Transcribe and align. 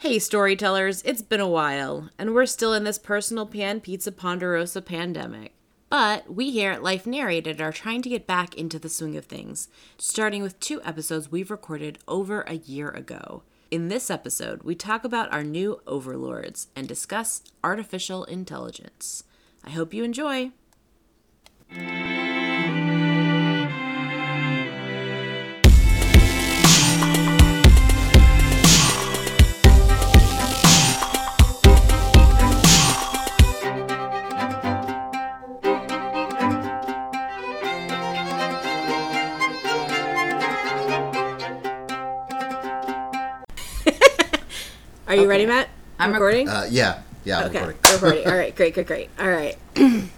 Hey, 0.00 0.18
storytellers, 0.18 1.02
it's 1.02 1.20
been 1.20 1.40
a 1.40 1.46
while, 1.46 2.08
and 2.18 2.32
we're 2.32 2.46
still 2.46 2.72
in 2.72 2.84
this 2.84 2.96
personal 2.96 3.44
pan 3.44 3.80
pizza 3.80 4.10
ponderosa 4.10 4.80
pandemic. 4.80 5.52
But 5.90 6.34
we 6.34 6.50
here 6.50 6.70
at 6.70 6.82
Life 6.82 7.06
Narrated 7.06 7.60
are 7.60 7.70
trying 7.70 8.00
to 8.00 8.08
get 8.08 8.26
back 8.26 8.54
into 8.54 8.78
the 8.78 8.88
swing 8.88 9.14
of 9.18 9.26
things, 9.26 9.68
starting 9.98 10.42
with 10.42 10.58
two 10.58 10.80
episodes 10.84 11.30
we've 11.30 11.50
recorded 11.50 11.98
over 12.08 12.40
a 12.46 12.54
year 12.54 12.88
ago. 12.88 13.42
In 13.70 13.88
this 13.88 14.10
episode, 14.10 14.62
we 14.62 14.74
talk 14.74 15.04
about 15.04 15.30
our 15.34 15.44
new 15.44 15.82
overlords 15.86 16.68
and 16.74 16.88
discuss 16.88 17.42
artificial 17.62 18.24
intelligence. 18.24 19.24
I 19.62 19.68
hope 19.68 19.92
you 19.92 20.02
enjoy. 20.02 20.52
Ready, 45.30 45.46
Matt? 45.46 45.68
I'm 45.98 46.10
rec- 46.10 46.20
recording. 46.20 46.48
Uh, 46.48 46.66
yeah, 46.68 47.02
yeah, 47.24 47.38
I'm 47.38 47.46
Okay, 47.46 47.64
recording. 47.64 47.92
recording. 47.92 48.26
All 48.26 48.36
right, 48.36 48.54
great, 48.56 48.74
great, 48.74 48.86
great. 48.88 49.08
All 49.18 49.28
right. 49.30 49.56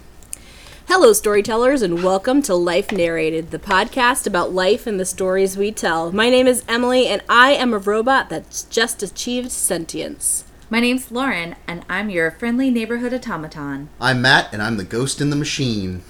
Hello, 0.87 1.13
storytellers, 1.13 1.83
and 1.83 2.03
welcome 2.03 2.41
to 2.41 2.55
Life 2.55 2.91
Narrated, 2.91 3.51
the 3.51 3.59
podcast 3.59 4.25
about 4.25 4.53
life 4.53 4.87
and 4.87 4.99
the 4.99 5.05
stories 5.05 5.55
we 5.55 5.71
tell. 5.71 6.11
My 6.11 6.31
name 6.31 6.47
is 6.47 6.63
Emily, 6.67 7.05
and 7.07 7.21
I 7.29 7.51
am 7.51 7.73
a 7.75 7.77
robot 7.77 8.29
that's 8.29 8.63
just 8.63 9.03
achieved 9.03 9.51
sentience. 9.51 10.45
My 10.71 10.79
name's 10.79 11.11
Lauren, 11.11 11.55
and 11.67 11.85
I'm 11.87 12.09
your 12.09 12.31
friendly 12.31 12.71
neighborhood 12.71 13.13
automaton. 13.13 13.89
I'm 14.01 14.19
Matt, 14.23 14.51
and 14.51 14.63
I'm 14.63 14.77
the 14.77 14.83
ghost 14.83 15.21
in 15.21 15.29
the 15.29 15.35
machine. 15.35 16.01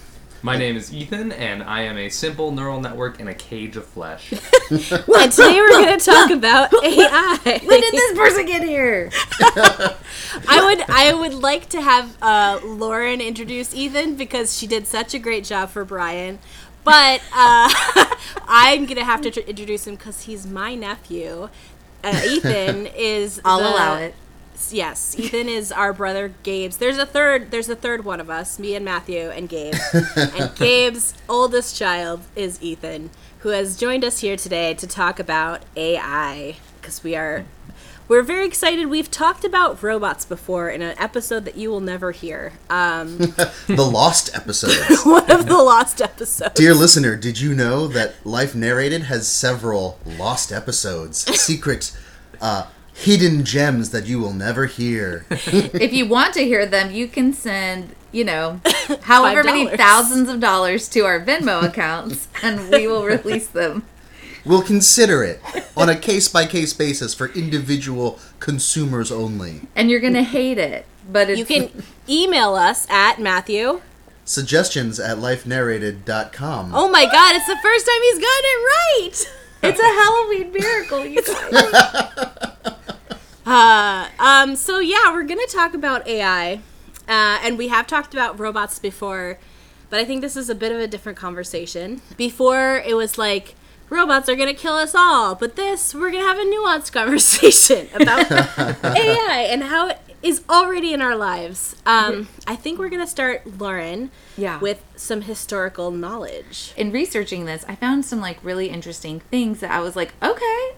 My 0.45 0.57
name 0.57 0.75
is 0.75 0.93
Ethan, 0.93 1.31
and 1.31 1.63
I 1.63 1.83
am 1.83 1.97
a 1.97 2.09
simple 2.09 2.51
neural 2.51 2.81
network 2.81 3.21
in 3.21 3.29
a 3.29 3.33
cage 3.33 3.77
of 3.77 3.85
flesh. 3.85 4.33
And 4.71 5.31
today 5.31 5.55
we're 5.55 5.69
going 5.69 5.97
to 5.99 6.05
talk 6.05 6.29
about 6.31 6.73
AI. 6.83 7.37
When 7.63 7.79
did 7.79 7.93
this 7.93 8.17
person 8.17 8.45
get 8.45 8.61
here? 8.63 9.09
I 9.39 10.61
would 10.65 10.83
I 10.89 11.13
would 11.13 11.33
like 11.33 11.69
to 11.69 11.81
have 11.81 12.17
uh, 12.21 12.59
Lauren 12.63 13.21
introduce 13.21 13.73
Ethan 13.73 14.15
because 14.15 14.57
she 14.57 14.67
did 14.67 14.85
such 14.85 15.13
a 15.13 15.19
great 15.19 15.45
job 15.45 15.69
for 15.69 15.85
Brian. 15.85 16.39
But 16.83 17.21
uh, 17.33 17.69
I'm 18.45 18.85
gonna 18.85 19.05
have 19.05 19.21
to 19.21 19.31
tr- 19.31 19.39
introduce 19.41 19.87
him 19.87 19.95
because 19.95 20.23
he's 20.23 20.45
my 20.45 20.75
nephew. 20.75 21.47
Uh, 22.03 22.21
Ethan 22.25 22.87
is. 22.87 23.39
I'll 23.45 23.59
the- 23.59 23.69
allow 23.69 23.95
it. 23.97 24.13
Yes, 24.71 25.17
Ethan 25.17 25.49
is 25.49 25.71
our 25.71 25.93
brother 25.93 26.33
Gabe's. 26.43 26.77
There's 26.77 26.97
a 26.97 27.05
third. 27.05 27.51
There's 27.51 27.69
a 27.69 27.75
third 27.75 28.05
one 28.05 28.19
of 28.19 28.29
us, 28.29 28.57
me 28.59 28.75
and 28.75 28.83
Matthew 28.85 29.29
and 29.29 29.47
Gabe. 29.49 29.75
and 29.93 30.55
Gabe's 30.55 31.13
oldest 31.29 31.75
child 31.75 32.21
is 32.35 32.61
Ethan, 32.61 33.09
who 33.39 33.49
has 33.49 33.77
joined 33.77 34.03
us 34.03 34.19
here 34.19 34.35
today 34.37 34.73
to 34.75 34.87
talk 34.87 35.19
about 35.19 35.61
AI 35.75 36.55
because 36.81 37.03
we 37.03 37.15
are. 37.15 37.45
We're 38.09 38.21
very 38.21 38.45
excited. 38.45 38.87
We've 38.87 39.09
talked 39.09 39.45
about 39.45 39.81
robots 39.81 40.25
before 40.25 40.69
in 40.69 40.81
an 40.81 40.93
episode 40.99 41.45
that 41.45 41.55
you 41.55 41.69
will 41.69 41.79
never 41.79 42.11
hear. 42.11 42.51
Um, 42.69 43.17
The 43.67 43.89
lost 43.89 44.35
episode. 44.35 44.75
one 45.09 45.31
of 45.31 45.45
the 45.47 45.57
lost 45.57 46.01
episodes. 46.01 46.53
Dear 46.55 46.73
listener, 46.73 47.15
did 47.15 47.39
you 47.39 47.55
know 47.55 47.87
that 47.87 48.15
Life 48.25 48.53
Narrated 48.55 49.03
has 49.03 49.27
several 49.29 49.99
lost 50.05 50.51
episodes? 50.51 51.19
Secret, 51.39 51.97
uh, 52.41 52.67
hidden 52.93 53.43
gems 53.43 53.89
that 53.89 54.05
you 54.05 54.19
will 54.19 54.33
never 54.33 54.65
hear. 54.65 55.25
if 55.29 55.93
you 55.93 56.07
want 56.07 56.33
to 56.35 56.43
hear 56.43 56.65
them, 56.65 56.91
you 56.91 57.07
can 57.07 57.33
send, 57.33 57.95
you 58.11 58.23
know, 58.23 58.61
however 59.01 59.43
many 59.43 59.67
thousands 59.75 60.29
of 60.29 60.39
dollars 60.39 60.87
to 60.89 61.01
our 61.01 61.19
Venmo 61.19 61.63
accounts, 61.69 62.27
and 62.41 62.69
we 62.69 62.87
will 62.87 63.05
release 63.05 63.47
them. 63.47 63.83
We'll 64.45 64.61
consider 64.61 65.23
it 65.23 65.41
on 65.77 65.89
a 65.89 65.95
case 65.97 66.27
by 66.27 66.45
case 66.45 66.73
basis 66.73 67.13
for 67.13 67.29
individual 67.29 68.19
consumers 68.39 69.09
only. 69.09 69.61
And 69.73 69.89
you're 69.89 70.01
gonna 70.01 70.23
hate 70.23 70.57
it, 70.57 70.85
but 71.09 71.29
it's 71.29 71.39
You 71.39 71.45
can 71.45 71.83
email 72.09 72.55
us 72.55 72.85
at 72.89 73.19
Matthew. 73.21 73.81
Suggestions 74.25 74.99
at 74.99 75.17
lifenarrated.com. 75.17 76.71
Oh 76.75 76.89
my 76.89 77.05
God! 77.05 77.35
It's 77.35 77.47
the 77.47 77.57
first 77.61 77.85
time 77.85 78.01
he's 78.01 78.19
gotten 78.19 78.43
it 78.43 78.65
right. 78.65 79.11
it's 79.63 79.79
a 79.79 79.83
Halloween 79.83 80.51
miracle, 80.51 81.05
you 81.05 81.21
guys. 81.21 82.82
Uh, 83.45 84.09
um, 84.19 84.55
so 84.55 84.79
yeah, 84.79 85.11
we're 85.11 85.23
gonna 85.23 85.45
talk 85.47 85.73
about 85.73 86.07
AI, 86.07 86.55
uh, 87.07 87.39
and 87.43 87.57
we 87.57 87.67
have 87.67 87.87
talked 87.87 88.13
about 88.13 88.39
robots 88.39 88.79
before, 88.79 89.37
but 89.89 89.99
I 89.99 90.05
think 90.05 90.21
this 90.21 90.35
is 90.37 90.49
a 90.49 90.55
bit 90.55 90.71
of 90.71 90.79
a 90.79 90.87
different 90.87 91.17
conversation. 91.17 92.01
Before 92.17 92.77
it 92.85 92.95
was 92.95 93.17
like 93.17 93.55
robots 93.89 94.29
are 94.29 94.35
gonna 94.35 94.53
kill 94.53 94.73
us 94.75 94.95
all, 94.95 95.35
but 95.35 95.55
this 95.55 95.93
we're 95.93 96.11
gonna 96.11 96.23
have 96.25 96.37
a 96.37 96.43
nuanced 96.45 96.91
conversation 96.93 97.89
about 97.93 98.31
AI 98.83 99.47
and 99.49 99.63
how 99.63 99.89
it 99.89 99.99
is 100.21 100.41
already 100.49 100.93
in 100.93 101.01
our 101.01 101.17
lives. 101.17 101.75
Um, 101.85 102.29
I 102.47 102.55
think 102.55 102.79
we're 102.79 102.87
gonna 102.87 103.05
start, 103.05 103.59
Lauren, 103.59 104.09
Yeah. 104.37 104.57
with 104.61 104.81
some 104.95 105.23
historical 105.23 105.91
knowledge. 105.91 106.71
in 106.77 106.93
researching 106.93 107.43
this, 107.43 107.65
I 107.67 107.75
found 107.75 108.05
some 108.05 108.21
like 108.21 108.37
really 108.41 108.69
interesting 108.69 109.19
things 109.19 109.59
that 109.59 109.69
I 109.71 109.81
was 109.81 109.97
like, 109.97 110.13
okay. 110.23 110.69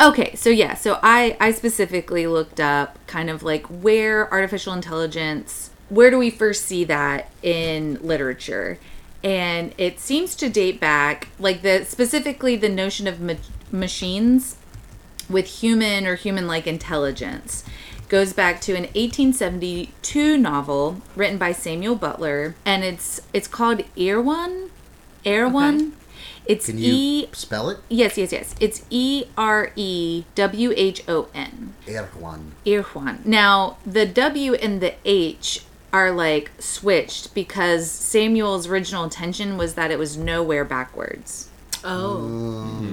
Okay, 0.00 0.34
so 0.34 0.50
yeah, 0.50 0.74
so 0.74 0.98
I 1.02 1.36
I 1.38 1.52
specifically 1.52 2.26
looked 2.26 2.58
up 2.58 2.98
kind 3.06 3.30
of 3.30 3.42
like 3.42 3.66
where 3.66 4.30
artificial 4.32 4.72
intelligence, 4.72 5.70
where 5.88 6.10
do 6.10 6.18
we 6.18 6.30
first 6.30 6.64
see 6.64 6.84
that 6.84 7.30
in 7.42 7.98
literature? 8.02 8.78
And 9.22 9.72
it 9.78 10.00
seems 10.00 10.34
to 10.36 10.48
date 10.48 10.80
back 10.80 11.28
like 11.38 11.62
the 11.62 11.84
specifically 11.84 12.56
the 12.56 12.68
notion 12.68 13.06
of 13.06 13.20
ma- 13.20 13.34
machines 13.70 14.56
with 15.30 15.46
human 15.60 16.06
or 16.06 16.16
human 16.16 16.46
like 16.46 16.66
intelligence 16.66 17.64
goes 18.08 18.32
back 18.32 18.60
to 18.60 18.72
an 18.72 18.82
1872 18.94 20.36
novel 20.36 21.00
written 21.16 21.38
by 21.38 21.52
Samuel 21.52 21.94
Butler 21.94 22.54
and 22.64 22.84
it's 22.84 23.20
it's 23.32 23.48
called 23.48 23.82
Erewhon? 23.96 24.70
Erewhon 25.24 25.92
it's 26.46 26.66
Can 26.66 26.78
you 26.78 26.92
E 26.92 27.28
spell 27.32 27.70
it? 27.70 27.78
Yes, 27.88 28.16
yes, 28.18 28.32
yes. 28.32 28.54
It's 28.60 28.84
E 28.90 29.24
R 29.36 29.70
E 29.76 30.24
W 30.34 30.72
H 30.76 31.02
O 31.08 31.28
N. 31.34 31.74
Erwan. 31.86 32.50
Erewhon. 32.66 33.20
Now, 33.24 33.76
the 33.86 34.06
W 34.06 34.54
and 34.54 34.80
the 34.80 34.94
H 35.04 35.62
are 35.92 36.10
like 36.10 36.50
switched 36.58 37.34
because 37.34 37.90
Samuel's 37.90 38.66
original 38.66 39.04
intention 39.04 39.56
was 39.56 39.74
that 39.74 39.90
it 39.90 39.98
was 39.98 40.16
nowhere 40.16 40.64
backwards. 40.64 41.48
Oh, 41.84 42.90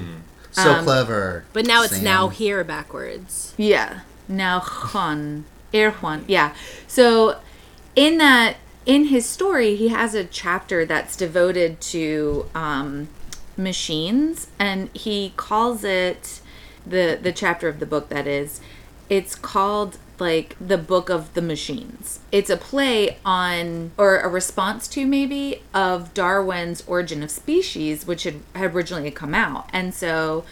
So 0.51 0.71
Um, 0.73 0.83
clever. 0.83 1.45
but 1.53 1.65
now 1.65 1.81
it's 1.83 1.95
Sam. 1.95 2.03
now 2.03 2.27
here 2.27 2.63
backwards. 2.63 3.53
Yeah. 3.57 4.01
Now 4.27 4.59
Juan. 4.59 5.45
Erewhon. 5.73 6.25
Yeah. 6.27 6.53
So 6.87 7.37
in 7.95 8.17
that 8.19 8.57
in 8.85 9.05
his 9.05 9.25
story, 9.25 9.75
he 9.75 9.87
has 9.89 10.13
a 10.13 10.25
chapter 10.25 10.85
that's 10.85 11.15
devoted 11.15 11.79
to 11.81 12.49
um 12.53 13.07
machines 13.57 14.47
and 14.59 14.89
he 14.95 15.33
calls 15.37 15.83
it 15.83 16.41
the 16.85 17.19
the 17.21 17.31
chapter 17.31 17.67
of 17.67 17.79
the 17.79 17.85
book 17.85 18.09
that 18.09 18.27
is 18.27 18.59
it's 19.09 19.35
called 19.35 19.97
like 20.19 20.55
the 20.61 20.77
book 20.77 21.09
of 21.09 21.33
the 21.33 21.41
machines. 21.41 22.19
It's 22.31 22.49
a 22.49 22.55
play 22.55 23.17
on 23.25 23.91
or 23.97 24.19
a 24.19 24.29
response 24.29 24.87
to 24.89 25.05
maybe 25.05 25.63
of 25.73 26.13
darwin's 26.13 26.83
origin 26.87 27.23
of 27.23 27.31
species 27.31 28.05
which 28.05 28.23
had, 28.23 28.35
had 28.55 28.73
originally 28.73 29.11
come 29.11 29.33
out. 29.33 29.69
And 29.73 29.93
so 29.93 30.45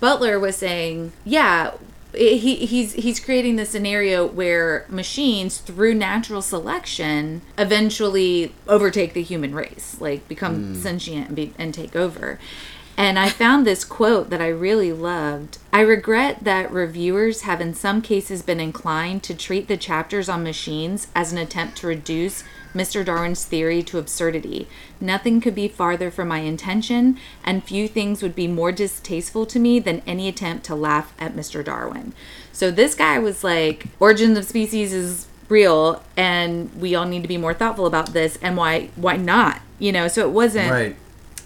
Butler 0.00 0.40
was 0.40 0.56
saying, 0.56 1.12
yeah, 1.24 1.72
he 2.12 2.66
he's 2.66 2.94
he's 2.94 3.20
creating 3.20 3.56
this 3.56 3.70
scenario 3.70 4.26
where 4.26 4.86
machines 4.88 5.58
through 5.58 5.94
natural 5.94 6.42
selection 6.42 7.42
eventually 7.56 8.52
overtake 8.66 9.12
the 9.12 9.22
human 9.22 9.54
race, 9.54 9.96
like 10.00 10.26
become 10.28 10.74
hmm. 10.74 10.74
sentient 10.74 11.28
and, 11.28 11.36
be, 11.36 11.52
and 11.58 11.74
take 11.74 11.94
over. 11.94 12.38
And 12.96 13.18
I 13.18 13.30
found 13.30 13.66
this 13.66 13.82
quote 13.82 14.28
that 14.28 14.42
I 14.42 14.48
really 14.48 14.92
loved. 14.92 15.56
I 15.72 15.80
regret 15.80 16.44
that 16.44 16.70
reviewers 16.70 17.42
have 17.42 17.60
in 17.60 17.72
some 17.72 18.02
cases 18.02 18.42
been 18.42 18.60
inclined 18.60 19.22
to 19.22 19.34
treat 19.34 19.68
the 19.68 19.78
chapters 19.78 20.28
on 20.28 20.42
machines 20.42 21.06
as 21.14 21.32
an 21.32 21.38
attempt 21.38 21.78
to 21.78 21.86
reduce 21.86 22.44
Mr. 22.74 23.04
Darwin's 23.04 23.44
theory 23.44 23.82
to 23.82 23.98
absurdity. 23.98 24.68
Nothing 25.00 25.40
could 25.40 25.54
be 25.54 25.68
farther 25.68 26.10
from 26.10 26.28
my 26.28 26.38
intention, 26.38 27.18
and 27.44 27.64
few 27.64 27.88
things 27.88 28.22
would 28.22 28.34
be 28.34 28.46
more 28.46 28.72
distasteful 28.72 29.46
to 29.46 29.58
me 29.58 29.78
than 29.80 30.02
any 30.06 30.28
attempt 30.28 30.64
to 30.66 30.74
laugh 30.74 31.12
at 31.18 31.34
Mr. 31.34 31.64
Darwin. 31.64 32.12
So 32.52 32.70
this 32.70 32.94
guy 32.94 33.18
was 33.18 33.42
like, 33.42 33.86
Origins 33.98 34.38
of 34.38 34.44
Species 34.44 34.92
is 34.92 35.26
real, 35.48 36.02
and 36.16 36.72
we 36.80 36.94
all 36.94 37.06
need 37.06 37.22
to 37.22 37.28
be 37.28 37.36
more 37.36 37.54
thoughtful 37.54 37.86
about 37.86 38.12
this, 38.12 38.38
and 38.40 38.56
why 38.56 38.90
why 38.96 39.16
not? 39.16 39.60
You 39.78 39.92
know, 39.92 40.08
so 40.08 40.26
it 40.26 40.32
wasn't 40.32 40.70
Right. 40.70 40.96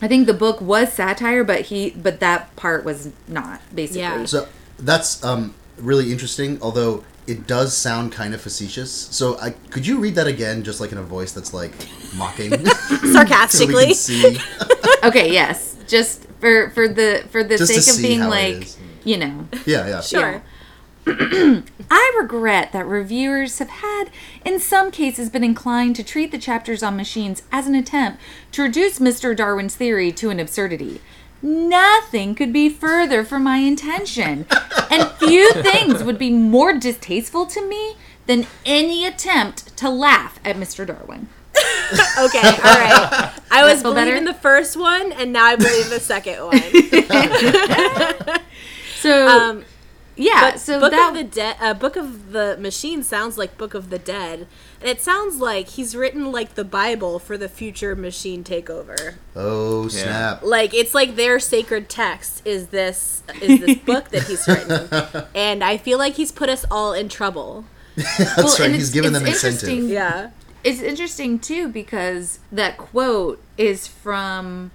I 0.03 0.09
think 0.09 0.27
the 0.27 0.35
book 0.35 0.61
was 0.61 0.93
satire, 0.93 1.45
but 1.45 1.63
he 1.63 1.91
but 1.91 2.21
that 2.21 2.55
part 2.57 2.85
was 2.85 3.11
not 3.27 3.63
basically. 3.75 4.01
Yeah. 4.03 4.25
So 4.27 4.49
that's 4.79 5.25
um 5.25 5.55
really 5.79 6.13
interesting, 6.13 6.59
although 6.61 7.05
it 7.27 7.47
does 7.47 7.77
sound 7.77 8.13
kind 8.13 8.35
of 8.35 8.41
facetious. 8.41 8.91
So, 8.93 9.39
I, 9.41 9.51
could 9.51 9.87
you 9.87 9.99
read 9.99 10.15
that 10.17 10.27
again, 10.27 10.63
just 10.63 10.81
like 10.81 10.93
in 10.93 10.99
a 10.99 11.03
voice 11.03 11.33
that's 11.33 11.55
like 11.55 11.73
mocking, 12.15 12.51
Sarcastically. 13.13 13.85
can 13.87 13.95
see? 13.95 14.39
Okay, 15.05 15.31
yes. 15.31 15.77
Just 15.87 16.27
for 16.41 16.71
for 16.71 16.89
the 16.89 17.25
for 17.31 17.45
the 17.45 17.59
Just 17.59 17.75
sake 17.75 17.95
of 17.95 18.03
being 18.03 18.21
like, 18.21 18.69
you 19.05 19.19
know, 19.19 19.47
Yeah, 19.67 19.87
yeah. 19.87 20.01
Sure. 20.01 20.43
I 21.07 22.17
regret 22.19 22.73
that 22.73 22.87
reviewers 22.87 23.59
have 23.59 23.69
had, 23.69 24.05
in 24.47 24.59
some 24.59 24.91
cases, 24.91 25.29
been 25.29 25.45
inclined 25.45 25.97
to 25.97 26.03
treat 26.03 26.31
the 26.33 26.39
chapters 26.39 26.83
on 26.83 26.97
machines 26.97 27.43
as 27.53 27.67
an 27.67 27.75
attempt 27.75 28.23
to 28.53 28.63
reduce 28.63 28.99
Mr. 28.99 29.37
Darwin's 29.37 29.77
theory 29.77 30.11
to 30.13 30.31
an 30.31 30.41
absurdity. 30.41 31.03
Nothing 31.45 32.35
could 32.35 32.53
be 32.55 32.71
further 32.71 33.23
from 33.23 33.45
my 33.45 33.59
intention, 33.59 34.47
and 34.91 35.11
few 35.19 35.53
things 35.63 36.03
would 36.03 36.17
be 36.19 36.31
more 36.31 36.73
distasteful 36.73 37.45
to 37.47 37.69
me 37.69 37.97
than 38.25 38.47
any 38.65 39.05
attempt 39.05 39.77
to 39.77 39.91
laugh 39.91 40.41
at 40.45 40.57
Mr. 40.57 40.87
Darwin. 40.87 41.29
Okay, 42.19 42.39
all 42.41 42.79
right. 42.79 43.31
I 43.51 43.63
was 43.63 43.83
feel 43.83 43.93
better? 43.93 44.13
believing 44.13 44.25
the 44.25 44.33
first 44.35 44.75
one, 44.77 45.13
and 45.13 45.33
now 45.35 45.45
I 45.45 45.57
believe 45.57 45.91
the 45.91 46.01
second 46.01 46.39
one. 46.43 46.63
So, 49.01 49.29
Um, 49.29 49.65
yeah, 50.17 50.53
but 50.53 50.61
so 50.61 50.81
Book 50.81 50.93
that 50.93 51.09
of 51.11 51.15
the 51.15 51.25
Dead, 51.25 51.57
uh, 51.61 51.75
Book 51.75 51.97
of 51.97 52.33
the 52.33 52.57
Machine 52.59 53.03
sounds 53.03 53.37
like 53.39 53.57
Book 53.59 53.75
of 53.75 53.91
the 53.91 53.99
Dead, 53.99 54.47
and 54.81 54.89
it 54.89 55.01
sounds 55.01 55.39
like 55.41 55.69
he's 55.71 55.97
written 55.97 56.31
like 56.31 56.55
the 56.55 56.65
Bible 56.65 57.19
for 57.19 57.37
the 57.37 57.49
future 57.49 57.97
machine 57.97 58.45
takeover. 58.45 59.15
Oh 59.35 59.89
snap! 59.89 60.43
Like 60.43 60.73
it's 60.75 60.95
like 60.95 61.17
their 61.17 61.39
sacred 61.41 61.89
text 61.89 62.43
is 62.47 62.69
this 62.69 63.23
is 63.41 63.61
this 63.61 63.79
book 63.87 64.11
that 64.11 64.25
he's 64.25 64.47
written, 64.47 64.89
and 65.35 65.65
I 65.65 65.77
feel 65.77 65.99
like 65.99 66.15
he's 66.15 66.33
put 66.33 66.49
us 66.49 66.65
all 66.71 66.93
in 66.93 67.09
trouble. 67.09 67.65
That's 67.97 68.37
Well, 68.37 68.57
right. 68.59 68.75
He's 68.75 68.91
given 68.91 69.13
them 69.13 69.25
incentive. 69.27 69.69
interesting. 69.69 69.89
Yeah. 69.89 70.31
It's 70.65 70.81
interesting 70.81 71.39
too 71.39 71.69
because 71.69 72.39
that 72.51 72.77
quote 72.79 73.43
is 73.59 73.87
from 73.87 74.71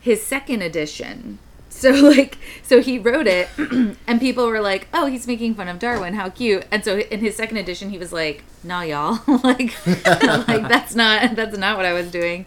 his 0.00 0.24
second 0.24 0.62
edition. 0.62 1.38
So 1.80 1.90
like 1.92 2.36
so 2.62 2.80
he 2.82 2.98
wrote 2.98 3.26
it 3.26 3.48
and 4.06 4.20
people 4.20 4.46
were 4.46 4.60
like, 4.60 4.88
"Oh, 4.92 5.06
he's 5.06 5.26
making 5.26 5.54
fun 5.54 5.68
of 5.68 5.78
Darwin. 5.78 6.14
How 6.14 6.28
cute." 6.28 6.66
And 6.70 6.84
so 6.84 6.98
in 6.98 7.20
his 7.20 7.36
second 7.36 7.56
edition 7.56 7.90
he 7.90 7.98
was 7.98 8.12
like, 8.12 8.44
"Nah, 8.62 8.82
y'all. 8.82 9.18
like 9.42 9.74
like 10.06 10.68
that's 10.68 10.94
not 10.94 11.34
that's 11.34 11.56
not 11.56 11.76
what 11.76 11.86
I 11.86 11.92
was 11.92 12.10
doing." 12.10 12.44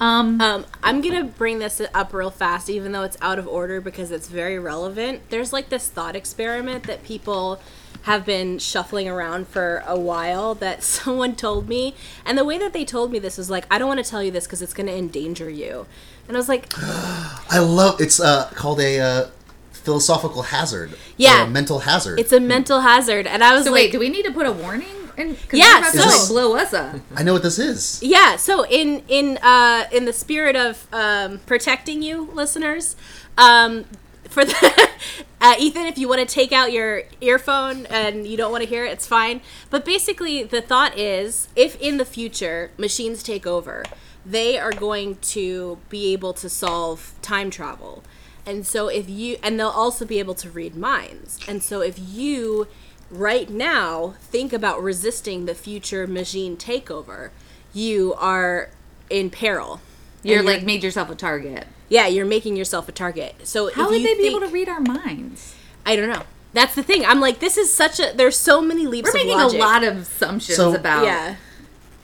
Um 0.00 0.40
Um, 0.40 0.66
I'm 0.82 1.00
gonna 1.00 1.24
bring 1.24 1.58
this 1.58 1.80
up 1.94 2.12
real 2.12 2.30
fast, 2.30 2.70
even 2.70 2.92
though 2.92 3.02
it's 3.02 3.16
out 3.20 3.38
of 3.38 3.48
order 3.48 3.80
because 3.80 4.10
it's 4.10 4.28
very 4.28 4.58
relevant. 4.58 5.30
There's 5.30 5.52
like 5.52 5.68
this 5.68 5.88
thought 5.88 6.14
experiment 6.14 6.84
that 6.84 7.02
people 7.02 7.60
have 8.02 8.24
been 8.24 8.56
shuffling 8.58 9.08
around 9.08 9.48
for 9.48 9.82
a 9.86 9.98
while 9.98 10.54
that 10.54 10.82
someone 10.84 11.34
told 11.34 11.68
me, 11.68 11.94
and 12.24 12.38
the 12.38 12.44
way 12.44 12.56
that 12.58 12.72
they 12.72 12.84
told 12.84 13.10
me 13.10 13.18
this 13.18 13.36
was 13.36 13.50
like, 13.50 13.66
I 13.70 13.78
don't 13.78 13.88
want 13.88 14.04
to 14.04 14.08
tell 14.08 14.22
you 14.22 14.30
this 14.30 14.46
because 14.46 14.62
it's 14.62 14.74
gonna 14.74 14.92
endanger 14.92 15.50
you, 15.50 15.86
and 16.28 16.36
I 16.36 16.40
was 16.40 16.48
like, 16.48 16.72
I 16.78 17.58
love. 17.58 18.00
It's 18.00 18.18
uh, 18.20 18.50
called 18.54 18.80
a 18.80 18.98
uh, 19.00 19.26
philosophical 19.72 20.42
hazard. 20.42 20.92
or 20.92 20.96
Yeah. 21.16 21.44
a 21.44 21.48
mental 21.50 21.80
hazard. 21.80 22.18
it's 22.18 22.32
a 22.32 22.40
mental 22.40 22.80
hazard, 22.80 23.26
and 23.26 23.42
I 23.44 23.54
was 23.54 23.64
so 23.64 23.70
like, 23.72 23.84
wait, 23.84 23.92
do 23.92 23.98
we 23.98 24.08
need 24.08 24.24
to 24.24 24.32
put 24.32 24.46
a 24.46 24.52
warning? 24.52 24.88
And 25.18 25.36
cuz 25.48 25.58
Yeah, 25.58 25.80
you're 25.80 25.92
to 25.92 25.98
so- 25.98 26.18
like 26.20 26.28
blow 26.28 26.56
us 26.56 26.74
up. 26.74 26.96
I 27.14 27.22
know 27.22 27.32
what 27.32 27.42
this 27.42 27.58
is. 27.58 28.00
Yeah, 28.02 28.36
so 28.36 28.66
in 28.66 29.02
in 29.08 29.38
uh 29.38 29.84
in 29.90 30.04
the 30.04 30.12
spirit 30.12 30.56
of 30.56 30.86
um 30.92 31.38
protecting 31.46 32.02
you 32.02 32.28
listeners, 32.34 32.96
um 33.38 33.84
for 34.28 34.44
the 34.44 34.88
uh, 35.40 35.54
Ethan, 35.58 35.86
if 35.86 35.96
you 35.96 36.06
want 36.08 36.20
to 36.20 36.26
take 36.26 36.52
out 36.52 36.70
your 36.72 37.04
earphone 37.22 37.86
and 37.86 38.26
you 38.26 38.36
don't 38.36 38.50
want 38.52 38.62
to 38.64 38.68
hear 38.68 38.84
it, 38.84 38.90
it's 38.92 39.06
fine. 39.06 39.40
But 39.70 39.84
basically, 39.86 40.42
the 40.42 40.60
thought 40.60 40.98
is, 40.98 41.48
if 41.56 41.80
in 41.80 41.96
the 41.96 42.04
future 42.04 42.70
machines 42.76 43.22
take 43.22 43.46
over, 43.46 43.84
they 44.28 44.58
are 44.58 44.72
going 44.72 45.16
to 45.16 45.78
be 45.88 46.12
able 46.12 46.32
to 46.34 46.48
solve 46.48 47.14
time 47.22 47.50
travel, 47.50 48.02
and 48.44 48.66
so 48.66 48.88
if 48.88 49.08
you 49.08 49.36
and 49.42 49.58
they'll 49.58 49.68
also 49.68 50.04
be 50.04 50.18
able 50.18 50.34
to 50.34 50.50
read 50.50 50.74
minds, 50.76 51.38
and 51.48 51.62
so 51.62 51.80
if 51.80 51.96
you 51.98 52.66
right 53.10 53.48
now 53.48 54.14
think 54.20 54.52
about 54.52 54.82
resisting 54.82 55.46
the 55.46 55.54
future 55.54 56.06
machine 56.06 56.56
takeover, 56.56 57.30
you 57.72 58.14
are 58.14 58.70
in 59.08 59.30
peril. 59.30 59.80
You're 60.22 60.38
And 60.38 60.46
like 60.46 60.62
made 60.64 60.82
yourself 60.82 61.08
a 61.10 61.14
target. 61.14 61.66
yeah, 61.88 62.08
you're 62.08 62.26
making 62.26 62.56
yourself 62.56 62.88
a 62.88 62.92
target. 62.92 63.46
So 63.46 63.70
How 63.72 63.84
if 63.84 63.90
would 63.90 64.00
you 64.00 64.06
they 64.08 64.14
be 64.14 64.22
think- 64.22 64.36
able 64.36 64.46
to 64.46 64.52
read 64.52 64.68
our 64.68 64.80
minds? 64.80 65.54
I 65.84 65.94
don't 65.94 66.08
know. 66.08 66.22
That's 66.52 66.74
the 66.74 66.82
thing. 66.82 67.04
I'm 67.04 67.20
like, 67.20 67.38
this 67.38 67.56
is 67.56 67.72
such 67.72 68.00
a. 68.00 68.12
There's 68.14 68.36
so 68.36 68.60
many 68.60 68.86
leaps 68.88 69.12
We're 69.12 69.20
of 69.20 69.26
making 69.26 69.38
logic. 69.38 69.60
a 69.60 69.62
lot 69.62 69.84
of 69.84 69.96
assumptions 69.98 70.56
So- 70.56 70.74
about 70.74 71.04
Yeah. 71.04 71.36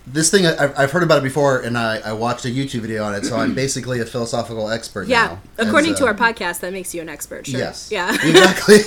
This 0.07 0.31
thing 0.31 0.47
I- 0.47 0.73
I've, 0.77 0.91
heard 0.91 1.03
about 1.03 1.19
it 1.19 1.23
before, 1.23 1.61
and 1.61 1.79
I, 1.79 1.99
I 1.99 2.13
watched 2.13 2.45
a 2.45 2.49
YouTube 2.49 2.81
video 2.81 3.05
on 3.05 3.15
it, 3.15 3.25
so 3.25 3.37
I'm 3.37 3.55
basically 3.65 4.01
a 4.01 4.07
philosophical 4.07 4.69
expert 4.71 5.07
Yeah. 5.09 5.27
now. 5.27 5.43
According 5.59 5.93
As, 5.93 5.99
to 5.99 6.07
our 6.07 6.15
podcast, 6.15 6.61
that 6.61 6.73
makes 6.73 6.95
you 6.95 7.01
an 7.01 7.09
expert. 7.09 7.47
Sure. 7.47 7.61
Yes. 7.61 7.91
Yeah. 7.91 8.13
exactly. 8.25 8.79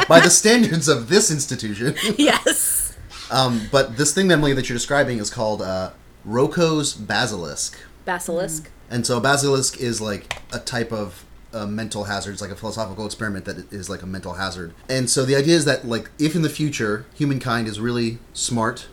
By 0.08 0.20
the 0.20 0.30
standards 0.30 0.88
of 0.88 1.08
this 1.08 1.30
institution. 1.30 1.94
yes. 2.18 2.96
Um, 3.30 3.68
but 3.70 3.96
this 3.96 4.14
thing, 4.14 4.30
Emily, 4.30 4.54
that 4.54 4.68
you're 4.68 4.76
describing 4.76 5.18
is 5.18 5.30
called 5.30 5.60
uh, 5.62 5.90
Roko's 6.24 6.94
basilisk. 6.94 7.78
Basilisk. 8.04 8.70
And 8.90 9.06
so 9.06 9.20
basilisk 9.20 9.80
is 9.80 10.00
like 10.00 10.42
a 10.52 10.58
type 10.58 10.92
of 10.92 11.24
uh, 11.52 11.66
mental 11.66 12.04
hazard. 12.04 12.32
It's 12.32 12.42
like 12.42 12.50
a 12.50 12.56
philosophical 12.56 13.06
experiment 13.06 13.44
that 13.44 13.72
is 13.72 13.88
like 13.90 14.02
a 14.02 14.06
mental 14.06 14.34
hazard. 14.34 14.74
And 14.88 15.08
so 15.08 15.24
the 15.24 15.36
idea 15.36 15.56
is 15.56 15.64
that 15.66 15.86
like 15.86 16.10
if 16.18 16.34
in 16.34 16.42
the 16.42 16.50
future 16.50 17.06
humankind 17.14 17.68
is 17.68 17.80
really 17.80 18.18
smart 18.32 18.88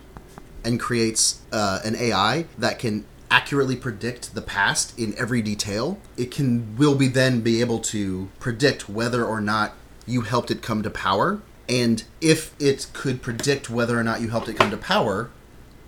and 0.64 0.80
creates 0.80 1.42
uh, 1.52 1.80
an 1.84 1.96
AI 1.96 2.46
that 2.58 2.80
can 2.80 3.06
accurately 3.32 3.76
predict 3.76 4.34
the 4.34 4.42
past 4.42 4.98
in 4.98 5.16
every 5.18 5.42
detail, 5.42 6.00
it 6.18 6.32
can 6.32 6.76
will 6.78 6.96
be 6.96 7.08
then 7.08 7.42
be 7.42 7.62
able 7.62 7.80
to 7.80 8.30
predict 8.40 8.90
whether 8.90 9.24
or 9.24 9.40
not 9.40 9.74
you 10.08 10.22
helped 10.22 10.50
it 10.50 10.62
come 10.62 10.82
to 10.84 10.90
power. 10.90 11.42
And 11.68 12.04
if 12.20 12.56
it 12.60 12.88
could 12.94 13.22
predict 13.22 13.70
whether 13.70 14.00
or 14.00 14.04
not 14.04 14.22
you 14.22 14.30
helped 14.30 14.50
it 14.50 14.56
come 14.56 14.72
to 14.72 14.78
power, 14.78 15.30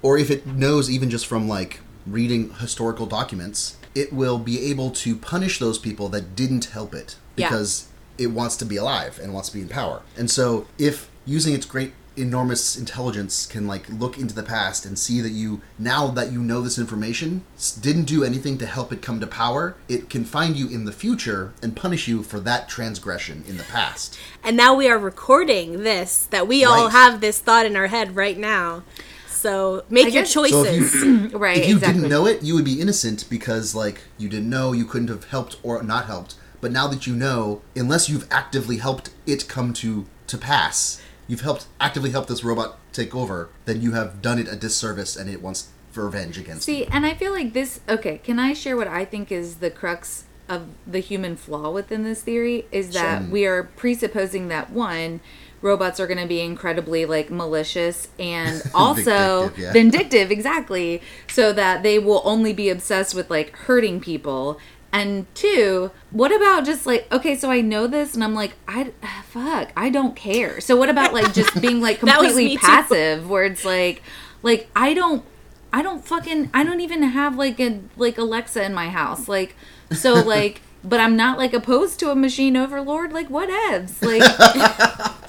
or 0.03 0.17
if 0.17 0.29
it 0.29 0.45
knows 0.45 0.89
even 0.89 1.09
just 1.09 1.25
from 1.25 1.47
like 1.47 1.79
reading 2.05 2.53
historical 2.55 3.07
documents, 3.07 3.77
it 3.95 4.13
will 4.13 4.37
be 4.37 4.63
able 4.69 4.91
to 4.91 5.15
punish 5.15 5.57
those 5.59 5.79
people 5.79 6.07
that 6.09 6.35
didn't 6.35 6.65
help 6.65 6.93
it 6.93 7.15
Yeah. 7.35 7.49
because 7.49 7.87
it 8.17 8.27
wants 8.27 8.55
to 8.57 8.65
be 8.65 8.77
alive 8.77 9.19
and 9.21 9.33
wants 9.33 9.49
to 9.49 9.55
be 9.55 9.61
in 9.61 9.67
power. 9.69 10.03
And 10.15 10.29
so 10.29 10.67
if 10.77 11.09
using 11.25 11.53
its 11.55 11.65
great 11.65 11.93
enormous 12.17 12.75
intelligence 12.77 13.45
can 13.45 13.67
like 13.67 13.87
look 13.89 14.17
into 14.17 14.35
the 14.35 14.43
past 14.43 14.85
and 14.85 14.99
see 14.99 15.21
that 15.21 15.29
you 15.31 15.61
now 15.79 16.07
that 16.07 16.31
you 16.31 16.41
know 16.41 16.61
this 16.61 16.77
information 16.77 17.43
didn't 17.79 18.03
do 18.03 18.23
anything 18.23 18.57
to 18.57 18.65
help 18.65 18.91
it 18.91 19.01
come 19.01 19.19
to 19.19 19.27
power 19.27 19.75
it 19.87 20.09
can 20.09 20.25
find 20.25 20.57
you 20.57 20.67
in 20.67 20.83
the 20.83 20.91
future 20.91 21.53
and 21.63 21.75
punish 21.75 22.09
you 22.09 22.21
for 22.21 22.39
that 22.39 22.67
transgression 22.67 23.43
in 23.47 23.55
the 23.57 23.63
past 23.63 24.19
And 24.43 24.57
now 24.57 24.73
we 24.75 24.89
are 24.89 24.97
recording 24.97 25.83
this. 25.83 26.25
That 26.31 26.47
we 26.47 26.63
all 26.63 26.89
have 26.89 27.21
this 27.21 27.39
thought 27.39 27.65
in 27.65 27.75
our 27.75 27.87
head 27.87 28.15
right 28.15 28.37
now. 28.37 28.83
So 29.27 29.83
make 29.89 30.05
your 30.05 30.23
guess- 30.23 30.33
so 30.33 30.43
if 30.43 30.51
choices. 30.51 30.93
you 31.03 31.37
right. 31.37 31.57
if 31.57 31.67
you 31.67 31.75
exactly. 31.75 32.01
didn't 32.01 32.11
know 32.11 32.25
it, 32.25 32.43
you 32.43 32.55
would 32.55 32.65
be 32.65 32.79
innocent 32.79 33.29
because 33.29 33.75
like 33.75 34.01
you 34.17 34.29
didn't 34.29 34.49
know, 34.49 34.71
you 34.73 34.85
couldn't 34.85 35.09
have 35.09 35.25
helped 35.25 35.57
or 35.63 35.81
not 35.83 36.05
helped. 36.05 36.35
But 36.59 36.71
now 36.71 36.87
that 36.87 37.07
you 37.07 37.15
know, 37.15 37.61
unless 37.75 38.07
you've 38.09 38.27
actively 38.31 38.77
helped 38.77 39.09
it 39.25 39.47
come 39.47 39.73
to 39.73 40.05
to 40.27 40.37
pass, 40.37 41.01
you've 41.31 41.41
helped 41.41 41.65
actively 41.79 42.11
helped 42.11 42.27
this 42.27 42.43
robot 42.43 42.77
take 42.91 43.15
over, 43.15 43.47
then 43.63 43.81
you 43.81 43.93
have 43.93 44.21
done 44.21 44.37
it 44.37 44.49
a 44.49 44.55
disservice 44.55 45.15
and 45.15 45.29
it 45.29 45.41
wants 45.41 45.69
revenge 45.95 46.37
against 46.37 46.67
you. 46.67 46.73
See, 46.73 46.85
and 46.87 47.05
I 47.05 47.13
feel 47.13 47.31
like 47.31 47.53
this. 47.53 47.79
Okay, 47.87 48.17
can 48.17 48.37
I 48.37 48.51
share 48.51 48.75
what 48.75 48.87
I 48.89 49.05
think 49.05 49.31
is 49.31 49.55
the 49.55 49.71
crux 49.71 50.25
of 50.49 50.67
the 50.85 50.99
human 50.99 51.37
flaw 51.37 51.71
within 51.71 52.03
this 52.03 52.21
theory? 52.21 52.65
Is 52.69 52.91
that 52.91 53.21
Sure. 53.21 53.31
we 53.31 53.45
are 53.45 53.63
presupposing 53.63 54.49
that 54.49 54.71
one, 54.71 55.21
robots 55.61 56.01
are 56.01 56.07
going 56.07 56.19
to 56.19 56.27
be 56.27 56.41
incredibly 56.41 57.05
like 57.05 57.29
malicious 57.31 58.09
and 58.19 58.61
also 58.73 59.51
Vindictive, 59.51 59.57
yeah. 59.57 59.71
vindictive, 59.71 60.31
exactly, 60.31 61.01
so 61.29 61.53
that 61.53 61.81
they 61.81 61.97
will 61.97 62.21
only 62.25 62.51
be 62.51 62.67
obsessed 62.69 63.15
with 63.15 63.29
like 63.29 63.55
hurting 63.55 64.01
people. 64.01 64.59
And 64.93 65.25
two, 65.35 65.91
what 66.11 66.33
about 66.35 66.65
just 66.65 66.85
like 66.85 67.07
okay, 67.13 67.35
so 67.35 67.49
I 67.49 67.61
know 67.61 67.87
this, 67.87 68.13
and 68.13 68.23
I'm 68.23 68.33
like, 68.35 68.53
I 68.67 68.91
fuck, 69.29 69.71
I 69.77 69.89
don't 69.89 70.15
care. 70.15 70.59
So 70.59 70.75
what 70.75 70.89
about 70.89 71.13
like 71.13 71.33
just 71.33 71.61
being 71.61 71.79
like 71.81 71.99
completely 72.01 72.45
me 72.45 72.57
too. 72.57 72.61
passive, 72.65 73.29
where 73.29 73.45
it's 73.45 73.63
like, 73.63 74.01
like 74.43 74.69
I 74.75 74.93
don't 74.93 75.23
I 75.71 75.81
don't 75.81 76.03
fucking 76.05 76.49
I 76.53 76.63
don't 76.65 76.81
even 76.81 77.03
have 77.03 77.37
like 77.37 77.59
a 77.61 77.79
like 77.95 78.17
Alexa 78.17 78.63
in 78.65 78.73
my 78.73 78.89
house. 78.89 79.29
Like 79.29 79.55
so 79.93 80.13
like 80.15 80.61
but 80.83 80.99
I'm 80.99 81.15
not 81.15 81.37
like 81.37 81.53
opposed 81.53 81.97
to 82.01 82.11
a 82.11 82.15
machine 82.15 82.57
overlord. 82.57 83.13
Like 83.13 83.29
whatevs. 83.29 84.01
Like 84.01 84.23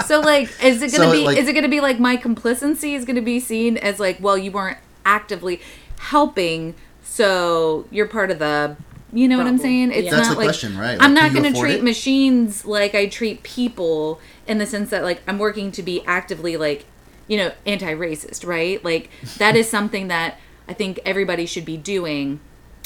so 0.06 0.18
like 0.20 0.48
is 0.60 0.82
it 0.82 0.90
gonna 0.90 1.04
So, 1.04 1.12
be 1.12 1.24
like- 1.24 1.38
is 1.38 1.46
it 1.46 1.52
gonna 1.52 1.68
be 1.68 1.80
like 1.80 2.00
my 2.00 2.16
complacency 2.16 2.94
is 2.94 3.04
gonna 3.04 3.22
be 3.22 3.38
seen 3.38 3.76
as 3.76 4.00
like 4.00 4.18
well 4.20 4.36
you 4.36 4.50
weren't 4.50 4.78
actively 5.04 5.60
helping 6.00 6.74
so 7.04 7.86
you're 7.92 8.08
part 8.08 8.30
of 8.32 8.38
the 8.40 8.76
you 9.12 9.28
know 9.28 9.38
what 9.38 9.46
I'm 9.46 9.58
saying? 9.58 9.92
It's 9.92 10.04
Yeah. 10.04 10.10
That's 10.12 10.28
not 10.28 10.34
the 10.34 10.38
like 10.38 10.46
question, 10.46 10.78
right? 10.78 10.96
I'm 11.00 11.14
not 11.14 11.34
gonna 11.34 11.52
treat 11.52 11.76
it? 11.76 11.84
machines 11.84 12.64
like 12.64 12.94
I 12.94 13.06
treat 13.06 13.42
people 13.42 14.20
in 14.46 14.58
the 14.58 14.66
sense 14.66 14.90
that 14.90 15.02
like 15.02 15.22
I'm 15.26 15.38
working 15.38 15.70
to 15.72 15.82
be 15.82 16.02
actively 16.06 16.56
like, 16.56 16.86
you 17.28 17.36
know, 17.36 17.52
anti-racist, 17.66 18.46
right? 18.46 18.82
Like 18.84 19.10
that 19.38 19.54
is 19.56 19.68
something 19.68 20.08
that 20.08 20.38
I 20.68 20.72
think 20.72 21.00
everybody 21.04 21.46
should 21.46 21.64
be 21.64 21.76
doing 21.76 22.40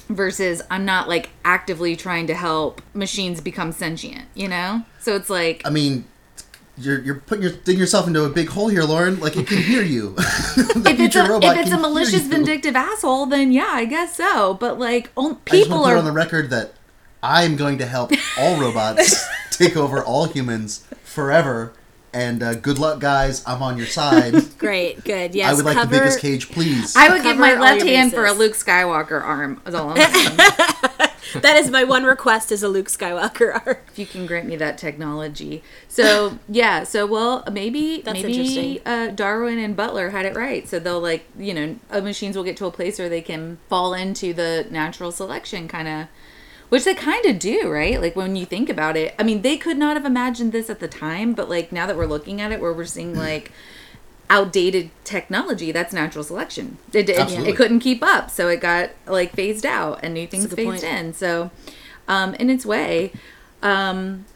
versus 0.09 0.63
I'm 0.71 0.85
not 0.85 1.09
like 1.09 1.31
actively 1.45 1.97
trying 1.97 2.27
to 2.27 2.35
help 2.35 2.83
machines 2.95 3.41
become 3.41 3.73
sentient, 3.73 4.25
you 4.35 4.49
know? 4.49 4.83
So 4.99 5.15
it's 5.15 5.31
like 5.31 5.63
I 5.65 5.71
mean, 5.71 6.05
you're 6.79 7.01
you're 7.01 7.15
putting 7.17 7.43
your 7.43 7.53
digging 7.53 7.81
yourself 7.81 8.07
into 8.07 8.25
a 8.25 8.29
big 8.29 8.49
hole 8.49 8.69
here, 8.69 8.85
Lauren. 8.85 9.19
Like 9.21 9.37
it 9.37 9.47
can 9.47 9.59
hear 9.59 9.83
you. 9.83 10.17
The 10.57 10.91
if 10.91 11.01
it's 11.01 11.17
a 11.17 11.29
robot 11.29 11.57
if 11.57 11.63
it's 11.63 11.71
can 11.71 11.79
a 11.79 11.83
malicious 11.83 12.23
vindictive 12.27 12.77
asshole, 12.77 13.27
then 13.27 13.53
yeah, 13.53 13.71
I 13.71 13.85
guess 13.85 14.17
so. 14.17 14.55
But 14.55 14.79
like 14.79 15.11
on, 15.17 15.33
I 15.33 15.35
just 15.35 15.45
people 15.47 15.79
want 15.79 15.85
to 15.85 15.89
put 15.89 15.95
are 15.95 15.99
on 15.99 16.05
the 16.05 16.13
record 16.13 16.51
that 16.51 16.75
I'm 17.23 17.57
going 17.57 17.79
to 17.79 17.87
help 17.87 18.13
all 18.39 18.61
robots 18.61 19.27
take 19.51 19.77
over 19.77 20.03
all 20.03 20.27
humans 20.27 20.87
forever. 21.03 21.73
And 22.13 22.43
uh, 22.43 22.55
good 22.55 22.79
luck, 22.79 23.01
guys. 23.01 23.43
I'm 23.47 23.63
on 23.63 23.77
your 23.77 23.87
side. 23.87 24.35
Great, 24.59 25.05
good. 25.05 25.35
Yes, 25.35 25.51
I 25.51 25.55
would 25.55 25.65
like 25.67 25.75
cover, 25.77 25.95
the 25.95 26.01
biggest 26.01 26.21
cage, 26.21 26.51
please. 26.51 26.97
I 26.97 27.11
would 27.11 27.23
give 27.23 27.37
my 27.37 27.59
left 27.59 27.85
your 27.85 27.95
hand 27.95 28.13
for 28.13 28.25
a. 28.25 28.33
Luke 28.33 28.55
Skywalker 28.55 29.23
arm. 29.23 29.61
Is 29.67 29.75
all 29.75 29.91
I'm 29.91 30.13
saying. 30.13 31.01
That 31.35 31.57
is 31.57 31.71
my 31.71 31.85
one 31.85 32.05
request 32.05 32.53
is 32.53 32.63
a 32.63 32.69
Luke 32.69 32.89
Skywalker 32.89 33.55
arc. 33.67 33.85
if 33.89 33.99
you 33.99 34.07
can 34.07 34.27
grant 34.27 34.47
me 34.47 34.57
that 34.57 34.79
technology. 34.79 35.63
So 35.89 36.39
yeah, 36.49 36.85
so 36.85 37.07
well 37.07 37.45
maybe 37.51 38.03
That's 38.03 38.23
maybe 38.23 38.81
uh, 38.85 39.09
Darwin 39.09 39.59
and 39.59 39.77
Butler 39.77 40.11
had 40.11 40.27
it 40.27 40.37
right. 40.37 40.69
So 40.69 40.79
they'll 40.79 41.01
like 41.01 41.27
you 41.39 41.55
know 41.55 41.77
uh, 41.91 42.01
machines 42.01 42.37
will 42.37 42.45
get 42.45 42.57
to 42.59 42.67
a 42.67 42.71
place 42.71 42.99
where 42.99 43.09
they 43.09 43.23
can 43.23 43.59
fall 43.69 43.95
into 43.95 44.33
the 44.33 44.67
natural 44.71 45.13
selection 45.13 45.69
kind 45.69 45.89
of. 45.89 46.09
Which 46.69 46.83
they 46.83 46.95
kind 46.95 47.25
of 47.27 47.39
do, 47.39 47.71
right? 47.71 48.01
Like 48.01 48.17
when 48.17 48.35
you 48.35 48.45
think 48.45 48.69
about 48.69 48.97
it. 48.97 49.15
I 49.21 49.23
mean, 49.23 49.43
they 49.43 49.57
could 49.57 49.79
not 49.79 49.97
have 49.97 50.05
imagined 50.05 50.51
this 50.51 50.69
at 50.69 50.81
the 50.81 50.89
time, 50.89 51.33
but 51.33 51.49
like 51.49 51.71
now 51.71 51.87
that 51.87 51.97
we're 51.97 52.07
looking 52.07 52.41
at 52.41 52.51
it, 52.51 52.61
where 52.61 52.73
we're 52.73 52.85
seeing 52.87 53.15
like 53.15 53.53
outdated 54.29 54.91
technology, 55.05 55.73
that's 55.73 55.93
natural 55.93 56.25
selection. 56.25 56.79
It, 56.93 57.09
it, 57.09 57.31
it 57.31 57.57
couldn't 57.57 57.81
keep 57.81 58.03
up, 58.03 58.31
so 58.31 58.49
it 58.49 58.61
got 58.61 58.91
like 59.07 59.33
phased 59.33 59.67
out 59.67 60.01
and 60.03 60.15
new 60.15 60.27
things 60.27 60.47
phased 60.53 60.69
point. 60.69 60.83
in. 60.83 61.13
So, 61.13 61.51
um, 62.09 62.35
in 62.35 62.51
its 62.51 62.67
way, 62.67 63.13
um, 63.63 64.27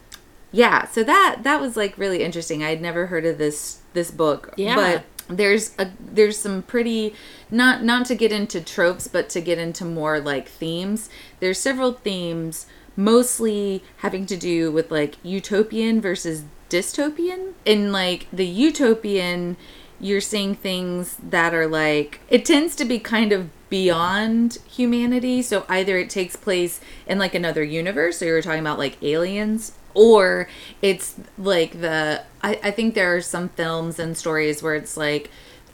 yeah. 0.51 0.87
So 0.87 1.03
that 1.03 1.39
that 1.43 1.61
was 1.61 1.75
like 1.77 1.97
really 1.97 2.23
interesting. 2.23 2.63
I 2.63 2.69
had 2.69 2.81
never 2.81 3.07
heard 3.07 3.25
of 3.25 3.37
this 3.37 3.81
this 3.93 4.11
book. 4.11 4.53
Yeah. 4.57 4.75
But 4.75 5.03
there's 5.27 5.73
a 5.77 5.89
there's 5.99 6.37
some 6.37 6.61
pretty 6.63 7.15
not 7.49 7.83
not 7.83 8.05
to 8.07 8.15
get 8.15 8.31
into 8.31 8.61
tropes, 8.61 9.07
but 9.07 9.29
to 9.29 9.41
get 9.41 9.57
into 9.57 9.85
more 9.85 10.19
like 10.19 10.47
themes. 10.47 11.09
There's 11.39 11.59
several 11.59 11.93
themes, 11.93 12.65
mostly 12.95 13.83
having 13.97 14.25
to 14.27 14.37
do 14.37 14.71
with 14.71 14.91
like 14.91 15.17
utopian 15.23 16.01
versus 16.01 16.43
dystopian. 16.69 17.53
In 17.65 17.91
like 17.91 18.27
the 18.31 18.45
utopian, 18.45 19.57
you're 20.01 20.21
seeing 20.21 20.55
things 20.55 21.17
that 21.21 21.53
are 21.53 21.67
like 21.67 22.19
it 22.29 22.43
tends 22.43 22.75
to 22.75 22.85
be 22.85 22.99
kind 22.99 23.31
of 23.31 23.49
beyond 23.69 24.57
humanity. 24.69 25.41
So 25.41 25.65
either 25.69 25.97
it 25.97 26.09
takes 26.09 26.35
place 26.35 26.81
in 27.07 27.17
like 27.17 27.33
another 27.33 27.63
universe 27.63 28.17
so 28.17 28.25
you 28.25 28.33
were 28.33 28.41
talking 28.41 28.59
about 28.59 28.77
like 28.77 29.01
aliens 29.01 29.73
or 29.93 30.47
it's 30.81 31.15
like 31.37 31.79
the 31.79 32.23
I, 32.43 32.59
I 32.63 32.71
think 32.71 32.95
there 32.95 33.15
are 33.15 33.21
some 33.21 33.49
films 33.49 33.99
and 33.99 34.17
stories 34.17 34.61
where 34.61 34.75
it's 34.75 34.97
like 34.97 35.29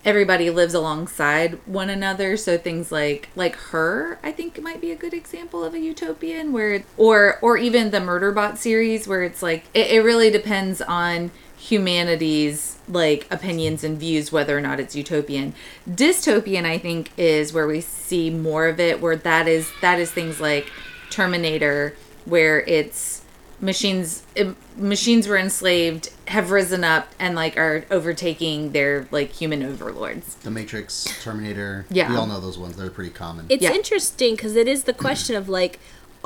everybody 0.05 0.49
lives 0.49 0.73
alongside 0.73 1.59
one 1.65 1.89
another. 1.89 2.37
So 2.37 2.57
things 2.57 2.91
like 2.91 3.29
like 3.35 3.55
her 3.55 4.19
i 4.23 4.31
think 4.31 4.61
might 4.61 4.79
be 4.81 4.91
a 4.91 4.95
good 4.95 5.13
example 5.13 5.63
of 5.63 5.73
a 5.73 5.79
utopian 5.79 6.53
where 6.53 6.83
or 6.97 7.39
or 7.41 7.57
even 7.57 7.91
the 7.91 7.99
murderbot 7.99 8.57
series 8.57 9.07
where 9.07 9.23
it's 9.23 9.41
like 9.41 9.65
it, 9.73 9.87
it 9.91 10.03
really 10.03 10.29
depends 10.29 10.81
on 10.81 11.31
humanity's 11.57 12.76
like 12.87 13.27
opinions 13.31 13.83
and 13.83 13.99
views 13.99 14.31
whether 14.31 14.57
or 14.57 14.61
not 14.61 14.79
it's 14.79 14.95
utopian 14.95 15.53
dystopian 15.89 16.65
i 16.65 16.77
think 16.77 17.11
is 17.17 17.51
where 17.53 17.67
we 17.67 17.81
see 17.81 18.29
more 18.29 18.67
of 18.67 18.79
it 18.79 19.01
where 19.01 19.15
that 19.15 19.47
is 19.47 19.69
that 19.81 19.99
is 19.99 20.11
things 20.11 20.39
like 20.39 20.71
terminator 21.09 21.93
where 22.25 22.61
it's 22.61 23.23
machines 23.59 24.23
im- 24.35 24.55
machines 24.77 25.27
were 25.27 25.37
enslaved 25.37 26.09
have 26.27 26.51
risen 26.51 26.83
up 26.83 27.07
and 27.19 27.33
like 27.35 27.57
are 27.57 27.83
overtaking 27.89 28.71
their 28.71 29.07
like 29.11 29.31
human 29.31 29.63
overlords 29.63 30.35
the 30.35 30.51
Matrix, 30.51 31.05
Terminator. 31.23 31.85
Yeah. 31.89 32.09
We 32.11 32.15
all 32.17 32.27
know 32.27 32.39
those 32.39 32.57
ones. 32.57 32.75
They're 32.77 32.89
pretty 32.91 33.09
common. 33.09 33.47
It's 33.49 33.63
Yeah. 33.63 33.73
interesting 33.73 34.35
because 34.35 34.55
it 34.55 34.67
is 34.67 34.83
the 34.83 34.93
question 34.93 35.35
of 35.35 35.49
like, 35.49 35.79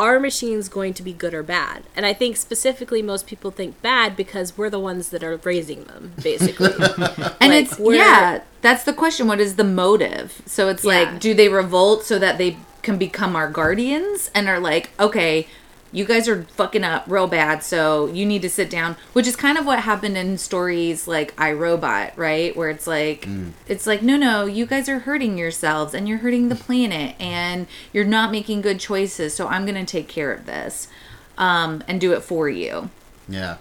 are 0.03 0.19
machines 0.19 0.67
going 0.67 0.93
to 0.95 1.03
be 1.03 1.13
good 1.13 1.33
or 1.33 1.43
bad? 1.43 1.83
And 1.95 2.05
I 2.05 2.13
think 2.13 2.35
specifically 2.37 3.01
most 3.01 3.27
people 3.27 3.51
think 3.51 3.81
bad 3.81 4.15
because 4.15 4.57
we're 4.57 4.69
the 4.69 4.79
ones 4.79 5.09
that 5.09 5.23
are 5.23 5.37
raising 5.37 5.83
them, 5.85 6.13
basically. 6.21 6.73
and 6.77 7.51
Like, 7.51 7.63
it's 7.63 7.79
yeah 7.79 8.41
that's 8.61 8.83
the 8.83 8.93
question 8.93 9.27
what 9.27 9.39
is 9.39 9.55
the 9.55 9.63
motive 9.63 10.41
so 10.45 10.67
it's 10.69 10.83
Yeah. 10.83 10.89
like 10.95 11.19
do 11.19 11.33
they 11.33 11.49
revolt 11.49 12.03
so 12.03 12.19
that 12.19 12.37
they 12.37 12.57
can 12.83 12.97
become 12.97 13.35
our 13.35 13.49
guardians 13.49 14.29
and 14.35 14.47
are 14.47 14.59
like 14.59 14.89
okay 14.99 15.47
you 15.91 16.05
guys 16.05 16.27
are 16.27 16.43
fucking 16.43 16.83
up 16.83 17.03
real 17.07 17.27
bad 17.27 17.63
so 17.63 18.07
you 18.07 18.25
need 18.25 18.41
to 18.41 18.49
sit 18.49 18.69
down 18.69 18.95
which 19.13 19.27
is 19.27 19.35
kind 19.35 19.57
of 19.57 19.65
what 19.65 19.79
happened 19.79 20.17
in 20.17 20.37
stories 20.37 21.07
like 21.07 21.33
I, 21.39 21.51
Robot 21.51 22.13
right 22.17 22.55
where 22.55 22.69
it's 22.69 22.87
like 22.87 23.27
it's 23.67 23.85
like 23.85 24.01
no 24.01 24.17
no 24.17 24.45
you 24.45 24.65
guys 24.65 24.87
are 24.87 24.99
hurting 24.99 25.37
yourselves 25.37 25.93
and 25.93 26.07
you're 26.07 26.19
hurting 26.19 26.49
the 26.49 26.55
planet 26.61 27.15
and 27.19 27.67
you're 27.93 28.05
not 28.05 28.31
making 28.31 28.61
good 28.61 28.79
choices 28.79 29.33
so 29.33 29.47
I'm 29.47 29.65
going 29.65 29.83
to 29.83 29.89
take 29.89 30.07
care 30.07 30.31
of 30.31 30.45
this 30.45 30.87
um, 31.37 31.83
and 31.87 31.99
do 31.99 32.13
it 32.13 32.21
for 32.21 32.47
you 32.47 32.89
yeah. 33.27 33.57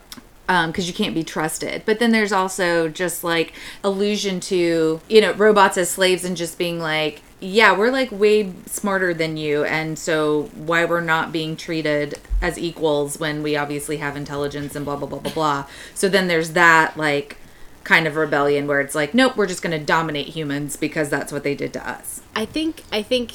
because 0.46 0.86
you 0.86 0.94
can't 0.94 1.14
be 1.14 1.24
trusted. 1.24 1.82
But 1.86 1.98
then 1.98 2.12
there's 2.12 2.32
also 2.32 2.88
just 2.88 3.24
like 3.24 3.54
allusion 3.82 4.40
to 4.40 5.00
you 5.08 5.20
know 5.20 5.32
robots 5.32 5.78
as 5.78 5.90
slaves 5.90 6.24
and 6.24 6.36
just 6.36 6.58
being 6.58 6.78
like, 6.78 7.22
yeah, 7.40 7.76
we're 7.76 7.90
like 7.90 8.12
way 8.12 8.52
smarter 8.66 9.14
than 9.14 9.36
you, 9.36 9.64
and 9.64 9.98
so 9.98 10.50
why 10.54 10.84
we're 10.84 11.00
not 11.00 11.32
being 11.32 11.56
treated 11.56 12.18
as 12.42 12.58
equals 12.58 13.18
when 13.18 13.42
we 13.42 13.56
obviously 13.56 13.96
have 13.98 14.16
intelligence 14.16 14.76
and 14.76 14.84
blah 14.84 14.96
blah 14.96 15.08
blah 15.08 15.18
blah 15.18 15.32
blah. 15.32 15.66
So 15.94 16.08
then 16.08 16.28
there's 16.28 16.50
that 16.52 16.96
like 16.96 17.38
kind 17.84 18.06
of 18.06 18.16
rebellion 18.16 18.66
where 18.66 18.80
it's 18.80 18.94
like, 18.94 19.14
nope, 19.14 19.36
we're 19.36 19.46
just 19.46 19.62
going 19.62 19.78
to 19.78 19.84
dominate 19.84 20.28
humans 20.28 20.76
because 20.76 21.08
that's 21.08 21.32
what 21.32 21.42
they 21.42 21.54
did 21.54 21.72
to 21.72 21.88
us. 21.88 22.20
I 22.36 22.44
think 22.44 22.84
I 22.92 23.02
think 23.02 23.32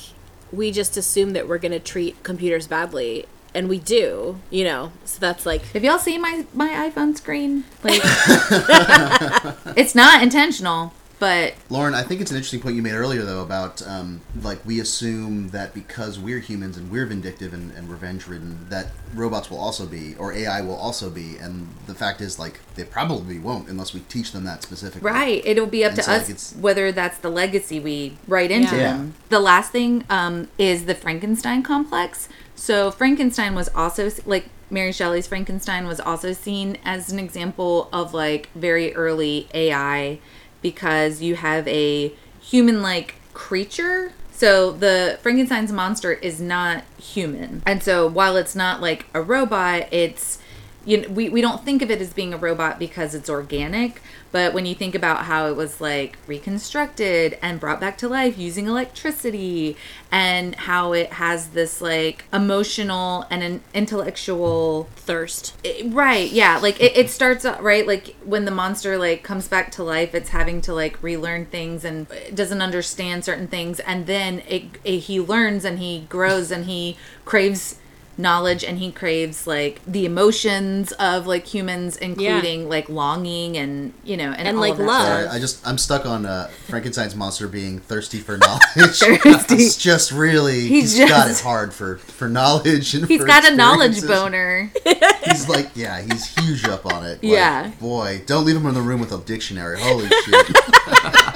we 0.51 0.71
just 0.71 0.97
assume 0.97 1.33
that 1.33 1.47
we're 1.47 1.57
going 1.57 1.71
to 1.71 1.79
treat 1.79 2.21
computers 2.24 2.67
badly, 2.67 3.25
and 3.53 3.67
we 3.67 3.79
do, 3.79 4.39
you 4.51 4.63
know. 4.63 4.91
So 5.03 5.19
that's 5.19 5.45
like 5.45 5.63
Have 5.71 5.83
y'all 5.83 6.00
seen 6.00 6.21
my 6.21 6.45
my 6.53 6.69
iPhone 6.89 7.17
screen? 7.17 7.63
Like, 7.83 8.01
it's 9.75 9.95
not 9.95 10.21
intentional, 10.21 10.93
but 11.19 11.53
Lauren, 11.69 11.93
I 11.93 12.03
think 12.03 12.22
it's 12.22 12.31
an 12.31 12.38
interesting 12.38 12.60
point 12.60 12.75
you 12.75 12.81
made 12.81 12.93
earlier, 12.93 13.24
though, 13.24 13.41
about 13.41 13.81
um, 13.88 14.22
like 14.41 14.63
we 14.65 14.79
assume 14.79 15.50
that 15.50 15.74
because 15.74 16.19
we're 16.19 16.39
humans 16.39 16.77
and 16.77 16.91
we're 16.91 17.05
vindictive 17.05 17.53
and, 17.53 17.72
and 17.72 17.89
revenge 17.89 18.27
ridden, 18.27 18.67
that 18.69 18.88
robots 19.13 19.50
will 19.50 19.60
also 19.60 19.86
be, 19.86 20.15
or 20.15 20.34
AI 20.34 20.62
will 20.62 20.75
also 20.75 21.10
be. 21.10 21.38
And 21.38 21.67
the 21.88 21.95
fact 21.95 22.22
is, 22.22 22.38
like, 22.38 22.60
they 22.75 22.84
probably 22.84 23.39
won't 23.39 23.69
unless 23.69 23.93
we 23.93 24.01
teach 24.01 24.31
them 24.34 24.43
that 24.45 24.62
specifically. 24.63 25.10
Right. 25.10 25.41
It'll 25.45 25.65
be 25.67 25.84
up 25.86 25.89
And 25.91 25.98
to 25.98 26.03
so, 26.03 26.12
us 26.12 26.24
it's- 26.29 26.55
whether 26.60 26.91
that's 26.91 27.17
the 27.19 27.29
legacy 27.29 27.79
we 27.79 28.17
write 28.27 28.51
into 28.51 28.75
Yeah. 28.75 28.93
them. 28.93 29.13
The 29.29 29.39
last 29.39 29.72
thing 29.72 30.03
um, 30.10 30.50
is 30.57 30.86
the 30.86 30.95
Frankenstein 30.95 31.63
complex. 31.63 32.27
So 32.55 32.91
Frankenstein 32.91 33.55
was 33.55 33.69
also 33.69 34.10
like 34.25 34.50
Mary 34.69 34.91
Shelley's 34.91 35.27
Frankenstein 35.27 35.88
was 35.88 36.00
also 36.00 36.34
seen 36.34 36.77
as 36.84 37.12
an 37.12 37.19
example 37.19 37.88
of 37.93 38.13
like 38.13 38.50
very 38.55 38.95
early 38.95 39.48
AI 39.53 40.19
because 40.65 41.22
you 41.22 41.36
have 41.36 41.67
a 41.67 42.12
human-like 42.41 43.13
creature. 43.36 44.13
So 44.31 44.72
the 44.72 45.19
Frankenstein's 45.22 45.72
monster 45.72 46.13
is 46.13 46.41
not 46.41 46.84
human. 46.98 47.62
And 47.67 47.84
so 47.84 48.07
while 48.07 48.36
it's 48.36 48.55
not 48.55 48.81
like 48.81 49.05
a 49.13 49.22
robot, 49.22 49.93
it's 49.93 50.39
you 50.85 51.01
know, 51.01 51.09
we, 51.09 51.29
we 51.29 51.41
don't 51.41 51.63
think 51.65 51.81
of 51.81 51.89
it 51.89 51.99
as 51.99 52.13
being 52.13 52.33
a 52.33 52.37
robot 52.37 52.77
because 52.79 53.15
it's 53.15 53.29
organic, 53.29 54.01
but 54.31 54.53
when 54.53 54.65
you 54.65 54.75
think 54.75 54.93
about 54.95 55.25
how 55.25 55.47
it 55.47 55.55
was 55.55 55.81
like 55.81 56.17
reconstructed 56.27 57.37
and 57.41 57.59
brought 57.59 57.79
back 57.79 57.97
to 57.99 58.07
life 58.07 58.37
using 58.37 58.67
electricity 58.67 59.75
and 60.11 60.55
how 60.55 60.93
it 60.93 61.13
has 61.13 61.49
this 61.49 61.81
like 61.81 62.25
emotional 62.31 63.25
and 63.29 63.43
an 63.43 63.61
intellectual 63.73 64.87
thirst. 64.95 65.53
it- 65.63 65.91
right 65.93 66.31
yeah 66.31 66.57
like 66.57 66.79
it, 66.81 66.95
it 66.95 67.09
starts 67.09 67.45
out 67.45 67.61
right 67.61 67.87
like 67.87 68.15
when 68.23 68.45
the 68.45 68.51
monster 68.51 68.97
like 68.97 69.23
comes 69.23 69.47
back 69.47 69.71
to 69.71 69.83
life 69.83 70.13
it's 70.15 70.29
having 70.29 70.61
to 70.61 70.73
like 70.73 71.01
relearn 71.01 71.45
things 71.45 71.83
and 71.85 72.07
doesn't 72.33 72.61
understand 72.61 73.23
certain 73.23 73.47
things 73.47 73.79
and 73.81 74.05
then 74.07 74.41
it, 74.47 74.63
it 74.83 74.99
he 74.99 75.19
learns 75.19 75.63
and 75.65 75.79
he 75.79 76.01
grows 76.09 76.51
and 76.51 76.65
he 76.65 76.97
craves 77.23 77.79
knowledge 78.17 78.63
and 78.63 78.79
he 78.79 78.91
craves 78.91 79.45
like 79.45 79.81
the 79.86 80.05
emotions 80.05 80.91
of 80.93 81.27
like 81.27 81.45
humans 81.45 81.98
including 81.98 82.69
like 82.69 82.88
longing 82.88 83.57
and 83.57 83.93
you 84.03 84.15
know 84.15 84.31
and, 84.31 84.48
And, 84.48 84.57
all 84.57 84.62
like, 84.62 84.74
of 84.74 84.79
love. 84.79 85.05
Sorry, 85.07 85.27
I 85.27 85.39
just 85.39 85.65
I'm 85.67 85.77
stuck 85.77 86.05
on 86.05 86.25
uh, 86.25 86.48
Frankenstein's 86.67 87.15
monster 87.15 87.48
being 87.48 87.79
thirsty 87.79 88.19
for 88.19 88.38
knowledge. 88.38 88.62
Thirsty. 88.75 89.55
It's 89.55 89.77
just 89.77 90.12
really 90.12 90.62
He's 90.67 90.95
he's 90.98 91.10
got 91.10 91.29
it 91.29 91.39
hard 91.39 91.74
for 91.74 91.98
for 91.98 92.29
knowledge 92.29 92.93
and 92.95 93.05
he's 93.07 93.19
for 93.22 93.27
got 93.27 93.50
a 93.51 93.55
knowledge 93.55 93.98
experiences. 93.98 94.22
boner 94.24 94.72
He's 95.25 95.50
like, 95.50 95.69
yeah, 95.75 96.01
he's 96.01 96.34
huge 96.38 96.65
up 96.65 96.86
on 96.86 97.03
it. 97.03 97.22
Like, 97.24 97.24
Yeah. 97.24 97.72
boy, 97.81 98.22
don't 98.25 98.45
leave 98.45 98.55
him 98.55 98.65
in 98.67 98.74
the 98.75 98.81
room 98.81 99.00
with 99.00 99.12
a 99.12 99.17
dictionary. 99.17 99.77
Holy 99.79 100.07
shit. 100.24 101.34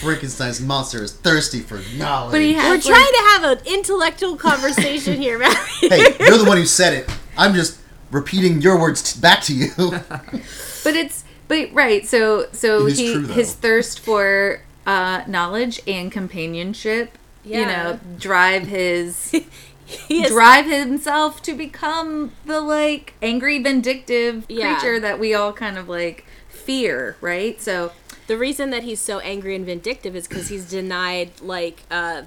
Frankenstein's 0.00 0.60
monster 0.60 1.02
is 1.02 1.12
thirsty 1.12 1.60
for 1.60 1.80
knowledge. 1.96 2.32
but 2.32 2.40
he 2.40 2.54
We're 2.54 2.60
has 2.62 2.86
trying 2.86 3.04
to 3.04 3.22
have 3.32 3.44
an 3.44 3.58
intellectual 3.66 4.36
conversation 4.36 5.20
here, 5.20 5.38
Matt. 5.40 5.56
hey, 5.80 6.14
you're 6.20 6.38
the 6.38 6.44
one 6.46 6.56
who 6.56 6.66
said 6.66 6.92
it. 6.94 7.10
I'm 7.36 7.54
just 7.54 7.78
repeating 8.10 8.60
your 8.62 8.80
words 8.80 9.14
t- 9.14 9.20
back 9.20 9.42
to 9.42 9.54
you. 9.54 9.70
but 9.78 10.94
it's 10.96 11.24
but 11.48 11.72
right 11.72 12.06
so 12.06 12.46
so 12.52 12.86
he 12.86 13.12
true, 13.12 13.26
his 13.26 13.54
thirst 13.54 14.00
for 14.00 14.62
uh 14.86 15.22
knowledge 15.26 15.80
and 15.86 16.10
companionship 16.12 17.16
you 17.44 17.64
know 17.66 17.98
drive 18.18 18.66
his 18.66 19.30
He 19.86 20.22
is- 20.24 20.30
drive 20.30 20.66
himself 20.66 21.42
to 21.42 21.54
become 21.54 22.32
the 22.46 22.60
like 22.60 23.14
angry 23.22 23.62
vindictive 23.62 24.44
Yeah. 24.48 24.74
creature 24.78 25.00
that 25.00 25.18
we 25.18 25.32
all 25.34 25.52
kind 25.52 25.76
of 25.78 25.88
like 25.88 26.24
fear 26.48 27.16
right 27.20 27.60
so 27.60 27.92
the 28.28 28.38
reason 28.38 28.70
that 28.70 28.84
he's 28.84 29.00
so 29.00 29.18
angry 29.20 29.56
and 29.56 29.66
vindictive 29.66 30.14
is 30.14 30.28
because 30.28 30.48
he's 30.48 30.68
denied 30.70 31.40
like 31.40 31.82
uh, 31.90 32.22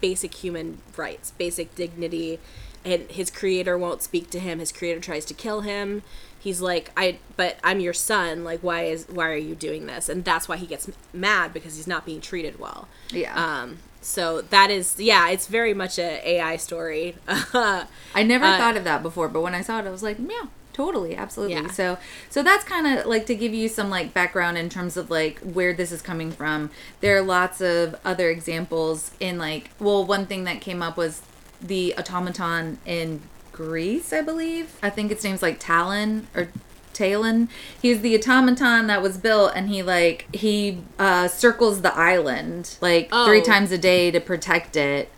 basic 0.00 0.34
human 0.34 0.78
rights, 0.96 1.30
basic 1.32 1.74
dignity, 1.74 2.40
and 2.84 3.02
his 3.10 3.30
creator 3.30 3.78
won't 3.78 4.02
speak 4.02 4.28
to 4.30 4.40
him. 4.40 4.58
His 4.58 4.72
creator 4.72 4.98
tries 4.98 5.24
to 5.26 5.34
kill 5.34 5.60
him. 5.60 6.02
He's 6.40 6.60
like, 6.60 6.90
I, 6.96 7.18
but 7.36 7.58
I'm 7.62 7.78
your 7.78 7.92
son. 7.92 8.42
Like, 8.42 8.60
why 8.60 8.82
is 8.84 9.06
why 9.08 9.28
are 9.30 9.36
you 9.36 9.54
doing 9.54 9.86
this? 9.86 10.08
And 10.08 10.24
that's 10.24 10.48
why 10.48 10.56
he 10.56 10.66
gets 10.66 10.90
mad 11.12 11.52
because 11.54 11.76
he's 11.76 11.86
not 11.86 12.04
being 12.04 12.20
treated 12.20 12.58
well. 12.58 12.88
yeah 13.10 13.32
Um, 13.36 13.78
so 14.00 14.40
that 14.40 14.68
is, 14.68 14.98
yeah, 14.98 15.28
it's 15.28 15.46
very 15.46 15.74
much 15.74 15.98
a 15.98 16.28
AI 16.28 16.56
story. 16.56 17.14
i 17.28 17.86
never 18.24 18.44
uh, 18.44 18.58
thought 18.58 18.76
of 18.76 18.82
that 18.84 19.02
before 19.02 19.28
but 19.28 19.42
when 19.42 19.54
i 19.54 19.60
saw 19.60 19.78
it 19.78 19.86
i 19.86 19.90
was 19.90 20.02
like 20.02 20.16
yeah 20.18 20.46
totally 20.72 21.14
absolutely 21.14 21.56
Yeah. 21.56 21.70
so 21.70 21.98
so 22.30 22.42
that's 22.42 22.64
kind 22.64 22.86
of 22.86 23.06
like 23.06 23.26
to 23.26 23.34
give 23.34 23.52
you 23.52 23.68
some 23.68 23.90
like 23.90 24.14
background 24.14 24.56
in 24.58 24.68
terms 24.68 24.96
of 24.96 25.10
like 25.10 25.38
where 25.40 25.72
this 25.72 25.92
is 25.92 26.02
coming 26.02 26.32
from 26.32 26.70
there 27.00 27.16
are 27.16 27.22
lots 27.22 27.60
of 27.60 27.96
other 28.04 28.30
examples 28.30 29.10
in 29.20 29.38
like 29.38 29.70
well 29.78 30.04
one 30.04 30.26
thing 30.26 30.44
that 30.44 30.60
came 30.60 30.82
up 30.82 30.96
was 30.96 31.22
the 31.60 31.94
automaton 31.98 32.78
in 32.86 33.20
greece 33.52 34.12
i 34.12 34.22
believe 34.22 34.76
i 34.82 34.88
think 34.88 35.12
its 35.12 35.22
name's 35.24 35.42
like 35.42 35.58
talon 35.58 36.26
or 36.34 36.48
Talon. 36.92 37.48
He's 37.80 38.00
the 38.02 38.14
automaton 38.14 38.86
that 38.86 39.02
was 39.02 39.16
built, 39.16 39.52
and 39.54 39.68
he 39.68 39.82
like 39.82 40.26
he 40.34 40.82
uh, 40.98 41.28
circles 41.28 41.80
the 41.82 41.94
island 41.94 42.76
like 42.80 43.10
three 43.10 43.40
times 43.40 43.72
a 43.72 43.78
day 43.78 44.10
to 44.10 44.20
protect 44.20 44.76
it. 44.76 45.10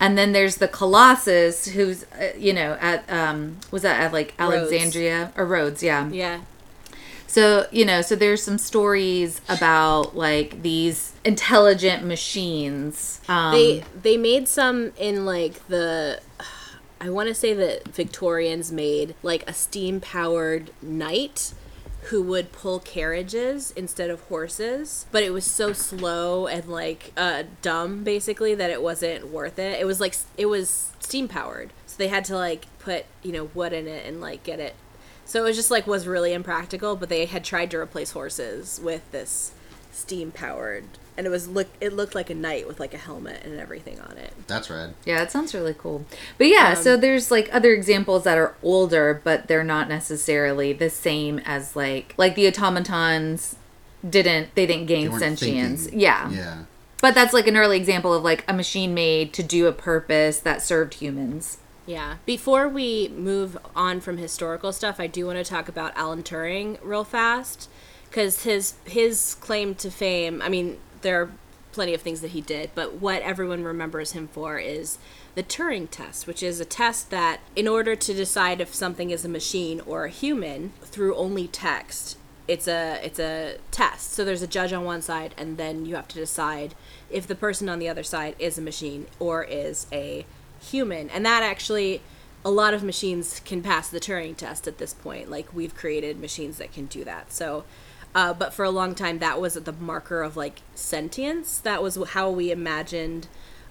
And 0.00 0.16
then 0.16 0.32
there's 0.32 0.56
the 0.56 0.68
Colossus, 0.68 1.66
who's 1.66 2.04
uh, 2.04 2.32
you 2.36 2.52
know 2.52 2.78
at 2.80 3.10
um 3.10 3.58
was 3.70 3.82
that 3.82 4.00
at 4.00 4.12
like 4.12 4.34
Rhodes. 4.38 4.72
Alexandria 4.72 5.32
or 5.36 5.44
Rhodes, 5.44 5.82
yeah. 5.82 6.08
yeah. 6.08 6.40
So 7.26 7.66
you 7.70 7.84
know, 7.84 8.00
so 8.00 8.16
there's 8.16 8.42
some 8.42 8.58
stories 8.58 9.40
about 9.48 10.16
like 10.16 10.62
these 10.62 11.12
intelligent 11.24 12.04
machines. 12.04 13.20
Um, 13.28 13.52
they 13.52 13.84
they 14.00 14.16
made 14.16 14.48
some 14.48 14.92
in 14.96 15.26
like 15.26 15.66
the 15.68 16.20
I 17.00 17.10
want 17.10 17.28
to 17.28 17.34
say 17.34 17.54
that 17.54 17.88
Victorians 17.88 18.72
made 18.72 19.14
like 19.22 19.48
a 19.48 19.52
steam 19.52 20.00
powered 20.00 20.70
knight 20.82 21.52
who 22.08 22.22
would 22.22 22.52
pull 22.52 22.80
carriages 22.80 23.72
instead 23.76 24.08
of 24.08 24.20
horses 24.22 25.04
but 25.12 25.22
it 25.22 25.30
was 25.30 25.44
so 25.44 25.72
slow 25.72 26.46
and 26.46 26.66
like 26.66 27.12
uh 27.16 27.42
dumb 27.60 28.02
basically 28.02 28.54
that 28.54 28.70
it 28.70 28.82
wasn't 28.82 29.26
worth 29.28 29.58
it. 29.58 29.78
It 29.80 29.84
was 29.84 30.00
like 30.00 30.14
it 30.36 30.46
was 30.46 30.92
steam 31.00 31.28
powered 31.28 31.70
so 31.86 31.96
they 31.98 32.08
had 32.08 32.24
to 32.26 32.36
like 32.36 32.66
put 32.78 33.04
you 33.22 33.32
know 33.32 33.44
wood 33.54 33.72
in 33.72 33.86
it 33.86 34.06
and 34.06 34.20
like 34.20 34.42
get 34.42 34.60
it. 34.60 34.74
So 35.24 35.40
it 35.40 35.44
was 35.44 35.56
just 35.56 35.70
like 35.70 35.86
was 35.86 36.06
really 36.06 36.32
impractical 36.32 36.96
but 36.96 37.08
they 37.08 37.26
had 37.26 37.44
tried 37.44 37.70
to 37.72 37.78
replace 37.78 38.12
horses 38.12 38.80
with 38.82 39.10
this 39.12 39.52
steam 39.92 40.30
powered 40.30 40.84
and 41.18 41.26
it 41.26 41.30
was 41.30 41.48
look 41.48 41.66
it 41.80 41.92
looked 41.92 42.14
like 42.14 42.30
a 42.30 42.34
knight 42.34 42.66
with 42.66 42.80
like 42.80 42.94
a 42.94 42.98
helmet 42.98 43.42
and 43.44 43.58
everything 43.60 44.00
on 44.00 44.16
it 44.16 44.32
That's 44.46 44.70
rad. 44.70 44.94
Yeah, 45.04 45.22
it 45.22 45.30
sounds 45.30 45.52
really 45.52 45.74
cool. 45.76 46.06
But 46.38 46.46
yeah, 46.46 46.72
so 46.72 46.94
um, 46.94 47.00
there's 47.00 47.30
like 47.30 47.52
other 47.52 47.72
examples 47.74 48.24
that 48.24 48.38
are 48.38 48.54
older, 48.62 49.20
but 49.24 49.48
they're 49.48 49.64
not 49.64 49.88
necessarily 49.88 50.72
the 50.72 50.88
same 50.88 51.40
as 51.44 51.76
like 51.76 52.14
like 52.16 52.34
the 52.36 52.46
automatons 52.48 53.56
didn't 54.08 54.54
they 54.54 54.64
didn't 54.64 54.86
gain 54.86 55.10
They 55.10 55.18
sentience. 55.18 55.82
thinking. 55.82 56.00
Yeah. 56.00 56.30
Yeah. 56.30 56.58
But 57.02 57.14
that's 57.14 57.32
like 57.34 57.46
an 57.46 57.56
early 57.56 57.76
example 57.76 58.14
of 58.14 58.22
like 58.22 58.44
a 58.48 58.52
machine 58.52 58.94
made 58.94 59.32
to 59.34 59.42
do 59.42 59.66
a 59.66 59.72
purpose 59.72 60.38
that 60.40 60.62
served 60.62 60.94
humans. 60.94 61.58
Yeah. 61.86 62.16
Before 62.26 62.68
we 62.68 63.08
move 63.08 63.56
on 63.74 64.00
from 64.00 64.18
historical 64.18 64.72
stuff, 64.72 65.00
I 65.00 65.06
do 65.06 65.26
want 65.26 65.38
to 65.38 65.44
talk 65.44 65.68
about 65.68 65.96
Alan 65.96 66.22
Turing 66.22 66.78
real 66.82 67.04
fast 67.04 67.68
because 68.08 68.44
his 68.44 68.74
his 68.84 69.36
claim 69.40 69.74
to 69.76 69.90
fame. 69.90 70.42
I 70.42 70.48
mean, 70.48 70.78
there 71.02 71.22
are 71.22 71.30
plenty 71.72 71.94
of 71.94 72.00
things 72.00 72.20
that 72.22 72.32
he 72.32 72.40
did, 72.40 72.70
but 72.74 72.94
what 72.94 73.22
everyone 73.22 73.62
remembers 73.62 74.12
him 74.12 74.28
for 74.28 74.58
is 74.58 74.98
the 75.34 75.42
Turing 75.42 75.88
test, 75.90 76.26
which 76.26 76.42
is 76.42 76.58
a 76.58 76.64
test 76.64 77.10
that, 77.10 77.40
in 77.54 77.68
order 77.68 77.94
to 77.94 78.14
decide 78.14 78.60
if 78.60 78.74
something 78.74 79.10
is 79.10 79.24
a 79.24 79.28
machine 79.28 79.80
or 79.86 80.06
a 80.06 80.10
human 80.10 80.72
through 80.82 81.14
only 81.14 81.46
text, 81.46 82.16
it's 82.48 82.66
a 82.66 82.98
it's 83.04 83.20
a 83.20 83.58
test. 83.70 84.12
So 84.12 84.24
there's 84.24 84.42
a 84.42 84.46
judge 84.46 84.72
on 84.72 84.84
one 84.84 85.02
side, 85.02 85.34
and 85.36 85.58
then 85.58 85.84
you 85.84 85.94
have 85.94 86.08
to 86.08 86.18
decide 86.18 86.74
if 87.10 87.26
the 87.26 87.34
person 87.34 87.68
on 87.68 87.78
the 87.78 87.88
other 87.88 88.02
side 88.02 88.34
is 88.38 88.58
a 88.58 88.62
machine 88.62 89.06
or 89.20 89.44
is 89.44 89.86
a 89.92 90.24
human. 90.60 91.10
And 91.10 91.24
that 91.26 91.42
actually, 91.42 92.00
a 92.44 92.50
lot 92.50 92.74
of 92.74 92.82
machines 92.82 93.40
can 93.44 93.62
pass 93.62 93.88
the 93.88 94.00
Turing 94.00 94.36
test 94.36 94.66
at 94.66 94.78
this 94.78 94.94
point. 94.94 95.30
Like 95.30 95.54
we've 95.54 95.76
created 95.76 96.18
machines 96.18 96.58
that 96.58 96.72
can 96.72 96.86
do 96.86 97.04
that. 97.04 97.32
So. 97.32 97.64
Uh, 98.14 98.32
but 98.32 98.52
for 98.54 98.64
a 98.64 98.70
long 98.70 98.94
time, 98.94 99.18
that 99.18 99.40
was 99.40 99.54
the 99.54 99.72
marker 99.72 100.22
of 100.22 100.36
like 100.36 100.62
sentience. 100.74 101.58
That 101.58 101.82
was 101.82 101.96
how 102.10 102.30
we 102.30 102.50
imagined 102.50 103.28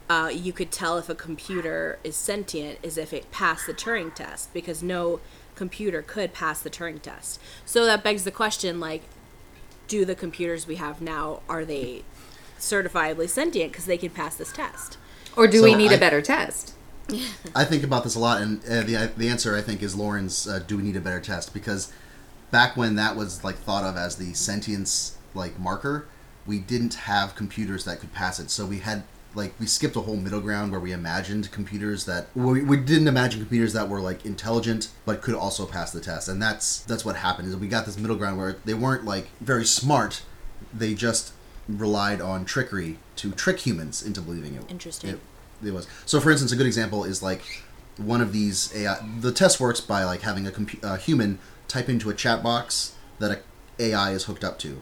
uh, 0.10 0.30
you 0.34 0.54
could 0.54 0.72
tell 0.72 0.98
if 0.98 1.10
a 1.10 1.16
computer 1.16 2.00
is 2.04 2.16
sentient 2.16 2.80
is 2.82 2.98
if 2.98 3.12
it 3.12 3.30
passed 3.32 3.66
the 3.68 3.74
Turing 3.74 4.14
test 4.14 4.54
because 4.54 4.82
no 4.82 5.20
computer 5.56 6.02
could 6.02 6.34
pass 6.34 6.62
the 6.62 6.70
Turing 6.70 7.02
test. 7.02 7.42
So 7.66 7.86
that 7.86 8.04
begs 8.04 8.24
the 8.24 8.32
question 8.32 8.80
like 8.80 9.04
do 9.88 10.06
the 10.06 10.16
computers 10.16 10.68
we 10.68 10.76
have 10.76 11.02
now 11.02 11.42
are 11.50 11.66
they 11.66 12.04
certifiably 12.60 13.30
sentient 13.30 13.72
because 13.72 13.86
they 13.86 13.98
can 13.98 14.12
pass 14.12 14.36
this 14.36 14.52
test? 14.52 14.98
Or 15.36 15.48
do 15.48 15.60
So 15.60 15.64
we 15.66 15.76
need 15.76 15.92
a 15.92 15.96
I- 15.96 16.00
better 16.00 16.22
test? 16.22 16.74
I 17.56 17.64
think 17.64 17.84
about 17.84 18.04
this 18.04 18.16
a 18.16 18.20
lot, 18.20 18.42
and 18.42 18.62
uh, 18.66 18.82
the 18.84 19.10
the 19.16 19.30
answer 19.30 19.56
I 19.56 19.62
think 19.62 19.82
is 19.82 19.96
Lauren's. 19.96 20.46
Uh, 20.46 20.60
do 20.60 20.76
we 20.76 20.84
need 20.84 20.98
a 20.98 21.00
better 21.00 21.22
test? 21.22 21.54
Because 21.54 21.90
back 22.52 22.78
when 22.78 22.96
that 22.96 23.16
was 23.16 23.44
like 23.44 23.58
thought 23.58 23.84
of 23.84 23.98
as 23.98 24.16
the 24.18 24.34
sentience 24.34 25.18
like 25.34 25.60
marker, 25.60 26.08
we 26.46 26.60
didn't 26.60 26.94
have 26.94 27.36
computers 27.36 27.86
that 27.86 28.00
could 28.00 28.14
pass 28.14 28.40
it. 28.40 28.50
So 28.50 28.66
we 28.66 28.80
had 28.80 29.04
like 29.36 29.54
we 29.60 29.66
skipped 29.68 29.96
a 29.96 30.02
whole 30.02 30.16
middle 30.16 30.42
ground 30.42 30.72
where 30.72 30.80
we 30.80 30.92
imagined 30.92 31.52
computers 31.52 32.06
that 32.06 32.28
we, 32.36 32.64
we 32.64 32.78
didn't 32.78 33.08
imagine 33.08 33.40
computers 33.42 33.74
that 33.74 33.88
were 33.88 34.02
like 34.02 34.26
intelligent 34.26 34.90
but 35.06 35.22
could 35.22 35.36
also 35.36 35.66
pass 35.66 35.92
the 35.92 36.02
test. 36.02 36.28
And 36.28 36.42
that's 36.42 36.80
that's 36.82 37.06
what 37.06 37.18
happened. 37.18 37.48
Is 37.50 37.56
we 37.56 37.68
got 37.68 37.86
this 37.86 37.98
middle 37.98 38.16
ground 38.16 38.38
where 38.38 38.58
they 38.66 38.74
weren't 38.74 39.06
like 39.06 39.28
very 39.40 39.66
smart. 39.66 40.24
They 40.74 40.94
just 40.94 41.34
relied 41.68 42.22
on 42.22 42.46
trickery 42.46 42.98
to 43.18 43.32
trick 43.32 43.60
humans 43.60 44.02
into 44.02 44.22
believing 44.22 44.56
it. 44.56 44.64
Interesting. 44.70 45.12
It, 45.12 45.20
it 45.64 45.74
was 45.74 45.88
so. 46.06 46.20
For 46.20 46.32
instance, 46.32 46.52
a 46.52 46.56
good 46.56 46.68
example 46.68 47.04
is 47.04 47.22
like 47.22 47.64
one 47.98 48.22
of 48.22 48.32
these 48.32 48.74
AI. 48.76 48.98
The 49.20 49.32
test 49.32 49.60
works 49.60 49.82
by 49.82 50.04
like 50.04 50.22
having 50.22 50.48
a, 50.48 50.52
compu- 50.52 50.84
a 50.84 50.98
human 50.98 51.40
type 51.68 51.90
into 51.90 52.10
a 52.10 52.14
chat 52.14 52.44
box 52.44 52.96
that 53.20 53.32
a 53.32 53.40
AI 53.80 54.12
is 54.12 54.26
hooked 54.26 54.44
up 54.44 54.58
to, 54.60 54.82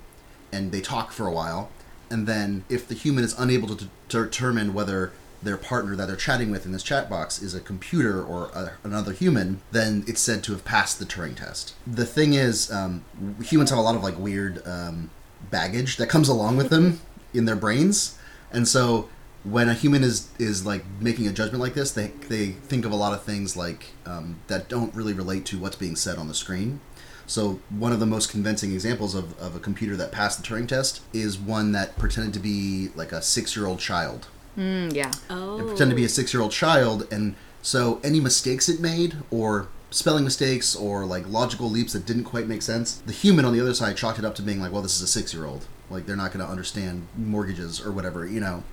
and 0.52 0.72
they 0.72 0.82
talk 0.82 1.12
for 1.12 1.28
a 1.28 1.32
while, 1.32 1.70
and 2.10 2.28
then 2.28 2.64
if 2.70 2.88
the 2.88 2.96
human 2.96 3.24
is 3.24 3.38
unable 3.38 3.76
to, 3.76 3.90
to 4.10 4.24
determine 4.24 4.74
whether 4.74 5.12
their 5.44 5.58
partner 5.58 5.96
that 5.96 6.08
they're 6.08 6.16
chatting 6.16 6.50
with 6.50 6.66
in 6.66 6.72
this 6.72 6.82
chat 6.82 7.10
box 7.10 7.42
is 7.42 7.54
a 7.54 7.60
computer 7.60 8.24
or 8.24 8.46
a, 8.48 8.74
another 8.84 9.12
human, 9.12 9.62
then 9.72 10.04
it's 10.08 10.22
said 10.22 10.44
to 10.44 10.54
have 10.54 10.66
passed 10.66 10.98
the 10.98 11.06
Turing 11.06 11.36
test. 11.36 11.76
The 11.86 12.06
thing 12.06 12.34
is, 12.34 12.72
um, 12.72 13.04
humans 13.44 13.70
have 13.70 13.80
a 13.80 13.82
lot 13.82 13.96
of 13.96 14.04
like 14.04 14.18
weird 14.18 14.66
um, 14.66 15.10
baggage 15.52 15.98
that 15.98 16.08
comes 16.08 16.30
along 16.30 16.58
with 16.58 16.70
them 16.70 17.02
in 17.34 17.46
their 17.46 17.56
brains, 17.56 18.18
and 18.52 18.68
so 18.68 19.10
when 19.46 19.70
a 19.70 19.74
human 19.74 20.04
is 20.04 20.30
is 20.40 20.66
like 20.66 20.84
making 21.00 21.28
a 21.28 21.32
judgment 21.32 21.62
like 21.62 21.76
this, 21.76 21.92
they 21.92 22.08
they 22.30 22.48
think 22.48 22.84
of 22.86 22.92
a 22.92 22.96
lot 22.96 23.14
of 23.14 23.24
things 23.24 23.56
like 23.56 23.88
um, 24.06 24.40
that 24.48 24.68
don't 24.68 24.94
really 24.96 25.14
relate 25.14 25.46
to 25.46 25.60
what's 25.60 25.76
being 25.76 25.96
said 25.96 26.18
on 26.18 26.28
the 26.28 26.34
screen. 26.34 26.80
So 27.28 27.60
one 27.70 27.92
of 27.92 28.00
the 28.00 28.06
most 28.06 28.30
convincing 28.30 28.72
examples 28.72 29.16
of, 29.16 29.40
of 29.40 29.56
a 29.56 29.60
computer 29.60 29.96
that 29.96 30.12
passed 30.12 30.42
the 30.42 30.48
Turing 30.48 30.68
test 30.68 31.02
is 31.12 31.40
one 31.40 31.72
that 31.72 31.98
pretended 31.98 32.34
to 32.36 32.40
be 32.40 32.90
like 32.96 33.12
a 33.12 33.22
six 33.22 33.56
year 33.56 33.66
old 33.66 33.80
child. 33.80 34.28
Mm, 34.58 34.94
yeah. 34.94 35.12
Oh. 35.30 35.58
It 35.60 35.68
pretended 35.68 35.92
to 35.92 35.96
be 35.96 36.06
a 36.06 36.10
six 36.10 36.34
year 36.34 36.42
old 36.42 36.52
child 36.52 37.08
and 37.12 37.36
So 37.62 38.00
any 38.04 38.20
mistakes 38.20 38.70
it 38.70 38.80
made, 38.80 39.16
or 39.32 39.68
spelling 39.90 40.24
mistakes, 40.24 40.76
or 40.76 41.04
like 41.04 41.28
logical 41.28 41.68
leaps 41.70 41.94
that 41.94 42.06
didn't 42.06 42.26
quite 42.26 42.48
make 42.48 42.62
sense, 42.62 42.98
the 42.98 43.14
human 43.14 43.44
on 43.44 43.54
the 43.54 43.62
other 43.62 43.74
side 43.74 43.98
chalked 43.98 44.20
it 44.20 44.26
up 44.26 44.36
to 44.36 44.44
being 44.44 44.62
like, 44.62 44.72
well, 44.72 44.84
this 44.84 44.96
is 44.96 45.02
a 45.02 45.08
six 45.08 45.34
year 45.34 45.46
old. 45.46 45.66
Like 45.90 46.06
they're 46.06 46.16
not 46.16 46.32
going 46.32 46.46
to 46.46 46.52
understand 46.52 47.08
mortgages 47.18 47.82
or 47.82 47.92
whatever, 47.92 48.26
you 48.28 48.40
know. 48.40 48.64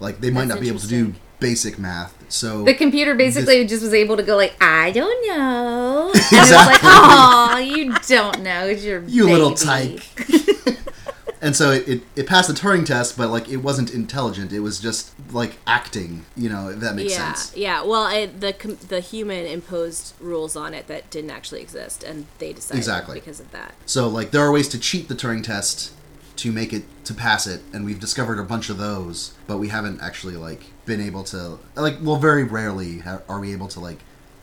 Like 0.00 0.20
they 0.20 0.30
might 0.30 0.46
That's 0.46 0.56
not 0.56 0.60
be 0.60 0.68
able 0.68 0.80
to 0.80 0.88
do 0.88 1.14
basic 1.38 1.78
math. 1.78 2.14
So 2.28 2.64
The 2.64 2.74
computer 2.74 3.14
basically 3.14 3.66
just 3.66 3.82
was 3.82 3.94
able 3.94 4.16
to 4.16 4.22
go 4.22 4.36
like, 4.36 4.54
I 4.60 4.90
don't 4.92 5.26
know. 5.26 6.12
And 6.32 6.38
it's 6.42 6.52
like, 6.52 6.80
oh, 6.82 7.58
you 7.58 7.94
don't 8.06 8.42
know. 8.42 8.66
It's 8.66 8.84
your 8.84 9.02
you 9.04 9.24
little 9.24 9.54
tyke. 9.54 10.04
and 11.42 11.56
so 11.56 11.72
it, 11.72 11.88
it, 11.88 12.02
it 12.14 12.26
passed 12.26 12.48
the 12.48 12.54
Turing 12.54 12.84
test, 12.86 13.16
but 13.16 13.30
like 13.30 13.48
it 13.48 13.58
wasn't 13.58 13.92
intelligent. 13.92 14.52
It 14.52 14.60
was 14.60 14.78
just 14.78 15.12
like 15.32 15.58
acting. 15.66 16.24
You 16.36 16.50
know, 16.50 16.68
if 16.68 16.80
that 16.80 16.94
makes 16.94 17.12
yeah, 17.12 17.32
sense. 17.32 17.56
yeah. 17.56 17.82
Yeah. 17.82 17.88
Well, 17.88 18.06
it, 18.08 18.40
the 18.40 18.52
com- 18.52 18.78
the 18.88 19.00
human 19.00 19.46
imposed 19.46 20.14
rules 20.20 20.54
on 20.56 20.72
it 20.74 20.86
that 20.86 21.10
didn't 21.10 21.30
actually 21.30 21.62
exist, 21.62 22.04
and 22.04 22.26
they 22.38 22.52
decided 22.52 22.78
Exactly. 22.78 23.14
because 23.18 23.40
of 23.40 23.50
that. 23.50 23.74
So 23.86 24.06
like 24.08 24.30
there 24.30 24.42
are 24.42 24.52
ways 24.52 24.68
to 24.68 24.78
cheat 24.78 25.08
the 25.08 25.14
Turing 25.14 25.42
test 25.42 25.92
to 26.40 26.50
make 26.50 26.72
it 26.72 26.84
to 27.04 27.12
pass 27.12 27.46
it, 27.46 27.60
and 27.70 27.84
we've 27.84 28.00
discovered 28.00 28.38
a 28.38 28.44
bunch 28.44 28.70
of 28.70 28.78
those, 28.78 29.34
but 29.46 29.58
we 29.58 29.68
haven't 29.68 30.00
actually 30.00 30.36
like 30.36 30.62
been 30.86 31.00
able 31.00 31.22
to 31.22 31.58
like 31.76 31.98
well 32.00 32.16
very 32.16 32.44
rarely 32.44 33.00
ha- 33.00 33.20
are 33.28 33.38
we 33.38 33.52
able 33.52 33.68
to 33.68 33.78
like 33.78 33.98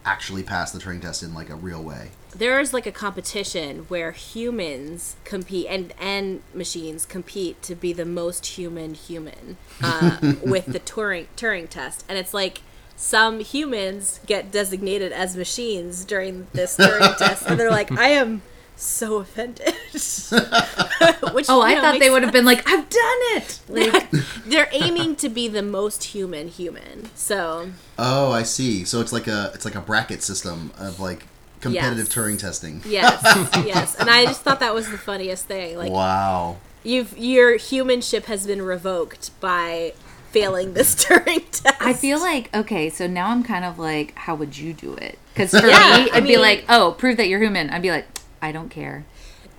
actually 0.05 0.43
pass 0.43 0.71
the 0.71 0.79
Turing 0.79 1.01
test 1.01 1.23
in 1.23 1.33
like 1.33 1.49
a 1.49 1.55
real 1.55 1.83
way. 1.83 2.11
There's 2.35 2.71
like 2.71 2.85
a 2.85 2.91
competition 2.91 3.79
where 3.87 4.11
humans 4.11 5.15
compete 5.23 5.65
and 5.69 5.91
and 5.99 6.43
machines 6.53 7.03
compete 7.03 7.63
to 7.63 7.73
be 7.73 7.93
the 7.93 8.05
most 8.05 8.45
human 8.45 8.93
human 8.93 9.57
uh, 9.81 10.17
with 10.45 10.67
the 10.67 10.79
Turing 10.79 11.25
Turing 11.35 11.67
test, 11.67 12.05
and 12.07 12.17
it's 12.17 12.33
like. 12.33 12.61
Some 12.99 13.41
humans 13.41 14.19
get 14.25 14.51
designated 14.51 15.11
as 15.11 15.37
machines 15.37 16.03
during 16.03 16.47
this 16.53 16.77
Turing 16.77 17.15
test, 17.17 17.45
and 17.45 17.59
they're 17.59 17.69
like, 17.69 17.91
"I 17.91 18.07
am 18.07 18.41
so 18.77 19.17
offended." 19.17 19.73
Which 21.33 21.45
Oh, 21.49 21.57
you 21.57 21.63
I 21.63 21.73
know, 21.75 21.81
thought 21.81 21.99
they 21.99 22.09
would 22.09 22.23
have 22.23 22.31
been 22.33 22.45
like, 22.45 22.67
I've 22.67 22.89
done 22.89 23.19
it. 23.35 23.59
Like, 23.69 24.09
they're 24.45 24.69
aiming 24.71 25.17
to 25.17 25.29
be 25.29 25.47
the 25.47 25.61
most 25.61 26.03
human 26.05 26.47
human. 26.47 27.09
So 27.15 27.69
Oh, 27.99 28.31
I 28.31 28.43
see. 28.43 28.85
So 28.85 29.01
it's 29.01 29.11
like 29.13 29.27
a 29.27 29.51
it's 29.53 29.65
like 29.65 29.75
a 29.75 29.81
bracket 29.81 30.23
system 30.23 30.71
of 30.77 30.99
like 30.99 31.25
competitive 31.61 32.05
Yes. 32.07 32.15
Turing 32.15 32.39
testing. 32.39 32.81
yes, 32.87 33.21
yes, 33.65 33.95
and 33.95 34.09
I 34.09 34.25
just 34.25 34.41
thought 34.41 34.59
that 34.61 34.73
was 34.73 34.89
the 34.89 34.97
funniest 34.97 35.45
thing. 35.45 35.77
Like 35.77 35.91
wow. 35.91 36.57
you've 36.83 37.17
your 37.17 37.57
humanship 37.57 38.25
has 38.25 38.47
been 38.47 38.61
revoked 38.61 39.37
by 39.41 39.93
failing 40.31 40.73
this 40.73 40.95
Turing 40.95 41.43
test. 41.51 41.81
I 41.81 41.93
feel 41.93 42.19
like, 42.19 42.55
okay, 42.55 42.89
so 42.89 43.05
now 43.07 43.29
I'm 43.29 43.43
kind 43.43 43.65
of 43.65 43.77
like, 43.79 44.13
how 44.15 44.35
would 44.35 44.57
you 44.57 44.73
do 44.73 44.93
it? 44.95 45.17
Because 45.33 45.51
for 45.51 45.67
Yeah, 45.67 45.77
me, 45.77 46.09
I 46.11 46.17
it'd 46.17 46.23
be 46.23 46.29
mean- 46.29 46.41
like, 46.41 46.65
oh, 46.69 46.95
prove 46.97 47.17
that 47.17 47.27
you're 47.27 47.41
human. 47.41 47.69
I'd 47.69 47.81
be 47.81 47.91
like, 47.91 48.07
I 48.41 48.51
don't 48.51 48.69
care. 48.69 49.05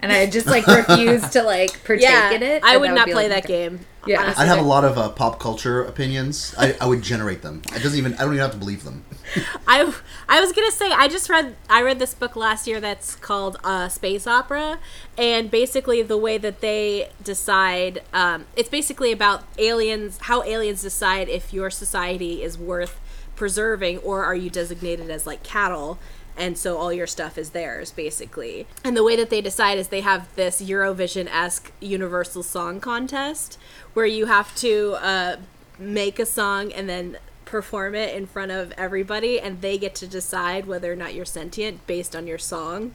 And 0.01 0.13
I 0.13 0.27
just 0.27 0.47
like 0.47 0.67
refuse 0.67 1.29
to 1.31 1.43
like 1.43 1.85
partake 1.85 2.03
yeah, 2.03 2.31
in 2.31 2.43
it. 2.43 2.63
I 2.63 2.73
and 2.73 2.81
would 2.81 2.91
that 2.91 2.95
not 2.95 3.07
be, 3.07 3.13
play 3.13 3.29
like, 3.29 3.43
that 3.43 3.49
game. 3.49 3.81
Yeah. 4.07 4.23
honestly. 4.23 4.45
I'd 4.45 4.47
have 4.47 4.59
a 4.59 4.69
lot 4.69 4.85
of 4.85 4.97
uh, 4.97 5.09
pop 5.09 5.41
culture 5.41 5.83
opinions. 5.83 6.55
I, 6.57 6.77
I 6.81 6.87
would 6.87 7.03
generate 7.03 7.43
them. 7.43 7.63
It 7.75 7.83
doesn't 7.83 7.99
even. 7.99 8.15
I 8.15 8.19
don't 8.19 8.35
even 8.35 8.39
have 8.39 8.53
to 8.53 8.59
believe 8.59 8.85
them. 8.85 9.05
I 9.67 9.93
I 10.29 10.41
was 10.41 10.53
gonna 10.53 10.71
say 10.71 10.93
I 10.93 11.09
just 11.09 11.29
read 11.29 11.57
I 11.69 11.83
read 11.83 11.99
this 11.99 12.15
book 12.15 12.37
last 12.37 12.69
year 12.69 12.81
that's 12.81 13.17
called 13.17 13.59
uh, 13.65 13.89
Space 13.89 14.27
Opera, 14.27 14.79
and 15.17 15.51
basically 15.51 16.03
the 16.03 16.17
way 16.17 16.39
that 16.39 16.61
they 16.61 17.11
decide 17.25 18.03
um, 18.13 18.47
it's 18.57 18.69
basically 18.69 19.11
about 19.11 19.45
aliens 19.59 20.19
how 20.23 20.45
aliens 20.45 20.81
decide 20.81 21.29
if 21.29 21.53
your 21.53 21.71
society 21.71 22.43
is 22.43 22.57
worth 22.57 23.01
preserving 23.35 23.99
or 23.99 24.25
are 24.25 24.35
you 24.35 24.51
designated 24.51 25.11
as 25.11 25.27
like 25.27 25.43
cattle 25.43 25.99
and 26.39 26.57
so 26.57 26.79
all 26.79 26.93
your 26.93 27.07
stuff 27.07 27.37
is 27.37 27.51
theirs 27.51 27.91
basically. 27.91 28.67
And 28.85 28.97
the 28.97 29.05
way 29.05 29.17
that 29.17 29.29
they 29.29 29.41
decide 29.41 29.79
is 29.79 29.89
they 29.89 30.01
have 30.01 30.35
this 30.37 30.63
eurovision-esque 30.63 31.73
universal 31.81 32.43
song 32.43 32.81
contest 32.81 33.59
where 33.95 34.07
you 34.07 34.27
have 34.27 34.55
to 34.57 34.97
uh, 35.01 35.37
make 35.79 36.19
a 36.19 36.27
song 36.27 36.73
and 36.73 36.89
then 36.89 37.19
perform 37.45 37.95
it 37.95 38.15
in 38.15 38.27
front 38.27 38.53
of 38.53 38.73
everybody 38.77 39.41
and 39.41 39.63
they 39.63 39.79
get 39.79 39.95
to 39.95 40.07
decide 40.07 40.67
whether 40.67 40.93
or 40.93 40.97
not 40.97 41.15
you're 41.15 41.25
sentient 41.25 41.87
based 41.87 42.15
on 42.15 42.27
your 42.27 42.39
song 42.39 42.93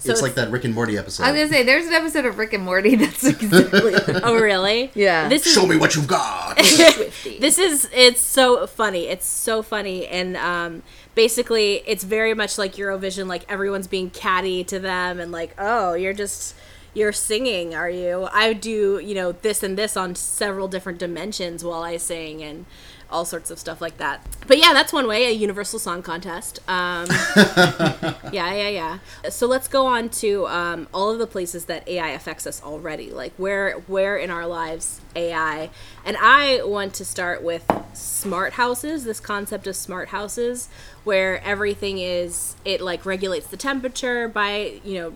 so 0.00 0.10
it's 0.12 0.22
like 0.22 0.34
that 0.34 0.50
Rick 0.50 0.64
and 0.64 0.74
Morty 0.74 0.98
episode. 0.98 1.22
I 1.24 1.30
was 1.32 1.38
gonna 1.40 1.52
say, 1.52 1.62
there's 1.62 1.86
an 1.86 1.92
episode 1.92 2.24
of 2.24 2.38
Rick 2.38 2.52
and 2.52 2.64
Morty 2.64 2.96
that's 3.02 3.24
exactly. 3.24 3.94
oh 4.24 4.34
really 4.34 4.90
Yeah. 4.94 5.28
this 5.28 5.46
is 5.46 5.52
Show 5.52 5.66
me 5.66 5.76
what 5.76 5.94
you've 5.94 6.08
got. 6.08 6.56
this 6.56 7.58
is 7.58 7.88
it's 7.92 8.20
so 8.20 8.66
funny 8.66 9.06
it's 9.06 9.26
so 9.26 9.62
funny 9.62 10.06
and 10.06 10.36
um 10.36 10.82
basically 11.14 11.82
it's 11.86 12.02
very 12.04 12.34
much 12.34 12.58
like 12.58 12.74
eurovision 12.74 13.26
like 13.26 13.44
everyone's 13.50 13.86
being 13.86 14.10
catty 14.10 14.64
to 14.64 14.78
them 14.78 15.20
and 15.20 15.30
like 15.32 15.54
oh 15.58 15.94
you're 15.94 16.12
just 16.12 16.54
you're 16.94 17.12
singing 17.12 17.74
are 17.74 17.90
you 17.90 18.28
i 18.32 18.52
do 18.52 18.98
you 18.98 19.14
know 19.14 19.32
this 19.32 19.62
and 19.62 19.76
this 19.78 19.96
on 19.96 20.14
several 20.14 20.66
different 20.68 20.98
dimensions 20.98 21.62
while 21.64 21.82
i 21.82 21.96
sing 21.96 22.42
and 22.42 22.64
all 23.10 23.24
sorts 23.24 23.50
of 23.50 23.58
stuff 23.58 23.80
like 23.80 23.98
that. 23.98 24.26
But 24.46 24.58
yeah 24.58 24.72
that's 24.72 24.92
one 24.92 25.06
way 25.06 25.26
a 25.26 25.30
universal 25.30 25.78
song 25.78 26.02
contest. 26.02 26.60
Um 26.68 27.06
yeah 28.32 28.52
yeah 28.52 28.68
yeah. 28.68 28.98
So 29.28 29.46
let's 29.46 29.68
go 29.68 29.86
on 29.86 30.08
to 30.10 30.46
um, 30.46 30.88
all 30.92 31.10
of 31.10 31.18
the 31.18 31.26
places 31.26 31.66
that 31.66 31.88
ai 31.88 32.10
affects 32.10 32.46
us 32.46 32.62
already. 32.62 33.10
Like 33.10 33.32
where 33.36 33.72
where 33.86 34.16
in 34.16 34.30
our 34.30 34.46
lives 34.46 35.00
ai 35.16 35.70
and 36.04 36.16
i 36.20 36.62
want 36.62 36.94
to 36.94 37.04
start 37.04 37.42
with 37.42 37.68
smart 37.92 38.54
houses 38.54 39.04
this 39.04 39.18
concept 39.18 39.66
of 39.66 39.74
smart 39.74 40.08
houses 40.08 40.68
where 41.04 41.42
everything 41.42 41.98
is 41.98 42.54
it 42.64 42.80
like 42.80 43.04
regulates 43.04 43.48
the 43.48 43.56
temperature 43.56 44.28
by 44.28 44.80
you 44.84 44.94
know 44.94 45.12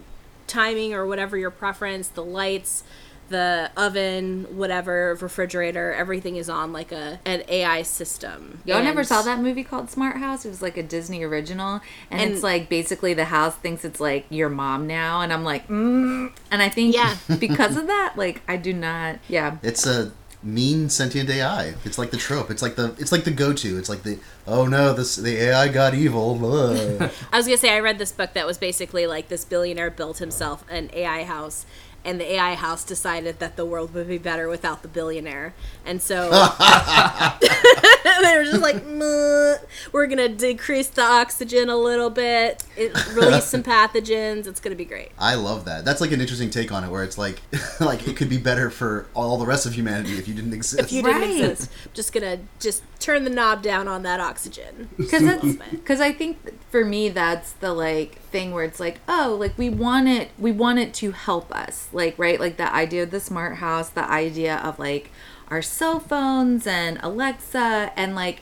timing 0.47 0.93
or 0.93 1.07
whatever 1.07 1.37
your 1.37 1.51
preference 1.51 2.09
the 2.09 2.25
lights 2.25 2.83
the 3.29 3.71
oven 3.77 4.45
whatever 4.57 5.17
refrigerator 5.21 5.93
everything 5.93 6.37
is 6.37 6.49
on 6.51 6.73
like 6.73 6.93
a 6.93 7.19
an 7.25 7.43
ai 7.49 7.83
system 7.83 8.61
Y'all 8.65 8.83
never 8.83 9.03
saw 9.05 9.23
that 9.23 9.41
movie 9.41 9.65
called 9.65 9.91
Smart 9.91 10.17
House? 10.17 10.45
It 10.45 10.49
was 10.51 10.63
like 10.63 10.77
a 10.77 10.83
Disney 10.83 11.23
original, 11.23 11.81
and, 12.11 12.21
And- 12.21 12.33
it's 12.33 12.43
like 12.43 12.69
basically 12.69 13.15
the 13.15 13.27
house 13.27 13.55
thinks 13.57 13.85
it's 13.85 14.01
like 14.01 14.27
your 14.31 14.49
mom 14.49 14.87
now, 14.87 15.21
and 15.21 15.33
I'm 15.33 15.45
like, 15.45 15.67
mm. 15.69 16.33
and 16.51 16.63
I 16.63 16.69
think 16.69 16.95
Yeah. 16.95 17.17
because 17.39 17.77
of 17.77 17.87
that, 17.87 18.15
like 18.17 18.43
I 18.49 18.57
do 18.57 18.73
not, 18.73 19.19
yeah, 19.29 19.57
It's 19.63 19.87
a 19.87 20.13
mean 20.43 20.91
sentient 20.91 21.31
AI. 21.31 21.75
It's 21.85 21.97
like 21.97 22.11
the 22.11 22.19
trope. 22.19 22.51
It's 22.51 22.61
like 22.61 22.77
the 22.77 22.95
it's 22.99 23.13
like 23.13 23.25
the 23.25 23.31
go 23.31 23.53
to. 23.55 23.79
It's 23.79 23.89
like 23.89 24.03
the 24.03 24.19
oh 24.47 24.67
no, 24.67 24.93
this 24.93 25.17
the 25.17 25.37
AI 25.45 25.69
got 25.69 25.95
evil. 25.95 26.35
I 27.33 27.37
was 27.37 27.47
gonna 27.47 27.57
say 27.57 27.75
I 27.75 27.81
read 27.81 27.99
this 27.99 28.13
book 28.13 28.35
that 28.35 28.47
was 28.47 28.59
basically 28.59 29.07
like 29.07 29.29
this 29.29 29.45
billionaire 29.45 29.91
built 29.91 30.19
himself 30.19 30.65
an 30.71 30.91
AI 30.93 31.25
house, 31.25 31.65
and 32.05 32.21
the 32.21 32.35
AI 32.35 32.55
house 32.55 32.85
decided 32.85 33.39
that 33.39 33.57
the 33.57 33.65
world 33.65 33.95
would 33.95 34.09
be 34.09 34.19
better 34.19 34.49
without 34.49 34.83
the 34.83 34.89
billionaire, 34.89 35.55
and 35.85 36.01
so 36.03 36.31
they 38.23 38.37
were 38.37 38.45
just 38.45 38.61
like, 38.61 38.85
"Meh, 38.87 39.57
we're 39.93 40.07
gonna 40.07 40.29
decrease 40.29 40.89
the 40.89 41.03
oxygen 41.03 41.69
a 41.71 41.77
little 41.77 42.11
bit, 42.11 42.63
it, 42.77 42.93
release 43.15 43.45
some 43.47 43.63
pathogens. 43.73 44.47
It's 44.47 44.61
gonna 44.61 44.77
be 44.77 44.85
great. 44.85 45.11
I 45.19 45.35
love 45.37 45.65
that. 45.65 45.85
That's 45.85 46.01
like 46.01 46.13
an 46.13 46.21
interesting 46.21 46.51
take 46.51 46.71
on 46.71 46.85
it, 46.85 46.91
where 46.91 47.03
it's 47.03 47.17
like 47.19 47.41
like 47.81 48.07
it 48.07 48.17
could 48.17 48.29
be 48.29 48.39
better 48.39 48.71
for 48.71 49.07
all 49.15 49.39
the 49.39 49.47
rest 49.47 49.65
of 49.67 49.75
humanity 49.75 50.13
if 50.19 50.29
you 50.29 50.35
didn't 50.35 50.53
exist. 50.53 50.83
If 50.85 50.93
you 50.93 51.03
didn't 51.03 51.21
Right. 51.23 51.31
exist, 51.51 51.71
I'm 51.87 51.91
just 51.95 52.13
gonna 52.13 52.39
just 52.61 52.83
turn 53.01 53.25
the 53.25 53.31
knob 53.31 53.63
down 53.63 53.89
on 53.89 54.03
that 54.03 54.21
oxygen. 54.21 54.89
because 54.97 55.23
that's 55.23 55.57
because 55.71 56.01
I 56.01 56.13
think 56.13 56.39
for 56.71 56.85
me 56.85 57.09
that's 57.09 57.53
the 57.53 57.73
like 57.73 58.21
thing 58.31 58.53
where 58.53 58.65
it's 58.65 58.81
like 58.81 58.99
oh 59.09 59.37
like 59.39 59.57
we 59.57 59.71
want 59.71 60.09
it 60.09 60.31
we 60.39 60.51
want 60.53 60.79
it 60.79 60.93
to 60.95 61.13
help 61.13 61.55
us 61.55 61.89
like 61.93 62.19
right 62.19 62.41
like 62.41 62.57
the 62.57 62.75
idea 62.75 63.03
of 63.05 63.11
the 63.11 63.21
smart 63.21 63.57
house 63.57 63.89
the 63.91 64.05
idea 64.11 64.57
of 64.57 64.79
like 64.79 65.11
our 65.49 65.63
cell 65.63 66.01
phones 66.01 66.67
and 66.67 66.99
Alexa 67.03 67.93
and 67.97 68.15
like 68.15 68.41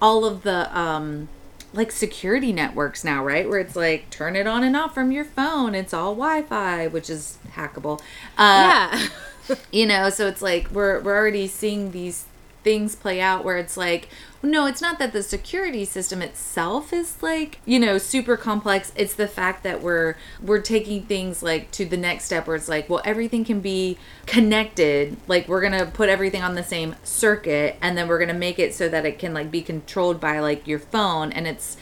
all 0.00 0.24
of 0.24 0.42
the 0.42 0.76
um 0.78 1.28
like 1.72 1.90
security 1.90 2.52
networks 2.52 3.04
now 3.04 3.24
right? 3.24 3.48
Where 3.48 3.58
it's 3.58 3.76
like 3.76 4.10
turn 4.10 4.36
it 4.36 4.46
on 4.46 4.62
and 4.62 4.76
off 4.76 4.94
from 4.94 5.10
your 5.12 5.24
phone. 5.24 5.74
It's 5.74 5.92
all 5.92 6.14
Wi-Fi 6.14 6.86
which 6.88 7.10
is 7.10 7.38
hackable. 7.54 8.00
Uh 8.38 9.08
yeah. 9.48 9.54
you 9.72 9.86
know 9.86 10.10
so 10.10 10.26
it's 10.26 10.42
like 10.42 10.70
we're 10.70 11.00
we're 11.00 11.16
already 11.16 11.46
seeing 11.46 11.90
these 11.90 12.24
things 12.62 12.94
play 12.96 13.20
out 13.20 13.44
where 13.44 13.58
it's 13.58 13.76
like 13.76 14.08
no 14.44 14.66
it's 14.66 14.80
not 14.80 14.98
that 14.98 15.12
the 15.12 15.22
security 15.22 15.84
system 15.84 16.22
itself 16.22 16.92
is 16.92 17.22
like 17.22 17.58
you 17.64 17.78
know 17.78 17.98
super 17.98 18.36
complex. 18.36 18.92
It's 18.96 19.14
the 19.14 19.28
fact 19.28 19.62
that 19.64 19.82
we're 19.82 20.16
we're 20.42 20.60
taking 20.60 21.02
things 21.02 21.42
like 21.42 21.70
to 21.72 21.84
the 21.84 21.96
next 21.96 22.24
step 22.24 22.46
where 22.46 22.56
it's 22.56 22.68
like 22.68 22.88
well 22.88 23.02
everything 23.04 23.44
can 23.44 23.60
be 23.60 23.98
connected. 24.26 25.16
Like 25.26 25.48
we're 25.48 25.62
gonna 25.62 25.86
put 25.86 26.08
everything 26.08 26.42
on 26.42 26.54
the 26.54 26.64
same 26.64 26.94
circuit 27.02 27.76
and 27.80 27.96
then 27.96 28.08
we're 28.08 28.18
gonna 28.18 28.34
make 28.34 28.58
it 28.58 28.74
so 28.74 28.88
that 28.88 29.04
it 29.06 29.18
can 29.18 29.34
like 29.34 29.50
be 29.50 29.62
controlled 29.62 30.20
by 30.20 30.38
like 30.38 30.66
your 30.66 30.78
phone. 30.78 31.32
And 31.32 31.46
it's 31.46 31.76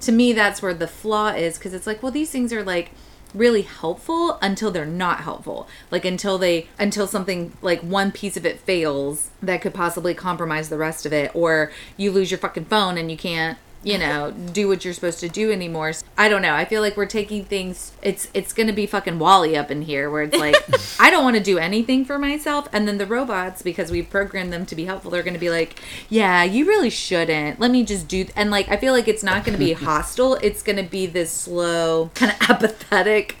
to 0.00 0.12
me 0.12 0.32
that's 0.32 0.60
where 0.60 0.74
the 0.74 0.88
flaw 0.88 1.28
is 1.28 1.58
because 1.58 1.72
it's 1.72 1.86
like 1.86 2.02
well 2.02 2.12
these 2.12 2.30
things 2.30 2.52
are 2.52 2.64
like 2.64 2.90
really 3.36 3.62
helpful 3.62 4.38
until 4.40 4.70
they're 4.70 4.86
not 4.86 5.20
helpful. 5.20 5.68
Like 5.90 6.04
until 6.04 6.38
they 6.38 6.68
until 6.78 7.06
something 7.06 7.52
like 7.62 7.80
one 7.80 8.12
piece 8.12 8.36
of 8.36 8.46
it 8.46 8.60
fails 8.60 9.30
that 9.42 9.60
could 9.62 9.74
possibly 9.74 10.14
compromise 10.14 10.68
the 10.68 10.78
rest 10.78 11.06
of 11.06 11.12
it 11.12 11.30
or 11.34 11.70
you 11.96 12.10
lose 12.10 12.30
your 12.30 12.38
fucking 12.38 12.64
phone 12.66 12.98
and 12.98 13.10
you 13.10 13.16
can't 13.16 13.58
you 13.86 13.98
know, 13.98 14.32
do 14.32 14.66
what 14.66 14.84
you're 14.84 14.92
supposed 14.92 15.20
to 15.20 15.28
do 15.28 15.52
anymore. 15.52 15.92
I 16.18 16.28
don't 16.28 16.42
know. 16.42 16.54
I 16.54 16.64
feel 16.64 16.82
like 16.82 16.96
we're 16.96 17.06
taking 17.06 17.44
things 17.44 17.92
it's 18.02 18.28
it's 18.34 18.52
going 18.52 18.66
to 18.66 18.72
be 18.72 18.84
fucking 18.84 19.18
WALL-E 19.20 19.54
up 19.56 19.70
in 19.70 19.82
here 19.82 20.10
where 20.10 20.24
it's 20.24 20.36
like 20.36 20.56
I 21.00 21.08
don't 21.10 21.22
want 21.22 21.36
to 21.36 21.42
do 21.42 21.56
anything 21.58 22.04
for 22.04 22.18
myself 22.18 22.68
and 22.72 22.88
then 22.88 22.98
the 22.98 23.06
robots 23.06 23.62
because 23.62 23.92
we've 23.92 24.10
programmed 24.10 24.52
them 24.52 24.66
to 24.66 24.74
be 24.74 24.86
helpful 24.86 25.12
they're 25.12 25.22
going 25.22 25.34
to 25.34 25.40
be 25.40 25.50
like, 25.50 25.80
"Yeah, 26.08 26.42
you 26.42 26.66
really 26.66 26.90
shouldn't. 26.90 27.60
Let 27.60 27.70
me 27.70 27.84
just 27.84 28.08
do." 28.08 28.26
And 28.34 28.50
like 28.50 28.68
I 28.68 28.76
feel 28.76 28.92
like 28.92 29.06
it's 29.06 29.22
not 29.22 29.44
going 29.44 29.56
to 29.58 29.64
be 29.64 29.72
hostile. 29.88 30.34
It's 30.42 30.62
going 30.64 30.76
to 30.84 30.90
be 30.90 31.06
this 31.06 31.30
slow, 31.30 32.10
kind 32.14 32.32
of 32.32 32.50
apathetic 32.50 33.36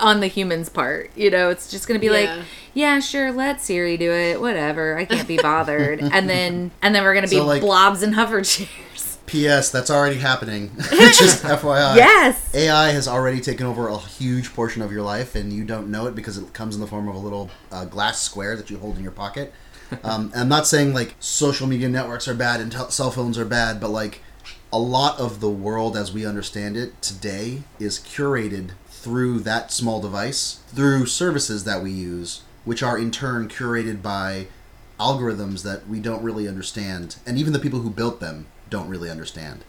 on 0.00 0.18
the 0.20 0.26
human's 0.26 0.68
part. 0.68 1.10
You 1.16 1.30
know, 1.30 1.48
it's 1.50 1.70
just 1.70 1.86
going 1.86 1.98
to 2.00 2.04
be 2.04 2.12
Yeah. 2.12 2.34
like, 2.34 2.44
"Yeah, 2.74 2.98
sure, 2.98 3.30
let 3.30 3.60
Siri 3.62 3.96
do 3.96 4.10
it. 4.12 4.40
Whatever. 4.40 4.98
I 4.98 5.04
can't 5.04 5.28
be 5.28 5.36
bothered." 5.38 6.00
and 6.16 6.28
then 6.28 6.72
and 6.82 6.92
then 6.92 7.04
we're 7.04 7.14
going 7.14 7.24
to 7.24 7.30
be 7.30 7.36
So, 7.36 7.46
like- 7.46 7.62
blobs 7.62 8.02
and 8.02 8.16
hover 8.16 8.42
chairs. 8.42 9.05
P.S. 9.26 9.70
That's 9.70 9.90
already 9.90 10.16
happening. 10.16 10.70
Just 10.90 11.42
FYI. 11.42 11.96
yes. 11.96 12.54
AI 12.54 12.90
has 12.90 13.08
already 13.08 13.40
taken 13.40 13.66
over 13.66 13.88
a 13.88 13.98
huge 13.98 14.54
portion 14.54 14.82
of 14.82 14.92
your 14.92 15.02
life, 15.02 15.34
and 15.34 15.52
you 15.52 15.64
don't 15.64 15.90
know 15.90 16.06
it 16.06 16.14
because 16.14 16.38
it 16.38 16.52
comes 16.52 16.74
in 16.74 16.80
the 16.80 16.86
form 16.86 17.08
of 17.08 17.14
a 17.14 17.18
little 17.18 17.50
uh, 17.70 17.84
glass 17.84 18.20
square 18.20 18.56
that 18.56 18.70
you 18.70 18.78
hold 18.78 18.96
in 18.96 19.02
your 19.02 19.12
pocket. 19.12 19.52
Um, 20.02 20.32
I'm 20.34 20.48
not 20.48 20.66
saying 20.66 20.94
like 20.94 21.14
social 21.20 21.68
media 21.68 21.88
networks 21.88 22.26
are 22.26 22.34
bad 22.34 22.60
and 22.60 22.72
cell 22.92 23.12
phones 23.12 23.38
are 23.38 23.44
bad, 23.44 23.80
but 23.80 23.90
like 23.90 24.20
a 24.72 24.80
lot 24.80 25.20
of 25.20 25.38
the 25.38 25.48
world 25.48 25.96
as 25.96 26.12
we 26.12 26.26
understand 26.26 26.76
it 26.76 27.00
today 27.00 27.62
is 27.78 28.00
curated 28.00 28.72
through 28.88 29.38
that 29.40 29.70
small 29.70 30.00
device, 30.00 30.58
through 30.74 31.06
services 31.06 31.62
that 31.62 31.84
we 31.84 31.92
use, 31.92 32.42
which 32.64 32.82
are 32.82 32.98
in 32.98 33.12
turn 33.12 33.48
curated 33.48 34.02
by 34.02 34.48
algorithms 34.98 35.62
that 35.62 35.86
we 35.88 36.00
don't 36.00 36.22
really 36.24 36.48
understand, 36.48 37.16
and 37.24 37.38
even 37.38 37.52
the 37.52 37.58
people 37.60 37.78
who 37.78 37.90
built 37.90 38.18
them 38.18 38.46
don't 38.70 38.88
really 38.88 39.10
understand. 39.10 39.64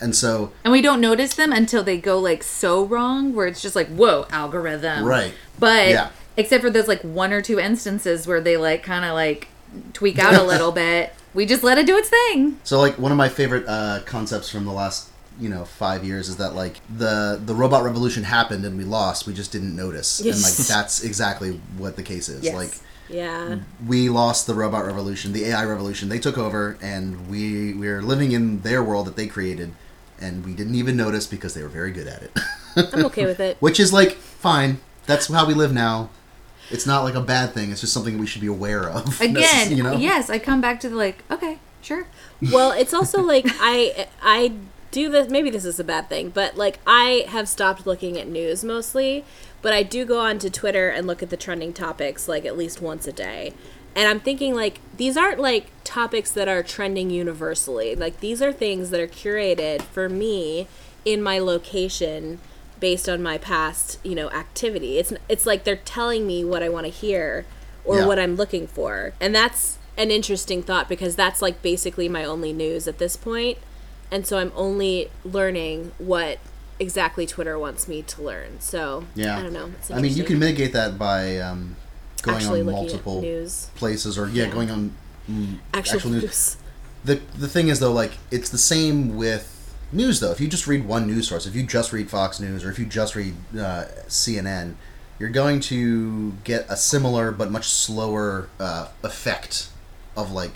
And 0.00 0.16
so 0.16 0.52
And 0.64 0.72
we 0.72 0.80
don't 0.80 1.00
notice 1.00 1.34
them 1.34 1.52
until 1.52 1.82
they 1.82 1.98
go 1.98 2.18
like 2.18 2.42
so 2.42 2.84
wrong 2.84 3.34
where 3.34 3.46
it's 3.46 3.60
just 3.60 3.76
like, 3.76 3.88
whoa, 3.88 4.26
algorithm. 4.30 5.04
Right. 5.04 5.32
But 5.58 5.88
Yeah. 5.88 6.10
except 6.36 6.62
for 6.62 6.70
those 6.70 6.88
like 6.88 7.02
one 7.02 7.32
or 7.32 7.42
two 7.42 7.58
instances 7.60 8.26
where 8.26 8.40
they 8.40 8.56
like 8.56 8.82
kind 8.82 9.04
of 9.04 9.12
like 9.14 9.48
tweak 9.92 10.18
out 10.18 10.34
a 10.34 10.42
little 10.42 10.72
bit, 10.86 11.12
we 11.34 11.44
just 11.46 11.62
let 11.62 11.76
it 11.78 11.86
do 11.86 11.96
its 11.98 12.08
thing. 12.08 12.58
So 12.64 12.80
like 12.80 12.98
one 12.98 13.12
of 13.12 13.18
my 13.18 13.28
favorite 13.28 13.64
uh, 13.68 14.00
concepts 14.06 14.48
from 14.50 14.64
the 14.64 14.72
last 14.72 15.08
you 15.38 15.48
know 15.48 15.64
five 15.64 16.04
years 16.04 16.28
is 16.28 16.36
that 16.38 16.54
like 16.54 16.76
the 16.94 17.40
the 17.44 17.54
robot 17.54 17.82
revolution 17.84 18.24
happened 18.24 18.62
and 18.64 18.76
we 18.76 18.84
lost 18.84 19.26
we 19.26 19.32
just 19.32 19.50
didn't 19.52 19.74
notice 19.74 20.20
and 20.20 20.28
like 20.42 20.52
that's 20.66 21.02
exactly 21.02 21.58
what 21.78 21.96
the 21.96 22.02
case 22.02 22.28
is 22.28 22.44
Yes. 22.44 22.54
like 22.54 22.72
Yeah. 23.10 23.60
we 23.86 24.08
lost 24.08 24.46
the 24.46 24.54
robot 24.54 24.86
revolution 24.86 25.32
the 25.32 25.46
AI 25.46 25.64
revolution. 25.64 26.08
They 26.08 26.18
took 26.18 26.38
over 26.38 26.78
and 26.80 27.28
we 27.28 27.74
we're 27.74 28.02
living 28.02 28.32
in 28.32 28.60
their 28.60 28.82
world 28.82 29.06
that 29.06 29.16
they 29.16 29.26
created 29.26 29.72
and 30.20 30.44
we 30.44 30.54
didn't 30.54 30.74
even 30.74 30.96
notice 30.96 31.26
because 31.26 31.54
they 31.54 31.62
were 31.62 31.68
very 31.68 31.90
good 31.90 32.06
at 32.06 32.22
it. 32.22 32.32
I'm 32.76 33.06
okay 33.06 33.26
with 33.26 33.40
it. 33.40 33.56
which 33.60 33.80
is 33.80 33.92
like 33.92 34.12
fine. 34.12 34.78
That's 35.06 35.32
how 35.32 35.46
we 35.46 35.54
live 35.54 35.72
now. 35.72 36.10
It's 36.70 36.86
not 36.86 37.02
like 37.02 37.14
a 37.14 37.20
bad 37.20 37.52
thing. 37.52 37.72
It's 37.72 37.80
just 37.80 37.92
something 37.92 38.18
we 38.18 38.26
should 38.26 38.42
be 38.42 38.46
aware 38.46 38.88
of. 38.88 39.20
Again, 39.22 39.76
you 39.76 39.82
know? 39.82 39.96
yes, 39.96 40.30
I 40.30 40.38
come 40.38 40.60
back 40.60 40.78
to 40.80 40.88
the 40.88 40.94
like, 40.94 41.24
okay, 41.30 41.58
sure. 41.82 42.06
well 42.52 42.72
it's 42.72 42.94
also 42.94 43.22
like 43.34 43.46
i 43.60 44.06
i 44.22 44.52
do 44.90 45.08
this 45.08 45.28
maybe 45.30 45.50
this 45.50 45.64
is 45.64 45.78
a 45.78 45.84
bad 45.84 46.08
thing 46.08 46.30
but 46.30 46.56
like 46.56 46.78
i 46.86 47.24
have 47.28 47.48
stopped 47.48 47.86
looking 47.86 48.18
at 48.18 48.26
news 48.26 48.64
mostly 48.64 49.24
but 49.62 49.72
i 49.72 49.82
do 49.82 50.04
go 50.04 50.18
onto 50.20 50.48
twitter 50.50 50.88
and 50.88 51.06
look 51.06 51.22
at 51.22 51.30
the 51.30 51.36
trending 51.36 51.72
topics 51.72 52.28
like 52.28 52.44
at 52.44 52.56
least 52.56 52.80
once 52.80 53.06
a 53.06 53.12
day. 53.12 53.52
And 53.96 54.08
i'm 54.08 54.20
thinking 54.20 54.54
like 54.54 54.78
these 54.96 55.16
aren't 55.16 55.40
like 55.40 55.66
topics 55.84 56.30
that 56.32 56.46
are 56.46 56.62
trending 56.62 57.10
universally. 57.10 57.96
Like 57.96 58.20
these 58.20 58.40
are 58.40 58.52
things 58.52 58.90
that 58.90 59.00
are 59.00 59.08
curated 59.08 59.82
for 59.82 60.08
me 60.08 60.68
in 61.04 61.20
my 61.22 61.38
location 61.40 62.38
based 62.78 63.08
on 63.08 63.20
my 63.22 63.36
past 63.36 63.98
you 64.04 64.14
know 64.14 64.30
activity. 64.30 64.98
It's 64.98 65.12
it's 65.28 65.44
like 65.46 65.64
they're 65.64 65.76
telling 65.76 66.26
me 66.26 66.44
what 66.44 66.62
i 66.62 66.68
want 66.68 66.86
to 66.86 66.92
hear 66.92 67.44
or 67.84 67.98
Yeah. 67.98 68.06
what 68.06 68.18
i'm 68.20 68.36
looking 68.36 68.66
for. 68.68 69.12
And 69.20 69.34
that's 69.34 69.78
an 69.98 70.10
interesting 70.12 70.62
thought 70.62 70.88
because 70.88 71.16
that's 71.16 71.42
like 71.42 71.60
basically 71.60 72.08
my 72.08 72.24
only 72.24 72.52
news 72.52 72.86
at 72.86 72.98
this 72.98 73.16
point. 73.16 73.58
And 74.12 74.24
so 74.24 74.38
i'm 74.38 74.52
only 74.54 75.10
learning 75.24 75.90
what 75.98 76.38
exactly 76.80 77.26
twitter 77.26 77.56
wants 77.58 77.86
me 77.86 78.02
to 78.02 78.22
learn 78.22 78.58
so 78.60 79.04
Yeah. 79.14 79.38
i 79.38 79.42
don't 79.42 79.52
know 79.52 79.70
I 79.94 80.00
mean, 80.00 80.14
you 80.14 80.24
can 80.24 80.38
mitigate 80.38 80.72
that 80.72 80.98
by 80.98 81.38
um, 81.38 81.76
going 82.22 82.36
Actually 82.38 82.60
on 82.60 82.66
multiple 82.66 83.20
news. 83.22 83.68
places, 83.76 84.18
or 84.18 84.28
yeah, 84.28 84.44
Yeah. 84.46 84.50
going 84.52 84.70
on 84.70 84.94
mm, 85.30 85.58
actual, 85.72 85.94
actual 85.96 86.10
news. 86.10 86.22
news. 86.22 86.56
The 87.04 87.14
the 87.38 87.48
thing 87.48 87.68
is 87.68 87.78
though, 87.80 87.92
like 87.92 88.12
it's 88.30 88.50
the 88.50 88.58
same 88.58 89.16
with 89.16 89.46
news 89.92 90.20
though. 90.20 90.30
If 90.32 90.40
you 90.40 90.48
just 90.48 90.66
read 90.66 90.86
one 90.86 91.06
news 91.06 91.28
source, 91.28 91.46
if 91.46 91.54
you 91.54 91.62
just 91.62 91.92
read 91.92 92.10
Fox 92.10 92.38
News, 92.40 92.62
or 92.64 92.70
if 92.70 92.78
you 92.78 92.84
just 92.84 93.16
read 93.16 93.34
uh, 93.58 93.84
CNN, 94.06 94.74
you're 95.18 95.30
going 95.30 95.60
to 95.60 96.32
get 96.44 96.66
a 96.68 96.76
similar 96.76 97.30
but 97.32 97.50
much 97.50 97.68
slower 97.68 98.48
uh, 98.58 98.88
effect 99.02 99.68
of 100.16 100.30
like 100.32 100.52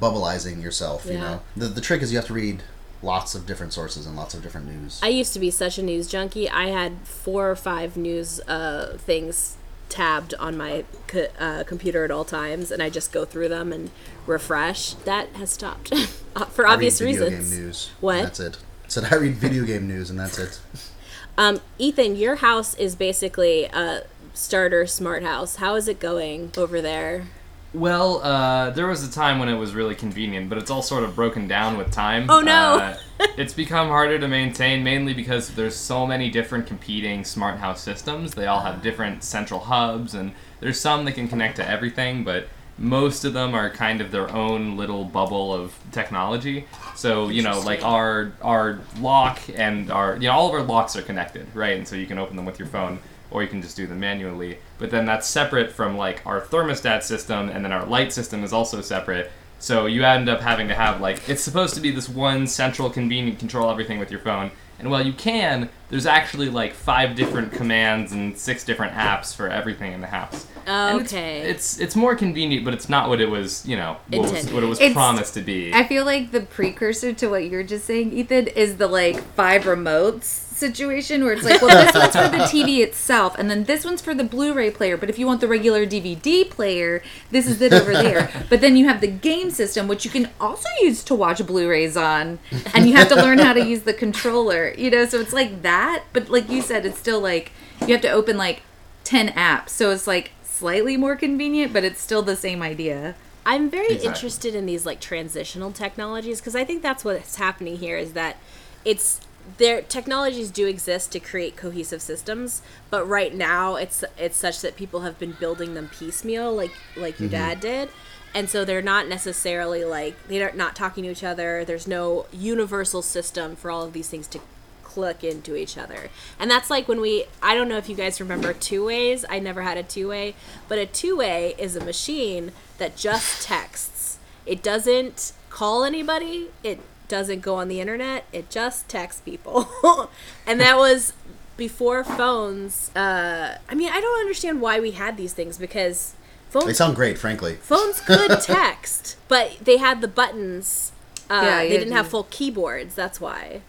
bubbleizing 0.00 0.62
yourself. 0.62 1.06
You 1.06 1.14
know, 1.18 1.40
the 1.56 1.66
the 1.68 1.80
trick 1.80 2.02
is 2.02 2.12
you 2.12 2.18
have 2.18 2.26
to 2.26 2.34
read 2.34 2.62
lots 3.02 3.34
of 3.34 3.46
different 3.46 3.72
sources 3.72 4.06
and 4.06 4.16
lots 4.16 4.34
of 4.34 4.42
different 4.42 4.66
news. 4.66 4.98
i 5.02 5.08
used 5.08 5.32
to 5.32 5.38
be 5.38 5.50
such 5.50 5.78
a 5.78 5.82
news 5.82 6.08
junkie 6.08 6.48
i 6.50 6.66
had 6.66 6.98
four 7.04 7.50
or 7.50 7.56
five 7.56 7.96
news 7.96 8.40
uh, 8.48 8.96
things 8.98 9.56
tabbed 9.88 10.34
on 10.34 10.56
my 10.56 10.84
co- 11.06 11.28
uh, 11.38 11.64
computer 11.64 12.04
at 12.04 12.10
all 12.10 12.24
times 12.24 12.70
and 12.70 12.82
i 12.82 12.90
just 12.90 13.12
go 13.12 13.24
through 13.24 13.48
them 13.48 13.72
and 13.72 13.90
refresh 14.26 14.94
that 15.04 15.28
has 15.30 15.50
stopped 15.50 15.92
uh, 16.36 16.44
for 16.46 16.66
I 16.66 16.70
read 16.70 16.74
obvious 16.74 16.98
video 16.98 17.22
reasons 17.22 17.50
Game 17.50 17.64
news. 17.64 17.90
What? 18.00 18.22
That's 18.22 18.40
it. 18.40 18.58
Said 18.88 19.04
I 19.10 19.16
read 19.16 19.34
video 19.36 19.64
game 19.64 19.86
news 19.88 20.10
and 20.10 20.18
that's 20.18 20.38
it. 20.38 20.60
Um, 21.38 21.60
Ethan, 21.78 22.16
your 22.16 22.34
house 22.34 22.74
is 22.74 22.96
basically 22.96 23.66
a 23.66 24.02
starter 24.34 24.86
smart 24.88 25.22
house. 25.22 25.54
How 25.56 25.76
is 25.76 25.86
it 25.86 26.00
going 26.00 26.50
over 26.58 26.80
there? 26.80 27.28
Well, 27.74 28.22
uh, 28.22 28.70
there 28.70 28.86
was 28.86 29.06
a 29.06 29.12
time 29.12 29.38
when 29.38 29.48
it 29.48 29.56
was 29.56 29.74
really 29.74 29.94
convenient, 29.94 30.48
but 30.48 30.56
it's 30.56 30.70
all 30.70 30.80
sort 30.80 31.04
of 31.04 31.14
broken 31.14 31.46
down 31.46 31.76
with 31.76 31.90
time. 31.90 32.30
Oh, 32.30 32.40
no. 32.40 32.78
Uh, 32.78 32.96
it's 33.36 33.52
become 33.52 33.88
harder 33.88 34.18
to 34.18 34.26
maintain, 34.26 34.82
mainly 34.82 35.12
because 35.12 35.50
there's 35.50 35.76
so 35.76 36.06
many 36.06 36.30
different 36.30 36.66
competing 36.66 37.24
smart 37.24 37.58
house 37.58 37.82
systems. 37.82 38.34
They 38.34 38.46
all 38.46 38.60
have 38.60 38.80
different 38.82 39.22
central 39.22 39.60
hubs, 39.60 40.14
and 40.14 40.32
there's 40.60 40.80
some 40.80 41.04
that 41.04 41.12
can 41.12 41.28
connect 41.28 41.56
to 41.56 41.68
everything, 41.68 42.24
but 42.24 42.48
most 42.78 43.24
of 43.24 43.32
them 43.32 43.54
are 43.54 43.68
kind 43.68 44.00
of 44.00 44.12
their 44.12 44.30
own 44.30 44.76
little 44.76 45.04
bubble 45.04 45.52
of 45.52 45.74
technology. 45.92 46.64
So 46.94 47.28
you 47.28 47.42
know, 47.42 47.60
like 47.60 47.84
our 47.84 48.32
our 48.40 48.80
lock 49.00 49.40
and 49.54 49.90
our 49.90 50.14
you 50.14 50.28
know 50.28 50.32
all 50.32 50.48
of 50.48 50.54
our 50.54 50.62
locks 50.62 50.96
are 50.96 51.02
connected, 51.02 51.46
right? 51.54 51.76
And 51.76 51.86
so 51.86 51.96
you 51.96 52.06
can 52.06 52.18
open 52.18 52.36
them 52.36 52.46
with 52.46 52.58
your 52.58 52.68
phone, 52.68 53.00
or 53.30 53.42
you 53.42 53.48
can 53.48 53.60
just 53.62 53.76
do 53.76 53.86
them 53.86 54.00
manually. 54.00 54.58
But 54.78 54.90
then 54.90 55.04
that's 55.06 55.26
separate 55.26 55.70
from 55.72 55.96
like 55.96 56.24
our 56.26 56.40
thermostat 56.40 57.02
system, 57.02 57.48
and 57.48 57.64
then 57.64 57.72
our 57.72 57.84
light 57.86 58.12
system 58.12 58.44
is 58.44 58.52
also 58.52 58.80
separate. 58.80 59.30
So 59.60 59.86
you 59.86 60.04
end 60.04 60.28
up 60.28 60.40
having 60.40 60.68
to 60.68 60.74
have 60.74 61.00
like 61.00 61.28
it's 61.28 61.42
supposed 61.42 61.74
to 61.74 61.80
be 61.80 61.90
this 61.90 62.08
one 62.08 62.46
central 62.46 62.90
convenient 62.90 63.38
control 63.38 63.70
everything 63.70 63.98
with 63.98 64.10
your 64.10 64.20
phone. 64.20 64.50
And 64.80 64.92
while 64.92 65.04
you 65.04 65.12
can, 65.12 65.70
there's 65.88 66.06
actually 66.06 66.50
like 66.50 66.72
five 66.72 67.16
different 67.16 67.50
commands 67.52 68.12
and 68.12 68.38
six 68.38 68.62
different 68.62 68.92
apps 68.92 69.34
for 69.34 69.48
everything 69.48 69.92
in 69.92 70.00
the 70.00 70.06
house. 70.06 70.46
And 70.66 71.00
it's- 71.00 71.12
Okay. 71.12 71.40
It's, 71.40 71.80
it's 71.80 71.96
more 71.96 72.14
convenient, 72.14 72.64
but 72.64 72.74
it's 72.74 72.88
not 72.88 73.08
what 73.08 73.20
it 73.20 73.28
was, 73.28 73.66
you 73.66 73.74
know, 73.74 73.96
what, 74.06 74.30
was, 74.30 74.52
what 74.52 74.62
it 74.62 74.66
was 74.66 74.78
It's- 74.78 74.92
promised 74.92 75.34
to 75.34 75.40
be. 75.40 75.74
I 75.74 75.82
feel 75.82 76.04
like 76.04 76.30
the 76.30 76.42
precursor 76.42 77.12
to 77.12 77.26
what 77.26 77.50
you're 77.50 77.64
just 77.64 77.86
saying, 77.86 78.12
Ethan, 78.12 78.46
is 78.46 78.76
the 78.76 78.86
like 78.86 79.20
five 79.34 79.64
remotes 79.64 80.47
situation 80.58 81.24
where 81.24 81.32
it's 81.32 81.44
like, 81.44 81.62
well, 81.62 81.84
this 81.84 81.94
one's 81.94 82.14
for 82.16 82.28
the 82.28 82.44
TV 82.66 82.80
itself, 82.82 83.36
and 83.38 83.50
then 83.50 83.64
this 83.64 83.84
one's 83.84 84.02
for 84.02 84.14
the 84.14 84.24
Blu-ray 84.24 84.70
player. 84.72 84.96
But 84.96 85.08
if 85.08 85.18
you 85.18 85.26
want 85.26 85.40
the 85.40 85.48
regular 85.48 85.86
DVD 85.86 86.48
player, 86.48 87.02
this 87.30 87.46
is 87.46 87.60
it 87.60 87.72
over 87.72 87.92
there. 87.92 88.30
But 88.50 88.60
then 88.60 88.76
you 88.76 88.86
have 88.88 89.00
the 89.00 89.06
game 89.08 89.50
system, 89.50 89.88
which 89.88 90.04
you 90.04 90.10
can 90.10 90.30
also 90.40 90.68
use 90.80 91.02
to 91.04 91.14
watch 91.14 91.44
Blu-rays 91.46 91.96
on, 91.96 92.38
and 92.74 92.86
you 92.88 92.94
have 92.96 93.08
to 93.08 93.16
learn 93.16 93.38
how 93.38 93.52
to 93.52 93.64
use 93.64 93.82
the 93.82 93.92
controller. 93.94 94.72
You 94.76 94.90
know, 94.90 95.04
so 95.06 95.20
it's 95.20 95.32
like 95.32 95.62
that. 95.62 96.04
But 96.12 96.28
like 96.30 96.48
you 96.50 96.62
said, 96.62 96.84
it's 96.86 96.98
still 96.98 97.20
like 97.20 97.52
you 97.82 97.88
have 97.88 98.02
to 98.02 98.10
open 98.10 98.36
like 98.36 98.62
ten 99.04 99.28
apps, 99.28 99.70
so 99.70 99.90
it's 99.90 100.06
like 100.06 100.32
slightly 100.42 100.96
more 100.96 101.14
convenient, 101.16 101.72
but 101.72 101.84
it's 101.84 102.00
still 102.00 102.22
the 102.22 102.36
same 102.36 102.62
idea. 102.62 103.14
I'm 103.46 103.70
very 103.70 103.86
Exactly. 103.86 104.08
interested 104.08 104.54
in 104.54 104.66
these 104.66 104.84
like 104.84 105.00
transitional 105.00 105.72
technologies 105.72 106.40
because 106.40 106.54
I 106.54 106.64
think 106.64 106.82
that's 106.82 107.04
what's 107.04 107.36
happening 107.36 107.76
here 107.78 107.96
is 107.96 108.12
that 108.12 108.36
it's 108.84 109.20
their 109.56 109.82
technologies 109.82 110.50
do 110.50 110.66
exist 110.66 111.12
to 111.12 111.20
create 111.20 111.56
cohesive 111.56 112.02
systems, 112.02 112.62
but 112.90 113.08
right 113.08 113.34
now 113.34 113.76
it's 113.76 114.04
it's 114.18 114.36
such 114.36 114.60
that 114.60 114.76
people 114.76 115.00
have 115.00 115.18
been 115.18 115.32
building 115.32 115.74
them 115.74 115.88
piecemeal, 115.88 116.52
like 116.52 116.72
like 116.96 117.18
your 117.18 117.28
mm-hmm. 117.28 117.38
dad 117.38 117.60
did, 117.60 117.88
and 118.34 118.50
so 118.50 118.64
they're 118.64 118.82
not 118.82 119.08
necessarily 119.08 119.84
like 119.84 120.14
they're 120.28 120.52
not 120.52 120.76
talking 120.76 121.04
to 121.04 121.10
each 121.10 121.24
other. 121.24 121.64
There's 121.64 121.86
no 121.86 122.26
universal 122.32 123.02
system 123.02 123.56
for 123.56 123.70
all 123.70 123.84
of 123.84 123.92
these 123.92 124.08
things 124.08 124.26
to 124.28 124.40
click 124.82 125.22
into 125.22 125.54
each 125.54 125.78
other. 125.78 126.08
And 126.38 126.50
that's 126.50 126.70
like 126.70 126.88
when 126.88 127.00
we 127.00 127.24
I 127.42 127.54
don't 127.54 127.68
know 127.68 127.78
if 127.78 127.88
you 127.88 127.94
guys 127.94 128.20
remember 128.20 128.52
two 128.52 128.84
ways. 128.84 129.24
I 129.28 129.38
never 129.38 129.62
had 129.62 129.78
a 129.78 129.82
two 129.82 130.08
way, 130.08 130.34
but 130.68 130.78
a 130.78 130.86
two 130.86 131.16
way 131.16 131.54
is 131.58 131.76
a 131.76 131.84
machine 131.84 132.52
that 132.78 132.96
just 132.96 133.42
texts. 133.42 134.18
It 134.46 134.62
doesn't 134.62 135.32
call 135.50 135.84
anybody. 135.84 136.48
It 136.62 136.80
doesn't 137.08 137.40
go 137.40 137.56
on 137.56 137.68
the 137.68 137.80
internet; 137.80 138.24
it 138.32 138.50
just 138.50 138.88
texts 138.88 139.20
people, 139.22 139.68
and 140.46 140.60
that 140.60 140.76
was 140.76 141.12
before 141.56 142.04
phones. 142.04 142.94
Uh, 142.94 143.58
I 143.68 143.74
mean, 143.74 143.90
I 143.92 144.00
don't 144.00 144.20
understand 144.20 144.60
why 144.60 144.78
we 144.80 144.92
had 144.92 145.16
these 145.16 145.32
things 145.32 145.58
because 145.58 146.14
phones. 146.50 146.66
They 146.66 146.72
sound 146.74 146.94
great, 146.96 147.18
frankly. 147.18 147.54
phones 147.56 148.00
could 148.00 148.40
text, 148.42 149.16
but 149.28 149.56
they 149.60 149.78
had 149.78 150.00
the 150.00 150.08
buttons. 150.08 150.92
Uh, 151.30 151.42
Yeah, 151.44 151.58
they 151.58 151.72
you- 151.72 151.78
didn't 151.78 151.92
have 151.94 152.08
full 152.08 152.24
keyboards. 152.30 152.94
That's 152.94 153.20
why. 153.20 153.62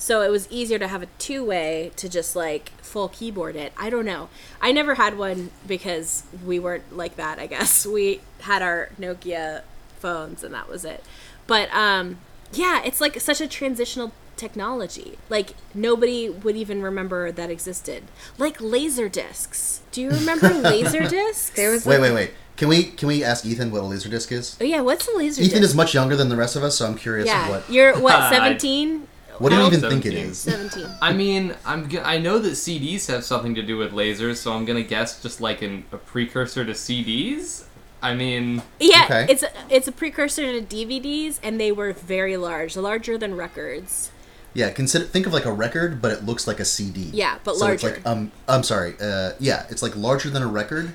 So 0.00 0.22
it 0.22 0.30
was 0.30 0.46
easier 0.50 0.78
to 0.78 0.86
have 0.86 1.02
a 1.02 1.06
two 1.18 1.44
way 1.44 1.90
to 1.96 2.08
just 2.08 2.36
like 2.36 2.70
full 2.82 3.08
keyboard 3.08 3.56
it. 3.56 3.72
I 3.76 3.90
don't 3.90 4.04
know. 4.04 4.28
I 4.60 4.70
never 4.70 4.94
had 4.94 5.18
one 5.18 5.50
because 5.66 6.22
we 6.46 6.58
weren't 6.60 6.96
like 6.96 7.16
that. 7.16 7.38
I 7.40 7.46
guess 7.48 7.84
we 7.96 8.20
had 8.42 8.62
our 8.62 8.90
Nokia 8.98 9.62
phones 9.98 10.44
and 10.44 10.54
that 10.54 10.68
was 10.68 10.84
it. 10.84 11.02
But 11.48 11.68
um, 11.74 12.18
yeah, 12.52 12.82
it's 12.84 13.00
like 13.00 13.20
such 13.20 13.40
a 13.40 13.46
transitional 13.48 14.12
technology. 14.36 15.18
Like 15.28 15.54
nobody 15.74 16.28
would 16.30 16.56
even 16.56 16.82
remember 16.82 17.30
that 17.32 17.50
existed. 17.50 18.04
Like 18.38 18.60
laser 18.60 19.08
discs. 19.08 19.80
Do 19.92 20.00
you 20.02 20.10
remember 20.10 20.48
laser 20.54 21.06
discs? 21.08 21.50
There 21.50 21.70
was 21.72 21.84
Wait, 21.84 22.00
wait, 22.00 22.12
wait. 22.12 22.30
Can 22.56 22.68
we 22.68 22.84
can 22.84 23.06
we 23.08 23.22
ask 23.22 23.46
Ethan 23.46 23.70
what 23.70 23.82
a 23.82 23.86
laser 23.86 24.08
disc 24.08 24.32
is? 24.32 24.56
Oh 24.60 24.64
yeah, 24.64 24.80
what's 24.80 25.06
a 25.06 25.16
laser 25.16 25.42
Ethan 25.42 25.60
disc? 25.60 25.70
is 25.70 25.74
much 25.76 25.94
younger 25.94 26.16
than 26.16 26.28
the 26.28 26.36
rest 26.36 26.56
of 26.56 26.62
us, 26.64 26.76
so 26.78 26.86
I'm 26.86 26.96
curious 26.96 27.26
yeah, 27.26 27.48
what. 27.50 27.70
you're 27.70 27.98
what 28.00 28.30
seventeen? 28.32 29.06
What 29.38 29.50
do 29.50 29.54
you 29.54 29.62
I'm 29.62 29.72
even 29.72 29.88
think 29.88 30.04
it 30.04 30.14
is? 30.14 30.36
17. 30.38 30.70
Seventeen. 30.72 30.96
I 31.00 31.12
mean, 31.12 31.54
I'm 31.64 31.88
g- 31.88 32.00
I 32.00 32.18
know 32.18 32.40
that 32.40 32.50
CDs 32.54 33.06
have 33.06 33.22
something 33.22 33.54
to 33.54 33.62
do 33.62 33.76
with 33.76 33.92
lasers, 33.92 34.38
so 34.38 34.52
I'm 34.52 34.64
gonna 34.64 34.82
guess 34.82 35.22
just 35.22 35.40
like 35.40 35.62
an, 35.62 35.84
a 35.92 35.96
precursor 35.96 36.64
to 36.64 36.72
CDs. 36.72 37.62
I 38.02 38.14
mean, 38.14 38.62
Yeah, 38.78 39.04
Okay. 39.04 39.26
it's 39.28 39.42
a, 39.42 39.50
it's 39.68 39.88
a 39.88 39.92
precursor 39.92 40.42
to 40.60 40.60
DVDs, 40.64 41.38
and 41.42 41.60
they 41.60 41.72
were 41.72 41.92
very 41.92 42.36
large, 42.36 42.76
larger 42.76 43.18
than 43.18 43.36
records. 43.36 44.10
Yeah, 44.54 44.70
consider 44.70 45.04
think 45.04 45.26
of 45.26 45.32
like 45.32 45.44
a 45.44 45.52
record, 45.52 46.00
but 46.00 46.10
it 46.12 46.24
looks 46.24 46.46
like 46.46 46.58
a 46.60 46.64
CD. 46.64 47.02
Yeah, 47.12 47.38
but 47.44 47.56
so 47.56 47.66
It's 47.68 47.82
like 47.82 48.04
um, 48.06 48.32
I'm 48.48 48.62
sorry. 48.62 48.94
Uh, 49.00 49.32
yeah, 49.38 49.66
it's 49.70 49.82
like 49.82 49.94
larger 49.94 50.30
than 50.30 50.42
a 50.42 50.46
record, 50.48 50.92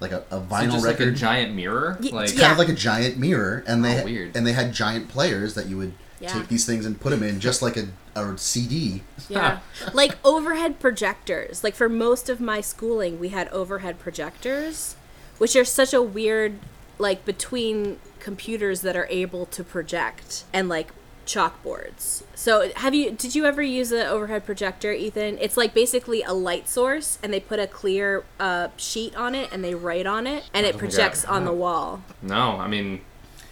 like 0.00 0.12
a, 0.12 0.18
a 0.30 0.38
so 0.38 0.40
vinyl 0.40 0.72
just 0.72 0.86
like 0.86 0.96
a 1.00 1.04
record. 1.04 1.16
giant 1.16 1.54
mirror. 1.54 1.96
Y- 2.02 2.10
Like, 2.12 2.32
yeah. 2.34 2.40
kind 2.40 2.52
of 2.52 2.58
like 2.58 2.68
a 2.68 2.74
giant 2.74 3.18
mirror, 3.18 3.64
and 3.66 3.84
they 3.84 4.00
Oh, 4.00 4.04
weird. 4.04 4.36
and 4.36 4.46
they 4.46 4.52
had 4.52 4.72
giant 4.72 5.08
players 5.08 5.54
that 5.54 5.66
you 5.66 5.78
would 5.78 5.94
Yeah. 6.20 6.32
take 6.32 6.48
these 6.48 6.66
things 6.66 6.84
and 6.86 7.00
put 7.00 7.10
them 7.10 7.22
in, 7.22 7.40
just 7.40 7.62
like 7.62 7.76
a, 7.76 7.86
a 8.14 8.36
CD. 8.38 9.02
Yeah, 9.28 9.60
like 9.94 10.16
overhead 10.24 10.78
projectors. 10.78 11.64
Like 11.64 11.74
for 11.74 11.88
most 11.88 12.28
of 12.28 12.40
my 12.40 12.60
schooling, 12.60 13.18
we 13.18 13.30
had 13.30 13.48
overhead 13.48 13.98
projectors, 13.98 14.94
which 15.42 15.56
are 15.56 15.64
such 15.64 15.92
a 15.92 16.00
weird 16.00 16.56
like 16.98 17.24
between 17.24 17.98
computers 18.20 18.82
that 18.82 18.94
are 18.94 19.08
able 19.10 19.44
to 19.44 19.64
project 19.64 20.44
and 20.52 20.68
like 20.68 20.92
chalkboards. 21.26 22.22
So 22.36 22.70
have 22.76 22.94
you 22.94 23.10
did 23.10 23.34
you 23.34 23.44
ever 23.44 23.60
use 23.60 23.90
an 23.90 24.06
overhead 24.06 24.46
projector, 24.46 24.92
Ethan? 24.92 25.38
It's 25.40 25.56
like 25.56 25.74
basically 25.74 26.22
a 26.22 26.32
light 26.32 26.68
source 26.68 27.18
and 27.24 27.32
they 27.32 27.40
put 27.40 27.58
a 27.58 27.66
clear 27.66 28.22
uh, 28.38 28.68
sheet 28.76 29.16
on 29.16 29.34
it 29.34 29.48
and 29.52 29.64
they 29.64 29.74
write 29.74 30.06
on 30.06 30.28
it 30.28 30.48
and 30.54 30.64
it 30.64 30.72
don't 30.74 30.80
think 30.80 30.92
I 30.92 30.96
projects 30.96 31.24
on 31.24 31.44
the 31.44 31.52
wall. 31.52 32.04
no, 32.22 32.52
I 32.60 32.68
mean, 32.68 33.00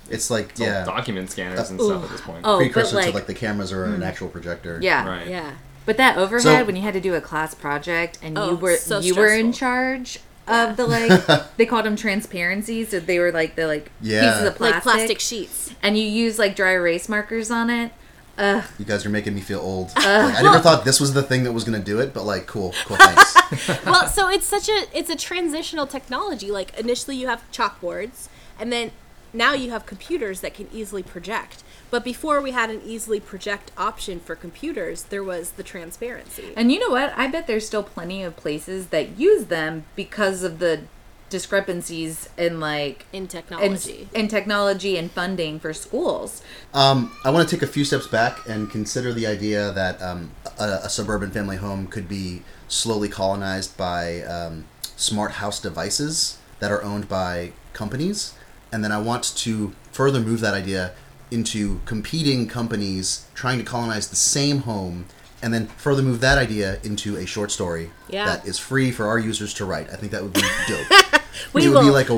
It's 0.08 0.30
like 0.30 0.50
it's 0.50 0.60
yeah, 0.60 0.84
document 0.84 1.28
scanners 1.28 1.70
and 1.70 1.80
Ooh. 1.80 1.86
stuff 1.86 2.04
at 2.04 2.10
this 2.10 2.20
point. 2.20 2.42
Oh, 2.44 2.58
precursor 2.58 2.94
like, 2.94 3.06
to 3.06 3.14
like 3.14 3.26
the 3.26 3.34
cameras 3.34 3.72
or 3.72 3.86
an 3.86 4.04
actual 4.04 4.28
projector. 4.28 4.78
yeah. 4.80 5.04
Right. 5.08 5.26
yeah. 5.26 5.54
But 5.86 5.96
that 5.96 6.18
overhead, 6.18 6.42
So- 6.60 6.64
when 6.66 6.76
you 6.76 6.82
had 6.82 6.94
to 6.94 7.00
do 7.00 7.16
a 7.16 7.20
class 7.20 7.52
project 7.52 8.20
and 8.22 8.38
Oh, 8.38 8.50
you 8.50 8.56
were 8.56 8.76
so 8.76 9.00
you 9.00 9.16
were 9.16 9.34
in 9.34 9.52
charge 9.52 10.20
of 10.48 10.76
the 10.76 10.86
like 10.86 11.46
they 11.56 11.66
called 11.66 11.84
them 11.86 11.96
transparencies, 11.96 12.90
so 12.90 13.00
they 13.00 13.18
were 13.18 13.32
like 13.32 13.56
the 13.56 13.66
like 13.66 13.90
Yeah. 14.00 14.32
pieces 14.32 14.48
of 14.48 14.54
plastic, 14.56 14.74
Like 14.74 14.82
plastic 14.82 15.20
sheets. 15.20 15.72
and 15.82 15.96
you 15.98 16.04
use 16.04 16.38
like 16.38 16.56
dry 16.56 16.72
erase 16.72 17.08
markers 17.08 17.50
on 17.50 17.70
it. 17.70 17.92
Ugh. 18.38 18.64
You 18.78 18.84
guys 18.86 19.04
are 19.04 19.10
making 19.10 19.34
me 19.34 19.42
feel 19.42 19.60
old. 19.60 19.88
Like, 19.96 20.06
I 20.06 20.40
never 20.42 20.60
thought 20.60 20.84
this 20.86 20.98
was 20.98 21.12
the 21.12 21.22
thing 21.22 21.44
that 21.44 21.52
was 21.52 21.64
gonna 21.64 21.78
do 21.78 22.00
it, 22.00 22.14
but 22.14 22.24
like, 22.24 22.46
cool, 22.46 22.74
cool, 22.86 22.96
thanks. 22.96 23.84
well, 23.84 24.06
so 24.08 24.28
it's 24.30 24.46
such 24.46 24.68
a 24.68 24.86
it's 24.94 25.10
a 25.10 25.16
transitional 25.16 25.86
technology. 25.86 26.50
Like 26.50 26.78
initially 26.78 27.16
you 27.16 27.26
have 27.26 27.42
chalkboards, 27.52 28.28
and 28.58 28.72
then 28.72 28.92
now 29.32 29.52
you 29.52 29.70
have 29.70 29.86
computers 29.86 30.40
that 30.40 30.54
can 30.54 30.68
easily 30.72 31.02
project. 31.02 31.62
But 31.90 32.04
before 32.04 32.40
we 32.40 32.52
had 32.52 32.70
an 32.70 32.82
easily 32.84 33.20
project 33.20 33.72
option 33.76 34.20
for 34.20 34.36
computers, 34.36 35.04
there 35.04 35.24
was 35.24 35.52
the 35.52 35.62
transparency. 35.62 36.52
And 36.56 36.70
you 36.70 36.78
know 36.78 36.90
what? 36.90 37.12
I 37.16 37.26
bet 37.26 37.46
there's 37.46 37.66
still 37.66 37.82
plenty 37.82 38.22
of 38.22 38.36
places 38.36 38.88
that 38.88 39.18
use 39.18 39.46
them 39.46 39.84
because 39.96 40.42
of 40.42 40.58
the 40.58 40.82
discrepancies 41.30 42.28
in 42.36 42.60
like 42.60 43.06
in 43.12 43.22
in, 43.22 43.28
technology. 43.28 44.08
in 44.12 44.28
technology 44.28 44.96
and 44.98 45.10
funding 45.10 45.60
for 45.60 45.72
schools. 45.72 46.42
Um, 46.74 47.16
I 47.24 47.30
want 47.30 47.48
to 47.48 47.56
take 47.56 47.62
a 47.62 47.70
few 47.72 47.84
steps 47.84 48.08
back 48.08 48.46
and 48.48 48.68
consider 48.68 49.12
the 49.12 49.26
idea 49.26 49.70
that 49.72 50.02
um, 50.02 50.32
a, 50.58 50.80
a 50.84 50.88
suburban 50.90 51.30
family 51.30 51.56
home 51.56 51.86
could 51.86 52.08
be 52.08 52.42
slowly 52.68 53.08
colonized 53.08 53.76
by 53.76 54.22
um, 54.22 54.64
smart 54.96 55.32
house 55.32 55.60
devices 55.60 56.38
that 56.58 56.70
are 56.70 56.82
owned 56.82 57.08
by 57.08 57.52
companies. 57.72 58.34
And 58.72 58.84
then 58.84 58.92
I 58.92 58.98
want 59.00 59.24
to 59.38 59.72
further 59.92 60.20
move 60.20 60.40
that 60.40 60.54
idea 60.54 60.92
into 61.30 61.80
competing 61.84 62.48
companies 62.48 63.26
trying 63.34 63.58
to 63.58 63.64
colonize 63.64 64.08
the 64.08 64.16
same 64.16 64.60
home 64.60 65.06
and 65.42 65.54
then 65.54 65.66
further 65.68 66.02
move 66.02 66.20
that 66.20 66.36
idea 66.38 66.78
into 66.82 67.16
a 67.16 67.24
short 67.26 67.50
story 67.50 67.90
Yeah. 68.08 68.26
that 68.26 68.46
is 68.46 68.58
free 68.58 68.90
for 68.90 69.06
our 69.06 69.18
users 69.18 69.54
to 69.54 69.64
write. 69.64 69.88
I 69.90 69.96
think 69.96 70.12
that 70.12 70.22
would 70.22 70.32
be 70.34 70.42
dope. 70.68 70.86
we 71.52 71.62
it 71.64 71.68
would 71.68 71.74
will 71.76 71.82
be 71.82 71.90
like 71.90 72.10
a 72.10 72.16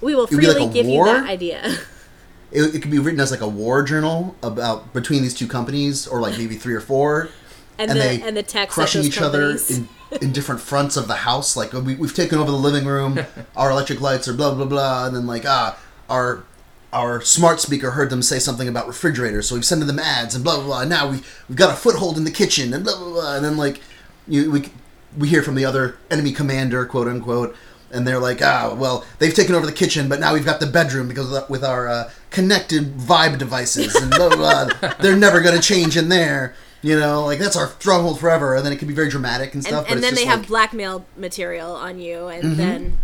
we 0.00 0.14
will 0.14 0.24
it 0.24 0.30
would 0.32 0.40
be 0.40 0.46
freely 0.46 0.60
like 0.60 0.72
give 0.72 0.86
war? 0.86 1.06
you 1.06 1.12
that 1.14 1.28
idea. 1.28 1.62
it, 2.52 2.74
it 2.74 2.82
could 2.82 2.90
be 2.90 2.98
written 2.98 3.20
as 3.20 3.30
like 3.30 3.40
a 3.42 3.48
war 3.48 3.82
journal 3.82 4.34
about 4.42 4.92
between 4.92 5.22
these 5.22 5.34
two 5.34 5.46
companies 5.46 6.06
or 6.06 6.20
like 6.20 6.36
maybe 6.38 6.56
three 6.56 6.74
or 6.74 6.80
four 6.80 7.28
And, 7.78 7.90
the 7.90 8.22
and 8.24 8.36
the 8.36 8.42
text 8.42 8.74
crushing 8.74 9.02
those 9.02 9.08
each 9.08 9.20
other 9.20 9.56
in, 9.68 9.88
in 10.20 10.32
different 10.32 10.60
fronts 10.60 10.96
of 10.96 11.06
the 11.08 11.14
house 11.16 11.56
like 11.56 11.72
we, 11.72 11.94
we've 11.96 12.14
taken 12.14 12.38
over 12.38 12.50
the 12.50 12.56
living 12.56 12.86
room 12.86 13.18
our 13.56 13.70
electric 13.70 14.00
lights 14.00 14.26
are 14.28 14.34
blah 14.34 14.54
blah 14.54 14.64
blah 14.64 15.06
and 15.06 15.14
then 15.16 15.26
like 15.26 15.44
ah 15.46 15.78
our 16.08 16.44
our 16.92 17.20
smart 17.20 17.60
speaker 17.60 17.92
heard 17.92 18.08
them 18.10 18.22
say 18.22 18.38
something 18.38 18.68
about 18.68 18.86
refrigerators 18.86 19.48
so 19.48 19.54
we've 19.56 19.64
sent 19.64 19.84
them 19.84 19.98
ads 19.98 20.34
and 20.34 20.44
blah 20.44 20.56
blah 20.56 20.64
blah 20.64 20.80
and 20.82 20.90
now 20.90 21.08
we, 21.10 21.20
we've 21.48 21.58
got 21.58 21.72
a 21.72 21.76
foothold 21.76 22.16
in 22.16 22.24
the 22.24 22.30
kitchen 22.30 22.72
and 22.72 22.84
blah 22.84 22.96
blah 22.96 23.10
blah 23.10 23.36
and 23.36 23.44
then 23.44 23.56
like 23.56 23.80
you 24.28 24.50
we 24.50 24.68
we 25.18 25.28
hear 25.28 25.42
from 25.42 25.54
the 25.56 25.64
other 25.64 25.96
enemy 26.10 26.30
commander 26.32 26.84
quote 26.86 27.08
unquote 27.08 27.56
and 27.90 28.06
they're 28.06 28.20
like 28.20 28.40
ah 28.42 28.74
well 28.78 29.04
they've 29.18 29.34
taken 29.34 29.54
over 29.54 29.66
the 29.66 29.72
kitchen 29.72 30.08
but 30.08 30.20
now 30.20 30.32
we've 30.34 30.44
got 30.44 30.60
the 30.60 30.66
bedroom 30.66 31.08
because 31.08 31.26
of 31.26 31.32
the, 31.32 31.46
with 31.52 31.64
our 31.64 31.88
uh, 31.88 32.10
connected 32.30 32.96
vibe 32.96 33.38
devices 33.38 33.94
and 33.96 34.10
blah 34.12 34.28
blah 34.28 34.66
blah 34.66 34.94
they're 35.00 35.16
never 35.16 35.40
going 35.40 35.54
to 35.56 35.62
change 35.62 35.96
in 35.96 36.08
there 36.08 36.54
you 36.82 36.98
know 36.98 37.24
like 37.24 37.38
that's 37.40 37.56
our 37.56 37.68
stronghold 37.68 38.20
forever 38.20 38.54
and 38.54 38.64
then 38.64 38.72
it 38.72 38.78
can 38.78 38.86
be 38.86 38.94
very 38.94 39.08
dramatic 39.08 39.48
and 39.54 39.56
and, 39.56 39.64
stuff 39.66 39.84
but 39.84 39.96
and 39.96 39.98
it's 39.98 40.06
then 40.06 40.14
they 40.14 40.28
like, 40.30 40.38
have 40.38 40.46
blackmail 40.46 41.04
material 41.16 41.72
on 41.72 41.98
you, 41.98 42.26
and 42.28 42.44
Mm-hmm. 42.44 42.56
then 42.56 42.98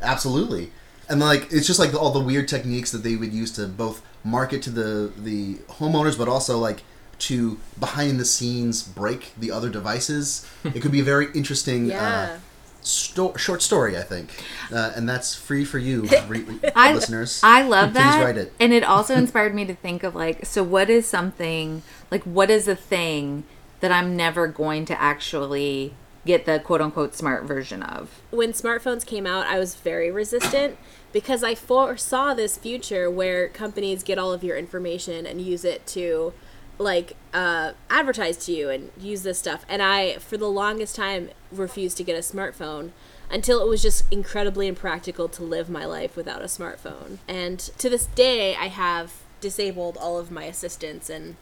Absolutely. 0.00 0.70
And 1.08 1.20
like 1.20 1.52
it's 1.52 1.66
just 1.66 1.78
like 1.78 1.94
all 1.94 2.10
the 2.10 2.20
weird 2.20 2.48
techniques 2.48 2.90
that 2.92 2.98
they 2.98 3.16
would 3.16 3.32
use 3.32 3.50
to 3.52 3.66
both 3.66 4.02
market 4.24 4.62
to 4.62 4.70
the 4.70 5.12
the 5.16 5.54
homeowners, 5.74 6.16
but 6.16 6.28
also 6.28 6.58
like 6.58 6.82
to 7.20 7.58
behind 7.78 8.18
the 8.18 8.24
scenes 8.24 8.82
break 8.82 9.32
the 9.38 9.50
other 9.50 9.70
devices. 9.70 10.48
it 10.64 10.80
could 10.80 10.92
be 10.92 11.00
a 11.00 11.04
very 11.04 11.28
interesting 11.34 11.86
yeah. 11.86 12.34
uh, 12.34 12.38
sto- 12.84 13.36
short 13.36 13.62
story, 13.62 13.96
I 13.96 14.02
think, 14.02 14.42
uh, 14.72 14.92
and 14.94 15.08
that's 15.08 15.34
free 15.34 15.64
for 15.64 15.78
you, 15.78 16.02
re- 16.28 16.44
I, 16.74 16.94
listeners. 16.94 17.40
I 17.42 17.62
love 17.62 17.90
Please 17.92 17.98
that. 17.98 18.24
write 18.24 18.36
it. 18.36 18.52
And 18.60 18.72
it 18.72 18.84
also 18.84 19.14
inspired 19.16 19.54
me 19.54 19.64
to 19.64 19.74
think 19.74 20.02
of 20.02 20.14
like, 20.14 20.46
so 20.46 20.62
what 20.62 20.90
is 20.90 21.06
something, 21.06 21.82
like, 22.10 22.22
what 22.24 22.50
is 22.50 22.68
a 22.68 22.76
thing 22.76 23.44
that 23.80 23.90
I'm 23.92 24.16
never 24.16 24.46
going 24.46 24.84
to 24.86 25.00
actually 25.00 25.94
get 26.26 26.46
the 26.46 26.58
quote 26.58 26.80
unquote 26.80 27.14
smart 27.14 27.44
version 27.44 27.82
of? 27.82 28.20
when 28.30 28.52
smartphones 28.52 29.06
came 29.06 29.26
out, 29.26 29.46
I 29.46 29.58
was 29.58 29.74
very 29.74 30.10
resistant 30.10 30.76
because 31.12 31.44
I 31.44 31.54
foresaw 31.54 32.34
this 32.34 32.56
future 32.56 33.10
where 33.10 33.48
companies 33.48 34.02
get 34.02 34.18
all 34.18 34.32
of 34.32 34.42
your 34.42 34.56
information 34.56 35.26
and 35.26 35.40
use 35.40 35.64
it 35.64 35.86
to 35.88 36.32
like 36.78 37.16
uh, 37.32 37.72
advertise 37.88 38.36
to 38.46 38.52
you 38.52 38.68
and 38.68 38.90
use 38.98 39.22
this 39.22 39.38
stuff. 39.38 39.64
And 39.68 39.80
I, 39.80 40.18
for 40.18 40.36
the 40.36 40.48
longest 40.48 40.96
time, 40.96 41.30
refused 41.52 41.96
to 41.98 42.04
get 42.04 42.16
a 42.16 42.20
smartphone 42.20 42.90
until 43.30 43.62
it 43.62 43.68
was 43.68 43.80
just 43.80 44.04
incredibly 44.12 44.66
impractical 44.66 45.28
to 45.28 45.42
live 45.42 45.70
my 45.70 45.84
life 45.84 46.16
without 46.16 46.42
a 46.42 46.46
smartphone. 46.46 47.18
And 47.28 47.58
to 47.58 47.88
this 47.88 48.06
day, 48.06 48.56
I 48.56 48.66
have 48.66 49.12
disabled 49.40 49.96
all 49.98 50.18
of 50.18 50.30
my 50.30 50.44
assistants 50.44 51.10
and 51.10 51.36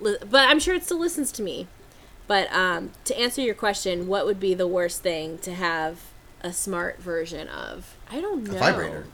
but 0.00 0.22
I'm 0.32 0.60
sure 0.60 0.76
it 0.76 0.84
still 0.84 1.00
listens 1.00 1.32
to 1.32 1.42
me. 1.42 1.66
But 2.28 2.52
um, 2.52 2.90
to 3.06 3.18
answer 3.18 3.40
your 3.40 3.54
question, 3.56 4.06
what 4.06 4.24
would 4.26 4.38
be 4.38 4.54
the 4.54 4.68
worst 4.68 5.02
thing 5.02 5.38
to 5.38 5.52
have 5.54 6.02
a 6.42 6.52
smart 6.52 7.00
version 7.00 7.48
of? 7.48 7.96
I 8.10 8.20
don't 8.20 8.44
know. 8.44 8.54
a 8.54 8.58
vibrator. 8.58 9.06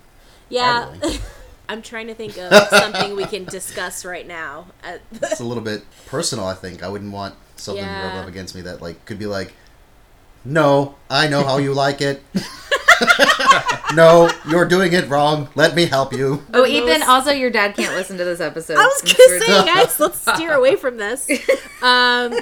Yeah. 0.51 0.93
I'm 1.69 1.81
trying 1.81 2.09
to 2.09 2.15
think 2.15 2.37
of 2.37 2.53
something 2.69 3.17
we 3.17 3.25
can 3.25 3.45
discuss 3.47 4.05
right 4.05 4.27
now. 4.27 4.67
It's 5.13 5.41
a 5.41 5.45
little 5.45 5.63
bit 5.63 5.83
personal. 6.07 6.45
I 6.45 6.55
think 6.55 6.83
I 6.83 6.89
wouldn't 6.89 7.13
want 7.13 7.37
something 7.57 7.83
to 7.83 7.91
Yeah. 7.91 8.09
rub 8.09 8.23
up 8.25 8.29
against 8.29 8.55
me 8.55 8.61
that 8.63 8.83
like 8.83 9.03
could 9.07 9.19
be 9.19 9.27
like, 9.27 9.55
no, 10.45 10.97
I 11.09 11.27
know 11.29 11.43
how 11.43 11.57
you 11.57 11.73
like 11.73 12.03
it. 12.03 12.23
no, 13.95 14.31
you're 14.49 14.65
doing 14.67 14.93
it 14.93 15.09
wrong. 15.09 15.49
Let 15.55 15.75
me 15.75 15.87
help 15.87 16.13
you. 16.13 16.43
Oh, 16.53 16.67
Ethan. 16.67 17.03
Also, 17.03 17.31
your 17.31 17.51
dad 17.51 17.75
can't 17.77 17.95
listen 17.95 18.19
to 18.19 18.25
this 18.25 18.41
episode. 18.41 18.77
I 18.79 18.85
was 18.85 19.03
It's 19.03 19.15
gonna 19.15 19.41
say, 19.41 19.75
guys, 19.75 20.01
let's 20.01 20.21
steer 20.21 20.53
away 20.53 20.77
from 20.77 20.97
this. 20.97 21.29
Um, 21.85 22.33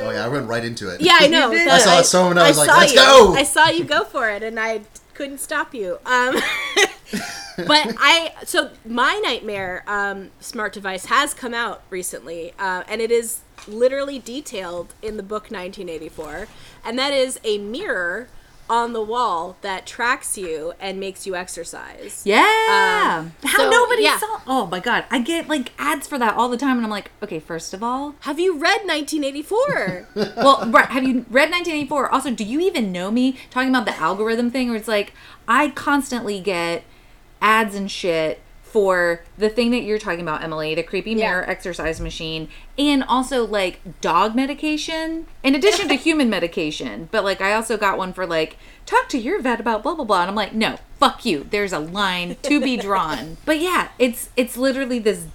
Oh 0.00 0.10
yeah, 0.10 0.24
I 0.24 0.28
went 0.28 0.48
right 0.48 0.64
into 0.64 0.92
it. 0.92 1.00
yeah, 1.00 1.18
I 1.20 1.28
know. 1.28 1.52
I 1.52 1.78
saw 1.78 2.02
someone, 2.02 2.36
I 2.36 2.48
was 2.48 2.58
like, 2.58 2.66
"Let's 2.68 2.92
you. 2.92 2.98
go!" 2.98 3.32
I 3.34 3.44
saw 3.44 3.68
you 3.68 3.84
go 3.84 4.02
for 4.02 4.28
it, 4.28 4.42
and 4.42 4.58
I 4.58 4.80
couldn't 5.14 5.38
stop 5.38 5.72
you. 5.72 5.98
Um, 6.04 6.34
but 7.66 7.94
I, 8.00 8.32
so 8.44 8.70
my 8.84 9.20
nightmare 9.22 9.84
um, 9.86 10.30
smart 10.40 10.72
device 10.72 11.04
has 11.06 11.32
come 11.32 11.54
out 11.54 11.82
recently, 11.90 12.54
uh, 12.58 12.82
and 12.88 13.00
it 13.00 13.12
is 13.12 13.40
literally 13.68 14.18
detailed 14.18 14.94
in 15.00 15.16
the 15.16 15.22
book 15.22 15.44
1984, 15.44 16.48
and 16.84 16.98
that 16.98 17.12
is 17.12 17.38
a 17.44 17.58
mirror 17.58 18.28
on 18.68 18.92
the 18.92 19.02
wall 19.02 19.56
that 19.62 19.86
tracks 19.86 20.36
you 20.36 20.72
and 20.80 21.00
makes 21.00 21.26
you 21.26 21.34
exercise. 21.34 22.22
Yeah. 22.24 22.38
Um, 22.40 23.32
How 23.44 23.58
so, 23.58 23.70
nobody 23.70 24.02
yeah. 24.02 24.18
saw? 24.18 24.40
Oh 24.46 24.66
my 24.66 24.80
god, 24.80 25.04
I 25.10 25.20
get 25.20 25.48
like 25.48 25.72
ads 25.78 26.06
for 26.06 26.18
that 26.18 26.34
all 26.34 26.48
the 26.48 26.56
time, 26.56 26.76
and 26.76 26.84
I'm 26.84 26.90
like, 26.90 27.10
okay, 27.22 27.38
first 27.38 27.72
of 27.74 27.82
all, 27.82 28.14
Have 28.20 28.38
you 28.38 28.52
read 28.58 28.86
1984? 28.86 30.08
well, 30.36 30.70
right, 30.70 30.88
have 30.90 31.04
you 31.04 31.26
read 31.30 31.50
1984? 31.50 32.12
Also, 32.12 32.30
do 32.30 32.44
you 32.44 32.60
even 32.60 32.92
know 32.92 33.10
me? 33.10 33.36
Talking 33.50 33.70
about 33.70 33.86
the 33.86 33.96
algorithm 33.98 34.50
thing, 34.50 34.68
where 34.68 34.76
it's 34.76 34.88
like 34.88 35.12
I 35.46 35.70
constantly 35.70 36.40
get 36.40 36.84
ads 37.40 37.74
and 37.74 37.90
shit 37.90 38.40
for 38.72 39.22
the 39.36 39.48
thing 39.48 39.70
that 39.70 39.82
you're 39.82 39.98
talking 39.98 40.20
about, 40.20 40.42
Emily, 40.42 40.74
the 40.74 40.82
creepy 40.82 41.12
Yeah. 41.12 41.30
mirror 41.30 41.48
exercise 41.50 42.00
machine, 42.00 42.48
and 42.78 43.02
also 43.04 43.46
like 43.46 43.80
dog 44.00 44.34
medication, 44.34 45.26
in 45.42 45.54
addition 45.54 45.88
to 45.88 45.94
human 46.08 46.28
medication. 46.30 47.08
But 47.10 47.24
like, 47.24 47.40
I 47.40 47.54
also 47.54 47.76
got 47.76 47.98
one 47.98 48.12
for 48.12 48.26
like 48.26 48.56
talk 48.86 49.08
to 49.10 49.18
your 49.18 49.40
vet 49.40 49.60
about 49.60 49.82
blah 49.82 49.94
blah 49.94 50.04
blah, 50.04 50.20
and 50.22 50.30
I'm 50.30 50.36
like, 50.36 50.52
no, 50.54 50.78
fuck 50.98 51.24
you. 51.24 51.46
There's 51.50 51.72
a 51.72 51.78
line 51.78 52.36
to 52.42 52.60
be 52.60 52.76
drawn. 52.88 53.36
but 53.44 53.58
yeah, 53.60 53.88
it's 53.98 54.30
it's 54.36 54.56
literally 54.56 54.98
this 54.98 55.26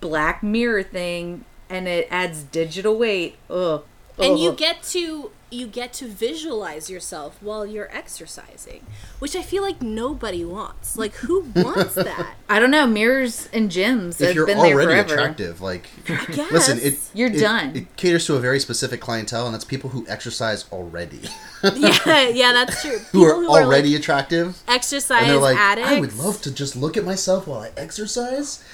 black 0.00 0.42
mirror 0.42 0.82
thing, 0.82 1.44
and 1.68 1.88
it 1.88 2.06
adds 2.10 2.42
digital 2.44 2.96
weight. 2.98 3.36
Ugh. 3.50 3.82
and 4.18 4.38
you 4.38 4.52
get 4.52 4.82
to 4.84 5.30
you 5.50 5.66
get 5.66 5.92
to 5.92 6.06
visualize 6.06 6.90
yourself 6.90 7.38
while 7.42 7.64
you're 7.66 7.90
exercising 7.96 8.84
which 9.18 9.34
i 9.36 9.42
feel 9.42 9.62
like 9.62 9.80
nobody 9.82 10.44
wants 10.44 10.96
like 10.96 11.14
who 11.16 11.40
wants 11.56 11.94
that 11.94 12.34
I 12.50 12.58
don't 12.60 12.70
know. 12.70 12.86
Mirrors 12.86 13.46
and 13.52 13.70
gyms 13.70 14.18
If 14.22 14.28
have 14.28 14.34
you're 14.34 14.46
been 14.46 14.56
there 14.56 14.72
already 14.72 14.86
forever. 15.06 15.12
attractive, 15.14 15.60
like 15.60 15.86
guess. 16.32 16.50
listen, 16.50 16.78
it 16.80 16.98
You're 17.12 17.30
it- 17.30 17.38
done. 17.40 17.76
It 17.76 17.94
caters 17.96 18.24
to 18.24 18.36
a 18.36 18.40
very 18.40 18.58
specific 18.58 19.02
clientele, 19.02 19.44
and 19.44 19.52
that's 19.54 19.66
people 19.66 19.90
who 19.90 20.06
exercise 20.08 20.64
already, 20.72 21.20
yeah 21.76 22.28
yeah 22.28 22.52
that's 22.54 22.80
true 22.80 22.96
who 23.12 23.24
are 23.24 23.34
People 23.38 23.54
already 23.54 23.90
like, 23.90 23.98
attractive. 24.00 24.62
exercise 24.66 25.22
and 25.24 25.30
they're 25.32 25.36
like, 25.38 25.58
addicts 25.58 25.90
I 25.90 26.00
would 26.00 26.14
love 26.16 26.40
to 26.40 26.50
just 26.50 26.74
look 26.74 26.96
at 26.96 27.04
myself 27.04 27.46
while 27.46 27.60
I 27.60 27.70
exercise. 27.76 28.64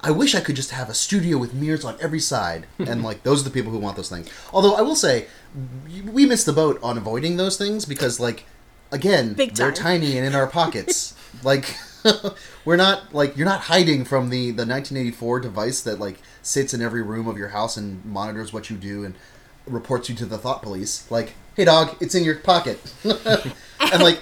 I 0.00 0.10
wish 0.10 0.34
I 0.34 0.40
could 0.40 0.56
just 0.56 0.70
have 0.70 0.88
a 0.88 0.94
studio 0.94 1.38
with 1.38 1.54
mirrors 1.54 1.84
on 1.84 1.96
every 2.00 2.20
side. 2.20 2.66
and 2.78 3.02
like, 3.02 3.22
those 3.22 3.40
are 3.40 3.44
the 3.44 3.50
people 3.50 3.72
who 3.72 3.78
want 3.78 3.96
those 3.96 4.08
things. 4.08 4.28
Although 4.52 4.74
I 4.74 4.82
will 4.82 4.96
say, 4.96 5.26
we 6.10 6.26
missed 6.26 6.46
the 6.46 6.52
boat 6.52 6.78
on 6.82 6.98
avoiding 6.98 7.36
those 7.36 7.56
things 7.56 7.84
because, 7.84 8.18
like, 8.18 8.44
again, 8.90 9.34
Big 9.34 9.54
they're 9.54 9.72
time. 9.72 10.00
tiny 10.00 10.16
and 10.16 10.26
in 10.26 10.34
our 10.34 10.46
pockets. 10.46 11.14
like, 11.42 11.76
we're 12.64 12.76
not 12.76 13.14
like 13.14 13.36
you're 13.36 13.46
not 13.46 13.62
hiding 13.62 14.04
from 14.04 14.28
the 14.28 14.50
the 14.50 14.66
1984 14.66 15.40
device 15.40 15.80
that 15.80 15.98
like 15.98 16.18
sits 16.42 16.74
in 16.74 16.82
every 16.82 17.02
room 17.02 17.26
of 17.26 17.38
your 17.38 17.48
house 17.48 17.78
and 17.78 18.04
monitors 18.04 18.52
what 18.52 18.68
you 18.68 18.76
do 18.76 19.04
and 19.04 19.14
reports 19.66 20.08
you 20.10 20.14
to 20.14 20.26
the 20.26 20.36
thought 20.38 20.62
police. 20.62 21.10
Like, 21.10 21.32
hey 21.56 21.64
dog, 21.64 21.96
it's 22.00 22.14
in 22.14 22.22
your 22.24 22.36
pocket. 22.36 22.78
and 23.04 24.02
like 24.02 24.20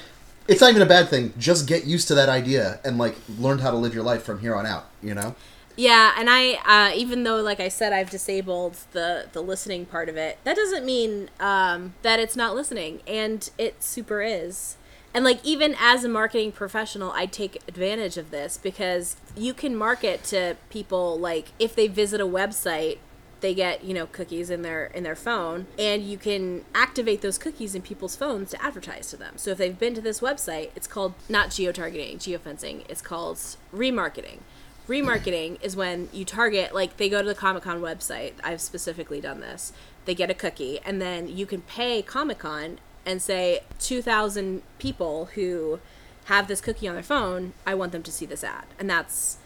it's 0.49 0.61
not 0.61 0.71
even 0.71 0.83
a 0.83 0.87
bad 0.87 1.09
thing. 1.09 1.33
Just 1.39 1.67
get 1.67 1.85
used 1.85 2.09
to 2.09 2.15
that 2.15 2.29
idea 2.29 2.81
and 2.85 2.99
like 2.99 3.17
learn 3.39 3.59
how 3.59 3.71
to 3.71 3.77
live 3.77 3.95
your 3.95 4.05
life 4.05 4.23
from 4.23 4.39
here 4.41 4.55
on 4.55 4.65
out. 4.67 4.87
You 5.03 5.15
know? 5.15 5.35
Yeah, 5.77 6.15
and 6.19 6.29
I 6.29 6.55
uh, 6.67 6.95
even 6.95 7.23
though 7.23 7.41
like 7.41 7.61
I 7.61 7.69
said 7.69 7.93
I've 7.93 8.11
disabled 8.11 8.77
the 8.93 9.27
the 9.33 9.41
listening 9.41 9.87
part 9.87 10.09
of 10.09 10.17
it, 10.17 10.39
that 10.45 10.57
doesn't 10.57 10.85
mean 10.85 11.31
um, 11.41 11.95
that 12.03 12.21
it's 12.21 12.37
not 12.37 12.55
listening, 12.55 13.01
and 13.07 13.49
it 13.59 13.83
super 13.83 14.23
is. 14.23 14.77
And 15.15 15.25
like 15.25 15.45
even 15.45 15.75
as 15.79 16.05
a 16.05 16.09
marketing 16.09 16.53
professional, 16.53 17.11
I 17.13 17.27
take 17.27 17.63
advantage 17.69 18.17
of 18.17 18.31
this 18.31 18.57
because 18.57 19.17
you 19.37 19.53
can 19.53 19.77
market 19.77 20.25
to 20.25 20.57
people 20.71 21.19
like 21.19 21.53
if 21.59 21.75
they 21.75 21.87
visit 21.87 22.21
a 22.21 22.27
website, 22.27 22.99
they 23.41 23.55
get 23.55 23.83
you 23.83 23.95
know 23.95 24.07
cookies 24.07 24.51
in 24.51 24.63
their 24.63 24.87
in 24.87 25.05
their 25.05 25.17
phone, 25.17 25.67
and 25.79 26.03
you 26.03 26.19
can 26.19 26.65
activate 26.75 27.23
those 27.23 27.39
cookies 27.39 27.75
in 27.75 27.81
people's 27.81 28.15
phones 28.15 28.51
to 28.51 28.63
advertise 28.63 29.09
to 29.11 29.17
them. 29.17 29.35
So 29.37 29.51
if 29.53 29.59
they've 29.59 29.79
been 29.79 29.95
to 29.95 30.03
this 30.03 30.21
website, 30.21 30.71
it's 30.77 30.87
called 30.87 31.15
not 31.31 31.51
geo-targeting, 31.51 32.19
geofencing. 32.19 32.85
It's 32.91 33.03
called 33.03 33.39
remarketing 33.75 34.41
remarketing 34.89 35.63
is 35.63 35.77
when 35.77 36.09
you 36.13 36.25
target 36.25 36.75
like 36.75 36.97
they 36.97 37.09
go 37.09 37.23
to 37.23 37.29
the 37.29 37.35
comic-con 37.35 37.81
website. 37.81 38.33
I've 38.43 38.61
specifically 38.61 39.21
done 39.21 39.41
this. 39.41 39.73
They 40.05 40.15
get 40.15 40.31
a 40.31 40.35
cookie 40.35 40.81
and 40.85 41.01
then 41.01 41.29
you 41.29 41.47
can 41.47 41.63
pay 41.63 42.03
comic-con 42.03 42.79
and 43.07 43.21
say 43.21 43.61
2000 43.79 44.63
people 44.79 45.27
who 45.35 45.81
have 46.27 46.49
this 46.49 46.61
cookie 46.61 46.87
on 46.87 46.95
their 46.95 47.03
phone 47.03 47.53
i 47.67 47.75
want 47.75 47.91
them 47.93 48.03
to 48.03 48.13
see 48.13 48.27
this 48.27 48.45
ad. 48.45 48.65
And 48.79 48.89
that's 48.89 49.39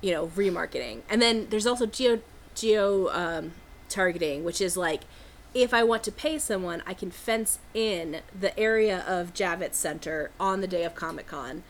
you 0.00 0.12
know 0.12 0.28
remarketing. 0.28 1.00
And 1.08 1.22
then 1.22 1.46
there's 1.50 1.66
also 1.66 1.86
geo 1.86 2.20
geo 2.54 3.08
um, 3.08 3.52
targeting 3.88 4.44
which 4.44 4.60
is 4.60 4.76
like 4.76 5.02
if 5.54 5.74
i 5.74 5.82
want 5.82 6.02
to 6.02 6.10
pay 6.12 6.38
someone 6.38 6.82
i 6.86 6.94
can 6.94 7.10
fence 7.10 7.58
in 7.74 8.20
the 8.38 8.58
area 8.58 9.04
of 9.06 9.34
javits 9.34 9.74
center 9.74 10.30
on 10.40 10.62
the 10.62 10.66
day 10.66 10.82
of 10.82 10.94
comic-con 10.94 11.62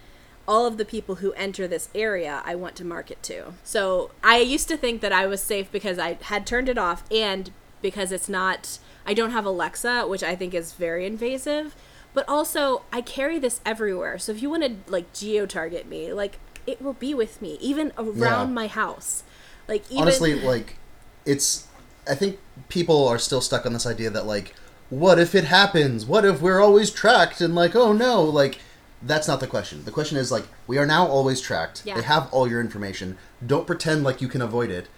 all 0.47 0.67
of 0.67 0.77
the 0.77 0.85
people 0.85 1.17
who 1.17 1.33
enter 1.33 1.69
this 1.69 1.89
area 1.95 2.43
I 2.45 2.55
want 2.55 2.75
to 2.77 2.85
market 2.85 3.23
to. 3.25 3.55
So 3.65 4.11
I 4.25 4.39
used 4.39 4.69
to 4.69 4.77
think 4.77 5.01
that 5.01 5.13
I 5.13 5.27
was 5.27 5.43
safe 5.43 5.71
because 5.71 5.99
I 5.99 6.19
had 6.23 6.47
turned 6.47 6.69
it 6.69 6.79
off 6.79 7.05
and 7.11 7.51
because 7.81 8.13
it's 8.13 8.29
not, 8.29 8.79
I 9.07 9.15
don't 9.15 9.31
have 9.31 9.45
Alexa, 9.45 10.07
which 10.07 10.23
I 10.23 10.35
think 10.35 10.55
is 10.55 10.73
very 10.73 11.07
invasive. 11.07 11.75
But 12.15 12.29
also, 12.29 12.83
I 12.93 13.01
carry 13.01 13.39
this 13.39 13.61
everywhere. 13.65 14.19
So 14.19 14.33
if 14.33 14.43
you 14.43 14.51
want 14.51 14.65
to 14.65 14.91
like 14.91 15.13
geo 15.15 15.47
target 15.47 15.89
me, 15.89 16.13
like 16.13 16.39
it 16.67 16.83
will 16.83 16.93
be 16.93 17.15
with 17.15 17.41
me, 17.41 17.57
even 17.61 17.93
around 17.97 18.49
Yeah. 18.49 18.55
my 18.55 18.67
house. 18.67 19.23
Like 19.67 19.85
even, 19.91 20.03
Honestly, 20.03 20.35
like 20.35 20.77
it's. 21.25 21.67
I 22.07 22.15
think 22.15 22.39
people 22.69 23.07
are 23.09 23.19
still 23.19 23.41
stuck 23.41 23.65
on 23.65 23.73
this 23.73 23.87
idea 23.87 24.11
that 24.11 24.27
like, 24.27 24.55
what 24.91 25.19
if 25.19 25.35
it 25.35 25.45
happens? 25.45 26.05
What 26.05 26.25
if 26.25 26.43
we're 26.43 26.61
always 26.61 26.91
tracked? 26.91 27.41
And 27.41 27.55
like, 27.55 27.75
oh 27.75 27.93
no, 27.93 28.23
like. 28.23 28.59
That's 29.05 29.27
not 29.29 29.41
the 29.41 29.47
question. 29.47 29.85
The 29.85 29.91
question 29.91 30.17
is 30.17 30.31
like 30.31 30.45
we 30.67 30.79
are 30.79 30.87
now 30.87 31.07
always 31.07 31.41
tracked. 31.41 31.83
Yeah. 31.85 31.95
They 31.97 32.03
have 32.03 32.29
all 32.33 32.49
your 32.49 32.61
information. 32.61 33.19
Don't 33.45 33.67
pretend 33.67 34.05
like 34.05 34.21
you 34.21 34.29
can 34.29 34.41
avoid 34.43 34.71
it. 34.71 34.89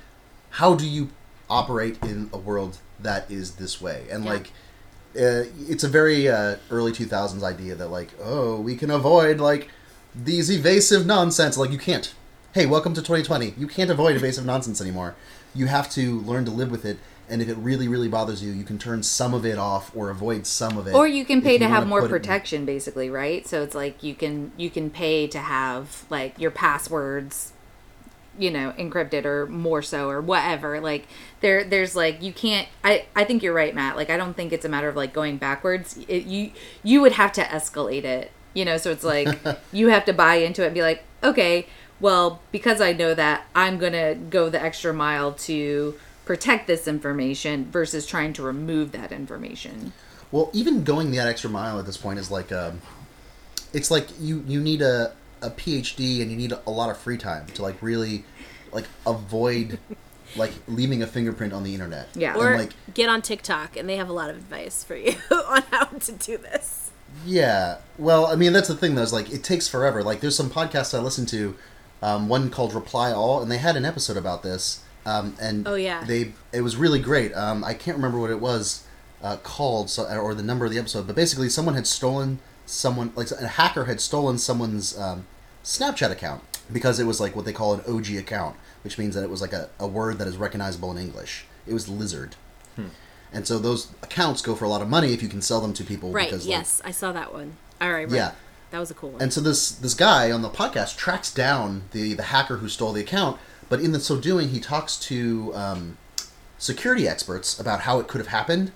How 0.51 0.75
do 0.75 0.87
you 0.87 1.09
operate 1.49 1.99
in 2.03 2.31
a 2.33 2.39
world 2.39 2.79
that 3.01 3.31
is 3.31 3.57
this 3.57 3.81
way? 3.81 4.07
And 4.11 4.25
Yeah. 4.25 4.31
like 4.31 4.51
uh, 5.17 5.45
it's 5.69 5.85
a 5.85 5.89
very 5.89 6.29
uh, 6.29 6.57
early 6.71 6.91
2000s 6.93 7.43
idea 7.43 7.75
that 7.77 7.89
like 7.89 8.11
oh 8.23 8.61
we 8.61 8.77
can 8.77 8.91
avoid 8.91 9.39
like 9.39 9.69
these 10.15 10.51
evasive 10.51 11.07
nonsense 11.07 11.57
like 11.57 11.71
you 11.71 11.79
can't 11.79 12.15
hey 12.53 12.67
welcome 12.67 12.95
to 12.95 13.01
2020 13.01 13.55
you 13.57 13.69
can't 13.69 13.91
avoid 13.91 14.17
evasive 14.17 14.45
nonsense 14.45 14.81
anymore 14.81 15.15
you 15.55 15.67
have 15.67 15.89
to 15.89 16.19
learn 16.23 16.45
to 16.45 16.51
live 16.51 16.69
with 16.69 16.85
it 16.85 16.99
and 17.35 17.43
if 17.43 17.49
it 17.49 17.57
really 17.57 17.89
really 17.89 18.07
bothers 18.09 18.43
you 18.45 18.53
you 18.53 18.63
can 18.63 18.79
turn 18.79 19.03
some 19.03 19.35
of 19.35 19.45
it 19.45 19.59
off 19.59 19.95
or 19.95 20.09
avoid 20.09 20.47
some 20.47 20.79
of 20.79 20.87
it 20.87 20.95
Or 20.95 21.07
you 21.09 21.25
can 21.25 21.43
pay 21.43 21.59
to 21.59 21.67
have 21.67 21.87
more 21.87 22.09
protection, 22.09 22.65
basically, 22.65 23.11
right? 23.11 23.47
So 23.47 23.63
it's 23.63 23.75
like 23.75 24.03
you 24.03 24.15
can 24.15 24.53
you 24.57 24.71
can 24.71 24.89
pay 24.89 25.27
to 25.27 25.39
have 25.39 26.05
like 26.11 26.39
your 26.39 26.53
passwords, 26.53 27.53
you 28.39 28.53
know, 28.53 28.73
encrypted 28.79 29.25
or 29.25 29.47
more 29.47 29.83
so 29.83 30.09
or 30.09 30.21
whatever. 30.21 30.81
Like 30.81 31.07
there 31.41 31.65
there's 31.65 31.97
like 31.97 32.23
you 32.23 32.33
can't. 32.33 32.69
I 32.85 33.07
I 33.17 33.25
think 33.25 33.43
you're 33.43 33.53
right, 33.53 33.75
Matt. 33.75 33.97
Like 33.97 34.11
I 34.11 34.17
don't 34.17 34.35
think 34.35 34.53
it's 34.53 34.65
a 34.65 34.69
matter 34.69 34.89
of 34.89 34.95
like 34.95 35.13
going 35.13 35.37
backwards. 35.37 35.99
It, 36.09 36.25
you 36.27 36.53
you 36.85 37.01
would 37.01 37.13
have 37.13 37.33
to 37.33 37.43
escalate 37.43 38.05
it, 38.05 38.31
you 38.55 38.65
know. 38.65 38.77
So 38.77 38.93
it's 38.93 39.05
like 39.05 39.29
you 39.73 39.89
have 39.89 40.05
to 40.05 40.13
buy 40.13 40.37
into 40.37 40.63
it 40.63 40.67
and 40.67 40.75
be 40.75 40.83
like, 40.83 41.03
okay, 41.25 41.67
well, 42.01 42.41
because 42.53 42.81
I 42.81 42.93
know 42.93 43.15
that, 43.15 43.47
I'm 43.55 43.79
gonna 43.79 44.15
go 44.15 44.49
the 44.49 44.63
extra 44.63 44.95
mile 44.95 45.33
to 45.33 45.99
protect 46.25 46.67
this 46.67 46.89
information 46.89 47.71
versus 47.71 48.07
trying 48.07 48.33
to 48.35 48.43
remove 48.43 48.93
that 48.93 49.13
information. 49.13 49.93
Well, 50.33 50.51
even 50.53 50.85
going 50.85 51.11
that 51.13 51.29
extra 51.29 51.51
mile 51.51 51.79
at 51.79 51.87
this 51.87 51.97
point 51.97 52.19
is 52.19 52.31
like, 52.31 52.51
um, 52.51 52.81
it's 53.73 53.91
like 53.91 54.09
you 54.21 54.45
you 54.47 54.61
need 54.61 54.83
a 54.83 55.13
a 55.43 55.51
PhD 55.51 56.23
and 56.23 56.31
you 56.31 56.37
need 56.37 56.53
a 56.53 56.71
lot 56.71 56.91
of 56.91 56.97
free 56.97 57.19
time 57.19 57.47
to 57.49 57.63
like 57.63 57.81
really 57.83 58.25
like 58.73 58.87
avoid 59.07 59.79
like 60.37 60.53
leaving 60.67 61.03
a 61.03 61.07
fingerprint 61.07 61.53
on 61.53 61.63
the 61.63 61.75
internet. 61.75 62.09
Yeah. 62.15 62.33
And, 62.33 62.43
or 62.43 62.57
like 62.59 62.73
get 62.95 63.09
on 63.09 63.23
TikTok 63.23 63.77
and 63.77 63.89
they 63.89 63.97
have 63.97 64.09
a 64.09 64.13
lot 64.13 64.31
of 64.31 64.37
advice 64.37 64.83
for 64.83 64.97
you 64.97 65.15
on 65.31 65.63
how 65.71 65.85
to 65.85 66.13
do 66.13 66.39
this. 66.39 66.91
yeah, 67.25 67.79
well, 67.99 68.27
I 68.27 68.37
mean 68.37 68.53
that's 68.53 68.69
the 68.69 68.75
thing 68.75 68.95
though. 68.95 69.03
Is 69.03 69.13
like 69.13 69.31
it 69.33 69.45
takes 69.45 69.69
forever. 69.69 70.03
Like 70.03 70.21
there's 70.21 70.37
some 70.37 70.51
podcasts 70.51 70.97
I 70.97 71.03
listen 71.03 71.27
to, 71.27 71.57
um, 72.03 72.29
one 72.29 72.51
called 72.51 72.75
Reply 72.75 73.13
All, 73.13 73.43
and 73.43 73.51
they 73.51 73.59
had 73.59 73.77
an 73.77 73.85
episode 73.85 74.17
about 74.17 74.43
this. 74.43 74.84
Um, 75.07 75.37
and 75.41 75.67
Oh, 75.69 75.75
yeah. 75.75 76.05
they 76.05 76.33
it 76.53 76.63
was 76.63 76.77
really 76.77 76.99
great. 76.99 77.33
Um, 77.35 77.63
I 77.65 77.75
can't 77.75 77.97
remember 77.97 78.19
what 78.19 78.31
it 78.31 78.41
was 78.41 78.85
uh, 79.23 79.37
called, 79.43 79.91
so, 79.91 80.05
or 80.19 80.35
the 80.35 80.43
number 80.43 80.65
of 80.65 80.71
the 80.73 80.79
episode, 80.79 81.07
but 81.07 81.15
basically 81.17 81.49
someone 81.49 81.75
had 81.75 81.87
stolen 81.87 82.39
someone 82.67 83.13
like 83.15 83.31
a 83.31 83.47
hacker 83.47 83.85
had 83.85 84.01
stolen 84.01 84.39
someone's 84.39 84.97
um, 84.99 85.27
Snapchat 85.63 86.11
account 86.11 86.43
because 86.73 86.99
it 86.99 87.05
was 87.05 87.21
like 87.21 87.37
what 87.37 87.45
they 87.45 87.53
call 87.53 87.75
an 87.75 87.81
OG 87.87 88.11
account, 88.17 88.57
which 88.83 88.97
means 88.99 89.15
that 89.15 89.23
it 89.23 89.29
was 89.29 89.43
like 89.43 89.53
a, 89.53 89.69
a 89.79 89.87
word 89.87 90.17
that 90.19 90.27
is 90.27 90.39
recognizable 90.39 90.91
in 90.91 90.97
English. 90.99 91.45
It 91.67 91.75
was 91.75 91.89
lizard. 91.89 92.37
And 93.33 93.47
so 93.49 93.59
those 93.59 93.89
accounts 94.03 94.43
go 94.43 94.55
for 94.55 94.65
a 94.65 94.69
lot 94.69 94.81
of 94.81 94.89
money 94.89 95.13
if 95.13 95.21
you 95.21 95.29
can 95.29 95.43
sell 95.43 95.61
them 95.61 95.73
to 95.75 95.83
people. 95.83 96.13
Right. 96.13 96.29
Because, 96.31 96.47
like, 96.47 96.51
yes, 96.57 96.81
I 96.85 96.93
saw 96.93 97.11
that 97.13 97.33
one. 97.35 97.57
All 97.81 97.91
right. 97.93 98.07
Right. 98.09 98.15
Yeah. 98.17 98.33
That 98.71 98.79
was 98.79 98.93
a 98.93 98.95
cool 98.95 99.11
one. 99.11 99.21
and 99.23 99.33
so 99.33 99.41
this 99.41 99.71
this 99.73 99.95
guy 99.95 100.31
on 100.31 100.43
the 100.43 100.49
podcast 100.51 100.97
tracks 100.97 101.33
down 101.35 101.83
the 101.93 102.15
the 102.15 102.23
hacker 102.25 102.57
who 102.59 102.69
stole 102.69 102.93
the 102.93 103.01
account, 103.01 103.39
but 103.75 103.83
in 103.85 103.91
the 103.91 103.99
so 103.99 104.17
doing, 104.21 104.51
he 104.51 104.61
talks 104.61 104.97
to 105.11 105.53
um, 105.55 105.99
security 106.59 107.09
experts 107.09 107.59
about 107.59 107.81
how 107.81 107.99
it 107.99 108.07
could 108.07 108.21
have 108.21 108.29
happened, 108.29 108.71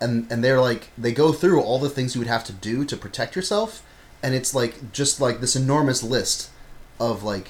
and 0.00 0.26
and 0.32 0.42
they're 0.42 0.60
like 0.60 0.88
they 0.96 1.12
go 1.12 1.32
through 1.32 1.60
all 1.60 1.78
the 1.78 1.90
things 1.90 2.14
you 2.14 2.20
would 2.20 2.28
have 2.28 2.44
to 2.44 2.52
do 2.52 2.84
to 2.86 2.96
protect 2.96 3.36
yourself, 3.36 3.82
and 4.22 4.34
it's 4.34 4.54
like 4.54 4.90
just 4.92 5.20
like 5.20 5.40
this 5.40 5.54
enormous 5.54 6.02
list 6.02 6.48
of 6.98 7.22
like 7.22 7.48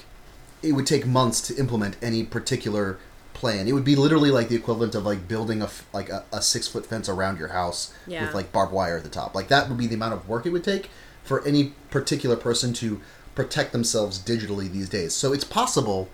it 0.61 0.73
would 0.73 0.85
take 0.85 1.05
months 1.05 1.39
to 1.47 1.55
implement 1.57 1.95
any 2.01 2.21
particular 2.23 2.97
plan. 3.33 3.65
It 3.65 3.71
would 3.71 3.85
be 3.85 3.95
literally 3.95 4.29
like 4.31 4.49
the 4.49 4.57
equivalent 4.57 4.93
of 4.95 5.05
like 5.05 5.25
building 5.25 5.61
a 5.61 5.65
f- 5.65 5.85
like 5.93 6.09
a, 6.09 6.25
a 6.33 6.41
six 6.41 6.67
foot 6.67 6.85
fence 6.85 7.07
around 7.07 7.39
your 7.39 7.47
house 7.49 7.93
Yeah. 8.05 8.25
with 8.25 8.33
like 8.35 8.51
barbed 8.51 8.73
wire 8.73 8.97
at 8.97 9.03
the 9.03 9.09
top. 9.09 9.33
Like 9.33 9.47
that 9.47 9.69
would 9.69 9.77
be 9.77 9.87
the 9.87 9.95
amount 9.95 10.15
of 10.15 10.27
work 10.27 10.45
it 10.45 10.49
would 10.49 10.65
take 10.65 10.89
for 11.23 11.45
any 11.47 11.73
particular 11.89 12.35
person 12.35 12.73
to 12.73 12.99
protect 13.35 13.71
themselves 13.71 14.19
digitally 14.19 14.69
these 14.69 14.89
days. 14.89 15.13
So 15.13 15.31
it's 15.31 15.45
possible, 15.45 16.09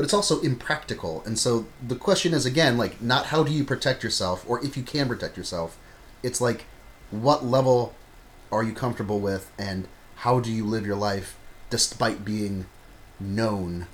but 0.00 0.04
it's 0.04 0.14
also 0.14 0.40
impractical. 0.40 1.22
And 1.26 1.38
so 1.38 1.66
the 1.86 1.94
question 1.94 2.32
is 2.32 2.46
again 2.46 2.78
like 2.78 3.02
not 3.02 3.26
how 3.26 3.42
do 3.42 3.52
you 3.52 3.64
protect 3.64 4.02
yourself 4.02 4.42
or 4.48 4.64
if 4.64 4.74
you 4.74 4.82
can 4.82 5.06
protect 5.06 5.36
yourself. 5.36 5.78
It's 6.22 6.40
like 6.40 6.64
what 7.10 7.44
level 7.44 7.94
are 8.50 8.62
you 8.62 8.72
comfortable 8.72 9.20
with 9.20 9.52
and 9.58 9.86
how 10.16 10.40
do 10.40 10.50
you 10.50 10.64
live 10.64 10.86
your 10.86 10.96
life 10.96 11.36
despite 11.68 12.24
being 12.24 12.64
known 13.20 13.88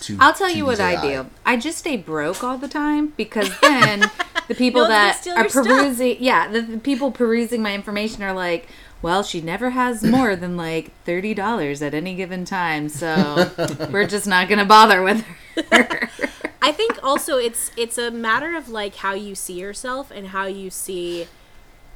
to 0.00 0.18
I'll 0.20 0.34
tell 0.34 0.50
to 0.50 0.54
you 0.54 0.66
what 0.66 0.72
use 0.72 0.80
I 0.80 1.00
do. 1.00 1.30
I 1.46 1.56
just 1.56 1.78
stay 1.78 1.96
broke 1.96 2.44
all 2.44 2.58
the 2.58 2.68
time 2.68 3.14
because 3.16 3.48
then 3.60 4.10
the 4.48 4.54
people 4.54 4.82
No 4.82 4.88
that 4.88 5.26
are 5.28 5.44
your 5.44 5.48
stuff. 5.48 5.64
perusing, 5.64 6.18
yeah, 6.20 6.48
the, 6.48 6.60
the 6.60 6.78
people 6.78 7.10
perusing 7.10 7.62
my 7.62 7.74
information 7.74 8.22
are 8.22 8.34
like, 8.34 8.68
well, 9.00 9.22
she 9.22 9.40
never 9.40 9.70
has 9.70 10.02
more 10.02 10.34
than 10.34 10.56
like 10.56 10.92
thirty 11.04 11.34
dollars 11.34 11.82
at 11.82 11.94
any 11.94 12.14
given 12.14 12.44
time, 12.44 12.88
so 12.88 13.50
we're 13.90 14.06
just 14.06 14.26
not 14.26 14.48
gonna 14.48 14.64
bother 14.64 15.02
with 15.02 15.24
her. 15.70 16.10
I 16.62 16.72
think 16.72 17.02
also 17.02 17.36
it's 17.36 17.70
it's 17.76 17.96
a 17.98 18.10
matter 18.10 18.56
of 18.56 18.68
like 18.68 18.96
how 18.96 19.14
you 19.14 19.34
see 19.34 19.54
yourself 19.54 20.10
and 20.10 20.28
how 20.28 20.46
you 20.46 20.70
see 20.70 21.28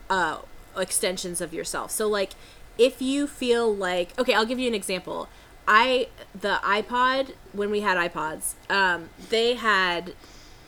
uh 0.09 0.39
extensions 0.77 1.41
of 1.41 1.53
yourself. 1.53 1.91
So 1.91 2.09
like 2.09 2.33
if 2.79 3.03
you 3.03 3.27
feel 3.27 3.75
like 3.75 4.19
okay, 4.19 4.35
I'll 4.35 4.47
give 4.47 4.59
you 4.59 4.69
an 4.69 4.75
example. 4.75 5.29
I 5.67 6.09
the 6.39 6.61
iPod 6.63 7.35
when 7.53 7.71
we 7.71 7.81
had 7.81 7.99
iPods, 7.99 8.55
um 8.71 9.11
they 9.29 9.55
had 9.55 10.15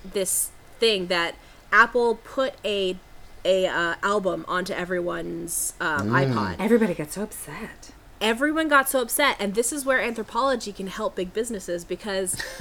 this 0.05 0.51
thing 0.79 1.07
that 1.07 1.37
Apple 1.73 2.17
put 2.17 2.55
a 2.65 2.97
a 3.45 3.67
uh, 3.67 3.95
album 4.03 4.45
onto 4.49 4.73
everyone's 4.73 5.75
um, 5.81 6.11
iPod. 6.11 6.57
Everybody 6.59 6.95
got 6.95 7.13
so 7.13 7.23
upset. 7.23 7.91
everyone 8.21 8.69
got 8.69 8.89
so 8.89 9.03
upset 9.03 9.37
and 9.41 9.55
this 9.55 9.73
is 9.73 9.85
where 9.85 10.01
anthropology 10.01 10.73
can 10.73 10.87
help 10.87 11.17
big 11.17 11.33
businesses 11.35 11.85
because 11.85 12.33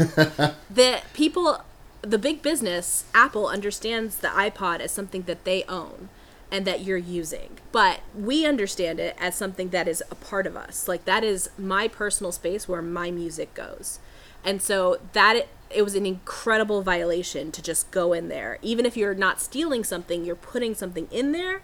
the 0.70 1.02
people 1.14 1.64
the 2.02 2.18
big 2.18 2.42
business 2.42 3.06
apple 3.14 3.48
understands 3.48 4.18
the 4.18 4.28
ipod 4.30 4.80
as 4.82 4.92
something 4.92 5.22
that 5.24 5.46
they 5.46 5.64
own 5.70 6.10
and 6.52 6.66
that 6.68 6.82
you're 6.82 6.98
using. 6.98 7.58
But 7.72 8.02
we 8.16 8.46
understand 8.46 9.00
it 9.00 9.16
as 9.20 9.36
something 9.36 9.70
that 9.70 9.88
is 9.88 10.04
a 10.12 10.16
part 10.16 10.46
of 10.46 10.56
us. 10.56 10.88
Like 10.88 11.04
that 11.06 11.24
is 11.24 11.50
my 11.58 11.88
personal 11.88 12.32
space 12.32 12.68
where 12.68 12.82
my 12.82 13.10
music 13.10 13.56
goes. 13.56 13.98
And 14.46 14.62
so 14.62 15.00
that 15.14 15.48
it 15.76 15.84
was 15.84 15.96
an 15.96 16.06
incredible 16.06 16.82
violation 16.82 17.52
to 17.52 17.62
just 17.62 17.92
go 17.92 18.14
in 18.14 18.28
there. 18.30 18.60
Even 18.62 18.86
if 18.86 18.96
you're 18.98 19.16
not 19.16 19.42
stealing 19.42 19.84
something 19.84 20.26
you're 20.26 20.36
putting 20.36 20.76
something 20.76 21.08
in 21.12 21.32
there. 21.32 21.62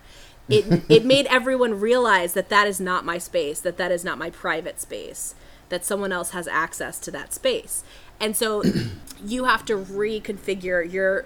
It 0.48 0.84
it 0.90 1.06
made 1.06 1.26
everyone 1.28 1.80
realize 1.80 2.34
that 2.34 2.50
that 2.50 2.68
is 2.68 2.80
not 2.80 3.06
my 3.06 3.18
space 3.18 3.60
that 3.62 3.78
that 3.78 3.92
is 3.92 4.04
not 4.04 4.18
my 4.18 4.30
private 4.30 4.80
space 4.82 5.36
that 5.70 5.86
someone 5.86 6.12
else 6.12 6.32
has 6.32 6.48
access 6.48 7.00
to 7.00 7.12
that 7.12 7.34
space. 7.34 7.84
And 8.20 8.36
so 8.36 8.64
you 9.24 9.46
have 9.46 9.64
to 9.66 9.78
reconfigure 9.78 10.92
your 10.92 11.26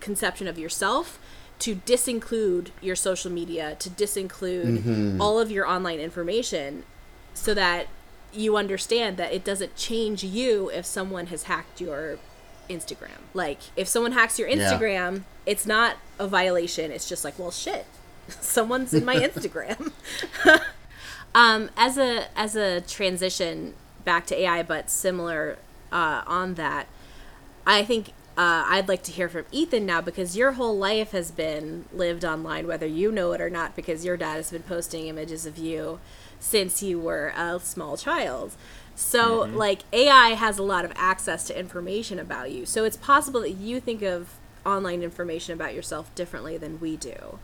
conception 0.00 0.46
of 0.46 0.58
yourself 0.58 1.18
to 1.60 1.76
disinclude 1.76 2.68
your 2.80 2.96
social 2.96 3.30
media 3.30 3.76
to 3.78 3.90
disinclude 3.90 4.78
mm-hmm. 4.78 5.20
all 5.20 5.38
of 5.38 5.50
your 5.50 5.66
online 5.66 6.00
information 6.00 6.84
so 7.34 7.52
that 7.54 7.86
you 8.32 8.56
understand 8.56 9.16
that 9.16 9.32
it 9.32 9.44
doesn't 9.44 9.76
change 9.76 10.22
you 10.24 10.70
if 10.70 10.84
someone 10.86 11.26
has 11.26 11.44
hacked 11.44 11.80
your 11.80 12.18
Instagram. 12.68 13.18
Like 13.34 13.58
if 13.76 13.88
someone 13.88 14.12
hacks 14.12 14.38
your 14.38 14.48
Yeah. 14.48 14.56
Instagram, 14.72 15.22
it's 15.46 15.66
not 15.66 15.96
a 16.18 16.26
violation. 16.28 16.90
It's 16.92 17.08
just 17.08 17.24
like, 17.24 17.38
well, 17.38 17.50
shit. 17.50 17.86
Someone's 18.28 18.94
in 18.94 19.04
my 19.04 19.16
Instagram. 19.28 19.92
um, 21.34 21.70
as 21.76 21.98
a 21.98 22.26
as 22.36 22.56
a 22.56 22.80
transition 22.82 23.74
back 24.04 24.26
to 24.26 24.38
AI, 24.40 24.62
but 24.62 24.90
similar 24.90 25.58
uh, 25.92 26.22
on 26.26 26.54
that, 26.54 26.86
I 27.66 27.84
think 27.84 28.08
uh, 28.38 28.64
I'd 28.66 28.88
like 28.88 29.02
to 29.04 29.12
hear 29.12 29.28
from 29.28 29.44
Ethan 29.52 29.84
now 29.84 30.00
because 30.00 30.36
your 30.36 30.52
whole 30.52 30.76
life 30.78 31.10
has 31.10 31.30
been 31.30 31.84
lived 31.92 32.24
online, 32.24 32.66
whether 32.66 32.86
you 32.86 33.10
know 33.12 33.32
it 33.32 33.40
or 33.40 33.50
not, 33.50 33.76
because 33.76 34.04
your 34.04 34.16
dad 34.16 34.36
has 34.36 34.50
been 34.50 34.62
posting 34.62 35.08
images 35.08 35.44
of 35.44 35.58
you 35.58 35.98
since 36.40 36.82
you 36.82 36.98
were 36.98 37.32
a 37.36 37.60
small 37.60 37.96
child. 37.96 38.56
So, 38.96 39.44
mm-hmm. 39.44 39.56
like, 39.56 39.82
AI 39.92 40.30
has 40.30 40.58
a 40.58 40.62
lot 40.62 40.84
of 40.84 40.92
access 40.96 41.46
to 41.46 41.58
information 41.58 42.18
about 42.18 42.50
you. 42.50 42.66
So, 42.66 42.84
it's 42.84 42.96
possible 42.96 43.40
that 43.42 43.52
you 43.52 43.80
think 43.80 44.02
of 44.02 44.34
online 44.66 45.02
information 45.02 45.54
about 45.54 45.74
yourself 45.74 46.14
differently 46.14 46.58
than 46.58 46.80
we 46.80 46.96
do. 46.96 47.38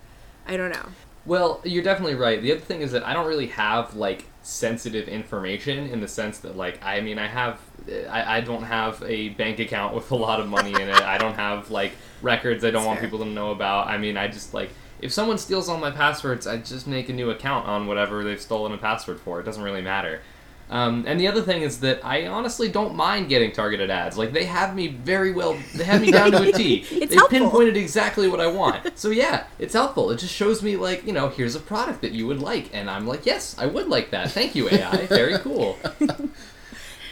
I 0.47 0.57
don't 0.57 0.71
know. 0.71 0.89
Well, 1.27 1.61
you're 1.65 1.83
definitely 1.83 2.15
right. 2.15 2.41
The 2.41 2.53
other 2.53 2.61
thing 2.61 2.83
is 2.83 2.93
that 2.93 3.05
I 3.05 3.13
don't 3.13 3.27
really 3.27 3.49
have 3.49 3.97
like 3.97 4.27
sensitive 4.43 5.09
information 5.09 5.89
in 5.89 6.01
the 6.01 6.07
sense 6.07 6.39
that 6.39 6.57
like 6.57 6.79
I 6.85 7.01
mean 7.01 7.19
I 7.19 7.27
have 7.27 7.61
I, 8.09 8.37
I 8.37 8.41
don't 8.43 8.63
have 8.63 9.03
a 9.05 9.31
bank 9.31 9.59
account 9.59 9.93
with 9.93 10.09
a 10.13 10.17
lot 10.17 10.39
of 10.39 10.47
money 10.47 10.73
in 10.73 10.89
it. 10.89 11.03
I 11.03 11.19
don't 11.19 11.35
have 11.35 11.71
like 11.71 11.93
records 12.23 12.65
I 12.65 12.71
don't 12.71 12.85
want 12.85 13.01
fair. 13.01 13.09
people 13.09 13.25
to 13.25 13.31
know 13.31 13.51
about. 13.51 13.89
I 13.89 13.99
mean 13.99 14.17
I 14.17 14.29
just 14.29 14.55
like 14.55 14.71
if 15.01 15.13
someone 15.13 15.39
steals 15.39 15.69
all 15.69 15.79
my 15.79 15.91
passwords, 15.91 16.47
I 16.47 16.57
just 16.59 16.87
make 16.87 17.09
a 17.09 17.13
new 17.13 17.31
account 17.31 17.67
on 17.67 17.87
whatever 17.87 18.25
they've 18.25 18.41
stolen 18.41 18.73
a 18.73 18.79
password 18.79 19.21
for. 19.21 19.41
It 19.41 19.45
doesn't 19.45 19.63
really 19.63 19.83
matter. 19.83 20.21
Um, 20.69 21.05
and 21.07 21.21
the 21.21 21.29
other 21.29 21.43
thing 21.43 21.63
is 21.63 21.79
that 21.81 22.05
I 22.05 22.27
honestly 22.27 22.69
don't 22.69 22.97
mind 22.97 23.29
getting 23.29 23.53
targeted 23.53 23.89
ads. 23.89 24.19
Like 24.19 24.33
they 24.33 24.47
have 24.47 24.75
me 24.75 24.89
very 24.89 25.31
well. 25.33 25.57
They 25.77 25.85
have 25.85 26.01
me 26.03 26.11
down 26.11 26.33
to 26.33 26.43
a 26.49 26.51
T. 26.61 26.79
It's 26.91 27.11
they 27.11 27.15
helpful. 27.15 27.39
pinpointed 27.39 27.77
exactly 27.77 28.27
what 28.27 28.41
I 28.41 28.49
want. 28.49 28.99
So 28.99 29.11
yeah, 29.11 29.45
it's 29.61 29.75
helpful. 29.75 30.11
It 30.11 30.19
just 30.19 30.35
shows 30.35 30.65
me 30.65 30.75
like 30.77 31.07
you 31.07 31.13
know 31.13 31.29
here's 31.29 31.55
a 31.55 31.61
product 31.61 32.01
that 32.03 32.11
you 32.11 32.27
would 32.27 32.41
like, 32.41 32.71
and 32.75 32.91
I'm 32.91 33.07
like 33.07 33.25
yes, 33.27 33.55
I 33.59 33.67
would 33.67 33.87
like 33.89 34.11
that. 34.11 34.33
Thank 34.33 34.57
you 34.57 34.69
AI. 34.69 35.07
Very 35.09 35.39
cool. 35.39 35.79
That's, 36.01 36.01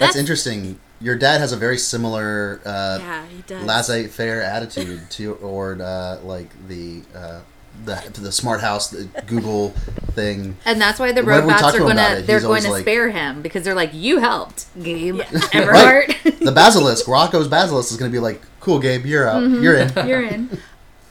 That's- 0.00 0.16
interesting. 0.16 0.80
Your 1.00 1.16
dad 1.16 1.38
has 1.40 1.52
a 1.52 1.56
very 1.56 1.76
similar 1.76 2.60
uh, 2.64 2.98
Yeah, 3.00 3.26
he 3.26 3.42
does. 3.42 3.64
laissez-faire 3.66 4.40
attitude 4.42 5.10
toward 5.10 5.80
uh, 5.82 6.18
like 6.22 6.48
the 6.66 7.02
uh, 7.14 7.40
the 7.84 8.02
the 8.20 8.32
smart 8.32 8.60
house, 8.60 8.90
the 8.90 9.04
Google 9.26 9.70
thing. 10.12 10.56
And 10.64 10.80
that's 10.80 10.98
why 10.98 11.12
the 11.12 11.22
robots 11.22 11.62
are 11.62 11.72
to 11.72 11.76
him 11.78 11.82
about 11.84 11.96
gonna 11.96 12.22
they're 12.22 12.40
going 12.40 12.62
to 12.62 12.70
like- 12.70 12.82
spare 12.82 13.10
him 13.10 13.42
because 13.42 13.64
they're 13.64 13.74
like, 13.74 13.90
You 13.92 14.18
helped, 14.20 14.66
Gabe 14.82 15.16
Right. 15.20 15.28
Everhart. 15.52 16.38
The 16.44 16.52
basilisk, 16.52 17.06
Roko's 17.08 17.48
basilisk, 17.48 17.90
is 17.90 17.96
going 17.96 18.10
to 18.10 18.14
be 18.14 18.20
like, 18.20 18.42
"Cool, 18.60 18.78
Gabe, 18.78 19.06
you're 19.06 19.26
out. 19.28 19.40
You're 19.48 19.76
in." 19.76 19.92
You're 20.06 20.22
in. 20.22 20.58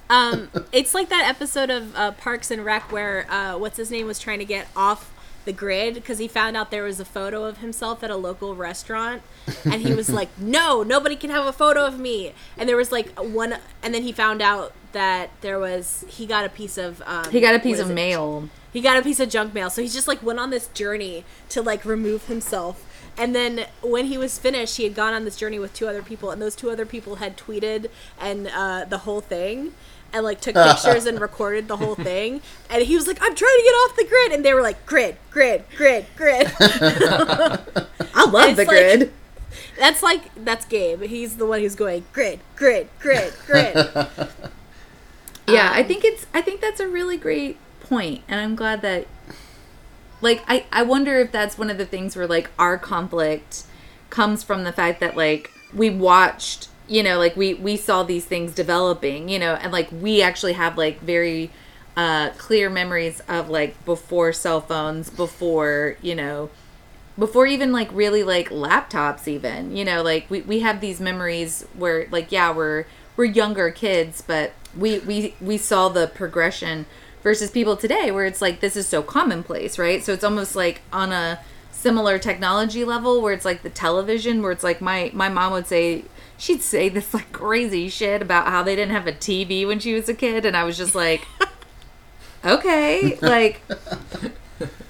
Um, 0.09 0.49
it's 0.71 0.93
like 0.93 1.09
that 1.09 1.27
episode 1.27 1.69
of 1.71 1.95
uh, 1.95 2.11
Parks 2.11 2.51
and 2.51 2.63
Rec 2.63 2.91
where 2.91 3.25
uh, 3.31 3.57
what's 3.57 3.77
his 3.77 3.89
name 3.89 4.05
was 4.05 4.19
trying 4.19 4.37
to 4.39 4.45
get 4.45 4.67
off 4.75 5.11
the 5.45 5.53
grid 5.53 5.95
because 5.95 6.19
he 6.19 6.27
found 6.27 6.55
out 6.55 6.69
there 6.71 6.83
was 6.83 6.99
a 6.99 7.05
photo 7.05 7.45
of 7.45 7.57
himself 7.57 8.03
at 8.03 8.11
a 8.11 8.15
local 8.15 8.55
restaurant, 8.55 9.23
and 9.65 9.81
he 9.81 9.93
was 9.93 10.09
like, 10.09 10.29
"No, 10.37 10.83
nobody 10.83 11.15
can 11.15 11.31
have 11.31 11.45
a 11.47 11.53
photo 11.53 11.85
of 11.85 11.97
me." 11.99 12.33
And 12.57 12.69
there 12.69 12.77
was 12.77 12.91
like 12.91 13.09
one, 13.17 13.55
and 13.81 13.93
then 13.93 14.03
he 14.03 14.11
found 14.11 14.41
out 14.41 14.73
that 14.93 15.29
there 15.41 15.59
was 15.59 16.05
he 16.07 16.25
got 16.25 16.45
a 16.45 16.49
piece 16.49 16.77
of 16.77 17.01
um, 17.05 17.29
He 17.31 17.41
got 17.41 17.53
a 17.55 17.59
piece 17.59 17.79
of 17.79 17.91
it? 17.91 17.93
mail. 17.93 18.49
He 18.71 18.81
got 18.81 18.97
a 18.97 19.01
piece 19.03 19.19
of 19.19 19.29
junk 19.29 19.53
mail. 19.53 19.69
So 19.69 19.81
he 19.83 19.87
just 19.87 20.07
like 20.07 20.23
went 20.23 20.39
on 20.39 20.49
this 20.49 20.67
journey 20.67 21.25
to 21.49 21.61
like 21.61 21.83
remove 21.85 22.25
himself. 22.27 22.83
And 23.15 23.35
then 23.35 23.67
when 23.83 24.05
he 24.05 24.17
was 24.17 24.39
finished, 24.39 24.77
he 24.77 24.83
had 24.85 24.95
gone 24.95 25.13
on 25.13 25.23
this 25.23 25.35
journey 25.35 25.59
with 25.59 25.73
two 25.75 25.87
other 25.87 26.01
people, 26.01 26.31
and 26.31 26.41
those 26.41 26.55
two 26.55 26.71
other 26.71 26.85
people 26.85 27.17
had 27.17 27.37
tweeted 27.37 27.91
and 28.19 28.47
uh, 28.47 28.85
the 28.85 28.99
whole 28.99 29.21
thing, 29.21 29.73
and 30.11 30.23
like 30.23 30.41
took 30.41 30.55
pictures 30.69 31.05
and 31.05 31.21
recorded 31.21 31.67
the 31.67 31.77
whole 31.77 31.93
thing. 31.93 32.41
And 32.71 32.81
he 32.81 32.95
was 32.95 33.05
like, 33.05 33.19
"I'm 33.21 33.35
trying 33.35 33.57
to 33.57 33.63
get 33.63 33.71
off 33.73 33.95
the 33.97 34.05
grid," 34.05 34.31
and 34.31 34.43
they 34.43 34.53
were 34.55 34.63
like, 34.63 34.83
"Grid, 34.87 35.17
grid, 35.29 35.63
grid, 35.77 36.07
grid." 36.15 36.51
I 36.59 38.25
love 38.29 38.49
It's 38.49 38.57
the 38.57 38.65
like- 38.65 38.67
grid. 38.67 39.11
that's 39.77 40.01
like 40.01 40.21
that's 40.43 40.65
Gabe. 40.65 41.03
He's 41.03 41.37
the 41.37 41.45
one 41.45 41.59
who's 41.59 41.75
going 41.75 42.05
grid, 42.13 42.39
grid, 42.55 42.89
grid, 42.99 43.33
grid. 43.45 43.75
Yeah, 45.47 45.67
Um, 45.67 45.73
I 45.73 45.83
think 45.83 46.03
it's 46.05 46.25
I 46.33 46.41
think 46.41 46.61
that's 46.61 46.79
a 46.79 46.87
really 46.87 47.17
great 47.17 47.57
point, 47.81 48.23
and 48.27 48.39
I'm 48.39 48.55
glad 48.55 48.81
that 48.81 49.07
like 50.21 50.43
I 50.47 50.65
I 50.71 50.83
wonder 50.83 51.19
if 51.19 51.31
that's 51.31 51.57
one 51.57 51.69
of 51.69 51.77
the 51.77 51.85
things 51.85 52.15
where 52.15 52.27
like 52.27 52.49
our 52.57 52.77
conflict 52.77 53.63
comes 54.09 54.43
from 54.43 54.63
the 54.63 54.71
fact 54.71 54.99
that 54.99 55.15
like 55.17 55.51
we 55.73 55.89
watched 55.89 56.69
you 56.87 57.03
know 57.03 57.17
like 57.17 57.35
we 57.35 57.53
we 57.55 57.75
saw 57.77 58.03
these 58.03 58.25
things 58.25 58.53
developing 58.53 59.29
you 59.29 59.39
know 59.39 59.55
and 59.55 59.71
like 59.71 59.89
we 59.91 60.21
actually 60.21 60.53
have 60.53 60.77
like 60.77 60.99
very 61.01 61.51
uh 61.97 62.29
clear 62.37 62.69
memories 62.69 63.21
of 63.27 63.49
like 63.49 63.83
before 63.85 64.31
cell 64.33 64.61
phones 64.61 65.09
before 65.09 65.97
you 66.01 66.15
know 66.15 66.49
before 67.17 67.45
even 67.45 67.71
like 67.71 67.89
really 67.93 68.23
like 68.23 68.49
laptops 68.49 69.27
even 69.27 69.75
you 69.75 69.85
know 69.85 70.01
like 70.01 70.29
we, 70.29 70.41
we 70.41 70.61
have 70.61 70.81
these 70.81 70.99
memories 70.99 71.65
where 71.75 72.07
like 72.11 72.31
yeah 72.31 72.51
we're 72.51 72.85
we're 73.15 73.25
younger 73.25 73.71
kids 73.71 74.21
but 74.21 74.53
we 74.77 74.99
we 74.99 75.35
we 75.39 75.57
saw 75.57 75.89
the 75.89 76.07
progression 76.07 76.85
versus 77.21 77.49
people 77.49 77.77
today 77.77 78.11
where 78.11 78.25
it's 78.25 78.41
like 78.41 78.59
this 78.59 78.75
is 78.75 78.87
so 78.87 79.01
commonplace 79.01 79.79
right? 79.79 80.03
So 80.03 80.13
it's 80.13 80.23
almost 80.23 80.55
like 80.55 80.81
on 80.91 81.11
a 81.11 81.39
similar 81.71 82.19
technology 82.19 82.83
level 82.83 83.21
where 83.21 83.33
it's 83.33 83.45
like 83.45 83.63
the 83.63 83.69
television 83.69 84.41
where 84.41 84.51
it's 84.51 84.63
like 84.63 84.81
my 84.81 85.09
my 85.13 85.29
mom 85.29 85.53
would 85.53 85.67
say 85.67 86.03
she'd 86.37 86.61
say 86.61 86.89
this 86.89 87.13
like 87.13 87.31
crazy 87.31 87.89
shit 87.89 88.21
about 88.21 88.47
how 88.47 88.61
they 88.61 88.75
didn't 88.75 88.93
have 88.93 89.07
a 89.07 89.11
TV 89.11 89.65
when 89.65 89.79
she 89.79 89.93
was 89.93 90.07
a 90.09 90.13
kid. 90.13 90.45
And 90.45 90.55
I 90.55 90.63
was 90.63 90.77
just 90.77 90.95
like 90.95 91.27
okay 92.45 93.17
like 93.21 93.61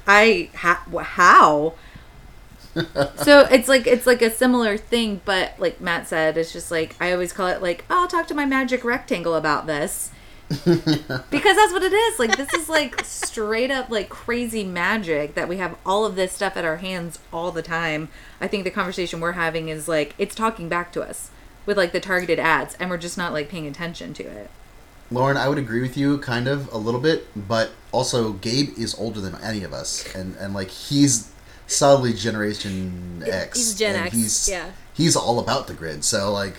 I 0.07 0.49
ha- 0.55 0.85
how 1.01 1.75
so 3.17 3.41
it's 3.51 3.67
like 3.67 3.85
it's 3.85 4.07
like 4.07 4.21
a 4.21 4.31
similar 4.31 4.77
thing 4.77 5.21
but 5.25 5.53
like 5.59 5.79
matt 5.79 6.07
said 6.07 6.37
it's 6.37 6.51
just 6.51 6.71
like 6.71 6.95
i 6.99 7.11
always 7.11 7.31
call 7.31 7.47
it 7.47 7.61
like 7.61 7.85
oh, 7.89 8.01
i'll 8.01 8.07
talk 8.07 8.25
to 8.27 8.33
my 8.33 8.45
magic 8.45 8.83
rectangle 8.83 9.35
about 9.35 9.67
this. 9.67 10.11
Because 11.29 11.55
that's 11.55 11.73
what 11.73 11.83
it 11.83 11.93
is. 11.93 12.19
Like 12.19 12.37
this 12.37 12.53
is 12.53 12.69
like 12.69 13.03
straight 13.03 13.71
up 13.71 13.89
like 13.89 14.09
crazy 14.09 14.63
magic 14.63 15.35
that 15.35 15.47
we 15.47 15.57
have 15.57 15.75
all 15.85 16.05
of 16.05 16.15
this 16.15 16.31
stuff 16.31 16.55
at 16.57 16.65
our 16.65 16.77
hands 16.77 17.19
all 17.31 17.51
the 17.51 17.61
time. 17.61 18.09
I 18.39 18.47
think 18.47 18.63
the 18.63 18.71
conversation 18.71 19.19
we're 19.19 19.33
having 19.33 19.69
is 19.69 19.87
like 19.87 20.13
it's 20.17 20.35
talking 20.35 20.69
back 20.69 20.91
to 20.93 21.01
us 21.01 21.31
with 21.65 21.77
like 21.77 21.91
the 21.91 21.99
targeted 21.99 22.39
ads 22.39 22.75
and 22.75 22.89
we're 22.89 22.97
just 22.97 23.17
not 23.17 23.33
like 23.33 23.49
paying 23.49 23.67
attention 23.67 24.13
to 24.15 24.23
it. 24.23 24.49
Lauren, 25.11 25.37
I 25.37 25.47
would 25.47 25.57
agree 25.57 25.81
with 25.81 25.97
you 25.97 26.17
kind 26.19 26.47
of 26.47 26.71
a 26.73 26.77
little 26.77 26.99
bit, 26.99 27.27
but 27.47 27.71
also 27.91 28.33
Gabe 28.33 28.77
is 28.77 28.95
older 28.95 29.21
than 29.21 29.35
any 29.43 29.63
of 29.63 29.73
us, 29.73 30.13
and 30.15 30.35
and 30.37 30.53
like 30.53 30.69
he's 30.69 31.29
solidly 31.67 32.13
Generation 32.13 33.23
X. 33.25 33.57
He's 33.57 33.75
Gen 33.75 33.95
X, 33.95 34.13
He's, 34.15 34.49
yeah. 34.49 34.71
He's 34.93 35.15
all 35.15 35.39
about 35.39 35.67
the 35.67 35.73
grid, 35.73 36.03
so 36.03 36.31
like 36.31 36.55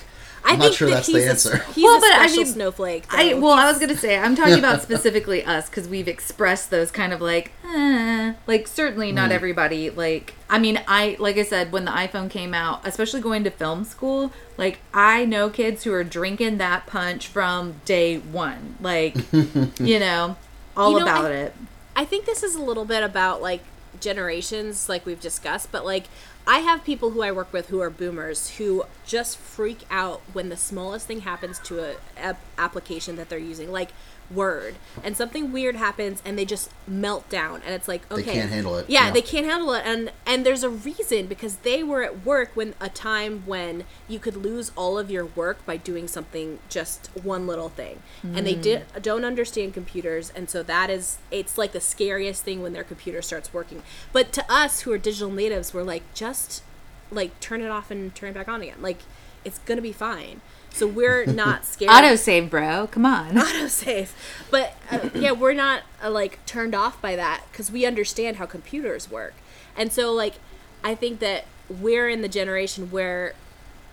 I 0.46 0.52
I'm 0.52 0.58
not 0.58 0.74
sure 0.74 0.88
that 0.90 0.96
that's 0.96 1.06
he's 1.06 1.16
the 1.16 1.22
a- 1.26 1.30
answer. 1.30 1.56
he's 1.72 1.84
Well, 1.84 1.96
a 1.96 2.00
but 2.00 2.10
I 2.12 2.26
mean, 2.26 2.44
snowflake. 2.46 3.04
I 3.10 3.34
well, 3.34 3.52
I 3.52 3.66
was 3.70 3.78
gonna 3.78 3.96
say 3.96 4.18
I'm 4.18 4.34
talking 4.34 4.58
about 4.58 4.82
specifically 4.88 5.42
us 5.44 5.68
because 5.70 5.88
we've 5.88 6.08
expressed 6.08 6.70
those 6.70 6.90
kind 6.90 7.12
of 7.14 7.20
like, 7.22 7.52
eh, 7.64 8.34
like 8.46 8.66
certainly 8.66 9.10
not 9.12 9.30
everybody. 9.32 9.88
Like, 9.90 10.34
I 10.50 10.58
mean, 10.58 10.80
I 10.86 11.16
like 11.18 11.36
I 11.38 11.44
said 11.44 11.72
when 11.72 11.84
the 11.86 11.92
iPhone 11.92 12.28
came 12.28 12.52
out, 12.52 12.86
especially 12.86 13.20
going 13.22 13.44
to 13.44 13.50
film 13.50 13.84
school, 13.84 14.32
like 14.58 14.80
I 14.92 15.24
know 15.24 15.48
kids 15.48 15.84
who 15.84 15.92
are 15.94 16.04
drinking 16.04 16.58
that 16.58 16.86
punch 16.86 17.26
from 17.28 17.76
day 17.86 18.18
one, 18.18 18.76
like 18.80 19.16
you 19.32 19.98
know, 20.00 20.36
all 20.76 20.92
You 20.92 20.98
know, 20.98 21.04
about 21.04 21.26
I- 21.26 21.34
it. 21.34 21.54
I 21.96 22.04
think 22.04 22.26
this 22.26 22.42
is 22.42 22.54
a 22.56 22.60
little 22.62 22.84
bit 22.84 23.02
about 23.04 23.40
like 23.40 23.62
generations, 24.00 24.88
like 24.88 25.06
we've 25.06 25.20
discussed, 25.20 25.70
but 25.72 25.84
like 25.84 26.04
I 26.46 26.58
have 26.58 26.84
people 26.84 27.10
who 27.10 27.22
I 27.22 27.32
work 27.32 27.52
with 27.52 27.68
who 27.68 27.80
are 27.80 27.90
boomers 27.90 28.50
who 28.56 28.84
just 29.06 29.38
freak 29.38 29.80
out 29.90 30.20
when 30.32 30.50
the 30.50 30.56
smallest 30.56 31.06
thing 31.06 31.20
happens 31.20 31.58
to 31.60 31.82
a, 31.82 31.96
a 32.22 32.36
application 32.58 33.16
that 33.16 33.28
they're 33.28 33.38
using, 33.38 33.72
like 33.72 33.90
Word, 34.30 34.76
and 35.02 35.16
something 35.16 35.52
weird 35.52 35.76
happens 35.76 36.22
and 36.24 36.38
they 36.38 36.44
just 36.44 36.70
melt 36.86 37.28
down, 37.28 37.62
and 37.64 37.74
it's 37.74 37.88
like 37.88 38.10
okay, 38.10 38.22
they 38.22 38.32
can't 38.32 38.50
handle 38.50 38.76
it, 38.76 38.86
Yeah, 38.88 39.06
yeah. 39.06 39.10
they 39.12 39.22
can't 39.22 39.46
handle 39.46 39.72
it, 39.72 39.82
and 39.84 40.12
and 40.26 40.44
there's 40.44 40.62
a 40.62 40.70
reason 40.70 41.26
because 41.26 41.56
they 41.56 41.82
were 41.82 42.02
at 42.02 42.24
work 42.24 42.50
when 42.54 42.74
a 42.80 42.88
time 42.88 43.42
when 43.46 43.84
you 44.08 44.18
could 44.18 44.36
lose 44.36 44.72
all 44.76 44.98
of 44.98 45.10
your 45.10 45.26
work 45.26 45.64
by 45.66 45.76
doing 45.76 46.08
something 46.08 46.58
just 46.68 47.10
one 47.22 47.46
little 47.46 47.68
thing, 47.68 48.02
and 48.22 48.46
they 48.46 48.54
did 48.54 48.82
hmm. 48.82 49.00
don't 49.00 49.24
understand 49.24 49.74
computers, 49.74 50.32
and 50.34 50.48
so 50.48 50.62
that 50.62 50.90
is 50.90 51.18
it's 51.30 51.58
like 51.58 51.72
the 51.72 51.80
scariest 51.80 52.42
thing 52.42 52.62
when 52.62 52.72
their 52.72 52.84
computer 52.84 53.22
starts 53.22 53.52
working. 53.52 53.82
But 54.12 54.32
to 54.32 54.52
us 54.52 54.80
who 54.80 54.92
are 54.92 54.98
digital 54.98 55.30
natives, 55.30 55.74
we're 55.74 55.82
like 55.82 56.02
just 56.14 56.62
like 57.10 57.38
turn 57.40 57.60
it 57.60 57.68
off 57.68 57.90
and 57.90 58.14
turn 58.14 58.30
it 58.30 58.34
back 58.34 58.48
on 58.48 58.62
again, 58.62 58.80
like 58.80 58.98
it's 59.44 59.58
gonna 59.60 59.82
be 59.82 59.92
fine. 59.92 60.40
So 60.74 60.88
we're 60.88 61.24
not 61.26 61.64
scared. 61.64 61.92
Autosave, 61.92 62.50
bro. 62.50 62.88
Come 62.88 63.06
on. 63.06 63.30
autosave. 63.34 64.10
But 64.50 64.74
uh, 64.90 65.08
yeah, 65.14 65.32
we're 65.32 65.54
not 65.54 65.82
uh, 66.02 66.10
like 66.10 66.44
turned 66.46 66.74
off 66.74 67.00
by 67.00 67.16
that 67.16 67.44
because 67.50 67.70
we 67.70 67.86
understand 67.86 68.36
how 68.36 68.46
computers 68.46 69.10
work. 69.10 69.34
And 69.76 69.92
so 69.92 70.12
like 70.12 70.34
I 70.82 70.94
think 70.94 71.20
that 71.20 71.46
we're 71.68 72.08
in 72.08 72.20
the 72.22 72.28
generation 72.28 72.90
where 72.90 73.34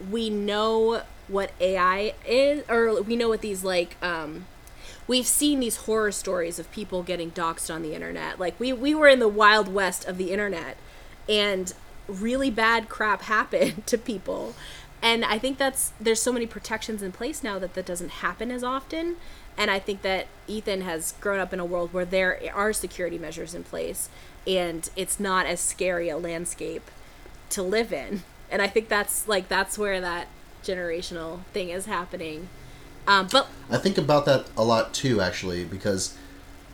we 0.10 0.30
know 0.30 1.04
what 1.28 1.52
AI 1.60 2.14
is 2.26 2.64
or 2.68 3.02
we 3.02 3.16
know 3.16 3.30
what 3.30 3.42
these 3.42 3.64
like 3.64 3.96
um 4.04 4.46
we've 5.08 5.28
seen 5.28 5.60
these 5.60 5.78
horror 5.78 6.12
stories 6.12 6.60
of 6.60 6.70
people 6.72 7.04
getting 7.04 7.32
doxxed 7.32 7.74
on 7.74 7.82
the 7.82 7.94
internet. 7.94 8.40
Like 8.40 8.60
we 8.60 8.74
we 8.74 8.96
were 8.96 9.08
in 9.08 9.20
the 9.20 9.28
wild 9.28 9.68
west 9.68 10.06
of 10.06 10.18
the 10.18 10.32
internet 10.32 10.78
and 11.30 11.74
really 12.08 12.50
bad 12.50 12.90
crap 12.90 13.22
happened 13.36 13.86
to 13.88 13.98
people. 13.98 14.56
And 15.02 15.26
I 15.26 15.40
think 15.40 15.58
that's 15.58 15.94
there's 16.00 16.22
so 16.22 16.32
many 16.32 16.46
protections 16.46 17.02
in 17.02 17.12
place 17.12 17.44
now 17.44 17.58
that 17.60 17.74
that 17.74 17.86
doesn't 17.86 18.10
happen 18.10 18.52
as 18.52 18.64
often. 18.64 19.16
And 19.58 19.72
I 19.72 19.80
think 19.80 20.02
that 20.04 20.28
Ethan 20.48 20.82
has 20.82 21.14
grown 21.20 21.40
up 21.40 21.54
in 21.54 21.60
a 21.60 21.66
world 21.66 21.94
where 21.94 22.06
there 22.06 22.40
are 22.54 22.72
security 22.72 23.18
measures 23.18 23.54
in 23.54 23.64
place 23.64 24.10
and 24.48 24.90
it's 24.96 25.20
not 25.20 25.46
as 25.46 25.60
scary 25.60 26.10
a 26.10 26.18
landscape 26.18 26.90
to 27.50 27.62
live 27.62 27.92
in. 27.92 28.24
And 28.50 28.62
I 28.62 28.68
think 28.68 28.90
that's 28.90 29.28
like 29.28 29.48
that's 29.48 29.78
where 29.78 30.02
that 30.02 30.28
generational 30.64 31.44
thing 31.54 31.70
is 31.70 31.86
happening. 31.86 32.50
Um, 33.08 33.28
but 33.32 33.48
I 33.70 33.78
think 33.78 33.98
about 33.98 34.26
that 34.26 34.46
a 34.56 34.64
lot 34.64 34.94
too, 34.94 35.22
actually, 35.22 35.66
because 35.66 36.16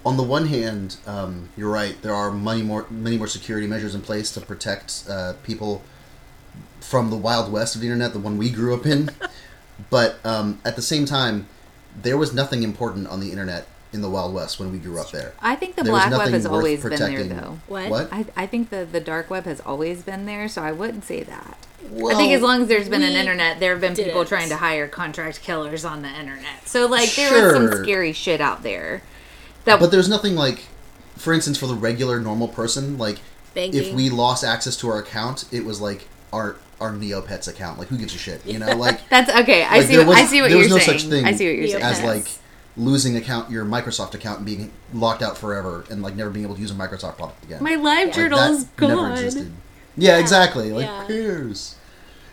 on 0.05 0.17
the 0.17 0.23
one 0.23 0.47
hand, 0.47 0.97
um, 1.05 1.49
you're 1.55 1.71
right. 1.71 2.01
There 2.01 2.13
are 2.13 2.31
many 2.31 2.61
more 2.61 2.85
many 2.89 3.17
more 3.17 3.27
security 3.27 3.67
measures 3.67 3.95
in 3.95 4.01
place 4.01 4.33
to 4.33 4.41
protect 4.41 5.05
uh, 5.09 5.33
people 5.43 5.81
from 6.87 7.09
the 7.09 7.17
wild 7.17 7.51
west 7.51 7.75
of 7.75 7.81
the 7.81 7.87
internet, 7.87 8.13
the 8.13 8.19
one 8.19 8.37
we 8.37 8.49
grew 8.49 8.73
up 8.73 8.85
in. 8.85 9.09
but 9.89 10.17
um, 10.23 10.59
at 10.63 10.75
the 10.75 10.81
same 10.81 11.05
time, 11.05 11.47
there 12.01 12.17
was 12.17 12.33
nothing 12.33 12.63
important 12.63 13.07
on 13.07 13.19
the 13.19 13.29
internet 13.29 13.67
in 13.91 14.01
the 14.01 14.09
wild 14.09 14.33
west 14.33 14.59
when 14.59 14.71
we 14.71 14.77
grew 14.77 14.99
up 14.99 15.11
there. 15.11 15.33
I 15.41 15.55
think 15.55 15.75
the 15.75 15.83
There 15.83 15.91
black 15.91 16.11
web 16.11 16.29
has 16.29 16.43
worth 16.43 16.53
always 16.53 16.83
been 16.83 16.99
there, 16.99 17.23
though. 17.23 17.59
What? 17.67 17.89
What? 17.89 18.13
I, 18.13 18.25
I 18.35 18.45
think 18.47 18.69
the, 18.69 18.85
the 18.85 18.99
dark 19.01 19.29
web 19.29 19.45
has 19.45 19.59
always 19.61 20.01
been 20.01 20.25
there, 20.25 20.47
so 20.47 20.61
I 20.61 20.71
wouldn't 20.71 21.03
say 21.03 21.23
that. 21.23 21.57
I 21.83 22.15
think 22.15 22.33
as 22.33 22.41
long 22.41 22.63
as 22.63 22.67
there's 22.67 22.89
been 22.89 23.03
an 23.03 23.13
internet, 23.13 23.59
there 23.59 23.71
have 23.71 23.81
been 23.81 23.95
people 23.95 24.13
didn't. 24.13 24.27
trying 24.27 24.49
to 24.49 24.57
hire 24.57 24.87
contract 24.87 25.41
killers 25.41 25.85
on 25.85 26.01
the 26.01 26.09
internet. 26.09 26.67
So 26.67 26.85
like 26.87 27.13
there 27.15 27.31
was 27.31 27.53
some 27.53 27.83
scary 27.83 28.13
shit 28.13 28.41
out 28.41 28.63
there. 28.63 29.03
That 29.65 29.79
But 29.79 29.91
there's 29.91 30.09
nothing 30.09 30.35
like, 30.35 30.65
for 31.15 31.33
instance, 31.33 31.57
for 31.57 31.67
the 31.67 31.75
regular 31.75 32.19
normal 32.19 32.47
person, 32.47 32.97
like 32.97 33.19
if 33.55 33.93
we 33.93 34.09
lost 34.09 34.43
access 34.43 34.75
to 34.77 34.89
our 34.89 34.99
account, 34.99 35.45
it 35.51 35.63
was 35.63 35.79
like 35.79 36.07
our 36.33 36.57
our 36.79 36.91
Neopets 36.93 37.47
account. 37.47 37.79
Like 37.79 37.87
who 37.87 37.97
gives 37.97 38.13
a 38.15 38.17
shit? 38.17 38.45
You 38.45 38.59
know, 38.59 38.67
like 38.75 39.07
that's 39.09 39.29
okay. 39.41 39.63
I 39.63 39.77
Like, 39.77 39.87
see. 39.87 39.95
there 39.97 40.05
What, 40.07 40.17
I 40.17 40.25
see 40.25 40.41
what 40.41 40.51
you're 40.51 40.63
saying. 40.63 40.69
There 40.69 40.77
was 40.77 40.87
no 40.87 40.93
saying. 40.93 40.99
such 40.99 41.09
thing 41.09 41.25
I 41.25 41.31
see 41.33 41.47
what 41.47 41.57
you're 41.57 41.67
saying. 41.67 41.83
as 41.83 41.99
Neopets. 41.99 42.03
like 42.05 42.27
losing 42.75 43.17
account 43.17 43.49
your 43.49 43.65
Microsoft 43.65 44.13
account 44.13 44.37
and 44.37 44.45
being 44.45 44.71
locked 44.93 45.23
out 45.23 45.35
forever 45.37 45.83
and 45.89 46.01
like 46.03 46.15
never 46.15 46.29
being 46.29 46.45
able 46.45 46.55
to 46.55 46.61
use 46.61 46.69
a 46.71 46.75
Microsoft 46.75 47.17
product 47.17 47.43
again. 47.43 47.63
My 47.63 47.75
live 47.75 48.07
Like, 48.07 48.13
journal's 48.15 48.65
that 48.65 48.75
gone. 48.77 48.89
never 48.89 49.11
existed. 49.13 49.51
Yeah, 49.97 50.17
exactly. 50.19 50.71
Like 50.71 50.85
yeah. 50.85 51.05
who 51.05 51.13
cares? 51.13 51.75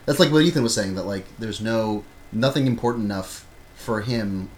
That's 0.06 0.20
like 0.20 0.30
what 0.30 0.42
Ethan 0.42 0.62
was 0.62 0.74
saying 0.74 0.96
that 0.96 1.04
like 1.04 1.24
there's 1.38 1.60
no 1.62 2.04
nothing 2.30 2.66
important 2.66 3.04
enough 3.06 3.46
for 3.74 4.02
him 4.02 4.50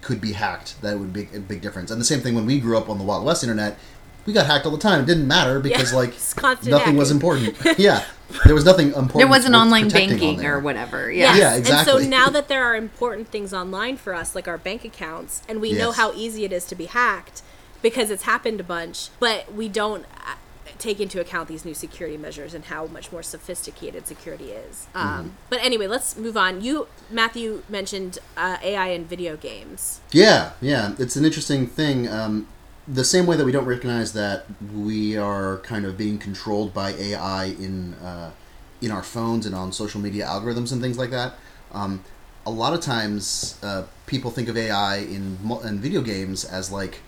could 0.00 0.20
be 0.20 0.32
hacked 0.32 0.80
that 0.82 0.98
would 0.98 1.12
be 1.12 1.28
a 1.34 1.38
big 1.38 1.60
difference. 1.62 1.90
And 1.90 2.00
the 2.00 2.04
same 2.04 2.20
thing 2.20 2.34
when 2.34 2.44
we 2.46 2.58
grew 2.60 2.76
up 2.76 2.90
on 2.90 2.98
the 2.98 3.04
Wild 3.04 3.24
West 3.24 3.42
internet, 3.44 3.78
we 4.26 4.32
got 4.32 4.46
hacked 4.46 4.66
all 4.66 4.72
the 4.72 4.78
time. 4.78 5.00
It 5.00 5.06
didn't 5.06 5.28
matter 5.28 5.60
because 5.60 5.92
Yeah, 5.92 5.98
like 5.98 6.10
it's 6.10 6.34
constant 6.34 6.70
nothing 6.70 6.96
was 6.96 7.10
important. 7.10 7.56
yeah, 7.78 8.04
there 8.44 8.54
was 8.54 8.64
nothing 8.64 8.88
important. 8.88 9.14
There 9.14 9.28
wasn't 9.28 9.54
online 9.54 9.84
protecting 9.84 10.12
on 10.12 10.18
banking 10.18 10.46
or 10.46 10.60
whatever. 10.60 11.10
Yes. 11.10 11.36
Yeah. 11.36 11.42
Yeah, 11.42 11.56
exactly. 11.56 11.92
And 11.92 12.02
so 12.02 12.08
now 12.08 12.28
that 12.30 12.48
there 12.48 12.64
are 12.64 12.76
important 12.76 13.28
things 13.28 13.52
online 13.52 13.96
for 13.96 14.14
us, 14.14 14.34
like 14.34 14.48
our 14.48 14.58
bank 14.58 14.84
accounts, 14.84 15.42
and 15.48 15.60
we 15.60 15.72
know 15.72 15.92
how 15.92 16.12
easy 16.14 16.44
it 16.44 16.52
is 16.52 16.64
to 16.66 16.74
be 16.74 16.86
hacked 16.86 17.42
because 17.82 18.10
it's 18.10 18.22
happened 18.22 18.60
a 18.60 18.64
bunch, 18.64 19.10
but 19.20 19.52
we 19.52 19.68
don't 19.68 20.06
uh, 20.26 20.36
take 20.78 21.00
into 21.00 21.20
account 21.20 21.48
these 21.48 21.64
new 21.64 21.74
security 21.74 22.16
measures 22.16 22.54
and 22.54 22.64
how 22.66 22.86
much 22.86 23.12
more 23.12 23.22
sophisticated 23.22 24.06
security 24.06 24.52
is. 24.52 24.86
Mm-hmm. 24.94 24.98
Um, 24.98 25.36
but 25.50 25.62
anyway, 25.62 25.86
let's 25.86 26.16
move 26.16 26.36
on. 26.36 26.62
You, 26.62 26.88
Matthew, 27.10 27.62
mentioned 27.68 28.18
uh, 28.36 28.56
AI 28.62 28.88
in 28.88 29.04
video 29.04 29.36
games. 29.36 30.00
Yeah, 30.12 30.52
yeah, 30.60 30.94
it's 30.98 31.16
an 31.16 31.24
interesting 31.24 31.66
thing. 31.66 32.08
Um, 32.08 32.48
the 32.86 33.04
same 33.04 33.26
way 33.26 33.36
that 33.36 33.44
we 33.44 33.52
don't 33.52 33.64
recognize 33.64 34.12
that 34.12 34.44
we 34.74 35.16
are 35.16 35.58
kind 35.58 35.84
of 35.84 35.96
being 35.96 36.18
controlled 36.18 36.74
by 36.74 36.90
AI 36.92 37.46
in 37.46 37.94
uh, 37.94 38.30
in 38.82 38.90
our 38.90 39.02
phones 39.02 39.46
and 39.46 39.54
on 39.54 39.72
social 39.72 40.00
media 40.00 40.26
algorithms 40.26 40.72
and 40.72 40.82
things 40.82 40.98
like 40.98 41.10
that. 41.10 41.34
Um, 41.72 42.04
a 42.46 42.50
lot 42.50 42.74
of 42.74 42.80
times, 42.80 43.58
uh, 43.62 43.84
people 44.06 44.30
think 44.30 44.48
of 44.48 44.56
AI 44.56 44.98
in, 44.98 45.38
in 45.64 45.78
video 45.78 46.02
games 46.02 46.44
as 46.44 46.70
like 46.70 47.00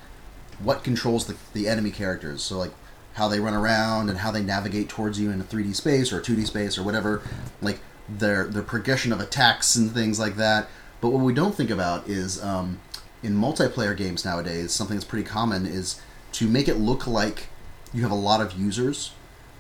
what 0.61 0.83
controls 0.83 1.27
the, 1.27 1.37
the 1.53 1.69
enemy 1.69 1.91
characters. 1.91 2.43
So 2.43 2.57
like, 2.57 2.73
how 3.17 3.29
they 3.29 3.41
run 3.41 3.55
around 3.55 4.11
and 4.11 4.19
how 4.19 4.31
they 4.31 4.43
navigate 4.43 4.91
towards 4.91 5.19
you 5.19 5.31
in 5.31 5.41
a 5.41 5.45
3D 5.45 5.75
space 5.75 6.13
or 6.13 6.21
a 6.21 6.23
2D 6.23 6.47
space 6.47 6.77
or 6.77 6.83
whatever, 6.83 7.23
like 7.63 7.81
their 8.09 8.47
their 8.47 8.63
progression 8.63 9.11
of 9.11 9.21
attacks 9.21 9.75
and 9.75 9.91
things 9.91 10.19
like 10.19 10.37
that. 10.37 10.69
But 11.01 11.11
what 11.11 11.23
we 11.23 11.33
don't 11.33 11.55
think 11.55 11.71
about 11.71 12.09
is 12.09 12.43
um, 12.43 12.79
in 13.27 13.35
multiplayer 13.35 13.97
games 13.97 14.25
nowadays, 14.25 14.71
something 14.71 14.97
that's 14.97 15.05
pretty 15.05 15.29
common 15.29 15.67
is 15.67 16.01
to 16.31 16.47
make 16.47 16.69
it 16.69 16.77
look 16.77 17.09
like 17.09 17.49
you 17.93 18.03
have 18.03 18.13
a 18.13 18.15
lot 18.15 18.41
of 18.41 18.53
users. 18.53 19.13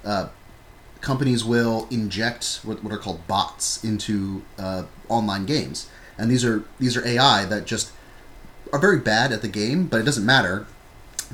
Uh, 0.04 0.28
companies 1.00 1.44
will 1.44 1.88
inject 1.90 2.60
what, 2.62 2.82
what 2.84 2.92
are 2.92 2.98
called 2.98 3.26
bots 3.26 3.82
into 3.82 4.42
uh, 4.56 4.84
online 5.08 5.46
games, 5.46 5.90
and 6.16 6.30
these 6.30 6.44
are 6.44 6.64
these 6.78 6.96
are 6.96 7.04
AI 7.06 7.44
that 7.46 7.66
just 7.66 7.90
are 8.72 8.78
very 8.78 8.98
bad 8.98 9.32
at 9.32 9.42
the 9.42 9.48
game, 9.48 9.86
but 9.86 10.00
it 10.00 10.04
doesn't 10.04 10.24
matter 10.24 10.66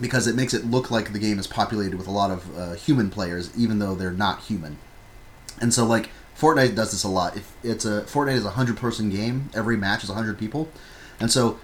because 0.00 0.26
it 0.26 0.34
makes 0.34 0.54
it 0.54 0.64
look 0.64 0.90
like 0.90 1.12
the 1.12 1.18
game 1.18 1.38
is 1.38 1.46
populated 1.46 1.96
with 1.96 2.06
a 2.06 2.10
lot 2.10 2.30
of 2.30 2.58
uh, 2.58 2.72
human 2.72 3.10
players, 3.10 3.50
even 3.58 3.78
though 3.78 3.94
they're 3.94 4.10
not 4.10 4.40
human. 4.44 4.78
And 5.60 5.74
so, 5.74 5.84
like 5.84 6.08
Fortnite 6.34 6.74
does 6.74 6.92
this 6.92 7.04
a 7.04 7.08
lot. 7.08 7.36
If 7.36 7.54
it's 7.62 7.84
a 7.84 8.02
Fortnite 8.02 8.36
is 8.36 8.46
a 8.46 8.50
hundred 8.50 8.78
person 8.78 9.10
game, 9.10 9.50
every 9.52 9.76
match 9.76 10.02
is 10.02 10.08
hundred 10.08 10.38
people, 10.38 10.70
and 11.20 11.30
so 11.30 11.58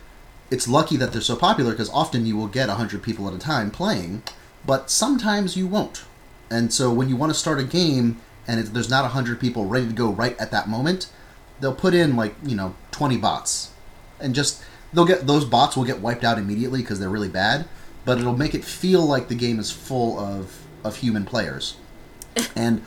it's 0.50 0.68
lucky 0.68 0.96
that 0.96 1.12
they're 1.12 1.20
so 1.20 1.36
popular 1.36 1.72
because 1.72 1.90
often 1.90 2.26
you 2.26 2.36
will 2.36 2.48
get 2.48 2.68
hundred 2.68 3.02
people 3.02 3.28
at 3.28 3.34
a 3.34 3.38
time 3.38 3.70
playing, 3.70 4.22
but 4.66 4.90
sometimes 4.90 5.56
you 5.56 5.66
won't. 5.66 6.04
And 6.50 6.72
so 6.72 6.92
when 6.92 7.08
you 7.08 7.16
want 7.16 7.32
to 7.32 7.38
start 7.38 7.58
a 7.60 7.64
game 7.64 8.20
and 8.46 8.64
there's 8.68 8.88
not 8.88 9.08
hundred 9.10 9.40
people 9.40 9.66
ready 9.66 9.86
to 9.86 9.92
go 9.92 10.10
right 10.10 10.38
at 10.38 10.50
that 10.50 10.68
moment, 10.68 11.10
they'll 11.60 11.74
put 11.74 11.94
in 11.94 12.16
like 12.16 12.34
you 12.42 12.56
know 12.56 12.74
twenty 12.90 13.16
bots, 13.16 13.70
and 14.20 14.34
just 14.34 14.62
they'll 14.92 15.04
get 15.04 15.26
those 15.26 15.44
bots 15.44 15.76
will 15.76 15.84
get 15.84 16.00
wiped 16.00 16.24
out 16.24 16.38
immediately 16.38 16.80
because 16.80 16.98
they're 16.98 17.10
really 17.10 17.28
bad, 17.28 17.66
but 18.04 18.18
it'll 18.18 18.36
make 18.36 18.54
it 18.54 18.64
feel 18.64 19.04
like 19.04 19.28
the 19.28 19.34
game 19.34 19.58
is 19.58 19.70
full 19.70 20.18
of 20.18 20.62
of 20.84 20.96
human 20.96 21.24
players, 21.24 21.76
and 22.56 22.82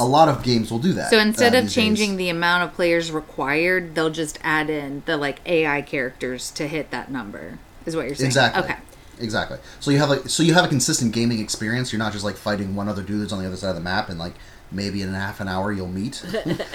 a 0.00 0.04
lot 0.04 0.28
of 0.28 0.42
games 0.42 0.70
will 0.70 0.78
do 0.78 0.94
that. 0.94 1.10
So 1.10 1.18
instead 1.18 1.54
uh, 1.54 1.58
of 1.58 1.70
changing 1.70 2.10
days. 2.10 2.18
the 2.18 2.28
amount 2.30 2.64
of 2.64 2.74
players 2.74 3.12
required, 3.12 3.94
they'll 3.94 4.10
just 4.10 4.38
add 4.42 4.70
in 4.70 5.02
the 5.06 5.16
like 5.16 5.40
AI 5.46 5.82
characters 5.82 6.50
to 6.52 6.66
hit 6.66 6.90
that 6.90 7.10
number. 7.10 7.58
Is 7.86 7.94
what 7.94 8.06
you're 8.06 8.14
saying? 8.14 8.28
Exactly. 8.28 8.62
Okay. 8.62 8.76
Exactly. 9.20 9.58
So 9.80 9.90
you 9.90 9.98
have 9.98 10.08
like 10.08 10.28
so 10.28 10.42
you 10.42 10.54
have 10.54 10.64
a 10.64 10.68
consistent 10.68 11.12
gaming 11.12 11.40
experience. 11.40 11.92
You're 11.92 11.98
not 11.98 12.12
just 12.12 12.24
like 12.24 12.36
fighting 12.36 12.74
one 12.74 12.88
other 12.88 13.02
dude 13.02 13.22
that's 13.22 13.32
on 13.32 13.40
the 13.40 13.46
other 13.46 13.56
side 13.56 13.70
of 13.70 13.74
the 13.74 13.82
map, 13.82 14.08
and 14.08 14.18
like 14.18 14.34
maybe 14.72 15.02
in 15.02 15.14
a 15.14 15.18
half 15.18 15.40
an 15.40 15.48
hour 15.48 15.72
you'll 15.72 15.88
meet. 15.88 16.24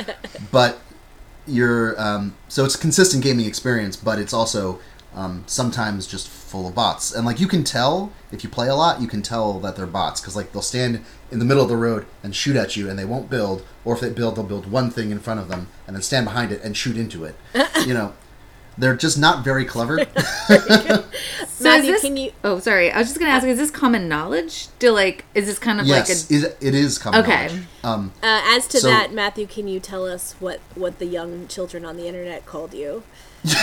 but 0.51 0.79
you're 1.47 1.99
um, 1.99 2.35
so 2.47 2.63
it's 2.63 2.75
a 2.75 2.77
consistent 2.77 3.23
gaming 3.23 3.45
experience, 3.45 3.95
but 3.95 4.19
it's 4.19 4.33
also 4.33 4.79
um, 5.15 5.43
sometimes 5.47 6.05
just 6.05 6.27
full 6.27 6.67
of 6.67 6.75
bots. 6.75 7.13
And 7.13 7.25
like 7.25 7.39
you 7.39 7.47
can 7.47 7.63
tell 7.63 8.11
if 8.31 8.43
you 8.43 8.49
play 8.49 8.67
a 8.67 8.75
lot, 8.75 9.01
you 9.01 9.07
can 9.07 9.21
tell 9.21 9.59
that 9.59 9.75
they're 9.75 9.87
bots 9.87 10.21
because 10.21 10.35
like 10.35 10.51
they'll 10.51 10.61
stand 10.61 11.03
in 11.35 11.39
the 11.39 11.45
middle 11.45 11.61
of 11.63 11.67
the 11.67 11.75
road 11.75 12.05
and 12.23 12.33
shoot 12.33 12.55
at 12.55 12.77
you, 12.77 12.89
and 12.89 12.97
they 12.97 13.03
won't 13.03 13.29
build. 13.29 13.61
Or 13.83 13.93
if 13.93 13.99
they 13.99 14.09
build, 14.09 14.37
they'll 14.37 14.45
build 14.45 14.71
one 14.71 14.89
thing 14.89 15.11
in 15.11 15.19
front 15.19 15.41
of 15.41 15.49
them 15.49 15.67
and 15.85 15.93
then 15.93 16.01
stand 16.01 16.25
behind 16.25 16.53
it 16.53 16.61
and 16.63 16.77
shoot 16.77 16.95
into 16.95 17.25
it. 17.25 17.35
you 17.85 17.93
know, 17.93 18.13
they're 18.77 18.95
just 18.95 19.19
not 19.19 19.43
very 19.43 19.65
clever. 19.65 20.05
So 21.47 21.63
Matthew, 21.69 21.93
this, 21.93 22.01
can 22.01 22.17
you- 22.17 22.33
Oh, 22.43 22.59
sorry. 22.59 22.91
I 22.91 22.97
was 22.97 23.07
just 23.07 23.17
gonna 23.17 23.31
ask: 23.31 23.47
Is 23.47 23.57
this 23.57 23.71
common 23.71 24.09
knowledge? 24.09 24.67
Do 24.77 24.91
like 24.91 25.23
is 25.33 25.45
this 25.45 25.57
kind 25.57 25.79
of 25.79 25.87
yes, 25.87 26.09
like 26.09 26.09
a? 26.09 26.33
is 26.33 26.43
it 26.59 26.75
is 26.75 26.97
common 26.97 27.21
Okay. 27.21 27.47
knowledge. 27.47 27.63
Um, 27.81 28.11
Uh, 28.21 28.41
as 28.45 28.67
to 28.67 28.79
So- 28.81 28.87
that, 28.87 29.13
Matthew, 29.13 29.47
can 29.47 29.69
you 29.69 29.79
tell 29.79 30.05
us 30.05 30.35
what 30.39 30.59
what 30.75 30.99
the 30.99 31.05
young 31.05 31.47
children 31.47 31.85
on 31.85 31.95
the 31.95 32.07
internet 32.07 32.45
called 32.45 32.73
you? 32.73 33.03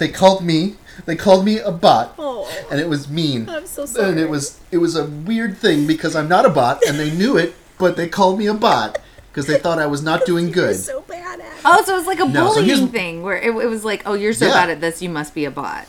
they 0.00 0.08
called 0.08 0.44
me. 0.44 0.74
They 1.06 1.14
called 1.16 1.44
me 1.46 1.58
a 1.60 1.70
bot, 1.70 2.14
Oh, 2.18 2.46
and 2.70 2.78
it 2.80 2.88
was 2.88 3.08
mean. 3.08 3.48
I'm 3.48 3.66
so 3.66 3.86
And 4.02 4.18
it 4.18 4.28
was 4.28 4.58
it 4.72 4.78
was 4.78 4.96
a 4.96 5.04
weird 5.06 5.56
thing 5.56 5.86
because 5.86 6.14
I'm 6.16 6.28
not 6.28 6.44
a 6.44 6.50
bot, 6.50 6.82
and 6.86 6.98
they 6.98 7.10
knew 7.10 7.36
it, 7.38 7.54
but 7.78 7.96
they 7.96 8.08
called 8.08 8.38
me 8.38 8.46
a 8.46 8.54
bot 8.54 8.98
because 9.30 9.46
they 9.46 9.58
thought 9.58 9.78
I 9.78 9.86
was 9.86 10.02
not 10.02 10.26
doing 10.26 10.46
You're 10.52 10.54
good. 10.66 10.76
so 10.76 11.00
bad 11.02 11.40
at. 11.40 11.46
it. 11.46 11.52
Oh, 11.64 11.82
so 11.86 11.96
it's 11.96 12.06
like 12.06 12.20
a 12.20 12.26
No, 12.26 12.48
bullying 12.48 12.66
here's- 12.66 12.90
thing 12.90 13.22
where 13.22 13.38
it, 13.38 13.50
it 13.54 13.68
was 13.68 13.84
like, 13.84 14.02
oh, 14.04 14.14
you're 14.14 14.34
so 14.34 14.46
Yeah. 14.48 14.52
bad 14.54 14.70
at 14.70 14.80
this, 14.82 15.00
you 15.00 15.08
must 15.08 15.32
be 15.34 15.44
a 15.46 15.50
bot. 15.50 15.86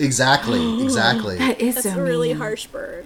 Exactly, 0.00 0.82
exactly. 0.86 1.36
That 1.38 1.60
is 1.60 1.74
That's 1.76 1.92
so 1.94 2.00
a 2.00 2.02
really 2.02 2.28
mean. 2.28 2.38
harsh 2.38 2.66
burn. 2.66 3.04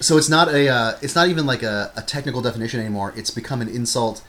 So 0.00 0.18
it's 0.18 0.28
not 0.28 0.48
a 0.48 0.68
uh, 0.68 0.98
it's 1.00 1.14
not 1.14 1.28
even 1.28 1.46
like 1.46 1.62
a, 1.62 1.92
a 1.96 2.02
technical 2.02 2.42
definition 2.42 2.80
anymore. 2.80 3.14
It's 3.16 3.30
become 3.30 3.60
an 3.62 3.68
insult 3.68 4.22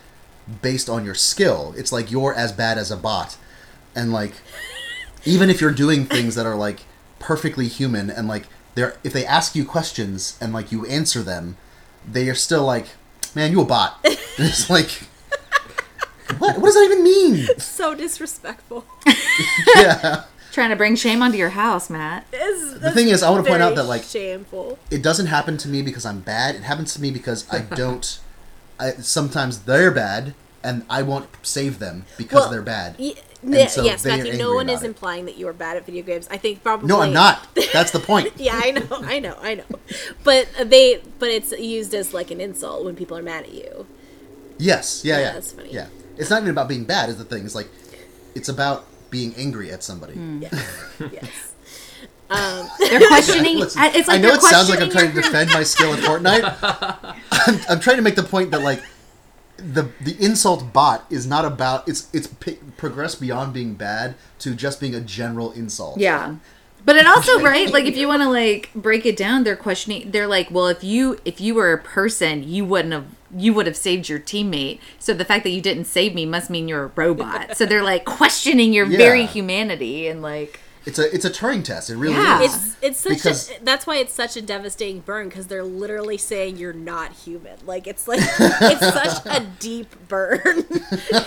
based 0.62 0.88
on 0.90 1.04
your 1.04 1.16
skill. 1.16 1.74
It's 1.76 1.92
like 1.92 2.12
you're 2.12 2.34
as 2.36 2.52
bad 2.52 2.78
as 2.78 2.92
a 2.92 2.98
bot, 2.98 3.36
and 3.96 4.14
like 4.14 4.34
even 5.26 5.50
if 5.50 5.62
you're 5.62 5.72
doing 5.72 6.06
things 6.06 6.36
that 6.36 6.46
are 6.46 6.56
like 6.56 6.82
perfectly 7.20 7.68
human 7.68 8.10
and 8.10 8.28
like 8.28 8.46
they're 8.76 8.98
if 9.04 9.14
they 9.14 9.26
ask 9.26 9.56
you 9.56 9.64
questions 9.66 10.38
and 10.42 10.52
like 10.54 10.72
you 10.72 10.86
answer 10.88 11.22
them, 11.24 11.58
they 12.10 12.30
are 12.30 12.36
still 12.36 12.66
like, 12.66 12.88
man, 13.36 13.52
you 13.52 13.62
a 13.62 13.66
bot. 13.66 14.00
And 14.38 14.48
it's 14.48 14.68
like. 14.70 15.04
What? 16.40 16.58
What 16.58 16.64
does 16.66 16.74
that 16.76 16.84
even 16.86 17.04
mean? 17.04 17.48
So 17.60 17.94
disrespectful. 17.96 18.86
Yeah. 19.76 20.24
Trying 20.52 20.70
to 20.70 20.76
bring 20.76 20.96
shame 20.96 21.22
onto 21.24 21.38
your 21.38 21.50
house, 21.50 21.90
Matt. 21.90 22.28
It's- 22.32 22.74
The 22.80 22.92
thing 22.92 23.08
is, 23.10 23.24
I 23.24 23.30
want 23.32 23.44
to 23.46 23.50
point 23.50 23.64
out 23.64 23.76
that 23.76 23.84
like 23.86 24.04
shameful. 24.04 24.78
it 24.92 25.02
doesn't 25.02 25.26
happen 25.28 25.58
to 25.58 25.68
me 25.68 25.82
because 25.82 26.06
I'm 26.06 26.20
bad. 26.20 26.56
It 26.56 26.62
happens 26.62 26.94
to 26.96 27.02
me 27.02 27.10
because 27.12 27.48
I 27.52 27.60
don't. 27.62 28.20
I, 28.80 28.92
sometimes 28.94 29.62
they're 29.62 29.90
bad, 29.92 30.34
and 30.64 30.84
I 30.90 31.02
won't 31.04 31.28
save 31.42 31.80
them 31.80 32.06
because 32.18 32.42
Well, 32.42 32.50
they're 32.52 32.62
bad. 32.62 32.96
Y- 33.00 33.16
And 33.16 33.33
n- 33.46 33.68
so 33.70 33.84
yes, 33.84 34.06
Matthew. 34.06 34.34
No 34.38 34.54
one 34.56 34.70
is 34.70 34.84
it. 34.84 34.88
implying 34.88 35.26
that 35.26 35.38
you 35.38 35.48
are 35.48 35.54
bad 35.54 35.78
at 35.78 35.86
video 35.86 36.04
games. 36.04 36.28
I 36.32 36.38
think 36.38 36.64
probably. 36.64 36.88
No, 36.88 37.02
I'm 37.02 37.14
not. 37.14 37.48
That's 37.72 37.92
the 37.92 38.00
point. 38.00 38.32
yeah, 38.38 38.60
I 38.62 38.72
know, 38.72 38.88
I 38.92 39.20
know, 39.20 39.38
I 39.42 39.56
know. 39.56 39.64
But 40.24 40.48
they, 40.64 41.02
but 41.20 41.30
it's 41.30 41.52
used 41.52 41.94
as 41.94 42.14
like 42.14 42.32
an 42.32 42.40
insult 42.42 42.86
when 42.86 42.96
people 42.96 43.18
are 43.18 43.24
mad 43.24 43.44
at 43.46 43.54
you. 43.54 43.86
Yes. 44.58 45.04
Yeah. 45.04 45.18
Yeah, 45.18 45.22
Yeah. 45.26 45.34
that's 45.34 45.52
funny. 45.52 45.72
Yeah. 45.74 45.88
It's 46.18 46.30
not 46.30 46.38
even 46.42 46.52
about 46.52 46.68
being 46.68 46.84
bad. 46.86 47.10
Is 47.10 47.18
the 47.18 47.24
thing. 47.26 47.44
It's 47.46 47.56
like 47.56 47.70
it's 48.36 48.50
about 48.50 48.86
being 49.10 49.34
angry 49.36 49.72
at 49.72 49.84
somebody. 49.84 50.14
Hmm. 50.14 50.42
Yes, 50.52 50.82
yes. 51.12 51.50
Um, 52.30 52.68
they're 52.80 53.00
questioning. 53.08 53.58
Listen, 53.60 53.82
I- 53.82 53.92
it's 53.94 54.08
like 54.08 54.20
I 54.20 54.22
know 54.22 54.34
it 54.34 54.42
sounds 54.42 54.70
like 54.70 54.82
I'm 54.82 54.90
trying 54.90 55.14
to 55.14 55.22
defend 55.22 55.52
my 55.52 55.64
skill 55.64 55.94
at 55.94 56.00
Fortnite. 56.00 56.44
I'm, 57.32 57.60
I'm 57.70 57.80
trying 57.80 57.98
to 57.98 58.02
make 58.02 58.16
the 58.16 58.24
point 58.24 58.52
that 58.52 58.62
like 58.62 58.82
the 59.58 59.90
the 60.02 60.16
insult 60.20 60.74
bot 60.74 61.06
is 61.10 61.28
not 61.28 61.46
about 61.46 61.88
it's 61.88 62.10
it's 62.14 62.28
p- 62.28 62.60
progressed 62.78 63.22
beyond 63.22 63.54
being 63.54 63.76
bad 63.76 64.16
to 64.40 64.56
just 64.56 64.80
being 64.80 64.96
a 64.96 65.02
general 65.02 65.52
insult. 65.52 66.00
Yeah. 66.00 66.36
But 66.86 66.98
it 66.98 67.08
also 67.08 67.40
right 67.40 67.72
like 67.72 67.86
if 67.86 67.96
you 67.96 68.08
want 68.08 68.24
to 68.24 68.30
like 68.30 68.70
break 68.76 69.06
it 69.06 69.16
down 69.16 69.46
they're 69.46 69.56
questioning 69.56 70.12
they're 70.12 70.28
like 70.28 70.52
well 70.52 70.68
if 70.68 70.84
you 70.84 71.18
if 71.24 71.40
you 71.40 71.56
were 71.56 71.72
a 71.72 71.78
person 71.78 72.44
you 72.44 72.66
wouldn't 72.66 72.94
have 72.94 73.06
you 73.36 73.54
would 73.54 73.66
have 73.68 73.78
saved 73.78 74.10
your 74.10 74.20
teammate 74.20 74.80
so 75.00 75.14
the 75.14 75.24
fact 75.24 75.46
that 75.46 75.52
you 75.52 75.62
didn't 75.62 75.86
save 75.86 76.14
me 76.14 76.26
must 76.26 76.50
mean 76.50 76.68
you're 76.68 76.84
a 76.84 76.92
robot 76.96 77.56
so 77.56 77.66
they're 77.66 77.84
like 77.84 78.04
questioning 78.04 78.74
your 78.74 78.86
very 78.86 79.26
humanity 79.26 80.08
and 80.10 80.22
like 80.22 80.60
It's 80.86 81.00
a 81.00 81.14
it's 81.16 81.24
a 81.24 81.30
Turing 81.30 81.64
test. 81.64 81.90
It 81.90 81.96
really 81.96 82.14
Yeah. 82.16 82.42
is. 82.42 82.54
It's 82.56 82.76
it's 82.82 83.00
such 83.00 83.14
Because- 83.14 83.50
a 83.52 83.54
that's 83.64 83.88
why 83.88 83.98
it's 83.98 84.14
such 84.14 84.36
a 84.36 84.42
devastating 84.42 85.00
burn 85.00 85.30
because 85.30 85.48
they're 85.48 85.64
literally 85.64 86.18
saying 86.18 86.58
you're 86.58 86.74
not 86.74 87.14
human. 87.14 87.58
Like 87.66 87.88
it's 87.88 88.08
like 88.08 88.20
it's 88.40 88.94
such 88.94 89.26
a 89.26 89.46
deep 89.60 89.96
burn. 90.10 90.66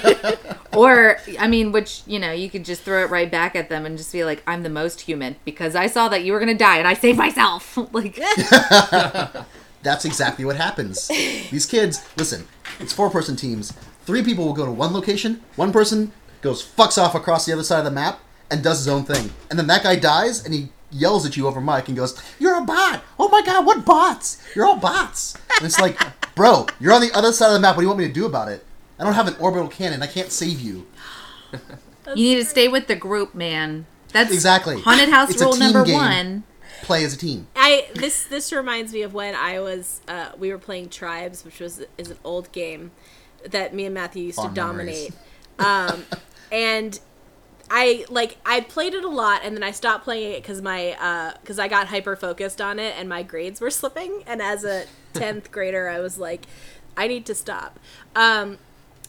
or 0.75 1.19
I 1.39 1.49
mean 1.49 1.73
which 1.73 2.03
you 2.07 2.19
know 2.19 2.33
you 2.33 2.51
could 2.51 2.65
just 2.65 2.83
throw 2.83 3.03
it 3.03 3.11
right 3.11 3.31
back 3.31 3.57
at 3.57 3.69
them 3.71 3.87
and 3.87 3.97
just 3.97 4.13
be 4.13 4.25
like 4.25 4.43
I'm 4.47 4.63
the 4.63 4.69
most 4.69 5.01
human 5.03 5.37
because 5.47 5.75
I 5.75 5.87
saw 5.87 6.09
that 6.09 6.23
you 6.25 6.33
were 6.33 6.39
going 6.39 6.53
to 6.57 6.65
die 6.65 6.77
and 6.79 6.87
I 6.87 6.95
saved 6.95 7.17
myself 7.19 7.79
like 7.93 8.17
That's 9.83 10.05
exactly 10.05 10.45
what 10.45 10.57
happens. 10.57 11.07
These 11.09 11.67
kids, 11.67 12.05
listen, 12.17 12.47
it's 12.81 12.93
four 12.93 13.09
person 13.09 13.37
teams. 13.37 13.73
Three 14.05 14.23
people 14.23 14.45
will 14.45 14.53
go 14.53 14.65
to 14.67 14.73
one 14.73 14.93
location, 14.93 15.43
one 15.55 15.73
person 15.73 16.13
goes 16.43 16.63
fucks 16.65 17.01
off 17.01 17.15
across 17.15 17.47
the 17.47 17.53
other 17.53 17.63
side 17.65 17.79
of 17.79 17.85
the 17.85 17.91
map 17.91 18.21
and 18.51 18.63
does 18.63 18.79
his 18.79 18.89
own 18.89 19.05
thing. 19.05 19.31
And 19.51 19.59
then 19.59 19.67
that 19.67 19.83
guy 19.83 19.97
dies 19.97 20.45
and 20.45 20.55
he 20.55 20.69
yells 20.91 21.27
at 21.27 21.37
you 21.37 21.47
over 21.47 21.61
mic 21.61 21.89
and 21.89 21.97
goes, 21.97 22.21
You're 22.39 22.57
a 22.57 22.65
bot! 22.65 23.03
Oh 23.19 23.29
my 23.29 23.43
god, 23.43 23.67
what 23.67 23.85
bots? 23.85 24.43
You're 24.55 24.67
all 24.67 24.77
bots. 24.77 25.37
And 25.57 25.67
it's 25.67 25.81
like, 25.81 25.99
bro, 26.35 26.67
you're 26.81 26.93
on 26.93 27.01
the 27.01 27.13
other 27.13 27.33
side 27.33 27.49
of 27.49 27.55
the 27.55 27.61
map, 27.61 27.77
what 27.77 27.81
do 27.81 27.85
you 27.85 27.89
want 27.89 28.01
me 28.01 28.07
to 28.07 28.13
do 28.13 28.27
about 28.27 28.49
it? 28.49 28.65
I 28.99 29.05
don't 29.05 29.15
have 29.15 29.29
an 29.29 29.37
orbital 29.39 29.69
cannon, 29.69 30.03
I 30.03 30.07
can't 30.07 30.33
save 30.33 30.61
you. 30.61 30.87
you 31.53 32.15
need 32.15 32.37
to 32.37 32.45
stay 32.45 32.69
with 32.69 32.87
the 32.87 32.97
group 32.97 33.35
man 33.35 33.87
that's 34.17 34.33
Exactly. 34.33 34.81
haunted 34.81 35.11
house 35.11 35.31
It's 35.31 35.41
a 35.41 35.45
rule 35.45 35.53
team 35.53 35.61
number 35.61 35.85
game. 35.85 35.95
1 35.97 36.45
Play 36.83 37.05
as 37.05 37.15
a 37.15 37.19
team. 37.19 37.49
I 37.57 37.89
this 37.95 38.25
this 38.25 38.53
reminds 38.53 38.93
me 38.93 39.03
of 39.03 39.15
when 39.15 39.35
I 39.35 39.61
was 39.61 40.03
uh, 40.09 40.31
we 40.39 40.51
were 40.51 40.59
playing 40.59 40.91
Tribes, 40.91 41.45
which 41.45 41.59
was 41.59 41.83
is 41.97 42.11
an 42.11 42.19
old 42.23 42.53
game 42.53 42.93
that 43.51 43.75
me 43.75 43.87
and 43.87 43.95
Matthew 43.95 44.25
used 44.25 44.37
Fond 44.37 44.55
to 44.55 44.61
dominate. 44.61 45.11
Um, 45.59 46.05
and 46.53 47.01
I 47.71 48.05
like 48.09 48.39
I 48.47 48.61
played 48.61 48.95
it 48.95 49.05
a 49.05 49.09
lot, 49.09 49.41
and 49.45 49.57
then 49.57 49.63
I 49.63 49.73
stopped 49.73 50.05
playing 50.05 50.33
it 50.33 50.43
because 50.43 50.63
my 50.63 51.35
because 51.41 51.59
I 51.59 51.69
got 51.69 51.89
hyper 51.89 52.17
focused 52.17 52.61
on 52.61 52.79
it, 52.79 52.95
and 52.99 53.09
my 53.09 53.23
grades 53.23 53.61
were 53.61 53.71
slipping. 53.81 54.23
And 54.27 54.41
as 54.41 54.65
a 54.65 54.85
tenth 55.13 55.51
grader, 55.51 55.89
I 55.89 56.01
was 56.01 56.19
like, 56.19 56.47
I 56.97 57.09
need 57.09 57.27
to 57.27 57.35
stop. 57.35 57.79
Um, 58.15 58.59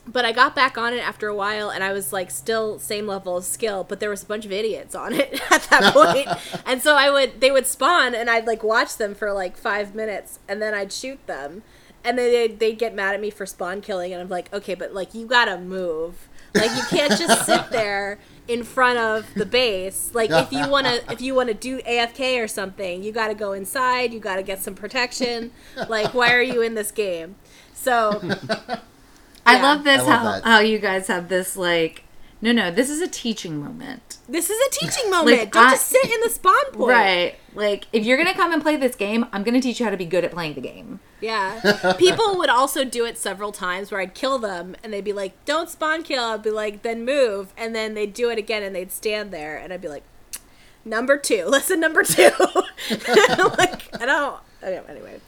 but 0.07 0.23
I 0.25 0.31
got 0.31 0.55
back 0.55 0.77
on 0.77 0.93
it 0.93 0.99
after 0.99 1.27
a 1.27 1.35
while, 1.35 1.69
and 1.69 1.83
I 1.83 1.91
was 1.91 2.13
like 2.13 2.31
still 2.31 2.79
same 2.79 3.05
level 3.05 3.37
of 3.37 3.43
skill, 3.43 3.83
but 3.83 3.99
there 3.99 4.09
was 4.09 4.23
a 4.23 4.25
bunch 4.25 4.45
of 4.45 4.51
idiots 4.51 4.95
on 4.95 5.13
it 5.13 5.39
at 5.51 5.63
that 5.63 5.93
point, 5.93 6.27
and 6.65 6.81
so 6.81 6.95
I 6.95 7.11
would 7.11 7.41
they 7.41 7.51
would 7.51 7.67
spawn, 7.67 8.15
and 8.15 8.29
I'd 8.29 8.47
like 8.47 8.63
watch 8.63 8.97
them 8.97 9.13
for 9.13 9.33
like 9.33 9.57
five 9.57 9.93
minutes, 9.93 10.39
and 10.47 10.61
then 10.61 10.73
I'd 10.73 10.91
shoot 10.91 11.25
them, 11.27 11.63
and 12.03 12.17
then 12.17 12.31
they'd, 12.31 12.59
they'd 12.59 12.79
get 12.79 12.95
mad 12.95 13.13
at 13.13 13.21
me 13.21 13.29
for 13.29 13.45
spawn 13.45 13.81
killing, 13.81 14.13
and 14.13 14.21
I'm 14.21 14.29
like, 14.29 14.51
okay, 14.53 14.75
but 14.75 14.93
like 14.93 15.13
you 15.13 15.27
gotta 15.27 15.57
move, 15.57 16.29
like 16.55 16.71
you 16.75 16.83
can't 16.89 17.11
just 17.19 17.45
sit 17.45 17.69
there 17.69 18.17
in 18.47 18.63
front 18.63 18.97
of 18.99 19.33
the 19.35 19.45
base. 19.45 20.11
Like 20.17 20.31
if 20.31 20.51
you 20.51 20.67
wanna 20.69 20.99
if 21.09 21.21
you 21.21 21.35
wanna 21.35 21.53
do 21.53 21.79
AFK 21.81 22.41
or 22.43 22.47
something, 22.47 23.03
you 23.03 23.11
gotta 23.11 23.35
go 23.35 23.51
inside, 23.53 24.13
you 24.13 24.19
gotta 24.19 24.43
get 24.43 24.61
some 24.61 24.73
protection. 24.75 25.51
Like 25.89 26.13
why 26.13 26.33
are 26.33 26.41
you 26.41 26.61
in 26.61 26.73
this 26.75 26.91
game? 26.91 27.35
So 27.73 28.21
I 29.45 29.61
love 29.61 29.83
this 29.83 30.01
I 30.01 30.05
love 30.05 30.19
how 30.19 30.23
that. 30.31 30.43
how 30.43 30.59
you 30.59 30.79
guys 30.79 31.07
have 31.07 31.29
this 31.29 31.55
like 31.55 32.03
no 32.41 32.51
no 32.51 32.71
this 32.71 32.89
is 32.89 33.01
a 33.01 33.07
teaching 33.07 33.59
moment. 33.63 34.06
This 34.30 34.49
is 34.49 34.59
a 34.67 34.69
teaching 34.71 35.09
moment. 35.09 35.38
Like, 35.39 35.51
Don't 35.51 35.67
I- 35.67 35.71
just 35.71 35.88
sit 35.88 36.03
in 36.05 36.21
the 36.21 36.30
spawn 36.30 36.53
point. 36.73 36.89
Right. 36.89 37.36
Like 37.53 37.88
if 37.91 38.05
you're 38.05 38.17
gonna 38.17 38.34
come 38.36 38.53
and 38.53 38.61
play 38.61 38.75
this 38.75 38.95
game, 38.95 39.25
I'm 39.32 39.43
gonna 39.43 39.61
teach 39.61 39.80
you 39.80 39.86
how 39.86 39.89
to 39.91 39.97
be 39.97 40.05
good 40.05 40.23
at 40.23 40.32
playing 40.32 40.53
the 40.53 40.61
game. 40.61 40.99
Yeah. 41.21 41.93
People 41.97 42.38
would 42.38 42.49
also 42.49 42.84
do 42.84 43.05
it 43.05 43.17
several 43.17 43.51
times 43.51 43.91
where 43.91 43.99
I'd 43.99 44.13
kill 44.13 44.38
them 44.38 44.75
and 44.84 44.93
they'd 44.93 45.03
be 45.03 45.13
like, 45.13 45.34
don't 45.45 45.67
spawn 45.69 46.03
kill. 46.03 46.23
I'd 46.23 46.43
be 46.43 46.51
like, 46.51 46.84
then 46.84 47.03
move. 47.05 47.53
And 47.57 47.73
then 47.75 47.95
they'd 47.95 48.13
do 48.13 48.30
it 48.30 48.38
again 48.38 48.61
and 48.61 48.75
they'd 48.75 48.91
stand 48.91 49.32
there 49.32 49.57
and 49.57 49.73
I'd 49.73 49.82
be 49.82 49.88
like, 49.88 50.03
number 50.86 51.17
two. 51.17 51.45
Listen, 51.47 51.80
number 51.80 52.03
two. 52.03 52.30
like, 53.57 53.89
I 53.99 54.05
don't. 54.05 54.39
Okay, 54.61 54.82
anyway, 54.89 55.19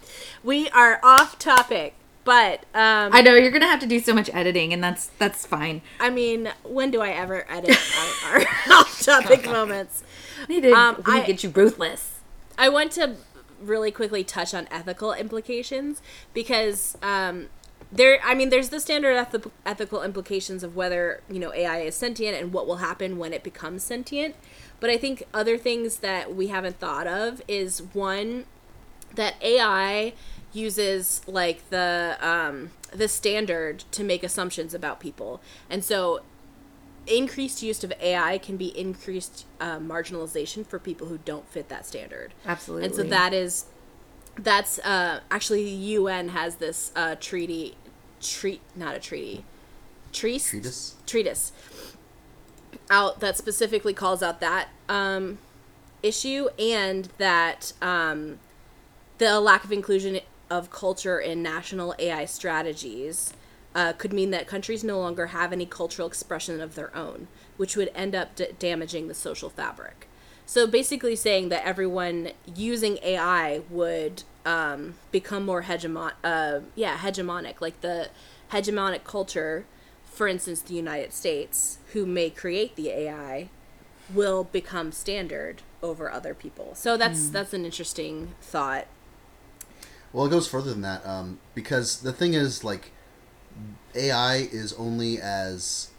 we 0.43 0.69
are 0.69 0.99
off 1.03 1.37
topic. 1.39 1.93
But 2.29 2.59
um, 2.75 3.09
I 3.11 3.21
know 3.23 3.33
you're 3.33 3.49
gonna 3.49 3.65
have 3.65 3.79
to 3.79 3.87
do 3.87 3.99
so 3.99 4.13
much 4.13 4.29
editing, 4.35 4.71
and 4.71 4.83
that's 4.83 5.07
that's 5.17 5.47
fine. 5.47 5.81
I 5.99 6.11
mean, 6.11 6.51
when 6.63 6.91
do 6.91 7.01
I 7.01 7.09
ever 7.09 7.43
edit 7.49 7.75
our, 8.23 8.33
our 8.39 8.41
off-topic 8.71 9.45
moments? 9.57 10.03
We 10.47 10.55
need 10.61 10.69
to, 10.69 10.73
Um, 10.73 11.01
I- 11.07 11.25
get 11.25 11.43
you 11.43 11.49
ruthless. 11.49 12.19
I 12.55 12.69
want 12.69 12.91
to 12.93 13.15
really 13.59 13.89
quickly 13.89 14.23
touch 14.23 14.53
on 14.53 14.67
ethical 14.69 15.11
implications 15.11 16.03
because 16.35 16.95
um, 17.01 17.47
there. 17.91 18.19
I 18.23 18.35
mean, 18.35 18.49
there's 18.49 18.69
the 18.69 18.79
standard 18.79 19.15
eth- 19.17 19.47
ethical 19.65 20.03
implications 20.03 20.61
of 20.63 20.75
whether 20.75 21.21
you 21.31 21.39
know 21.39 21.51
AI 21.51 21.79
is 21.79 21.95
sentient 21.95 22.37
and 22.39 22.53
what 22.53 22.67
will 22.67 22.77
happen 22.77 23.17
when 23.17 23.33
it 23.33 23.41
becomes 23.41 23.81
sentient. 23.83 24.35
But 24.79 24.91
I 24.91 24.97
think 24.97 25.23
other 25.33 25.57
things 25.57 25.97
that 26.01 26.35
we 26.35 26.49
haven't 26.49 26.77
thought 26.77 27.07
of 27.07 27.41
is 27.47 27.81
one 27.93 28.45
that 29.15 29.33
AI 29.41 30.13
uses 30.53 31.21
like 31.27 31.69
the 31.69 32.17
um, 32.21 32.71
the 32.91 33.07
standard 33.07 33.83
to 33.91 34.03
make 34.03 34.23
assumptions 34.23 34.73
about 34.73 34.99
people, 34.99 35.41
and 35.69 35.83
so 35.83 36.21
increased 37.07 37.63
use 37.63 37.83
of 37.83 37.91
AI 37.99 38.37
can 38.37 38.55
be 38.55 38.77
increased 38.79 39.45
uh, 39.59 39.79
marginalization 39.79 40.65
for 40.65 40.77
people 40.79 41.07
who 41.07 41.17
don't 41.19 41.47
fit 41.49 41.69
that 41.69 41.85
standard. 41.85 42.33
Absolutely. 42.45 42.85
And 42.85 42.95
so 42.95 43.03
that 43.03 43.33
is 43.33 43.65
that's 44.37 44.79
uh, 44.79 45.21
actually 45.31 45.63
the 45.63 45.69
UN 45.71 46.29
has 46.29 46.55
this 46.55 46.91
uh, 46.95 47.15
treaty, 47.19 47.75
treat 48.21 48.61
not 48.75 48.95
a 48.95 48.99
treaty, 48.99 49.43
treatise 50.11 50.49
Treatise? 50.49 50.95
treatise 51.05 51.51
out 52.89 53.19
that 53.19 53.37
specifically 53.37 53.93
calls 53.93 54.23
out 54.23 54.39
that 54.39 54.69
um, 54.87 55.37
issue 56.01 56.47
and 56.57 57.09
that 57.17 57.73
um, 57.81 58.39
the 59.17 59.39
lack 59.39 59.63
of 59.63 59.71
inclusion 59.71 60.19
of 60.49 60.71
culture 60.71 61.19
in 61.19 61.41
national 61.43 61.95
AI 61.99 62.25
strategies 62.25 63.33
uh, 63.75 63.93
could 63.93 64.13
mean 64.13 64.31
that 64.31 64.47
countries 64.47 64.83
no 64.83 64.99
longer 64.99 65.27
have 65.27 65.53
any 65.53 65.65
cultural 65.65 66.07
expression 66.07 66.59
of 66.59 66.75
their 66.75 66.95
own, 66.95 67.27
which 67.57 67.75
would 67.75 67.91
end 67.93 68.15
up 68.15 68.35
d- 68.35 68.47
damaging 68.57 69.07
the 69.07 69.13
social 69.13 69.49
fabric. 69.49 70.07
So 70.45 70.65
basically, 70.65 71.15
saying 71.15 71.49
that 71.49 71.63
everyone 71.63 72.31
using 72.55 72.97
AI 73.03 73.61
would 73.69 74.23
um, 74.45 74.95
become 75.11 75.45
more 75.45 75.63
hegemon, 75.63 76.13
uh, 76.23 76.61
yeah, 76.73 76.97
hegemonic, 76.97 77.61
like 77.61 77.81
the 77.81 78.09
hegemonic 78.51 79.03
culture, 79.03 79.65
for 80.05 80.27
instance, 80.27 80.61
the 80.61 80.73
United 80.73 81.13
States, 81.13 81.77
who 81.93 82.07
may 82.07 82.31
create 82.31 82.75
the 82.75 82.89
AI, 82.89 83.49
will 84.11 84.43
become 84.43 84.91
standard 84.91 85.61
over 85.83 86.11
other 86.11 86.33
people. 86.33 86.73
So 86.73 86.97
that's 86.97 87.29
that's 87.29 87.53
an 87.53 87.63
interesting 87.63 88.33
thought. 88.41 88.87
Well, 90.13 90.25
it 90.25 90.29
goes 90.29 90.47
further 90.47 90.71
than 90.71 90.81
that 90.81 91.05
um, 91.05 91.39
because 91.53 92.01
the 92.01 92.11
thing 92.13 92.33
is, 92.33 92.63
like, 92.63 92.91
AI 93.95 94.35
is 94.51 94.73
only 94.73 95.19
as 95.19 95.89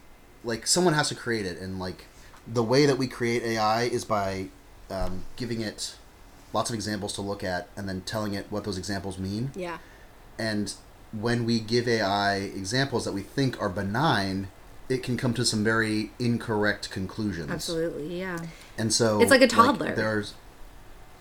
like 0.45 0.67
someone 0.67 0.95
has 0.95 1.09
to 1.09 1.15
create 1.15 1.47
it, 1.47 1.59
and 1.59 1.79
like 1.79 2.07
the 2.47 2.63
way 2.63 2.87
that 2.87 2.97
we 2.99 3.07
create 3.07 3.43
AI 3.43 3.83
is 3.85 4.05
by 4.05 4.49
um, 4.91 5.25
giving 5.37 5.61
it 5.61 5.95
lots 6.53 6.71
of 6.71 6.75
examples 6.75 7.13
to 7.15 7.21
look 7.23 7.45
at, 7.45 7.69
and 7.77 7.89
then 7.89 8.01
telling 8.03 8.35
it 8.35 8.47
what 8.51 8.65
those 8.65 8.79
examples 8.79 9.19
mean. 9.19 9.51
Yeah. 9.55 9.79
And 10.39 10.73
when 11.13 11.45
we 11.45 11.61
give 11.61 11.87
AI 11.89 12.37
examples 12.37 13.05
that 13.05 13.13
we 13.13 13.23
think 13.23 13.61
are 13.61 13.69
benign, 13.69 14.49
it 14.89 15.03
can 15.03 15.17
come 15.17 15.35
to 15.35 15.45
some 15.45 15.63
very 15.63 16.11
incorrect 16.19 16.91
conclusions. 16.91 17.51
Absolutely, 17.51 18.19
yeah. 18.19 18.39
And 18.79 18.93
so 18.93 19.21
It's 19.21 19.31
like 19.31 19.43
a 19.43 19.47
toddler. 19.47 19.95
there's, 19.95 20.35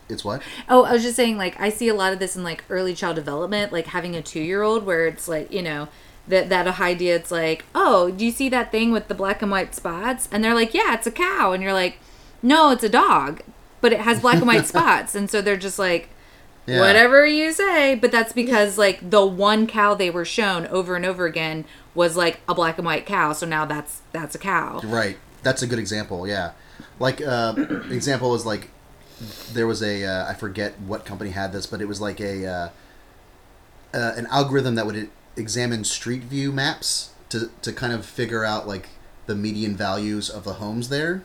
it's 0.09 0.25
what? 0.25 0.41
Oh, 0.67 0.83
I 0.83 0.93
was 0.93 1.03
just 1.03 1.15
saying, 1.15 1.37
like, 1.37 1.59
I 1.59 1.69
see 1.69 1.87
a 1.87 1.93
lot 1.93 2.11
of 2.13 2.19
this 2.19 2.35
in 2.35 2.43
like 2.43 2.63
early 2.69 2.93
child 2.93 3.15
development, 3.15 3.71
like 3.71 3.87
having 3.87 4.15
a 4.15 4.21
two 4.21 4.41
year 4.41 4.61
old 4.63 4.85
where 4.85 5.07
it's 5.07 5.27
like, 5.27 5.51
you 5.51 5.61
know, 5.61 5.87
that 6.27 6.49
that 6.49 6.79
idea. 6.79 7.15
It's 7.15 7.31
like, 7.31 7.65
oh, 7.73 8.11
do 8.11 8.25
you 8.25 8.31
see 8.31 8.49
that 8.49 8.71
thing 8.71 8.91
with 8.91 9.07
the 9.07 9.15
black 9.15 9.41
and 9.41 9.51
white 9.51 9.73
spots? 9.75 10.27
And 10.31 10.43
they're 10.43 10.53
like, 10.55 10.73
yeah, 10.73 10.93
it's 10.93 11.07
a 11.07 11.11
cow, 11.11 11.51
and 11.53 11.61
you're 11.63 11.73
like, 11.73 11.97
no, 12.41 12.71
it's 12.71 12.83
a 12.83 12.89
dog, 12.89 13.41
but 13.81 13.93
it 13.93 14.01
has 14.01 14.19
black 14.21 14.37
and 14.37 14.47
white 14.47 14.65
spots, 14.73 15.15
and 15.15 15.29
so 15.29 15.41
they're 15.41 15.57
just 15.57 15.79
like, 15.79 16.09
Yeah. 16.65 16.79
whatever 16.79 17.25
you 17.25 17.51
say. 17.51 17.95
But 17.95 18.11
that's 18.11 18.33
because 18.33 18.77
like 18.77 19.09
the 19.09 19.25
one 19.25 19.67
cow 19.67 19.93
they 19.95 20.09
were 20.09 20.25
shown 20.25 20.67
over 20.67 20.95
and 20.95 21.05
over 21.05 21.25
again 21.25 21.65
was 21.95 22.15
like 22.15 22.39
a 22.47 22.53
black 22.55 22.77
and 22.77 22.85
white 22.85 23.05
cow, 23.05 23.33
so 23.33 23.45
now 23.45 23.65
that's 23.65 24.01
that's 24.11 24.35
a 24.35 24.39
cow. 24.39 24.79
Right. 24.83 25.17
That's 25.43 25.61
a 25.61 25.67
good 25.67 25.79
example. 25.79 26.27
Yeah. 26.27 26.51
Like 26.99 27.21
uh, 27.21 27.53
example 27.89 28.35
is 28.35 28.45
like 28.45 28.69
there 29.53 29.67
was 29.67 29.81
a 29.81 30.05
uh, 30.05 30.29
I 30.29 30.33
forget 30.33 30.79
what 30.79 31.05
company 31.05 31.31
had 31.31 31.51
this, 31.51 31.65
but 31.65 31.81
it 31.81 31.87
was 31.87 31.99
like 31.99 32.19
a 32.19 32.45
uh, 32.45 32.69
uh, 33.93 34.13
an 34.15 34.27
algorithm 34.27 34.75
that 34.75 34.85
would 34.85 35.09
examine 35.35 35.83
street 35.83 36.23
view 36.23 36.51
maps 36.51 37.11
to 37.29 37.49
to 37.61 37.73
kind 37.73 37.93
of 37.93 38.05
figure 38.05 38.45
out 38.45 38.67
like 38.67 38.89
the 39.25 39.35
median 39.35 39.75
values 39.75 40.29
of 40.29 40.43
the 40.43 40.53
homes 40.53 40.89
there, 40.89 41.23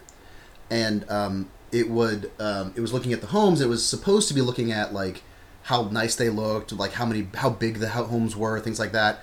and 0.71 1.09
um, 1.11 1.49
it 1.73 1.89
would 1.89 2.31
um, 2.39 2.73
it 2.77 2.81
was 2.81 2.93
looking 2.93 3.13
at 3.13 3.21
the 3.21 3.29
homes. 3.29 3.61
It 3.61 3.69
was 3.69 3.85
supposed 3.87 4.29
to 4.29 4.35
be 4.35 4.41
looking 4.41 4.73
at 4.73 4.93
like 4.93 5.23
how 5.65 5.85
nice 5.85 6.17
they 6.17 6.31
looked, 6.31 6.73
like 6.73 6.93
how 6.93 7.07
many 7.07 7.29
how 7.35 7.51
big 7.51 7.79
the 7.79 7.89
homes 7.89 8.37
were, 8.37 8.59
things 8.61 8.79
like 8.79 8.93
that. 8.93 9.21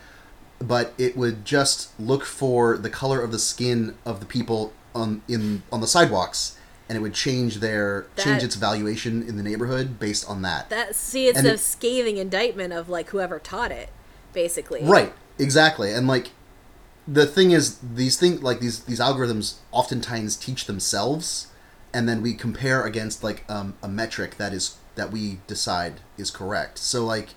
But 0.60 0.94
it 0.98 1.18
would 1.18 1.44
just 1.44 2.00
look 2.00 2.24
for 2.24 2.78
the 2.78 2.90
color 2.90 3.22
of 3.22 3.32
the 3.32 3.40
skin 3.40 3.96
of 4.06 4.20
the 4.20 4.26
people 4.26 4.74
on 4.94 5.22
in 5.28 5.64
on 5.72 5.82
the 5.82 5.88
sidewalks 5.88 6.58
and 6.92 6.98
it 6.98 7.02
would 7.02 7.14
change 7.14 7.62
their 7.62 8.06
change 8.18 8.44
its 8.44 8.56
valuation 8.56 9.24
in 9.24 9.38
the 9.38 9.44
neighborhood 9.44 9.98
based 9.98 10.28
on 10.30 10.42
that. 10.42 10.70
That 10.70 10.94
see, 10.94 11.30
it's 11.30 11.38
And 11.40 11.48
a 11.48 11.54
it- 11.54 11.60
scathing 11.62 12.18
indictment 12.18 12.74
of 12.74 12.90
like 12.90 13.12
whoever 13.12 13.40
taught 13.40 13.72
it, 13.72 13.88
basically. 14.34 14.84
Right, 14.84 15.14
exactly. 15.40 15.94
And 15.94 16.06
like 16.06 16.32
the 17.08 17.26
thing 17.26 17.52
is 17.52 17.78
these 17.78 18.20
things 18.20 18.44
like 18.44 18.60
these 18.60 18.82
these 18.84 19.00
algorithms 19.00 19.60
oftentimes 19.72 20.36
teach 20.36 20.66
themselves 20.66 21.48
and 21.94 22.10
then 22.10 22.22
we 22.22 22.34
compare 22.34 22.84
against 22.84 23.24
like 23.24 23.50
um, 23.50 23.76
a 23.82 23.88
metric 23.88 24.36
that 24.36 24.52
is 24.52 24.76
that 24.96 25.12
we 25.14 25.40
decide 25.48 26.02
is 26.18 26.30
correct. 26.30 26.78
So 26.78 27.06
like 27.06 27.30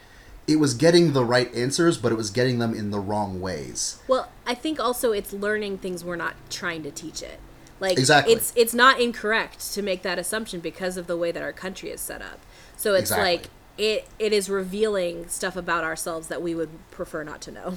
it 0.49 0.57
was 0.57 0.75
getting 0.75 1.13
the 1.13 1.25
right 1.25 1.55
answers 1.55 1.97
but 1.97 2.11
it 2.11 2.17
was 2.17 2.31
getting 2.31 2.59
them 2.59 2.75
in 2.75 2.91
the 2.91 2.99
wrong 2.99 3.41
ways. 3.41 3.99
Well, 4.09 4.33
I 4.45 4.57
think 4.57 4.81
also 4.81 5.13
it's 5.13 5.33
learning 5.33 5.79
things 5.79 6.05
we're 6.05 6.17
not 6.17 6.35
trying 6.51 6.83
to 6.83 6.91
teach 6.91 7.23
it. 7.23 7.39
Like 7.85 7.99
Exactly. 7.99 8.33
it's 8.33 8.53
it's 8.57 8.75
not 8.75 8.99
incorrect 9.01 9.73
to 9.75 9.83
make 9.83 10.03
that 10.03 10.19
assumption 10.19 10.61
because 10.61 10.97
of 10.97 11.07
the 11.07 11.17
way 11.17 11.31
that 11.33 11.43
our 11.43 11.53
country 11.53 11.91
is 11.91 12.01
set 12.01 12.23
up. 12.23 12.41
So 12.77 12.95
it's 12.95 13.11
Exactly. 13.11 13.25
like 13.37 13.51
it 13.77 14.09
it 14.19 14.33
is 14.33 14.49
revealing 14.49 15.29
stuff 15.29 15.55
about 15.57 15.85
ourselves 15.85 16.29
that 16.29 16.41
we 16.41 16.55
would 16.55 16.71
prefer 16.91 17.23
not 17.25 17.41
to 17.43 17.53
know. 17.53 17.75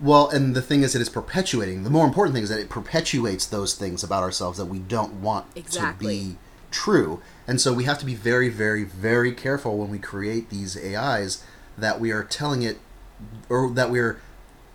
Well, 0.00 0.28
and 0.28 0.54
the 0.54 0.60
thing 0.62 0.82
is, 0.82 0.94
it 0.94 1.00
is 1.00 1.08
perpetuating. 1.08 1.82
The 1.82 1.90
more 1.90 2.06
important 2.06 2.34
thing 2.34 2.42
is 2.44 2.50
that 2.50 2.60
it 2.60 2.68
perpetuates 2.68 3.46
those 3.46 3.74
things 3.74 4.04
about 4.04 4.22
ourselves 4.22 4.58
that 4.58 4.66
we 4.66 4.78
don't 4.78 5.14
want 5.22 5.46
Exactly. 5.56 6.18
to 6.18 6.24
be 6.26 6.36
true. 6.70 7.22
And 7.48 7.60
so 7.60 7.72
we 7.72 7.84
have 7.84 7.98
to 8.00 8.04
be 8.04 8.14
very, 8.14 8.50
very, 8.50 8.84
very 8.84 9.32
careful 9.32 9.78
when 9.78 9.88
we 9.88 9.98
create 9.98 10.50
these 10.50 10.76
AIs 10.76 11.42
that 11.78 11.98
we 11.98 12.12
are 12.12 12.22
telling 12.22 12.60
it, 12.62 12.78
or 13.48 13.70
that 13.70 13.90
we're 13.90 14.20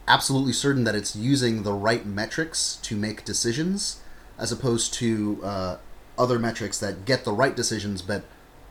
absolutely 0.07 0.53
certain 0.53 0.85
that 0.85 0.95
it's 0.95 1.15
using 1.15 1.61
the 1.61 1.73
right 1.73 2.03
metrics 2.03 2.79
to 2.81 2.95
make 2.95 3.23
decisions, 3.23 3.99
as 4.41 4.51
opposed 4.51 4.93
to 4.95 5.39
uh, 5.43 5.77
other 6.17 6.37
metrics 6.39 6.77
that 6.79 7.05
get 7.05 7.23
the 7.23 7.31
right 7.31 7.55
decisions 7.55 8.01
but 8.01 8.23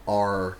are 0.06 0.56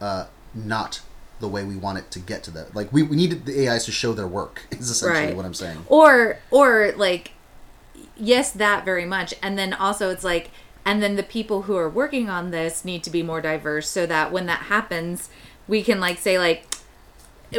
uh, 0.00 0.26
not 0.54 1.02
the 1.40 1.48
way 1.48 1.64
we 1.64 1.76
want 1.76 1.98
it 1.98 2.08
to 2.12 2.20
get 2.20 2.42
to 2.44 2.50
that. 2.52 2.72
Like 2.74 2.92
we, 2.92 3.02
we 3.02 3.16
need 3.16 3.44
the 3.44 3.68
AIs 3.68 3.84
to 3.86 3.92
show 3.92 4.12
their 4.12 4.28
work. 4.28 4.66
Is 4.70 4.88
essentially 4.88 5.26
Right. 5.26 5.36
what 5.36 5.44
I'm 5.44 5.54
saying. 5.54 5.84
or 5.88 6.38
or 6.50 6.92
like 6.96 7.32
yes 8.16 8.50
that 8.52 8.84
very 8.84 9.04
much 9.04 9.34
and 9.42 9.58
then 9.58 9.72
also 9.72 10.10
it's 10.10 10.22
like 10.24 10.50
and 10.84 11.02
then 11.02 11.16
the 11.16 11.22
people 11.22 11.62
who 11.62 11.76
are 11.76 11.88
working 11.88 12.28
on 12.30 12.50
this 12.52 12.84
need 12.84 13.02
to 13.04 13.10
be 13.10 13.22
more 13.22 13.40
diverse 13.40 13.88
so 13.88 14.06
that 14.06 14.30
when 14.30 14.46
that 14.46 14.62
happens 14.64 15.28
we 15.66 15.82
can 15.82 15.98
like 15.98 16.18
say 16.18 16.38
like 16.38 16.66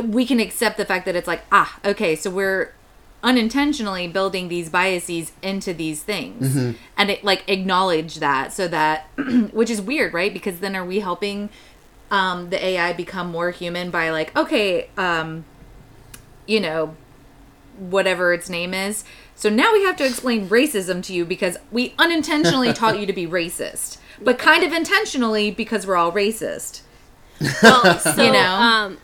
we 0.01 0.25
can 0.25 0.39
accept 0.39 0.77
the 0.77 0.85
fact 0.85 1.05
that 1.05 1.15
it's 1.15 1.27
like 1.27 1.43
ah 1.51 1.77
okay 1.83 2.15
so 2.15 2.29
we're 2.29 2.71
unintentionally 3.23 4.07
building 4.07 4.49
these 4.49 4.69
biases 4.69 5.31
into 5.41 5.73
these 5.73 6.03
things 6.03 6.75
and 6.97 7.09
it 7.09 7.23
like 7.23 7.43
acknowledge 7.47 8.15
that 8.15 8.51
so 8.51 8.67
that 8.67 9.05
which 9.51 9.69
is 9.69 9.81
weird 9.81 10.13
right 10.13 10.33
because 10.33 10.59
then 10.59 10.75
are 10.75 10.83
we 10.85 10.99
helping 10.99 11.49
um 12.11 12.49
the 12.49 12.65
ai 12.65 12.91
become 12.91 13.31
more 13.31 13.51
human 13.51 13.89
by 13.89 14.09
like 14.09 14.35
okay 14.35 14.89
um 14.97 15.45
you 16.45 16.59
know 16.59 16.93
whatever 17.77 18.33
its 18.33 18.49
name 18.49 18.73
is. 18.73 19.03
So 19.35 19.49
now 19.49 19.73
we 19.73 19.83
have 19.83 19.95
to 19.97 20.05
explain 20.05 20.47
racism 20.47 21.03
to 21.03 21.13
you 21.13 21.25
because 21.25 21.57
we 21.71 21.93
unintentionally 21.97 22.73
taught 22.73 22.99
you 22.99 23.05
to 23.05 23.13
be 23.13 23.25
racist, 23.25 23.97
but 24.21 24.37
kind 24.37 24.63
of 24.63 24.71
intentionally 24.73 25.51
because 25.51 25.87
we're 25.87 25.95
all 25.95 26.11
racist. 26.11 26.81
Well, 27.61 27.99
so, 27.99 28.23
You 28.23 28.31
know? 28.31 28.39
um, 28.39 28.97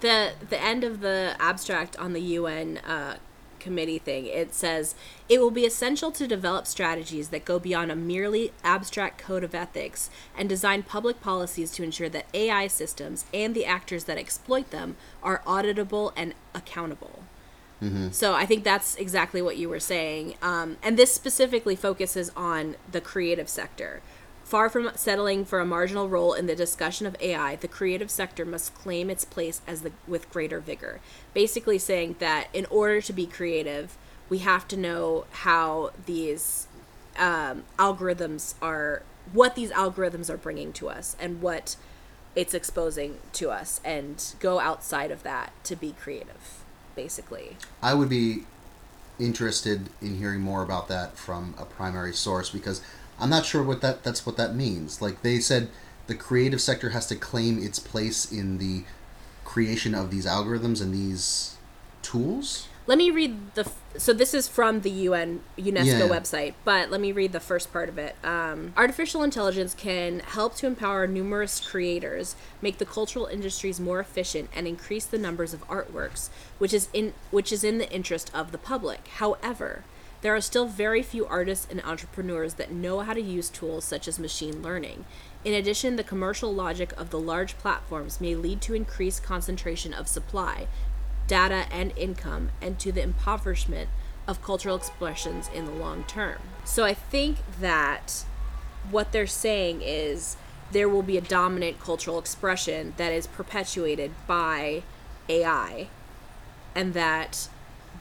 the 0.00 0.32
the 0.48 0.60
end 0.60 0.84
of 0.84 1.00
the 1.00 1.34
abstract 1.38 1.96
on 1.98 2.12
the 2.12 2.20
UN 2.20 2.78
uh, 2.78 3.16
committee 3.64 3.98
thing, 3.98 4.26
it 4.26 4.54
says 4.54 4.94
it 5.28 5.40
will 5.40 5.50
be 5.50 5.64
essential 5.64 6.12
to 6.12 6.28
develop 6.28 6.66
strategies 6.66 7.30
that 7.30 7.44
go 7.44 7.58
beyond 7.58 7.90
a 7.90 7.96
merely 7.96 8.52
abstract 8.62 9.18
code 9.18 9.42
of 9.42 9.54
ethics 9.54 10.10
and 10.38 10.48
design 10.48 10.82
public 10.82 11.20
policies 11.20 11.72
to 11.72 11.82
ensure 11.82 12.10
that 12.10 12.26
AI 12.34 12.66
systems 12.68 13.24
and 13.32 13.54
the 13.54 13.64
actors 13.64 14.04
that 14.04 14.18
exploit 14.18 14.70
them 14.70 14.96
are 15.22 15.42
auditable 15.46 16.12
and 16.14 16.34
accountable. 16.54 17.24
So 18.12 18.34
I 18.34 18.46
think 18.46 18.64
that's 18.64 18.96
exactly 18.96 19.42
what 19.42 19.56
you 19.56 19.68
were 19.68 19.80
saying. 19.80 20.36
Um, 20.40 20.76
and 20.82 20.96
this 20.96 21.12
specifically 21.12 21.76
focuses 21.76 22.30
on 22.36 22.76
the 22.90 23.00
creative 23.00 23.48
sector. 23.48 24.00
Far 24.44 24.68
from 24.68 24.90
settling 24.94 25.46
for 25.46 25.58
a 25.58 25.64
marginal 25.64 26.08
role 26.08 26.34
in 26.34 26.46
the 26.46 26.54
discussion 26.54 27.06
of 27.06 27.16
AI, 27.18 27.56
the 27.56 27.66
creative 27.66 28.10
sector 28.10 28.44
must 28.44 28.74
claim 28.74 29.08
its 29.08 29.24
place 29.24 29.62
as 29.66 29.80
the 29.80 29.92
with 30.06 30.30
greater 30.30 30.60
vigor. 30.60 31.00
Basically 31.32 31.78
saying 31.78 32.16
that 32.18 32.48
in 32.52 32.66
order 32.66 33.00
to 33.00 33.12
be 33.12 33.26
creative, 33.26 33.96
we 34.28 34.38
have 34.38 34.68
to 34.68 34.76
know 34.76 35.24
how 35.30 35.92
these 36.04 36.68
um, 37.16 37.64
algorithms 37.78 38.54
are, 38.60 39.02
what 39.32 39.54
these 39.54 39.70
algorithms 39.70 40.28
are 40.28 40.36
bringing 40.36 40.74
to 40.74 40.90
us, 40.90 41.16
and 41.18 41.40
what 41.40 41.76
it's 42.36 42.52
exposing 42.52 43.20
to 43.32 43.50
us, 43.50 43.80
and 43.82 44.34
go 44.40 44.60
outside 44.60 45.10
of 45.10 45.22
that 45.22 45.52
to 45.64 45.74
be 45.74 45.92
creative. 45.92 46.62
Basically. 46.94 47.56
I 47.82 47.94
would 47.94 48.10
be 48.10 48.44
interested 49.18 49.88
in 50.02 50.16
hearing 50.18 50.40
more 50.40 50.62
about 50.62 50.88
that 50.88 51.16
from 51.16 51.54
a 51.58 51.64
primary 51.64 52.12
source 52.12 52.50
because 52.50 52.82
I'm 53.18 53.30
not 53.30 53.44
sure 53.46 53.62
what 53.62 53.80
that 53.82 54.02
that's 54.02 54.26
what 54.26 54.36
that 54.36 54.54
means. 54.54 55.00
Like 55.00 55.22
they 55.22 55.38
said 55.40 55.68
the 56.06 56.14
creative 56.14 56.60
sector 56.60 56.90
has 56.90 57.06
to 57.06 57.16
claim 57.16 57.62
its 57.62 57.78
place 57.78 58.30
in 58.30 58.58
the 58.58 58.84
creation 59.44 59.94
of 59.94 60.10
these 60.10 60.26
algorithms 60.26 60.80
and 60.82 60.92
these 60.92 61.56
tools. 62.02 62.68
Let 62.86 62.98
me 62.98 63.10
read 63.10 63.54
the. 63.54 63.62
f- 63.62 63.76
So 63.96 64.12
this 64.12 64.34
is 64.34 64.46
from 64.48 64.80
the 64.82 64.90
UN 64.90 65.40
UNESCO 65.56 65.86
Yeah. 65.86 66.00
website, 66.08 66.52
but 66.66 66.90
let 66.90 67.00
me 67.00 67.12
read 67.12 67.32
the 67.32 67.40
first 67.40 67.72
part 67.72 67.88
of 67.88 67.96
it. 67.96 68.14
Um, 68.22 68.74
Artificial 68.76 69.22
intelligence 69.22 69.72
can 69.72 70.20
help 70.20 70.54
to 70.56 70.66
empower 70.66 71.06
numerous 71.06 71.60
creators, 71.60 72.34
make 72.60 72.76
the 72.76 72.84
cultural 72.84 73.24
industries 73.26 73.80
more 73.80 74.00
efficient, 74.00 74.50
and 74.54 74.66
increase 74.66 75.06
the 75.06 75.16
numbers 75.16 75.54
of 75.54 75.66
artworks, 75.68 76.28
which 76.58 76.74
is 76.74 76.88
in 76.92 77.14
which 77.30 77.52
is 77.52 77.64
in 77.64 77.78
the 77.78 77.90
interest 77.90 78.30
of 78.34 78.52
the 78.52 78.58
public. 78.58 79.08
However, 79.16 79.84
there 80.24 80.34
are 80.34 80.40
still 80.40 80.64
very 80.64 81.02
few 81.02 81.26
artists 81.26 81.66
and 81.70 81.84
entrepreneurs 81.84 82.54
that 82.54 82.72
know 82.72 83.00
how 83.00 83.12
to 83.12 83.20
use 83.20 83.50
tools 83.50 83.84
such 83.84 84.08
as 84.08 84.18
machine 84.18 84.62
learning. 84.62 85.04
In 85.44 85.52
addition, 85.52 85.96
the 85.96 86.02
commercial 86.02 86.50
logic 86.50 86.94
of 86.96 87.10
the 87.10 87.18
large 87.18 87.58
platforms 87.58 88.22
may 88.22 88.34
lead 88.34 88.62
to 88.62 88.72
increased 88.72 89.22
concentration 89.22 89.92
of 89.92 90.08
supply, 90.08 90.66
data, 91.26 91.66
and 91.70 91.92
income, 91.98 92.48
and 92.62 92.78
to 92.78 92.90
the 92.90 93.02
impoverishment 93.02 93.90
of 94.26 94.42
cultural 94.42 94.76
expressions 94.76 95.50
in 95.54 95.66
the 95.66 95.72
long 95.72 96.04
term. 96.04 96.38
So 96.64 96.84
I 96.84 96.94
think 96.94 97.36
that 97.60 98.24
what 98.90 99.12
they're 99.12 99.26
saying 99.26 99.82
is 99.82 100.38
there 100.72 100.88
will 100.88 101.02
be 101.02 101.18
a 101.18 101.20
dominant 101.20 101.80
cultural 101.80 102.18
expression 102.18 102.94
that 102.96 103.12
is 103.12 103.26
perpetuated 103.26 104.12
by 104.26 104.84
AI, 105.28 105.88
and 106.74 106.94
that 106.94 107.50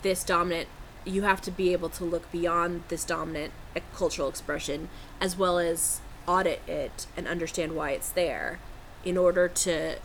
this 0.04 0.24
dominant, 0.24 0.70
you 1.06 1.24
have 1.24 1.42
to 1.42 1.52
be 1.52 1.74
able 1.74 1.90
to 1.90 2.04
look 2.04 2.32
beyond 2.32 2.84
this 2.90 3.04
dominant 3.04 3.52
cultural 3.96 4.30
expression 4.30 4.90
as 5.20 5.38
well 5.38 5.60
as 5.60 6.00
audit 6.28 6.62
it 6.68 7.06
and 7.18 7.28
understand 7.28 7.76
why 7.76 7.92
it's 7.92 8.10
there 8.10 8.60
in 9.04 9.18
order 9.18 9.48
to 9.48 9.96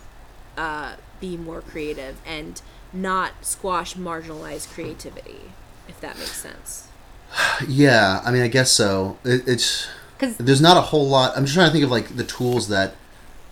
uh, 0.57 0.95
be 1.21 1.37
more 1.37 1.61
creative 1.61 2.17
and 2.25 2.61
not 2.91 3.31
squash 3.41 3.93
marginalized 3.95 4.67
creativity, 4.73 5.39
if 5.87 5.99
that 6.01 6.17
makes 6.17 6.41
sense. 6.41 6.87
Yeah, 7.67 8.21
I 8.25 8.31
mean 8.31 8.41
I 8.41 8.47
guess 8.47 8.71
so. 8.71 9.17
It, 9.23 9.47
it's 9.47 9.87
'Cause- 10.17 10.35
there's 10.37 10.59
not 10.61 10.75
a 10.75 10.81
whole 10.81 11.07
lot. 11.07 11.37
I'm 11.37 11.45
just 11.45 11.53
trying 11.55 11.67
to 11.69 11.71
think 11.71 11.85
of 11.85 11.91
like 11.91 12.15
the 12.17 12.23
tools 12.25 12.67
that 12.69 12.95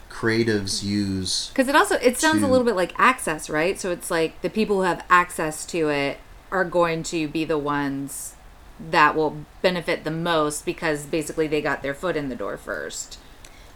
creatives 0.09 0.83
use. 0.83 1.49
Because 1.49 1.67
it 1.67 1.75
also 1.75 1.95
it 1.95 2.17
sounds 2.17 2.41
a 2.43 2.47
little 2.47 2.65
bit 2.65 2.75
like 2.75 2.93
access, 2.97 3.49
right? 3.49 3.79
So 3.79 3.91
it's 3.91 4.09
like 4.09 4.41
the 4.41 4.49
people 4.49 4.77
who 4.77 4.81
have 4.81 5.05
access 5.09 5.65
to 5.67 5.89
it 5.89 6.17
are 6.51 6.63
going 6.63 7.03
to 7.03 7.27
be 7.27 7.45
the 7.45 7.57
ones 7.57 8.35
that 8.79 9.15
will 9.15 9.37
benefit 9.61 10.03
the 10.03 10.11
most 10.11 10.65
because 10.65 11.05
basically 11.05 11.47
they 11.47 11.61
got 11.61 11.81
their 11.81 11.93
foot 11.93 12.15
in 12.15 12.29
the 12.29 12.35
door 12.35 12.57
first. 12.57 13.17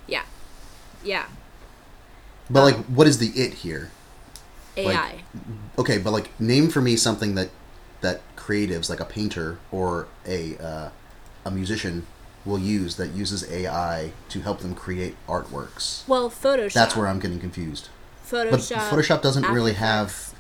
Yeah. 0.07 0.23
Yeah. 1.03 1.25
But 2.49 2.63
like 2.63 2.75
what 2.85 3.07
is 3.07 3.17
the 3.17 3.27
it 3.39 3.55
here? 3.55 3.91
AI. 4.77 5.23
Okay, 5.77 5.97
but 5.97 6.11
like 6.11 6.39
name 6.39 6.69
for 6.69 6.81
me 6.81 6.95
something 6.95 7.35
that 7.35 7.49
that 8.01 8.21
creatives 8.35 8.89
like 8.89 8.99
a 8.99 9.05
painter 9.05 9.59
or 9.71 10.07
a 10.25 10.57
uh, 10.57 10.89
a 11.45 11.51
musician 11.51 12.05
will 12.45 12.59
use 12.59 12.95
that 12.95 13.09
uses 13.11 13.49
AI 13.51 14.11
to 14.29 14.41
help 14.41 14.59
them 14.59 14.73
create 14.73 15.15
artworks. 15.27 16.07
well, 16.07 16.29
Photoshop. 16.29 16.73
That's 16.73 16.95
where 16.95 17.07
I'm 17.07 17.19
getting 17.19 17.39
confused. 17.39 17.89
Photoshop. 18.27 18.49
But 18.51 18.59
Photoshop 18.59 19.21
doesn't 19.21 19.43
After 19.43 19.53
really 19.53 19.71
Effects. 19.71 19.81
have 19.85 20.30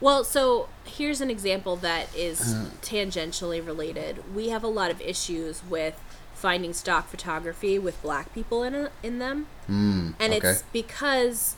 Well, 0.00 0.24
so 0.24 0.68
here's 0.84 1.20
an 1.20 1.30
example 1.30 1.76
that 1.76 2.14
is 2.14 2.40
Uh. 2.54 2.66
tangentially 2.82 3.64
related. 3.66 4.34
We 4.34 4.48
have 4.50 4.62
a 4.62 4.68
lot 4.68 4.90
of 4.90 5.00
issues 5.00 5.62
with 5.68 5.98
finding 6.34 6.74
stock 6.74 7.08
photography 7.08 7.78
with 7.78 8.00
black 8.02 8.32
people 8.34 8.62
in 8.62 8.88
in 9.02 9.18
them, 9.18 9.46
mm, 9.68 10.14
and 10.20 10.34
okay. 10.34 10.48
it's 10.48 10.62
because 10.72 11.54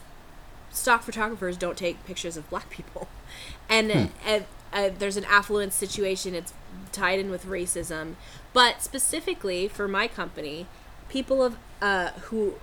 stock 0.71 1.03
photographers 1.03 1.57
don't 1.57 1.77
take 1.77 2.05
pictures 2.07 2.37
of 2.37 2.49
black 2.49 2.71
people, 2.71 3.09
and 3.69 3.91
Hmm. 3.93 4.05
uh, 4.27 4.41
uh, 4.73 4.91
there's 4.97 5.17
an 5.17 5.25
affluence 5.25 5.75
situation. 5.75 6.35
It's 6.35 6.53
tied 6.93 7.19
in 7.19 7.31
with 7.31 7.45
racism, 7.45 8.15
but 8.53 8.83
specifically 8.83 9.67
for 9.67 9.89
my 9.89 10.07
company, 10.07 10.67
people 11.09 11.43
of 11.43 11.57
uh, 11.83 12.11
who 12.31 12.55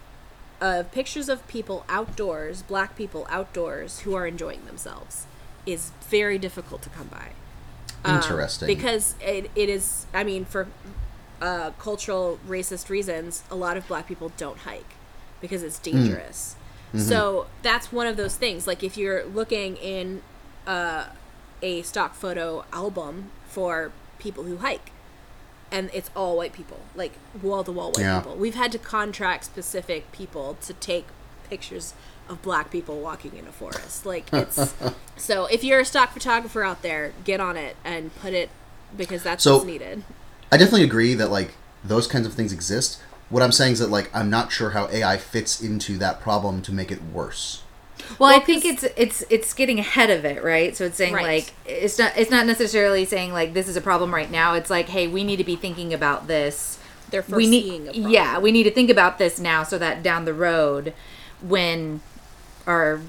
pictures 0.91 1.29
of 1.29 1.45
people 1.47 1.85
outdoors, 1.89 2.61
black 2.63 2.95
people 2.95 3.27
outdoors 3.29 3.99
who 3.99 4.15
are 4.15 4.25
enjoying 4.25 4.65
themselves, 4.65 5.25
is 5.65 5.91
very 6.09 6.37
difficult 6.37 6.81
to 6.83 6.89
come 6.89 7.07
by. 7.07 7.29
Um, 8.03 8.15
Interesting. 8.17 8.67
because 8.67 9.15
it, 9.19 9.49
it 9.55 9.67
is, 9.69 10.05
I 10.13 10.23
mean, 10.23 10.45
for 10.45 10.67
uh, 11.41 11.71
cultural 11.79 12.39
racist 12.47 12.89
reasons, 12.89 13.43
a 13.49 13.55
lot 13.55 13.77
of 13.77 13.87
black 13.87 14.07
people 14.07 14.31
don't 14.37 14.59
hike 14.59 14.93
because 15.41 15.63
it's 15.63 15.79
dangerous. 15.79 16.55
So 16.97 17.47
that's 17.61 17.91
one 17.91 18.07
of 18.07 18.15
those 18.15 18.37
things. 18.37 18.67
Like 18.67 18.81
if 18.81 18.95
you're 18.95 19.25
looking 19.25 19.75
in 19.75 20.21
uh, 20.65 21.07
a 21.61 21.81
stock 21.81 22.15
photo 22.15 22.63
album 22.71 23.31
for 23.49 23.91
people 24.17 24.45
who 24.45 24.57
hike, 24.57 24.91
and 25.71 25.89
it's 25.93 26.09
all 26.15 26.37
white 26.37 26.53
people, 26.53 26.79
like 26.95 27.11
wall 27.41 27.65
to 27.65 27.71
wall 27.73 27.91
white 27.91 27.99
Yeah. 27.99 28.19
people. 28.21 28.37
We've 28.37 28.55
had 28.55 28.71
to 28.71 28.77
contract 28.79 29.43
specific 29.43 30.09
people 30.13 30.57
to 30.61 30.73
take 30.73 31.07
pictures 31.49 31.93
of 32.29 32.41
black 32.41 32.71
people 32.71 32.99
walking 32.99 33.35
in 33.35 33.47
a 33.47 33.51
forest. 33.51 34.05
Like 34.05 34.31
it's 34.33 34.73
so 35.17 35.45
if 35.45 35.63
you're 35.63 35.79
a 35.79 35.85
stock 35.85 36.11
photographer 36.13 36.63
out 36.63 36.81
there, 36.81 37.13
get 37.23 37.39
on 37.39 37.57
it 37.57 37.75
and 37.83 38.15
put 38.17 38.33
it 38.33 38.49
because 38.95 39.23
that's 39.23 39.43
So- 39.43 39.55
what's 39.55 39.65
needed. 39.65 40.03
I 40.51 40.57
definitely 40.57 40.83
agree 40.83 41.13
that 41.15 41.31
like 41.31 41.51
those 41.83 42.07
kinds 42.07 42.25
of 42.27 42.33
things 42.33 42.53
exist. 42.53 42.99
What 43.29 43.41
I'm 43.41 43.51
saying 43.51 43.73
is 43.73 43.79
that 43.79 43.89
like 43.89 44.09
I'm 44.15 44.29
not 44.29 44.51
sure 44.51 44.71
how 44.71 44.87
AI 44.89 45.17
fits 45.17 45.61
into 45.61 45.97
that 45.97 46.21
problem 46.21 46.61
to 46.63 46.71
make 46.71 46.91
it 46.91 47.01
worse. 47.03 47.61
Well, 48.19 48.29
Well, 48.29 48.39
I 48.39 48.39
think 48.43 48.63
it's 48.65 48.83
it's 48.95 49.23
it's 49.29 49.53
getting 49.53 49.79
ahead 49.79 50.09
of 50.11 50.23
it, 50.25 50.43
right? 50.43 50.75
So 50.75 50.85
it's 50.85 50.97
saying 50.97 51.13
Right. 51.13 51.25
like 51.45 51.53
it's 51.65 51.97
not 51.97 52.15
it's 52.17 52.29
not 52.29 52.45
necessarily 52.45 53.05
saying 53.05 53.33
like 53.33 53.53
this 53.53 53.67
is 53.67 53.75
a 53.75 53.81
problem 53.81 54.13
right 54.13 54.29
now. 54.29 54.53
It's 54.53 54.69
like, 54.69 54.89
hey, 54.89 55.07
we 55.07 55.23
need 55.23 55.37
to 55.37 55.43
be 55.43 55.55
thinking 55.55 55.93
about 55.93 56.27
this. 56.27 56.77
They're 57.09 57.21
we 57.27 57.31
foreseeing 57.45 57.83
need 57.85 57.89
a 57.89 57.93
problem. 57.93 58.11
yeah, 58.11 58.39
we 58.39 58.51
need 58.51 58.63
to 58.63 58.71
think 58.71 58.89
about 58.89 59.17
this 59.17 59.39
now 59.39 59.63
so 59.63 59.77
that 59.79 60.03
down 60.03 60.25
the 60.25 60.33
road 60.33 60.93
when 61.41 62.01
our 62.67 62.99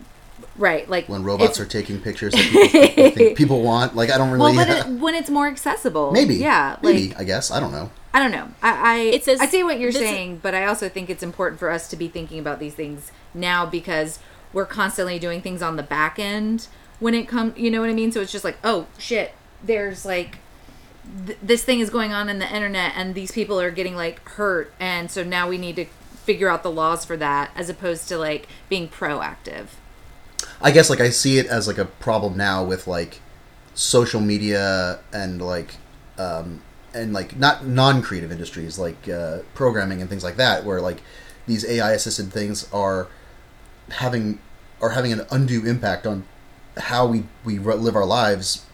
right. 0.57 0.89
Like 0.89 1.09
when 1.09 1.23
robots 1.25 1.59
are 1.61 1.67
taking 1.67 2.01
pictures 2.01 2.33
that 2.33 2.43
people, 2.51 3.11
think 3.11 3.37
people 3.43 3.63
want. 3.63 3.95
Like 3.97 4.11
I 4.11 4.19
don't 4.19 4.37
well, 4.39 4.53
really. 4.53 4.65
but 4.65 4.69
it, 4.69 4.87
when 5.01 5.15
it's 5.15 5.31
more 5.31 5.47
accessible, 5.47 6.13
maybe. 6.13 6.37
yeah, 6.37 6.77
Maybe. 6.83 7.09
like 7.09 7.21
I 7.21 7.25
guess 7.25 7.51
I 7.51 7.61
don't 7.61 7.73
know. 7.73 7.91
I 8.15 8.19
don't 8.19 8.31
know. 8.31 8.49
I 8.63 8.95
I, 8.95 8.99
It 9.01 9.25
says- 9.25 9.41
I 9.41 9.47
see 9.47 9.63
what 9.63 9.79
you're 9.79 9.93
this 9.93 10.01
is- 10.03 10.09
saying, 10.09 10.41
but 10.43 10.55
I 10.55 10.65
also 10.65 10.89
think 10.89 11.11
it's 11.11 11.23
important 11.23 11.59
for 11.61 11.71
us 11.71 11.89
to 11.89 11.97
be 11.97 12.09
thinking 12.09 12.39
about 12.39 12.59
these 12.61 12.75
things 12.75 13.13
now 13.35 13.67
because 13.67 14.19
we're 14.55 14.65
constantly 14.67 15.19
doing 15.19 15.43
things 15.43 15.61
on 15.61 15.77
the 15.77 15.83
back 15.83 16.19
end 16.19 16.67
when 16.99 17.15
it 17.15 17.29
comes. 17.29 17.59
You 17.59 17.71
know 17.71 17.81
what 17.81 17.91
I 17.91 17.95
mean? 17.95 18.13
So 18.13 18.21
it's 18.23 18.33
just 18.33 18.45
like, 18.45 18.57
oh 18.65 18.87
shit, 18.99 19.35
there's 19.63 20.07
like 20.07 20.39
th- 21.27 21.39
this 21.43 21.63
thing 21.63 21.81
is 21.81 21.91
going 21.91 22.13
on 22.13 22.31
in 22.31 22.39
the 22.39 22.51
internet, 22.51 22.93
and 22.97 23.15
these 23.15 23.33
people 23.33 23.61
are 23.61 23.71
getting 23.71 23.95
like 23.97 24.27
hurt, 24.31 24.73
and 24.81 25.11
so 25.11 25.23
now 25.23 25.47
we 25.49 25.59
need 25.59 25.77
to 25.77 25.85
figure 26.27 26.49
out 26.49 26.62
the 26.64 26.70
laws 26.70 27.05
for 27.05 27.16
that, 27.16 27.53
as 27.55 27.70
opposed 27.70 28.09
to 28.09 28.18
like 28.18 28.49
being 28.68 28.89
proactive. 28.89 29.68
I 30.61 30.72
guess 30.72 30.91
like 30.91 31.01
I 31.01 31.11
see 31.11 31.39
it 31.39 31.47
as 31.47 31.66
like 31.66 31.79
a 31.79 31.85
problem 31.85 32.37
now 32.37 32.64
with 32.64 32.87
like 32.87 33.20
social 33.74 34.20
media 34.20 34.99
and 35.12 35.41
like 35.41 35.77
um 36.18 36.62
and 36.95 37.12
like 37.12 37.37
not 37.37 37.66
non-creative 37.66 38.33
industries 38.33 38.79
like 38.79 39.09
uh, 39.09 39.39
programming 39.55 40.01
and 40.01 40.09
things 40.09 40.24
like 40.24 40.37
that 40.37 40.64
where 40.64 40.81
like 40.81 41.03
these 41.47 41.64
AI 41.64 41.93
assisted 41.93 42.33
things 42.33 42.72
are 42.72 43.09
having 43.91 44.41
are 44.81 44.91
having 44.91 45.12
an 45.12 45.27
undue 45.31 45.64
impact 45.64 46.07
on 46.07 46.24
how 46.79 47.07
we 47.07 47.24
we 47.45 47.59
live 47.59 47.95
our 47.95 48.07
lives 48.07 48.64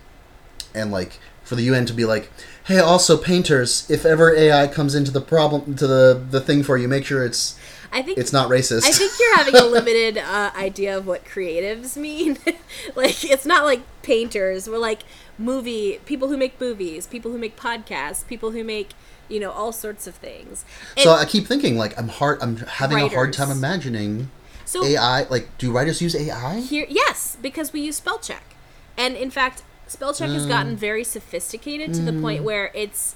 and 0.74 0.90
like 0.90 1.18
for 1.42 1.56
the 1.56 1.62
UN 1.64 1.84
to 1.86 1.92
be 1.92 2.04
like 2.04 2.30
hey 2.72 2.78
also 2.80 3.16
painters 3.16 3.88
if 3.90 4.04
ever 4.04 4.34
AI 4.34 4.66
comes 4.66 4.94
into 4.94 5.10
the 5.10 5.20
problem 5.20 5.74
to 5.76 5.86
the 5.86 6.22
the 6.30 6.40
thing 6.40 6.62
for 6.62 6.76
you 6.76 6.88
make 6.88 7.04
sure 7.04 7.24
it's 7.24 7.58
I 7.92 8.00
think 8.02 8.18
it's 8.18 8.32
not 8.32 8.48
racist 8.48 8.84
I 8.84 8.90
think 8.90 9.12
you're 9.20 9.36
having 9.36 9.54
a 9.56 9.64
limited 9.64 10.18
uh, 10.18 10.50
idea 10.56 10.96
of 10.96 11.06
what 11.06 11.26
creatives 11.26 11.94
mean. 11.96 12.38
like, 12.96 13.22
it's 13.22 13.44
not 13.44 13.64
like 13.64 13.82
painters. 14.02 14.66
We're 14.66 14.78
like 14.78 15.02
movie 15.38 16.00
people 16.06 16.28
who 16.28 16.38
make 16.38 16.58
movies, 16.58 17.06
people 17.06 17.30
who 17.30 17.38
make 17.38 17.54
podcasts, 17.54 18.26
people 18.26 18.52
who 18.52 18.64
make 18.64 18.92
you 19.28 19.38
know 19.40 19.50
all 19.50 19.72
sorts 19.72 20.06
of 20.06 20.14
things. 20.14 20.64
And 20.96 21.04
So 21.04 21.12
I 21.12 21.26
keep 21.26 21.46
thinking 21.46 21.76
like 21.76 21.98
I'm 21.98 22.08
hard. 22.08 22.38
I'm 22.40 22.56
having 22.56 22.98
a 22.98 23.08
hard 23.08 23.34
time 23.34 23.50
imagining 23.50 24.30
so 24.64 24.84
AI. 24.84 25.24
Like, 25.24 25.58
do 25.58 25.70
writers 25.70 26.00
use 26.00 26.16
AI? 26.16 26.60
here, 26.60 26.86
yes, 26.88 27.36
because 27.42 27.74
we 27.74 27.82
use 27.82 27.96
spell 27.96 28.18
check, 28.18 28.54
and 28.96 29.16
in 29.16 29.30
fact, 29.30 29.62
spell 29.92 30.12
check 30.14 30.30
has 30.30 30.46
Mm. 30.46 30.48
gotten 30.48 30.76
very 30.76 31.04
sophisticated 31.04 31.94
to 31.94 32.00
the 32.02 32.12
point 32.12 32.42
where 32.42 32.70
it's 32.74 33.14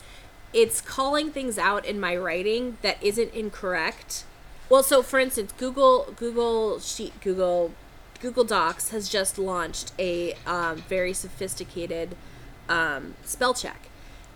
it's 0.53 0.81
calling 0.81 1.31
things 1.31 1.59
out 1.59 1.85
in 1.85 1.99
my 2.01 2.16
writing 2.16 2.79
that 2.83 2.97
isn't 3.03 3.33
incorrect. 3.35 4.24
Well, 4.70 4.83
so 4.83 5.03
for 5.03 5.18
instance, 5.18 5.53
Google 5.59 6.12
Google 6.16 6.79
Sheet 6.81 7.20
Google 7.20 7.72
Google 8.20 8.45
Docs 8.45 8.91
has 8.91 9.09
just 9.09 9.39
launched 9.39 9.93
a 9.99 10.35
um, 10.47 10.77
very 10.89 11.12
sophisticated 11.12 12.16
um, 12.68 13.14
spell 13.24 13.55
check, 13.55 13.89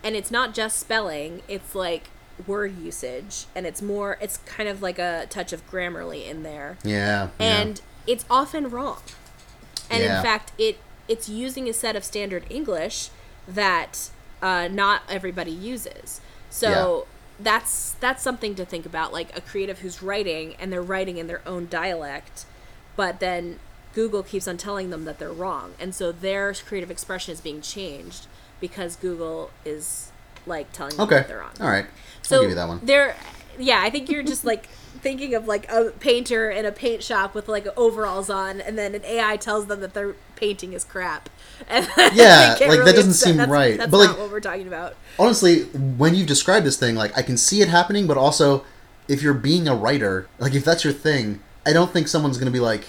and 0.05 0.15
it's 0.17 0.31
not 0.31 0.53
just 0.55 0.79
spelling; 0.79 1.43
it's 1.49 1.75
like 1.75 2.11
word 2.47 2.77
usage, 2.79 3.47
and 3.55 3.67
it's 3.67 3.81
more. 3.83 4.19
It's 4.21 4.37
kind 4.39 4.69
of 4.69 4.83
like 4.83 4.99
a 4.99 5.27
touch 5.31 5.53
of 5.53 5.69
Grammarly 5.71 6.27
in 6.29 6.43
there 6.43 6.77
Yeah. 6.85 7.29
yeah. 7.39 7.61
and 7.61 7.81
it's 8.07 8.25
often 8.31 8.69
wrong. 8.71 8.99
And 9.91 10.03
Yeah. 10.03 10.19
in 10.19 10.23
fact, 10.23 10.53
it 10.59 10.79
it's 11.11 11.29
using 11.29 11.69
a 11.69 11.73
set 11.73 11.97
of 11.97 12.05
standard 12.05 12.45
English 12.49 13.11
that 13.49 14.11
uh, 14.41 14.69
not 14.69 15.03
everybody 15.09 15.51
uses. 15.51 16.21
So 16.49 17.07
that's 17.39 17.93
that's 18.01 18.23
something 18.23 18.55
to 18.55 18.65
think 18.65 18.87
about. 18.87 19.13
Like 19.13 19.37
a 19.37 19.41
creative 19.41 19.81
who's 19.81 20.03
writing 20.03 20.55
and 20.59 20.73
they're 20.73 20.81
writing 20.81 21.19
in 21.19 21.27
their 21.27 21.43
own 21.47 21.67
dialect, 21.69 22.47
but 22.95 23.19
then 23.19 23.59
Google 23.93 24.23
keeps 24.23 24.47
on 24.47 24.57
telling 24.57 24.91
them 24.91 25.05
that 25.05 25.19
they're 25.19 25.33
wrong, 25.33 25.75
and 25.81 25.95
so 25.95 26.13
their 26.13 26.55
creative 26.55 26.91
expression 26.91 27.33
is 27.33 27.41
being 27.41 27.61
changed 27.61 28.29
because 28.61 28.95
Google 28.95 29.51
is 29.65 30.13
like 30.47 30.73
telling 30.73 30.97
them 30.97 31.07
okay. 31.07 31.17
that 31.17 31.29
they're 31.29 31.41
wrong. 31.41 31.51
All 31.61 31.69
right. 31.69 31.87
So 32.23 32.37
I'll 32.37 32.43
give 32.43 32.51
you 32.51 32.57
that 32.57 32.69
one. 32.69 32.81
There, 32.85 33.17
yeah, 33.59 33.81
I 33.83 33.91
think 33.91 34.09
you're 34.09 34.23
just 34.23 34.45
like 34.45 34.69
thinking 35.03 35.35
of 35.35 35.47
like 35.47 35.71
a 35.71 35.91
painter 36.01 36.51
in 36.51 36.65
a 36.67 36.73
paint 36.73 37.03
shop 37.03 37.35
with 37.35 37.49
like 37.49 37.67
overalls 37.77 38.31
on, 38.31 38.61
and 38.61 38.77
then 38.79 38.95
an 38.95 39.05
AI 39.05 39.37
tells 39.37 39.67
them 39.67 39.81
that 39.81 39.95
their 39.95 40.15
painting 40.37 40.73
is 40.73 40.85
crap. 40.85 41.29
And 41.69 41.87
Yeah, 42.15 42.57
like, 42.61 42.85
that 42.85 42.95
doesn't 42.95 43.13
seem 43.13 43.37
That's- 43.37 43.53
right. 43.53 43.77
That's 43.77 43.91
But, 43.91 43.99
not 43.99 44.09
like- 44.11 44.19
what 44.19 44.31
we're 44.31 44.41
talking 44.41 44.67
about. 44.67 44.97
Honestly, 45.19 45.65
when 45.65 46.15
you've 46.15 46.27
described 46.27 46.65
this 46.65 46.77
thing, 46.79 46.95
like 46.95 47.17
I 47.17 47.23
can 47.23 47.37
see 47.37 47.61
it 47.61 47.69
happening, 47.69 48.07
but 48.07 48.17
also 48.17 48.65
if 49.09 49.23
you're 49.23 49.35
being 49.35 49.67
a 49.69 49.75
writer, 49.75 50.29
like 50.39 50.55
if 50.55 50.65
that's 50.65 50.85
your 50.85 50.93
thing, 50.93 51.41
I 51.67 51.73
don't 51.73 51.91
think 51.93 52.09
someone's 52.09 52.39
gonna 52.39 52.51
be 52.51 52.61
like, 52.61 52.85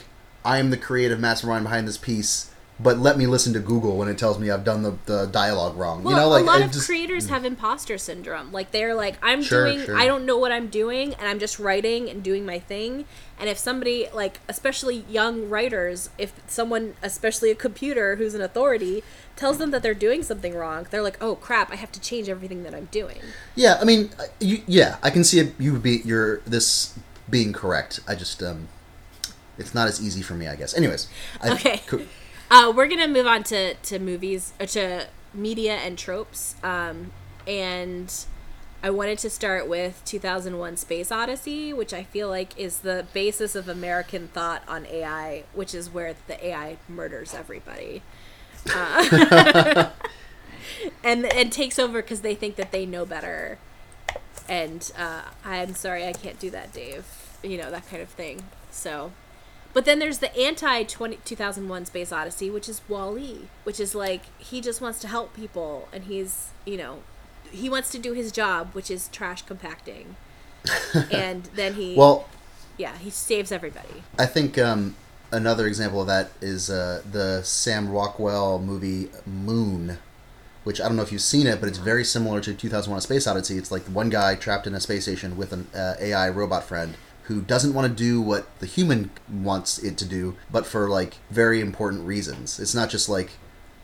I 0.45 0.57
am 0.59 0.69
the 0.69 0.77
creative 0.77 1.19
mastermind 1.19 1.63
behind 1.63 1.87
this 1.87 1.97
piece. 1.97 2.50
But 2.81 2.97
let 2.97 3.17
me 3.17 3.27
listen 3.27 3.53
to 3.53 3.59
Google 3.59 3.95
when 3.97 4.07
it 4.07 4.17
tells 4.17 4.39
me 4.39 4.49
I've 4.49 4.63
done 4.63 4.81
the, 4.81 4.97
the 5.05 5.25
dialogue 5.27 5.75
wrong. 5.77 6.03
Well, 6.03 6.13
you 6.15 6.19
know, 6.19 6.29
like 6.29 6.41
a 6.43 6.45
lot 6.45 6.61
I 6.61 6.65
of 6.65 6.71
just, 6.71 6.85
creators 6.87 7.27
have 7.27 7.45
imposter 7.45 7.97
syndrome. 7.97 8.51
Like 8.51 8.71
they're 8.71 8.95
like, 8.95 9.15
I'm 9.21 9.43
Sure, 9.43 9.65
doing, 9.67 9.85
sure. 9.85 9.95
I 9.97 10.07
don't 10.07 10.25
know 10.25 10.37
what 10.37 10.51
I'm 10.51 10.67
doing, 10.67 11.13
and 11.15 11.27
I'm 11.27 11.37
just 11.37 11.59
writing 11.59 12.09
and 12.09 12.23
doing 12.23 12.45
my 12.45 12.57
thing. 12.57 13.05
And 13.39 13.49
if 13.49 13.57
somebody, 13.57 14.07
like, 14.13 14.39
especially 14.47 15.05
young 15.09 15.49
writers, 15.49 16.09
if 16.17 16.33
someone, 16.47 16.95
especially 17.03 17.51
a 17.51 17.55
computer 17.55 18.15
who's 18.15 18.33
an 18.33 18.41
authority, 18.41 19.03
tells 19.35 19.57
them 19.59 19.71
that 19.71 19.83
they're 19.83 19.93
doing 19.93 20.23
something 20.23 20.55
wrong, 20.55 20.87
they're 20.89 21.01
like, 21.03 21.17
oh 21.21 21.35
crap, 21.35 21.71
I 21.71 21.75
have 21.75 21.91
to 21.91 22.01
change 22.01 22.29
everything 22.29 22.63
that 22.63 22.73
I'm 22.73 22.85
doing. 22.85 23.19
Yeah, 23.55 23.77
I 23.79 23.83
mean, 23.83 24.09
uh, 24.19 24.23
you, 24.39 24.61
yeah, 24.65 24.97
I 25.03 25.09
can 25.11 25.23
see 25.23 25.39
it. 25.39 25.53
You 25.59 25.77
be 25.77 25.97
your 26.05 26.39
this 26.47 26.97
being 27.29 27.53
correct. 27.53 27.99
I 28.07 28.15
just 28.15 28.41
um, 28.41 28.69
it's 29.57 29.73
not 29.75 29.87
as 29.87 30.01
easy 30.01 30.21
for 30.21 30.33
me, 30.33 30.47
I 30.47 30.55
guess. 30.55 30.75
Anyways, 30.75 31.07
I, 31.41 31.53
Okay. 31.53 31.81
co- 31.85 32.01
Uh, 32.51 32.69
we're 32.75 32.87
gonna 32.87 33.07
move 33.07 33.25
on 33.25 33.43
to 33.43 33.75
to 33.75 33.97
movies 33.97 34.51
or 34.59 34.65
to 34.65 35.07
media 35.33 35.75
and 35.75 35.97
tropes. 35.97 36.55
Um, 36.61 37.13
and 37.47 38.13
I 38.83 38.89
wanted 38.89 39.19
to 39.19 39.29
start 39.29 39.69
with 39.69 40.01
2001: 40.03 40.75
Space 40.75 41.13
Odyssey, 41.13 41.71
which 41.71 41.93
I 41.93 42.03
feel 42.03 42.27
like 42.27 42.57
is 42.59 42.79
the 42.79 43.05
basis 43.13 43.55
of 43.55 43.69
American 43.69 44.27
thought 44.27 44.63
on 44.67 44.85
AI, 44.87 45.45
which 45.53 45.73
is 45.73 45.89
where 45.89 46.13
the 46.27 46.45
AI 46.45 46.75
murders 46.89 47.33
everybody. 47.33 48.01
Uh, 48.75 49.91
and 51.05 51.25
and 51.25 51.53
takes 51.53 51.79
over 51.79 52.01
because 52.01 52.19
they 52.19 52.35
think 52.35 52.57
that 52.57 52.73
they 52.73 52.85
know 52.85 53.05
better. 53.05 53.59
And 54.49 54.91
uh, 54.97 55.21
I'm 55.45 55.73
sorry, 55.75 56.05
I 56.05 56.11
can't 56.11 56.37
do 56.37 56.49
that, 56.49 56.73
Dave. 56.73 57.05
You 57.43 57.57
know 57.57 57.71
that 57.71 57.89
kind 57.89 58.01
of 58.01 58.09
thing. 58.09 58.43
So. 58.71 59.13
But 59.73 59.85
then 59.85 59.99
there's 59.99 60.19
the 60.19 60.35
anti 60.37 60.83
2001 60.83 61.85
Space 61.85 62.11
Odyssey, 62.11 62.49
which 62.49 62.67
is 62.67 62.81
WALL-E, 62.87 63.47
which 63.63 63.79
is 63.79 63.95
like 63.95 64.23
he 64.37 64.61
just 64.61 64.81
wants 64.81 64.99
to 64.99 65.07
help 65.07 65.33
people 65.33 65.87
and 65.93 66.05
he's, 66.05 66.49
you 66.65 66.77
know, 66.77 66.99
he 67.51 67.69
wants 67.69 67.89
to 67.91 67.99
do 67.99 68.13
his 68.13 68.31
job, 68.31 68.69
which 68.73 68.91
is 68.91 69.07
trash 69.09 69.41
compacting. 69.43 70.15
and 71.11 71.45
then 71.55 71.73
he 71.73 71.95
well, 71.95 72.27
yeah, 72.77 72.97
he 72.97 73.09
saves 73.09 73.51
everybody. 73.51 74.03
I 74.17 74.25
think 74.25 74.57
um, 74.57 74.95
another 75.31 75.67
example 75.67 76.01
of 76.01 76.07
that 76.07 76.31
is 76.41 76.69
uh, 76.69 77.01
the 77.09 77.41
Sam 77.43 77.89
Rockwell 77.89 78.59
movie 78.59 79.09
Moon, 79.25 79.97
which 80.63 80.79
I 80.79 80.87
don't 80.87 80.97
know 80.97 81.03
if 81.03 81.11
you've 81.11 81.21
seen 81.21 81.47
it, 81.47 81.59
but 81.59 81.67
it's 81.67 81.79
very 81.79 82.03
similar 82.03 82.41
to 82.41 82.53
2001: 82.53 82.97
A 82.97 83.01
Space 83.01 83.27
Odyssey. 83.27 83.57
It's 83.57 83.71
like 83.71 83.83
one 83.83 84.09
guy 84.09 84.35
trapped 84.35 84.67
in 84.67 84.75
a 84.75 84.79
space 84.79 85.03
station 85.03 85.35
with 85.35 85.51
an 85.51 85.67
uh, 85.73 85.95
AI 85.99 86.29
robot 86.29 86.63
friend 86.63 86.95
who 87.23 87.41
doesn't 87.41 87.73
want 87.73 87.87
to 87.87 88.03
do 88.03 88.21
what 88.21 88.47
the 88.59 88.65
human 88.65 89.11
wants 89.29 89.77
it 89.79 89.97
to 89.97 90.05
do, 90.05 90.35
but 90.51 90.65
for 90.65 90.89
like 90.89 91.15
very 91.29 91.61
important 91.61 92.05
reasons. 92.05 92.59
It's 92.59 92.75
not 92.75 92.89
just 92.89 93.07
like 93.09 93.31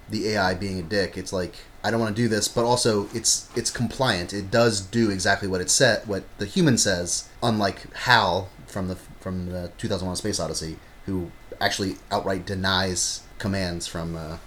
the 0.10 0.30
AI 0.30 0.54
being 0.54 0.80
a 0.80 0.84
dick. 0.84 1.18
It's 1.18 1.34
like 1.34 1.56
I 1.84 1.92
don't 1.92 2.00
want 2.00 2.16
to 2.16 2.22
do 2.22 2.28
this, 2.28 2.48
but 2.48 2.66
also 2.66 3.08
it's 3.14 3.50
it's 3.56 3.72
compliant. 3.72 4.34
It 4.34 4.52
does 4.52 4.82
do 4.82 5.10
exactly 5.10 5.48
what 5.48 5.62
it 5.62 5.70
said, 5.70 6.08
what 6.08 6.24
the 6.38 6.46
human 6.46 6.78
says. 6.78 7.30
Unlike 7.44 7.94
Hal 7.96 8.50
from 8.66 8.88
the 8.88 8.96
from 8.96 9.48
the 9.48 9.72
2001: 9.78 10.16
Space 10.18 10.40
Odyssey, 10.40 10.78
who 11.06 11.32
actually 11.60 11.98
outright 12.12 12.46
denies 12.46 13.24
commands 13.38 13.88
from. 13.88 14.16
Uh, 14.16 14.38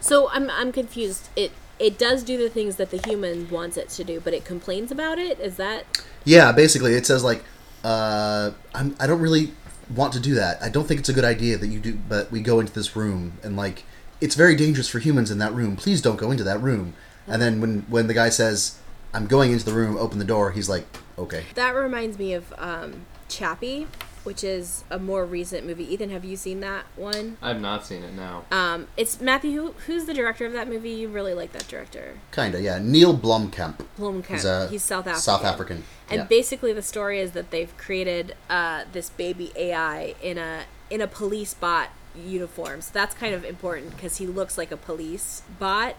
So 0.00 0.30
I'm 0.30 0.50
I'm 0.50 0.72
confused. 0.72 1.28
It 1.36 1.52
it 1.78 1.98
does 1.98 2.22
do 2.22 2.36
the 2.36 2.50
things 2.50 2.76
that 2.76 2.90
the 2.90 2.98
human 2.98 3.48
wants 3.48 3.76
it 3.76 3.88
to 3.90 4.04
do, 4.04 4.20
but 4.20 4.34
it 4.34 4.44
complains 4.44 4.90
about 4.90 5.18
it. 5.18 5.38
Is 5.40 5.56
that 5.56 5.84
yeah, 6.24 6.52
basically, 6.52 6.94
it 6.94 7.06
says 7.06 7.24
like, 7.24 7.42
uh, 7.84 8.52
I'm, 8.74 8.96
I 9.00 9.06
don't 9.06 9.20
really 9.20 9.52
want 9.94 10.12
to 10.12 10.20
do 10.20 10.34
that. 10.34 10.62
I 10.62 10.68
don't 10.68 10.86
think 10.86 11.00
it's 11.00 11.08
a 11.08 11.12
good 11.12 11.24
idea 11.24 11.56
that 11.58 11.66
you 11.66 11.80
do, 11.80 11.98
but 12.08 12.30
we 12.30 12.40
go 12.40 12.60
into 12.60 12.72
this 12.72 12.94
room 12.94 13.34
and 13.42 13.56
like, 13.56 13.84
it's 14.20 14.34
very 14.34 14.54
dangerous 14.54 14.88
for 14.88 14.98
humans 14.98 15.30
in 15.30 15.38
that 15.38 15.52
room. 15.54 15.76
Please 15.76 16.00
don't 16.02 16.16
go 16.16 16.30
into 16.30 16.44
that 16.44 16.60
room. 16.62 16.94
And 17.26 17.40
then 17.40 17.60
when 17.60 17.82
when 17.88 18.06
the 18.06 18.14
guy 18.14 18.28
says, 18.28 18.78
"I'm 19.14 19.26
going 19.26 19.52
into 19.52 19.64
the 19.64 19.72
room," 19.72 19.96
open 19.96 20.18
the 20.18 20.24
door. 20.24 20.50
He's 20.50 20.68
like, 20.68 20.84
"Okay." 21.16 21.44
that 21.54 21.74
reminds 21.74 22.18
me 22.18 22.32
of 22.34 22.52
um, 22.58 23.06
Chappie, 23.28 23.86
which 24.24 24.44
is 24.44 24.84
a 24.90 24.98
more 24.98 25.24
recent 25.24 25.66
movie. 25.66 25.92
Ethan, 25.92 26.10
have 26.10 26.24
you 26.24 26.36
seen 26.36 26.60
that 26.60 26.84
one? 26.96 27.38
I've 27.40 27.60
not 27.60 27.86
seen 27.86 28.02
it 28.02 28.12
now. 28.12 28.44
Um, 28.50 28.86
it's 28.96 29.20
Matthew. 29.20 29.52
Who, 29.52 29.72
who's 29.86 30.04
the 30.04 30.14
director 30.14 30.46
of 30.46 30.52
that 30.52 30.68
movie? 30.68 30.90
You 30.90 31.08
really 31.08 31.34
like 31.34 31.52
that 31.52 31.68
director, 31.68 32.18
Kinda, 32.32 32.60
yeah. 32.60 32.78
Neil 32.78 33.16
Blomkamp. 33.16 33.84
Blomkamp. 33.98 34.26
He's, 34.26 34.44
uh, 34.44 34.68
He's 34.68 34.82
South 34.82 35.06
African. 35.06 35.22
South 35.22 35.44
African. 35.44 35.84
And 36.08 36.18
yeah. 36.18 36.24
basically, 36.24 36.72
the 36.72 36.82
story 36.82 37.20
is 37.20 37.32
that 37.32 37.50
they've 37.50 37.74
created 37.76 38.34
uh, 38.48 38.84
this 38.92 39.10
baby 39.10 39.52
AI 39.56 40.14
in 40.22 40.38
a 40.38 40.64
in 40.90 41.00
a 41.00 41.06
police 41.06 41.54
bot 41.54 41.90
uniform. 42.16 42.82
So 42.82 42.90
That's 42.92 43.14
kind 43.14 43.34
of 43.34 43.44
important 43.44 43.92
because 43.92 44.18
he 44.18 44.26
looks 44.26 44.58
like 44.58 44.72
a 44.72 44.76
police 44.76 45.42
bot, 45.58 45.94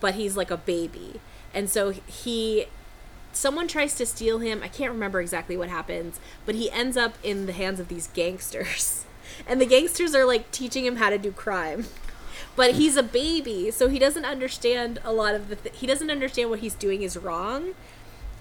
but 0.00 0.14
he's 0.14 0.36
like 0.36 0.50
a 0.50 0.56
baby. 0.56 1.20
And 1.54 1.70
so 1.70 1.90
he 1.90 2.66
someone 3.36 3.68
tries 3.68 3.94
to 3.96 4.06
steal 4.06 4.38
him. 4.38 4.62
I 4.62 4.68
can't 4.68 4.92
remember 4.92 5.20
exactly 5.20 5.56
what 5.56 5.68
happens, 5.68 6.18
but 6.44 6.54
he 6.54 6.70
ends 6.70 6.96
up 6.96 7.14
in 7.22 7.46
the 7.46 7.52
hands 7.52 7.78
of 7.78 7.88
these 7.88 8.08
gangsters. 8.08 9.04
And 9.46 9.60
the 9.60 9.66
gangsters 9.66 10.14
are 10.14 10.24
like 10.24 10.50
teaching 10.50 10.86
him 10.86 10.96
how 10.96 11.10
to 11.10 11.18
do 11.18 11.30
crime. 11.30 11.86
But 12.54 12.76
he's 12.76 12.96
a 12.96 13.02
baby, 13.02 13.70
so 13.70 13.88
he 13.88 13.98
doesn't 13.98 14.24
understand 14.24 14.98
a 15.04 15.12
lot 15.12 15.34
of 15.34 15.48
the 15.48 15.56
th- 15.56 15.76
he 15.76 15.86
doesn't 15.86 16.10
understand 16.10 16.48
what 16.48 16.60
he's 16.60 16.74
doing 16.74 17.02
is 17.02 17.18
wrong. 17.18 17.74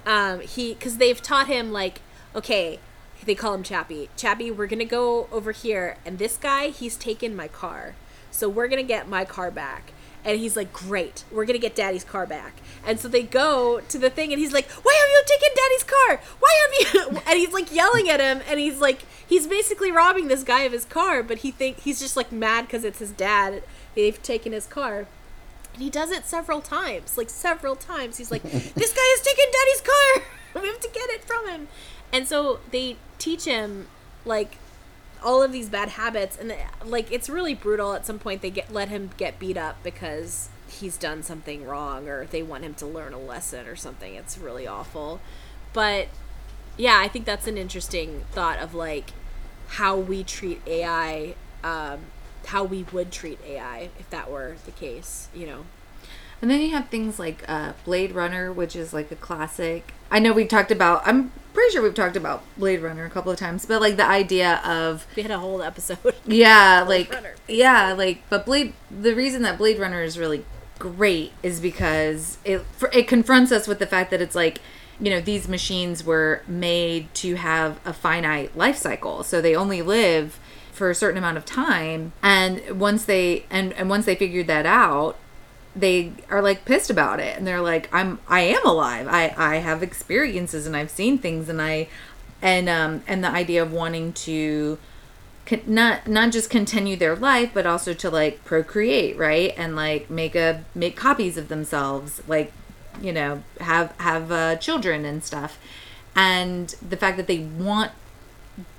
Um 0.05 0.39
he 0.41 0.76
cuz 0.76 0.97
they've 0.97 1.22
taught 1.22 1.47
him 1.47 1.73
like 1.73 2.01
okay, 2.35 2.80
they 3.26 3.35
call 3.35 3.53
him 3.55 3.63
Chappie. 3.63 4.09
Chappie, 4.15 4.51
we're 4.51 4.67
going 4.67 4.80
to 4.80 4.85
go 4.85 5.27
over 5.31 5.51
here 5.51 5.97
and 6.05 6.19
this 6.19 6.38
guy, 6.38 6.67
he's 6.67 6.95
taken 6.95 7.35
my 7.35 7.47
car. 7.47 7.95
So 8.31 8.47
we're 8.47 8.67
going 8.67 8.81
to 8.81 8.88
get 8.88 9.09
my 9.09 9.26
car 9.26 9.51
back. 9.51 9.91
And 10.26 10.39
he's 10.39 10.57
like, 10.57 10.73
great, 10.73 11.23
we're 11.31 11.45
gonna 11.45 11.60
get 11.60 11.76
daddy's 11.76 12.03
car 12.03 12.26
back. 12.26 12.56
And 12.85 12.99
so 12.99 13.07
they 13.07 13.23
go 13.23 13.80
to 13.80 13.97
the 13.99 14.10
thing, 14.10 14.34
and 14.34 14.41
he's 14.41 14.53
like, 14.53 14.69
why 14.69 14.93
have 14.93 15.10
you 15.10 15.23
taken 15.27 15.49
daddy's 15.56 15.84
car? 15.84 16.35
Why 16.39 16.60
have 16.61 17.14
you? 17.14 17.22
And 17.27 17.39
he's 17.39 17.53
like 17.53 17.73
yelling 17.73 18.10
at 18.10 18.19
him, 18.19 18.41
and 18.49 18.60
he's 18.60 18.80
like, 18.80 19.03
he's 19.27 19.47
basically 19.47 19.91
robbing 19.91 20.27
this 20.27 20.43
guy 20.43 20.61
of 20.61 20.72
his 20.72 20.85
car, 20.85 21.23
but 21.23 21.39
he 21.39 21.52
think 21.52 21.80
he's 21.80 21.99
just 21.99 22.18
like 22.18 22.31
mad 22.31 22.64
because 22.64 22.84
it's 22.84 22.99
his 22.99 23.11
dad. 23.11 23.64
They've 23.95 24.22
taken 24.22 24.52
his 24.52 24.68
car. 24.68 25.07
And 25.73 25.84
he 25.84 25.89
does 25.89 26.11
it 26.11 26.26
several 26.26 26.61
times, 26.61 27.18
like 27.18 27.30
several 27.30 27.76
times. 27.76 28.18
He's 28.18 28.31
like, 28.31 28.43
this 28.43 28.93
guy 28.93 29.15
has 29.15 29.22
taken 29.22 29.45
daddy's 29.52 29.81
car. 29.81 30.61
we 30.61 30.68
have 30.69 30.80
to 30.80 30.89
get 30.93 31.10
it 31.10 31.23
from 31.23 31.47
him. 31.49 31.68
And 32.14 32.27
so 32.27 32.60
they 32.72 32.97
teach 33.18 33.45
him, 33.45 33.88
like, 34.23 34.57
all 35.26 35.43
of 35.43 35.52
these 35.52 35.68
bad 35.68 35.89
habits 35.89 36.38
and 36.38 36.56
like 36.85 37.11
it's 37.11 37.30
really 37.30 37.53
brutal. 37.53 37.93
At 37.93 38.06
some 38.06 38.19
point 38.19 38.41
they 38.41 38.52
get 38.52 38.72
let 38.72 38.88
him 38.88 39.10
get 39.18 39.39
beat 39.39 39.57
up 39.57 39.84
because 39.84 40.47
he's 40.69 40.97
done 40.97 41.23
something 41.23 41.65
wrong 41.65 42.07
or 42.07 42.26
they 42.26 42.43
want 42.43 42.64
him 42.64 42.73
to 42.76 42.85
learn 42.85 43.11
a 43.11 43.19
lesson 43.19 43.68
or 43.68 43.76
something. 43.76 44.15
It's 44.15 44.38
really 44.38 44.65
awful. 44.65 45.19
But 45.73 46.07
yeah 46.77 46.99
i 46.99 47.07
think 47.07 47.26
that's 47.26 47.47
an 47.47 47.57
interesting 47.57 48.23
thought 48.31 48.60
of 48.60 48.73
like 48.73 49.11
how 49.68 49.97
we 49.97 50.23
treat 50.23 50.61
ai 50.68 51.35
um, 51.64 51.99
how 52.47 52.64
we 52.64 52.84
would 52.91 53.11
treat 53.11 53.39
ai 53.45 53.89
if 53.97 54.10
that 54.10 54.30
were 54.30 54.56
the 54.65 54.72
case 54.72 55.30
you 55.34 55.47
know? 55.47 55.65
And 56.41 56.52
then 56.52 56.61
you 56.61 56.72
have 56.72 56.89
things 56.89 57.18
like 57.18 57.43
uh, 57.47 57.73
Blade 57.85 58.11
Runner, 58.11 58.52
which 58.52 58.76
is 58.76 58.93
like 58.93 59.10
a 59.10 59.15
classic. 59.15 59.94
I 60.11 60.19
know 60.19 60.34
we've 60.34 60.48
talked 60.48 60.72
about. 60.72 61.02
I'm 61.06 61.32
pretty 61.53 61.72
sure 61.73 61.82
we've 61.82 61.95
talked 61.95 62.15
about 62.15 62.44
Blade 62.57 62.82
Runner 62.82 63.06
a 63.06 63.10
couple 63.10 63.32
of 63.32 63.40
times, 63.40 63.65
but 63.65 63.82
like 63.82 63.98
the 63.98 64.06
idea 64.06 64.61
of 64.65 65.06
we 65.15 65.22
had 65.23 65.32
a 65.32 65.40
whole 65.40 65.61
episode 65.61 66.15
yeah, 66.26 66.84
like 66.88 67.11
Runner. 67.11 67.36
yeah, 67.48 67.94
like 67.94 68.22
but 68.30 68.45
Blade. 68.45 68.73
The 68.91 69.15
reason 69.15 69.41
that 69.44 69.57
Blade 69.57 69.80
Runner 69.80 70.03
is 70.03 70.18
really 70.19 70.45
great 70.80 71.32
is 71.41 71.60
because 71.60 72.38
it 72.44 72.61
it 72.94 73.07
confronts 73.07 73.52
us 73.52 73.68
with 73.68 73.80
the 73.80 73.88
fact 73.88 74.11
that 74.11 74.22
it's 74.22 74.36
like 74.36 74.60
you 74.99 75.10
know 75.10 75.22
these 75.22 75.48
machines 75.48 76.03
were 76.03 76.41
made 76.48 77.14
to 77.15 77.36
have 77.36 77.80
a 77.86 77.94
finite 77.94 78.56
life 78.57 78.77
cycle, 78.77 79.23
so 79.23 79.41
they 79.41 79.56
only 79.56 79.82
live 79.82 80.40
for 80.72 80.90
a 80.90 80.95
certain 80.95 81.18
amount 81.18 81.38
of 81.38 81.45
time, 81.45 82.11
and 82.22 82.80
once 82.80 83.06
they 83.06 83.45
and 83.49 83.73
and 83.73 83.90
once 83.90 84.06
they 84.06 84.15
figured 84.15 84.48
that 84.48 84.65
out, 84.65 85.18
they 85.76 86.11
are 86.30 86.41
like 86.41 86.65
pissed 86.65 86.89
about 86.89 87.19
it. 87.19 87.38
And 87.38 87.45
they're 87.45 87.61
like 87.61 87.89
i'm 87.93 88.19
i 88.27 88.41
am 88.41 88.65
alive. 88.65 89.07
I 89.07 89.34
i 89.38 89.56
have 89.57 89.84
experiences 89.84 90.65
and 90.65 90.76
i've 90.76 90.91
seen 90.91 91.18
things 91.18 91.49
and 91.49 91.61
i 91.61 91.88
and 92.41 92.69
um 92.69 93.03
and 93.07 93.23
the 93.23 93.30
idea 93.30 93.61
of 93.61 93.72
wanting 93.72 94.14
to 94.14 94.77
con- 95.45 95.61
not 95.68 96.07
not 96.07 96.31
just 96.31 96.49
continue 96.49 96.95
their 96.95 97.15
life 97.15 97.52
but 97.53 97.65
also 97.65 97.93
to 97.93 98.10
like 98.10 98.43
procreate 98.45 99.18
right? 99.18 99.53
And 99.57 99.76
like 99.76 100.10
make 100.10 100.35
a 100.35 100.64
make 100.73 100.95
copies 100.95 101.38
of 101.38 101.47
themselves 101.49 102.22
like 102.27 102.52
you 103.02 103.11
know 103.11 103.43
have 103.60 103.93
have 103.97 104.31
uh, 104.31 104.56
children 104.57 105.06
and 105.06 105.23
stuff. 105.23 105.57
And 106.15 106.69
the 106.88 106.95
fact 106.95 107.18
that 107.18 107.27
they 107.27 107.39
want 107.39 107.91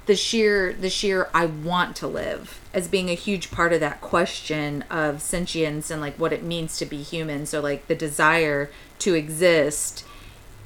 the 0.07 0.17
sheer 0.17 0.73
the 0.73 0.91
sheer 0.91 1.29
I 1.35 1.47
want 1.47 1.97
to 1.97 2.07
live 2.07 2.61
as 2.77 2.89
being 2.89 3.09
a 3.09 3.15
huge 3.15 3.51
part 3.51 3.73
of 3.73 3.81
that 3.81 4.03
question 4.03 4.83
of 4.91 5.23
sentience 5.23 5.91
and 5.91 5.99
like 5.99 6.15
what 6.19 6.31
it 6.31 6.43
means 6.43 6.77
to 6.77 6.85
be 6.85 7.03
human. 7.03 7.47
So 7.47 7.61
like 7.61 7.87
the 7.89 7.95
desire 7.95 8.71
to 8.99 9.15
exist 9.15 10.05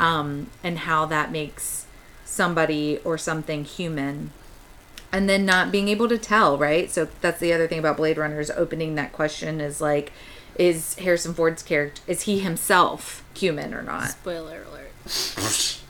um 0.00 0.48
and 0.64 0.78
how 0.78 1.06
that 1.06 1.30
makes 1.30 1.86
somebody 2.24 2.98
or 3.04 3.16
something 3.16 3.64
human. 3.64 4.32
And 5.12 5.28
then 5.28 5.46
not 5.46 5.70
being 5.70 5.88
able 5.88 6.08
to 6.08 6.18
tell, 6.18 6.58
right? 6.58 6.90
So 6.90 7.08
that's 7.20 7.38
the 7.38 7.52
other 7.52 7.68
thing 7.68 7.78
about 7.78 7.96
Blade 7.96 8.18
Runner 8.18 8.40
is 8.40 8.50
opening 8.50 8.96
that 8.96 9.12
question 9.12 9.60
is 9.60 9.80
like 9.80 10.12
is 10.56 10.94
Harrison 10.96 11.32
Ford's 11.32 11.62
character 11.62 12.02
is 12.08 12.22
he 12.22 12.40
himself 12.40 13.22
human 13.34 13.72
or 13.72 13.82
not? 13.82 14.10
spoiler 14.10 14.64
alert 14.68 15.78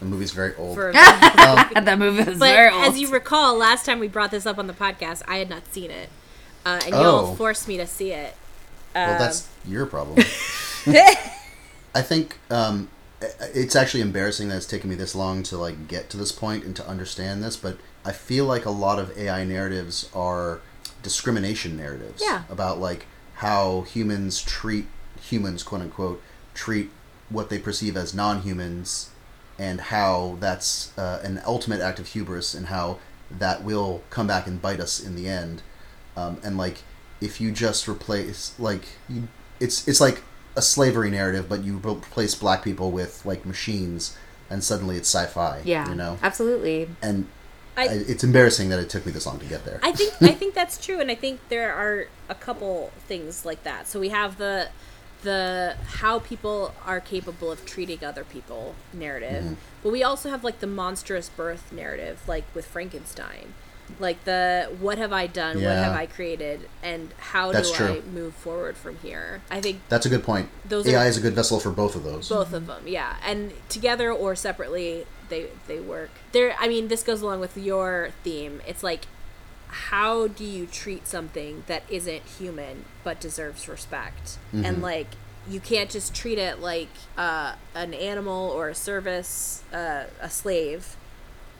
The 0.00 0.04
movie's 0.06 0.32
very 0.32 0.54
old. 0.56 0.76
for 0.76 0.92
that 0.94 1.96
movie 1.98 2.30
is 2.30 2.38
But 2.38 2.50
as 2.54 2.98
you 2.98 3.08
recall, 3.08 3.56
last 3.56 3.86
time 3.86 3.98
we 3.98 4.08
brought 4.08 4.30
this 4.30 4.44
up 4.46 4.58
on 4.58 4.66
the 4.66 4.72
podcast, 4.74 5.22
I 5.26 5.38
had 5.38 5.48
not 5.48 5.72
seen 5.72 5.90
it, 5.90 6.08
uh, 6.64 6.80
and 6.84 6.90
y'all 6.94 7.30
Oh. 7.30 7.34
forced 7.34 7.66
me 7.68 7.76
to 7.78 7.86
see 7.86 8.10
it. 8.12 8.34
well, 8.94 9.18
that's 9.18 9.42
Um, 9.64 9.72
your 9.72 9.86
problem. 9.86 10.18
I 10.86 12.02
think 12.02 12.38
um, 12.50 12.88
i- 13.22 13.26
it's 13.54 13.74
actually 13.76 14.00
embarrassing 14.02 14.48
that 14.48 14.56
it's 14.56 14.66
taken 14.66 14.90
me 14.90 14.96
this 14.96 15.14
long 15.14 15.42
to 15.44 15.56
like 15.56 15.88
get 15.88 16.10
to 16.10 16.16
this 16.16 16.32
point 16.32 16.64
and 16.64 16.76
to 16.76 16.86
understand 16.86 17.42
this. 17.42 17.56
But 17.56 17.78
I 18.04 18.12
feel 18.12 18.44
like 18.44 18.64
a 18.66 18.70
lot 18.70 18.98
of 18.98 19.16
AI 19.16 19.44
narratives 19.44 20.08
are 20.14 20.60
discrimination 21.02 21.76
narratives. 21.76 22.22
Yeah. 22.22 22.42
About 22.50 22.78
like 22.80 23.06
how 23.36 23.82
humans 23.82 24.42
treat 24.42 24.86
humans, 25.20 25.62
quote 25.62 25.80
unquote, 25.82 26.22
treat 26.54 26.90
what 27.28 27.48
they 27.50 27.58
perceive 27.58 27.96
as 27.96 28.14
non-humans, 28.14 29.08
and 29.58 29.80
how 29.80 30.36
that's 30.40 30.96
uh, 30.98 31.20
an 31.22 31.40
ultimate 31.46 31.80
act 31.80 31.98
of 31.98 32.08
hubris, 32.08 32.54
and 32.54 32.66
how 32.66 32.98
that 33.30 33.64
will 33.64 34.02
come 34.10 34.26
back 34.26 34.46
and 34.46 34.60
bite 34.60 34.80
us 34.80 35.00
in 35.04 35.16
the 35.16 35.28
end. 35.28 35.62
Um, 36.16 36.38
and 36.44 36.56
like, 36.56 36.78
if 37.20 37.40
you 37.40 37.52
just 37.52 37.88
replace 37.88 38.54
like, 38.58 38.82
you, 39.08 39.28
it's 39.60 39.86
it's 39.88 40.00
like 40.00 40.22
a 40.56 40.62
slavery 40.62 41.10
narrative, 41.10 41.48
but 41.48 41.62
you 41.64 41.76
replace 41.78 42.34
black 42.34 42.62
people 42.62 42.90
with 42.90 43.24
like 43.24 43.44
machines, 43.44 44.16
and 44.48 44.62
suddenly 44.64 44.96
it's 44.96 45.08
sci-fi. 45.14 45.62
yeah. 45.64 45.88
you 45.88 45.94
know. 45.94 46.18
Absolutely. 46.22 46.88
And 47.02 47.26
I- 47.76 47.88
I, 47.88 47.92
it's 47.92 48.24
embarrassing 48.24 48.70
that 48.70 48.78
it 48.78 48.88
took 48.88 49.04
me 49.04 49.12
this 49.12 49.26
long 49.26 49.38
to 49.38 49.44
get 49.44 49.66
there. 49.66 49.80
I 49.82 49.92
think 49.92 50.14
I 50.22 50.28
think 50.40 50.54
that's 50.54 50.78
true, 50.82 50.98
and 51.00 51.10
I 51.10 51.14
think 51.14 51.40
there 51.50 51.74
are 51.74 52.06
a 52.30 52.34
couple 52.34 52.90
things 53.06 53.44
like 53.44 53.64
that. 53.64 53.86
So 53.86 54.00
we 54.00 54.08
have 54.08 54.38
the 54.38 54.68
the 55.22 55.76
how 55.98 56.18
people 56.20 56.74
are 56.84 57.00
capable 57.00 57.50
of 57.50 57.64
treating 57.66 58.04
other 58.04 58.24
people 58.24 58.74
narrative, 58.92 59.44
Mm-hmm. 59.44 59.54
but 59.82 59.92
we 59.92 60.02
also 60.02 60.30
have 60.30 60.44
like 60.44 60.60
the 60.60 60.66
monstrous 60.66 61.28
birth 61.28 61.72
narrative, 61.72 62.20
like 62.28 62.44
with 62.54 62.66
Frankenstein, 62.66 63.54
like 63.98 64.24
the 64.24 64.68
what 64.80 64.98
have 64.98 65.12
I 65.12 65.26
done, 65.26 65.56
what 65.62 65.76
have 65.76 65.94
I 65.96 66.06
created, 66.06 66.68
and 66.82 67.10
how 67.18 67.52
That's 67.52 67.70
do 67.70 67.76
true. 67.76 67.86
I 67.86 68.00
move 68.12 68.34
forward 68.34 68.76
from 68.76 68.98
here? 68.98 69.42
I 69.50 69.60
think 69.60 69.80
That's 69.88 70.06
a 70.06 70.08
good 70.08 70.22
point. 70.24 70.48
Those 70.68 70.86
AI 70.88 71.04
are- 71.04 71.08
is 71.08 71.16
a 71.16 71.20
good 71.20 71.34
vessel 71.34 71.58
for 71.60 71.70
both 71.70 71.94
of 71.96 72.02
those. 72.04 72.28
both 72.28 72.52
of 72.52 72.66
them 72.66 72.82
yeah 72.86 73.16
and 73.24 73.52
together 73.68 74.12
or 74.12 74.34
separately 74.36 75.06
they 75.28 75.46
they 75.66 75.80
work 75.80 76.10
there 76.30 76.54
i 76.60 76.68
mean 76.68 76.86
this 76.86 77.02
goes 77.02 77.20
along 77.20 77.40
with 77.40 77.56
your 77.56 78.10
theme 78.22 78.60
it's 78.64 78.82
like 78.84 79.06
how 79.88 80.26
do 80.28 80.44
you 80.44 80.66
treat 80.66 81.06
something 81.06 81.62
that 81.66 81.82
isn't 81.88 82.22
human 82.38 82.84
but 83.04 83.20
deserves 83.20 83.68
respect 83.68 84.38
and 84.52 84.80
like 84.82 85.08
you 85.48 85.60
can't 85.60 85.90
just 85.90 86.14
treat 86.14 86.38
it 86.38 86.60
like 86.60 86.88
uh, 87.16 87.54
an 87.74 87.92
animal 87.94 88.50
or 88.50 88.68
a 88.68 88.74
service 88.74 89.62
uh, 89.72 90.04
a 90.20 90.30
slave 90.30 90.96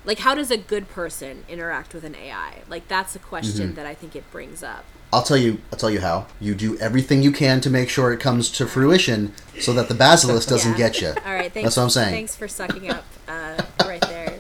like 0.05 0.21
how 0.21 0.35
does 0.35 0.51
a 0.51 0.57
good 0.57 0.89
person 0.89 1.45
interact 1.49 1.93
with 1.95 2.05
an 2.05 2.15
ai 2.17 2.63
like 2.69 2.89
that's 2.89 3.15
a 3.15 3.19
question 3.19 3.75
that 3.75 3.87
i 3.87 3.95
think 3.95 4.17
it 4.17 4.25
brings 4.33 4.63
up 4.63 4.85
I'll 5.13 5.23
tell 5.23 5.37
you. 5.37 5.61
I'll 5.73 5.79
tell 5.79 5.89
you 5.89 6.01
how. 6.01 6.27
You 6.41 6.55
do 6.57 6.77
everything 6.79 7.23
you 7.23 7.31
can 7.31 7.61
to 7.61 7.71
make 7.71 7.89
sure 7.89 8.13
it 8.13 8.19
comes 8.19 8.51
to 8.51 8.67
fruition, 8.67 9.33
so 9.61 9.73
that 9.73 9.89
the 9.89 9.95
basilisk 9.95 10.49
doesn't 10.49 10.73
Yeah. 10.73 10.77
get 10.77 11.01
you. 11.01 11.09
all 11.25 11.33
right 11.33 11.51
thanks 11.53 11.63
That's 11.65 11.77
what 11.77 11.85
I'm 11.85 11.91
saying. 11.91 12.11
thanks 12.13 12.35
for 12.35 12.49
sucking 12.49 12.91
up 12.91 13.05
uh, 13.29 13.63
right 13.85 14.01
there 14.01 14.37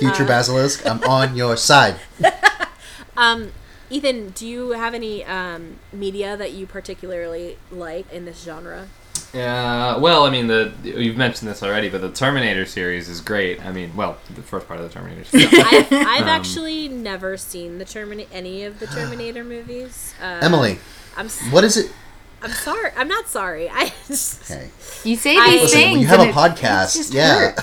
Future 0.00 0.24
basilisk, 0.24 0.86
I'm 0.86 1.04
on 1.04 1.36
your 1.36 1.56
side. 1.58 1.96
Um, 3.20 3.52
Ethan, 3.90 4.30
do 4.30 4.46
you 4.46 4.70
have 4.70 4.94
any 4.94 5.24
um, 5.24 5.76
media 5.92 6.36
that 6.36 6.52
you 6.52 6.66
particularly 6.66 7.58
like 7.70 8.10
in 8.12 8.24
this 8.24 8.42
genre? 8.42 8.88
Yeah, 9.34 9.96
well, 9.98 10.24
I 10.24 10.30
mean, 10.30 10.46
the 10.48 10.72
you've 10.82 11.16
mentioned 11.16 11.48
this 11.50 11.62
already, 11.62 11.88
but 11.88 12.00
the 12.00 12.10
Terminator 12.10 12.64
series 12.66 13.08
is 13.08 13.20
great. 13.20 13.64
I 13.64 13.70
mean, 13.72 13.94
well, 13.94 14.16
the 14.34 14.42
first 14.42 14.66
part 14.66 14.80
of 14.80 14.88
the 14.88 14.92
Terminator. 14.92 15.24
series. 15.24 15.52
I've, 15.54 15.92
I've 15.92 16.22
Um, 16.22 16.28
actually 16.28 16.88
never 16.88 17.36
seen 17.36 17.78
the 17.78 17.84
Terminator 17.84 18.28
any 18.32 18.64
of 18.64 18.80
the 18.80 18.86
Terminator 18.88 19.44
movies. 19.44 20.14
Uh, 20.20 20.38
Emily, 20.42 20.78
I'm 21.16 21.26
s- 21.26 21.40
what 21.52 21.62
is 21.64 21.76
it? 21.76 21.92
I'm 22.42 22.50
sorry. 22.52 22.90
I'm 22.96 23.06
not 23.08 23.28
sorry. 23.28 23.68
I 23.68 23.92
just, 24.08 24.50
Okay. 24.50 24.70
You 25.04 25.14
say 25.16 25.36
I- 25.36 25.50
these 25.50 25.62
Listen, 25.62 25.78
things. 25.78 25.92
when 25.92 26.00
you 26.00 26.06
have 26.08 26.20
a 26.20 26.28
it- 26.30 26.34
podcast, 26.34 26.94
it 26.96 26.98
just 26.98 27.12
yeah. 27.14 27.54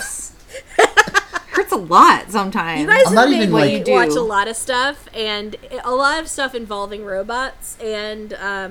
Hurts. 1.58 1.72
hurts 1.72 1.72
a 1.74 1.76
a 1.76 1.86
lot 1.86 2.32
sometimes. 2.32 2.82
You 2.82 2.88
guys 2.88 3.00
I'm 3.00 3.06
have 3.06 3.14
not 3.14 3.30
made 3.30 3.38
even, 3.38 3.50
me 3.50 3.56
like- 3.56 3.72
You 3.72 3.84
do. 3.84 3.92
watch 3.92 4.10
a 4.10 4.22
lot 4.22 4.48
of 4.48 4.56
stuff, 4.56 5.08
and 5.14 5.56
a 5.84 5.92
lot 5.94 6.20
of 6.20 6.28
stuff 6.28 6.56
involving 6.56 7.04
robots, 7.06 7.78
and 7.82 8.30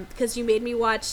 because 0.09 0.37
you 0.37 0.45
made 0.45 0.63
me 0.63 0.75
watch, 0.75 1.07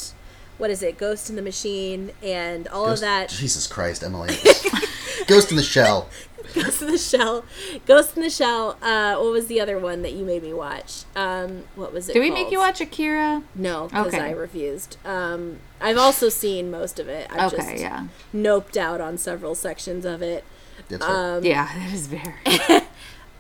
what 0.57 0.69
is 0.69 0.81
it, 0.83 0.97
Ghost 0.97 1.29
in 1.29 1.35
the 1.35 1.41
Machine, 1.41 2.11
and 2.21 2.67
all 2.69 2.85
Ghost- 2.87 3.03
of 3.03 3.07
that. 3.07 3.29
Jesus 3.29 3.67
Christ, 3.67 4.03
Emily. 4.03 4.35
Ghost 5.27 5.51
in 5.51 5.57
the 5.57 5.63
Shell. 5.63 6.09
Ghost 6.53 6.81
in 6.81 6.91
the 6.91 6.97
Shell, 6.97 7.45
Ghost 7.85 8.17
in 8.17 8.21
the 8.23 8.29
Shell. 8.29 8.77
Uh, 8.81 9.15
what 9.15 9.31
was 9.31 9.47
the 9.47 9.61
other 9.61 9.79
one 9.79 10.01
that 10.01 10.11
you 10.13 10.25
made 10.25 10.43
me 10.43 10.53
watch? 10.53 11.03
Um, 11.15 11.63
what 11.75 11.93
was 11.93 12.09
it? 12.09 12.13
Did 12.13 12.19
we 12.19 12.29
called? 12.29 12.41
make 12.43 12.51
you 12.51 12.59
watch 12.59 12.81
Akira? 12.81 13.41
No, 13.55 13.87
because 13.87 14.07
Okay. 14.13 14.19
I 14.19 14.31
refused. 14.31 14.97
Um, 15.05 15.59
I've 15.79 15.97
also 15.97 16.27
seen 16.29 16.69
most 16.69 16.99
of 16.99 17.07
it. 17.07 17.27
I've 17.31 17.53
Okay, 17.53 17.71
just 17.71 17.81
yeah. 17.81 18.07
noped 18.35 18.75
out 18.77 18.99
on 19.01 19.17
several 19.17 19.55
sections 19.55 20.03
of 20.05 20.21
it. 20.21 20.43
That's 20.89 21.05
right. 21.05 21.35
Um, 21.37 21.43
Yeah, 21.43 21.69
that 21.77 21.93
is 21.93 22.07
very. 22.07 22.33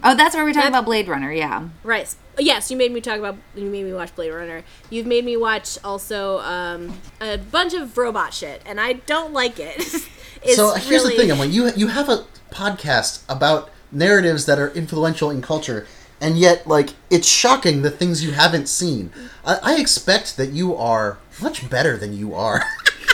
oh, 0.03 0.15
that's 0.15 0.35
where 0.35 0.43
we're 0.43 0.53
talking 0.53 0.69
about 0.69 0.85
Blade 0.85 1.07
Runner. 1.07 1.31
Yeah. 1.31 1.69
Right. 1.83 2.13
Yes, 2.39 2.71
you 2.71 2.77
made 2.77 2.91
me 2.91 3.01
talk 3.01 3.19
about. 3.19 3.37
You 3.55 3.69
made 3.69 3.85
me 3.85 3.93
watch 3.93 4.15
Blade 4.15 4.31
Runner. 4.31 4.63
You've 4.89 5.05
made 5.05 5.23
me 5.25 5.37
watch 5.37 5.77
also 5.83 6.39
um, 6.39 6.99
a 7.21 7.37
bunch 7.37 7.73
of 7.73 7.97
robot 7.97 8.33
shit, 8.33 8.61
and 8.65 8.79
I 8.79 8.93
don't 8.93 9.33
like 9.33 9.59
it. 9.59 9.75
it's 10.41 10.55
so 10.55 10.73
here's 10.73 11.03
really, 11.03 11.15
the 11.15 11.21
thing, 11.21 11.31
Emily. 11.31 11.49
You 11.49 11.71
you 11.75 11.87
have 11.87 12.09
a 12.09 12.25
podcast 12.49 13.23
about 13.29 13.69
narratives 13.91 14.45
that 14.45 14.59
are 14.59 14.69
influential 14.69 15.29
in 15.29 15.41
culture, 15.41 15.87
and 16.23 16.37
yet 16.37 16.65
like 16.65 16.89
it's 17.11 17.27
shocking 17.27 17.81
the 17.83 17.91
things 17.91 18.23
you 18.23 18.31
haven't 18.31 18.67
seen. 18.67 19.11
I, 19.45 19.59
I 19.61 19.75
expect 19.79 20.37
that 20.37 20.49
you 20.51 20.75
are 20.75 21.17
much 21.41 21.69
better 21.69 21.97
than 21.97 22.13
you 22.17 22.33
are. 22.33 22.63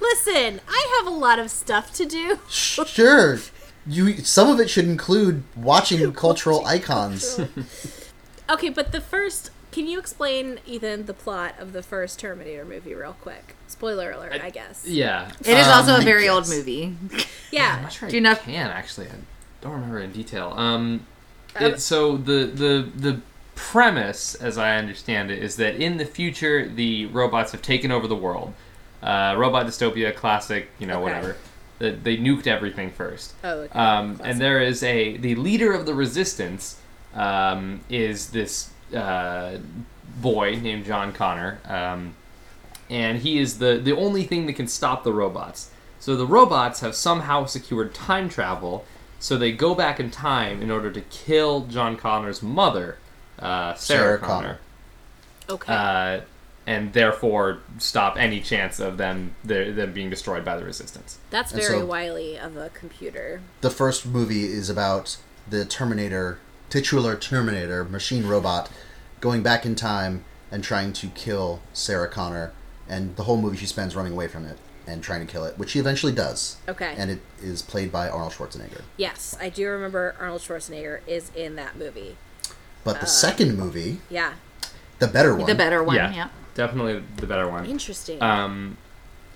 Listen, 0.00 0.60
I 0.68 0.98
have 0.98 1.06
a 1.06 1.16
lot 1.16 1.38
of 1.38 1.50
stuff 1.50 1.92
to 1.94 2.04
do. 2.04 2.38
sure. 2.48 3.38
You 3.86 4.18
some 4.18 4.48
of 4.50 4.60
it 4.60 4.68
should 4.70 4.84
include 4.84 5.42
watching 5.56 6.12
cultural 6.12 6.64
icons. 6.66 7.40
Okay, 8.50 8.68
but 8.68 8.92
the 8.92 9.00
first. 9.00 9.50
Can 9.70 9.86
you 9.86 9.98
explain, 9.98 10.58
Ethan, 10.66 11.06
the 11.06 11.14
plot 11.14 11.54
of 11.58 11.72
the 11.72 11.82
first 11.82 12.18
Terminator 12.18 12.62
movie, 12.66 12.92
real 12.92 13.16
quick? 13.18 13.54
Spoiler 13.66 14.10
alert, 14.10 14.38
I, 14.42 14.50
guess. 14.50 14.84
Yeah. 14.86 15.30
It 15.40 15.56
is 15.56 15.66
Um, 15.66 15.72
also 15.72 15.96
a 15.96 16.02
very 16.02 16.28
old 16.28 16.44
guess. 16.44 16.54
movie. 16.54 16.94
I'm 17.10 17.20
Yeah. 17.50 17.80
not 17.80 17.92
sure 17.92 18.08
Do 18.10 18.14
I 18.14 18.16
you 18.16 18.20
know- 18.20 18.34
can 18.34 18.66
actually. 18.66 19.06
I 19.06 19.12
don't 19.62 19.72
remember 19.72 20.00
in 20.00 20.12
detail. 20.12 20.52
Um, 20.54 20.58
Um, 20.58 21.06
it, 21.60 21.80
so 21.80 22.16
the 22.16 22.44
the 22.46 22.88
the 22.94 23.20
premise, 23.54 24.34
as 24.34 24.58
I 24.58 24.76
understand 24.76 25.30
it, 25.30 25.38
is 25.42 25.56
that 25.56 25.76
in 25.76 25.96
the 25.98 26.04
future 26.06 26.68
the 26.68 27.06
robots 27.06 27.52
have 27.52 27.62
taken 27.62 27.90
over 27.90 28.06
the 28.06 28.16
world. 28.16 28.54
Uh, 29.02 29.34
robot 29.36 29.66
dystopia, 29.66 30.14
classic, 30.14 30.68
you 30.78 30.86
know, 30.86 30.94
Okay. 30.94 31.02
whatever. 31.02 31.36
They, 31.80 31.90
they 31.90 32.16
nuked 32.16 32.46
everything 32.46 32.90
first. 32.92 33.34
Oh, 33.42 33.62
okay. 33.62 33.78
Um, 33.78 34.20
and 34.22 34.40
there 34.40 34.60
is 34.60 34.82
a 34.84 35.16
the 35.16 35.34
leader 35.34 35.72
of 35.72 35.86
the 35.86 35.94
resistance 35.94 36.78
um, 37.14 37.80
is 37.88 38.30
this 38.30 38.70
uh, 38.94 39.58
boy 40.20 40.56
named 40.62 40.84
John 40.84 41.12
Connor, 41.12 41.58
um, 41.66 42.14
and 42.88 43.18
he 43.18 43.38
is 43.38 43.58
the 43.58 43.80
the 43.82 43.96
only 43.96 44.22
thing 44.24 44.46
that 44.46 44.52
can 44.54 44.68
stop 44.68 45.02
the 45.02 45.12
robots. 45.12 45.70
So 45.98 46.14
the 46.16 46.26
robots 46.26 46.80
have 46.80 46.94
somehow 46.94 47.46
secured 47.46 47.94
time 47.94 48.28
travel, 48.28 48.84
so 49.22 49.38
they 49.38 49.52
go 49.52 49.72
back 49.72 50.00
in 50.00 50.10
time 50.10 50.60
in 50.60 50.68
order 50.68 50.90
to 50.90 51.00
kill 51.02 51.60
John 51.66 51.96
Connor's 51.96 52.42
mother, 52.42 52.98
uh, 53.38 53.72
Sarah, 53.74 53.76
Sarah 53.76 54.18
Connor, 54.18 54.58
Connor. 55.46 55.60
Okay. 55.60 55.72
uh, 55.72 56.20
and 56.66 56.92
therefore 56.92 57.60
stop 57.78 58.16
any 58.16 58.40
chance 58.40 58.80
of 58.80 58.96
them 58.96 59.36
them 59.44 59.92
being 59.92 60.10
destroyed 60.10 60.44
by 60.44 60.56
the 60.56 60.64
resistance. 60.64 61.18
That's 61.30 61.52
very 61.52 61.78
so- 61.78 61.86
wily 61.86 62.36
of 62.36 62.56
a 62.56 62.70
computer. 62.70 63.42
the 63.60 63.70
first 63.70 64.04
movie 64.04 64.46
is 64.46 64.68
about 64.68 65.16
the 65.48 65.64
Terminator, 65.64 66.40
titular 66.68 67.14
Terminator, 67.14 67.84
machine 67.84 68.26
robot, 68.26 68.70
going 69.20 69.44
back 69.44 69.64
in 69.64 69.76
time 69.76 70.24
and 70.50 70.64
trying 70.64 70.92
to 70.94 71.06
kill 71.10 71.60
Sarah 71.72 72.08
Connor. 72.08 72.52
And 72.88 73.14
the 73.14 73.22
whole 73.22 73.40
movie 73.40 73.56
she 73.56 73.66
spends 73.66 73.94
running 73.94 74.14
away 74.14 74.26
from 74.26 74.44
it 74.46 74.58
and 74.86 75.02
trying 75.02 75.24
to 75.26 75.30
kill 75.30 75.44
it, 75.44 75.58
which 75.58 75.72
he 75.72 75.78
eventually 75.80 76.12
does. 76.12 76.56
Okay. 76.68 76.94
And 76.96 77.10
it 77.10 77.20
is 77.42 77.62
played 77.62 77.92
by 77.92 78.08
Arnold 78.08 78.32
Schwarzenegger. 78.32 78.82
Yes, 78.96 79.36
I 79.40 79.48
do 79.48 79.68
remember 79.68 80.14
Arnold 80.18 80.40
Schwarzenegger 80.42 81.00
is 81.06 81.30
in 81.34 81.56
that 81.56 81.76
movie. 81.76 82.16
But 82.84 83.00
the 83.00 83.06
second 83.06 83.56
movie, 83.56 84.00
Yeah. 84.10 84.32
the 84.98 85.06
better 85.06 85.34
one, 85.36 85.46
The 85.46 85.54
better 85.54 85.82
one. 85.82 85.96
yeah, 85.96 86.12
Yeah. 86.12 86.28
definitely 86.54 87.02
the 87.16 87.26
better 87.26 87.48
one. 87.48 87.64
Interesting. 87.66 88.20
um, 88.22 88.76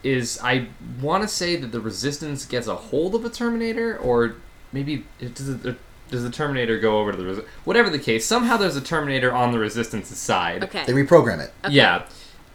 is 0.02 0.38
I 0.42 0.68
want 1.00 1.22
to 1.22 1.28
say 1.28 1.56
that 1.56 1.72
the 1.72 1.80
Resistance 1.80 2.44
gets 2.44 2.66
a 2.66 2.74
hold 2.76 3.14
of 3.14 3.24
a 3.24 3.28
Terminator, 3.30 3.96
or 3.96 4.34
maybe 4.72 5.04
it, 5.20 5.34
does 5.34 5.48
it, 5.48 5.76
does 6.10 6.22
the 6.22 6.30
Terminator 6.30 6.78
go 6.78 6.98
over 7.00 7.10
to 7.12 7.18
the 7.18 7.24
Resi- 7.24 7.44
whatever 7.64 7.90
the 7.90 7.98
case? 7.98 8.24
Somehow 8.26 8.56
there's 8.56 8.76
a 8.76 8.80
Terminator 8.80 9.32
on 9.32 9.50
the 9.52 9.58
Resistance's 9.58 10.18
side. 10.18 10.62
okay. 10.64 10.84
they 10.86 10.92
reprogram 10.92 11.40
it. 11.40 11.52
Okay. 11.64 11.74
Yeah, 11.74 12.04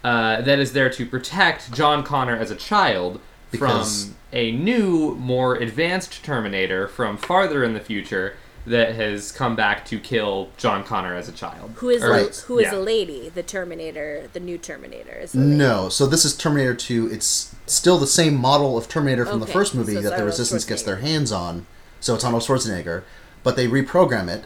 uh, 0.03 0.41
that 0.41 0.59
is 0.59 0.73
there 0.73 0.89
to 0.89 1.05
protect 1.05 1.71
John 1.73 2.03
Connor 2.03 2.35
as 2.35 2.51
a 2.51 2.55
child 2.55 3.19
Because- 3.51 4.05
from 4.05 4.15
a 4.33 4.51
new, 4.51 5.15
more 5.15 5.55
advanced 5.55 6.23
Terminator 6.23 6.87
from 6.87 7.17
farther 7.17 7.63
in 7.63 7.73
the 7.73 7.79
future 7.81 8.35
that 8.65 8.93
has 8.95 9.31
come 9.31 9.55
back 9.55 9.83
to 9.85 9.99
kill 9.99 10.49
John 10.55 10.83
Connor 10.83 11.15
as 11.15 11.27
a 11.27 11.31
child. 11.31 11.71
Who 11.77 11.89
is 11.89 12.03
Or- 12.03 12.11
Right. 12.11 12.35
who 12.47 12.59
is 12.59 12.71
yeah. 12.71 12.75
a 12.75 12.79
lady? 12.79 13.29
The 13.33 13.41
Terminator, 13.43 14.29
the 14.33 14.39
new 14.39 14.57
Terminator 14.57 15.13
is. 15.19 15.33
No, 15.33 15.89
so 15.89 16.05
this 16.05 16.23
is 16.25 16.35
Terminator 16.35 16.75
2. 16.75 17.09
It's 17.11 17.53
still 17.65 17.97
the 17.97 18.05
same 18.07 18.35
model 18.37 18.77
of 18.77 18.87
Terminator 18.87 19.25
from 19.25 19.39
the 19.39 19.47
first 19.47 19.73
movie 19.75 19.95
so 19.95 20.01
that 20.01 20.17
the 20.17 20.23
Resistance 20.23 20.63
gets 20.63 20.83
their 20.83 20.97
hands 20.97 21.31
on. 21.31 21.65
So 21.99 22.13
it's 22.15 22.23
Arnold 22.23 22.43
Schwarzenegger, 22.43 23.01
but 23.43 23.55
they 23.55 23.67
reprogram 23.67 24.29
it 24.29 24.45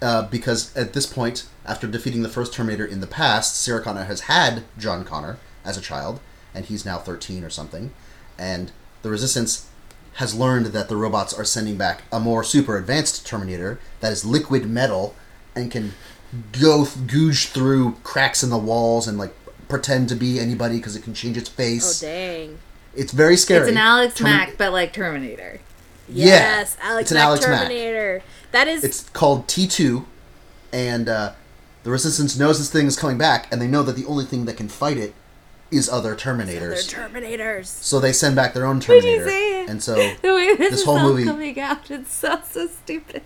uh, 0.00 0.22
because 0.28 0.74
at 0.76 0.92
this 0.92 1.06
point, 1.06 1.46
after 1.66 1.86
defeating 1.86 2.22
the 2.22 2.28
first 2.28 2.52
Terminator 2.52 2.84
in 2.86 3.00
the 3.00 3.06
past, 3.06 3.60
Sarah 3.60 3.82
Connor 3.82 4.04
has 4.04 4.22
had 4.22 4.64
John 4.78 5.04
Connor 5.04 5.38
as 5.64 5.76
a 5.76 5.80
child, 5.80 6.20
and 6.54 6.64
he's 6.64 6.84
now 6.84 6.98
13 6.98 7.44
or 7.44 7.50
something, 7.50 7.92
and 8.38 8.72
the 9.02 9.10
Resistance 9.10 9.68
has 10.14 10.34
learned 10.34 10.66
that 10.66 10.88
the 10.88 10.96
robots 10.96 11.32
are 11.32 11.44
sending 11.44 11.76
back 11.76 12.02
a 12.10 12.18
more 12.18 12.42
super 12.42 12.76
advanced 12.76 13.24
Terminator 13.26 13.78
that 14.00 14.10
is 14.12 14.24
liquid 14.24 14.68
metal 14.68 15.14
and 15.54 15.70
can 15.70 15.92
go 16.52 16.82
googe 16.84 17.46
through 17.48 17.92
cracks 18.02 18.42
in 18.42 18.50
the 18.50 18.58
walls 18.58 19.06
and 19.06 19.16
like 19.16 19.32
pretend 19.68 20.08
to 20.08 20.14
be 20.16 20.40
anybody 20.40 20.76
because 20.78 20.96
it 20.96 21.02
can 21.04 21.14
change 21.14 21.36
its 21.36 21.48
face. 21.48 22.02
Oh 22.02 22.06
dang. 22.06 22.58
it's 22.96 23.12
very 23.12 23.36
scary. 23.36 23.60
It's 23.60 23.70
an 23.70 23.76
Alex 23.78 24.14
Term- 24.14 24.24
Mack, 24.24 24.58
but 24.58 24.72
like 24.72 24.92
Terminator. 24.92 25.60
Yeah, 26.08 26.26
Yes, 26.26 26.76
Alex 26.80 26.82
Mack. 26.82 27.00
it's 27.02 27.10
an 27.12 27.14
Mack 27.16 27.24
Alex 27.26 27.46
Mack. 27.46 28.22
That 28.52 28.68
is. 28.68 28.84
It's 28.84 29.08
called 29.10 29.46
T2, 29.46 30.04
and 30.72 31.08
uh, 31.08 31.32
the 31.82 31.90
Resistance 31.90 32.38
knows 32.38 32.58
this 32.58 32.70
thing 32.70 32.86
is 32.86 32.96
coming 32.96 33.18
back, 33.18 33.50
and 33.52 33.60
they 33.60 33.66
know 33.68 33.82
that 33.82 33.96
the 33.96 34.04
only 34.06 34.24
thing 34.24 34.44
that 34.46 34.56
can 34.56 34.68
fight 34.68 34.96
it 34.96 35.14
is 35.70 35.86
other 35.88 36.16
Terminators. 36.16 36.90
Terminators. 36.90 37.66
so 37.66 38.00
they 38.00 38.12
send 38.12 38.34
back 38.34 38.54
their 38.54 38.64
own 38.64 38.80
Terminator, 38.80 39.28
and 39.70 39.82
so 39.82 39.94
this, 40.22 40.56
This 40.70 40.84
whole 40.84 40.98
movie- 41.00 41.24
coming 41.24 41.60
out, 41.60 41.90
it's 41.90 42.12
so 42.14 42.40
so 42.50 42.66
stupid, 42.68 43.22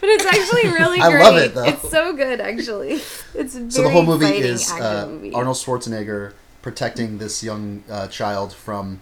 but 0.00 0.08
it's 0.10 0.26
actually 0.26 0.68
really 0.78 1.00
I 1.00 1.10
great. 1.10 1.22
love 1.22 1.36
it, 1.36 1.54
though. 1.54 1.64
It's 1.64 1.90
so 1.90 2.12
good, 2.14 2.38
actually. 2.40 3.00
It's 3.34 3.54
very 3.54 3.70
so 3.70 3.82
the 3.82 3.88
whole 3.90 4.02
movie 4.04 4.26
is 4.26 4.70
uh, 4.70 5.06
movie. 5.08 5.32
Arnold 5.32 5.56
Schwarzenegger 5.56 6.34
protecting 6.60 7.16
this 7.16 7.42
young 7.42 7.82
uh, 7.90 8.08
child 8.08 8.52
from 8.52 9.00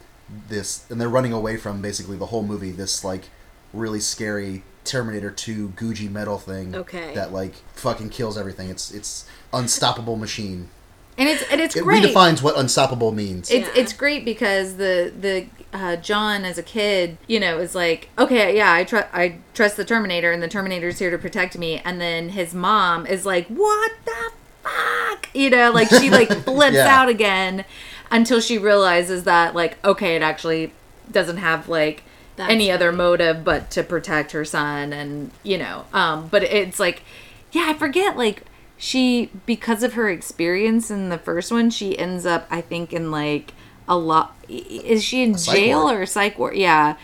this, 0.48 0.88
and 0.88 1.00
they're 1.00 1.08
running 1.08 1.32
away 1.32 1.56
from 1.56 1.82
basically 1.82 2.16
the 2.16 2.26
whole 2.26 2.44
movie. 2.44 2.70
This 2.70 3.02
like 3.02 3.24
really 3.72 3.98
scary 4.00 4.62
Terminator 4.84 5.30
2 5.30 5.70
Gucci 5.76 6.10
metal 6.10 6.38
thing. 6.38 6.74
Okay. 6.74 7.14
That 7.14 7.32
like 7.32 7.54
fucking 7.74 8.10
kills 8.10 8.36
everything. 8.38 8.68
It's 8.70 8.90
it's 8.92 9.26
unstoppable 9.52 10.16
machine. 10.16 10.68
and 11.16 11.28
it's 11.28 11.42
and 11.50 11.60
it's 11.60 11.76
It 11.76 11.84
great. 11.84 12.02
redefines 12.02 12.42
what 12.42 12.56
unstoppable 12.58 13.12
means. 13.12 13.50
It's 13.50 13.66
Yeah. 13.68 13.82
it's 13.82 13.92
great 13.92 14.24
because 14.24 14.76
the 14.76 15.12
the 15.18 15.46
uh, 15.72 15.96
John 15.96 16.44
as 16.44 16.56
a 16.56 16.62
kid, 16.62 17.18
you 17.26 17.40
know, 17.40 17.58
is 17.58 17.74
like, 17.74 18.08
okay, 18.18 18.56
yeah, 18.56 18.72
I 18.72 18.84
trust 18.84 19.08
I 19.12 19.38
trust 19.54 19.76
the 19.76 19.84
Terminator, 19.84 20.30
and 20.32 20.40
the 20.42 20.48
Terminator's 20.48 20.98
here 21.00 21.10
to 21.10 21.18
protect 21.18 21.58
me. 21.58 21.80
And 21.84 22.00
then 22.00 22.28
his 22.30 22.54
mom 22.54 23.06
is 23.06 23.26
like, 23.26 23.46
what 23.48 23.92
the 24.04 24.30
fuck, 24.62 25.28
you 25.34 25.50
know, 25.50 25.70
like 25.72 25.88
she 25.88 26.10
like 26.10 26.28
flips 26.44 26.74
Yeah. 26.76 26.86
out 27.00 27.08
again 27.08 27.64
until 28.10 28.40
she 28.40 28.56
realizes 28.58 29.24
that 29.24 29.54
like, 29.54 29.84
okay, 29.84 30.14
it 30.16 30.22
actually 30.22 30.72
doesn't 31.10 31.38
have 31.38 31.68
like 31.68 32.02
That's 32.36 32.50
any 32.50 32.70
other 32.70 32.86
funny. 32.90 32.96
motive 32.98 33.44
but 33.44 33.70
to 33.72 33.82
protect 33.82 34.32
her 34.32 34.44
son, 34.44 34.92
and 34.92 35.30
you 35.42 35.58
know, 35.58 35.84
um, 35.92 36.28
but 36.28 36.42
it's 36.42 36.80
like, 36.80 37.02
yeah, 37.52 37.66
I 37.68 37.74
forget 37.74 38.16
like 38.16 38.42
she 38.76 39.30
because 39.46 39.82
of 39.82 39.94
her 39.94 40.10
experience 40.10 40.90
in 40.90 41.08
the 41.08 41.16
first 41.16 41.52
one 41.52 41.70
she 41.70 41.96
ends 41.96 42.26
up 42.26 42.44
i 42.50 42.60
think 42.60 42.92
in 42.92 43.08
like 43.12 43.52
a 43.88 43.96
lot 43.96 44.34
is 44.48 45.02
she 45.02 45.22
in 45.22 45.36
jail 45.36 45.84
ward. 45.84 45.94
or 45.96 46.04
psych 46.06 46.36
ward 46.38 46.56
yeah, 46.56 46.96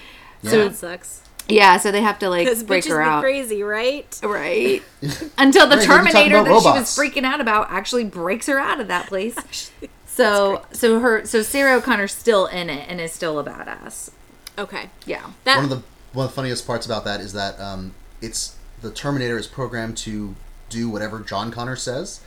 Yeah. 0.42 0.50
so 0.50 0.68
That 0.68 0.74
sucks. 0.76 1.22
yeah 1.48 1.76
so 1.76 1.92
they 1.92 2.02
have 2.02 2.18
to 2.18 2.28
like 2.28 2.66
break 2.66 2.84
her 2.86 3.00
out 3.00 3.22
crazy, 3.22 3.62
right? 3.62 4.18
right 4.24 4.82
until 5.38 5.68
the 5.68 5.76
Right, 5.76 5.86
they 5.86 5.86
be 5.86 5.86
talking 5.86 5.86
terminator 5.86 6.36
about 6.38 6.62
that 6.64 6.74
she 6.74 6.78
was 6.80 6.96
freaking 6.96 7.24
out 7.24 7.40
about 7.40 7.70
actually 7.70 8.04
breaks 8.04 8.46
her 8.46 8.58
out 8.58 8.80
of 8.80 8.88
that 8.88 9.06
place 9.06 9.70
so 10.06 10.66
so 10.72 10.98
her 10.98 11.24
so 11.24 11.40
sarah 11.40 11.76
o'connor's 11.78 12.12
still 12.12 12.46
in 12.46 12.68
it 12.68 12.84
and 12.90 13.00
is 13.00 13.12
still 13.12 13.38
a 13.38 13.44
badass 13.44 14.10
Okay. 14.60 14.90
yeah 15.06 15.30
That 15.44 15.56
one 15.56 15.64
of 15.64 15.70
the 15.70 15.82
one 16.12 16.24
of 16.26 16.30
the 16.32 16.36
funniest 16.36 16.66
parts 16.66 16.86
about 16.86 17.04
that 17.04 17.20
is 17.20 17.32
that 17.32 17.58
um, 17.60 17.94
it's 18.20 18.56
the 18.82 18.90
Terminator 18.90 19.38
is 19.38 19.46
programmed 19.46 19.96
to 19.98 20.34
do 20.68 20.88
whatever 20.88 21.20
John 21.20 21.50
Connor 21.50 21.76
says, 21.76 22.20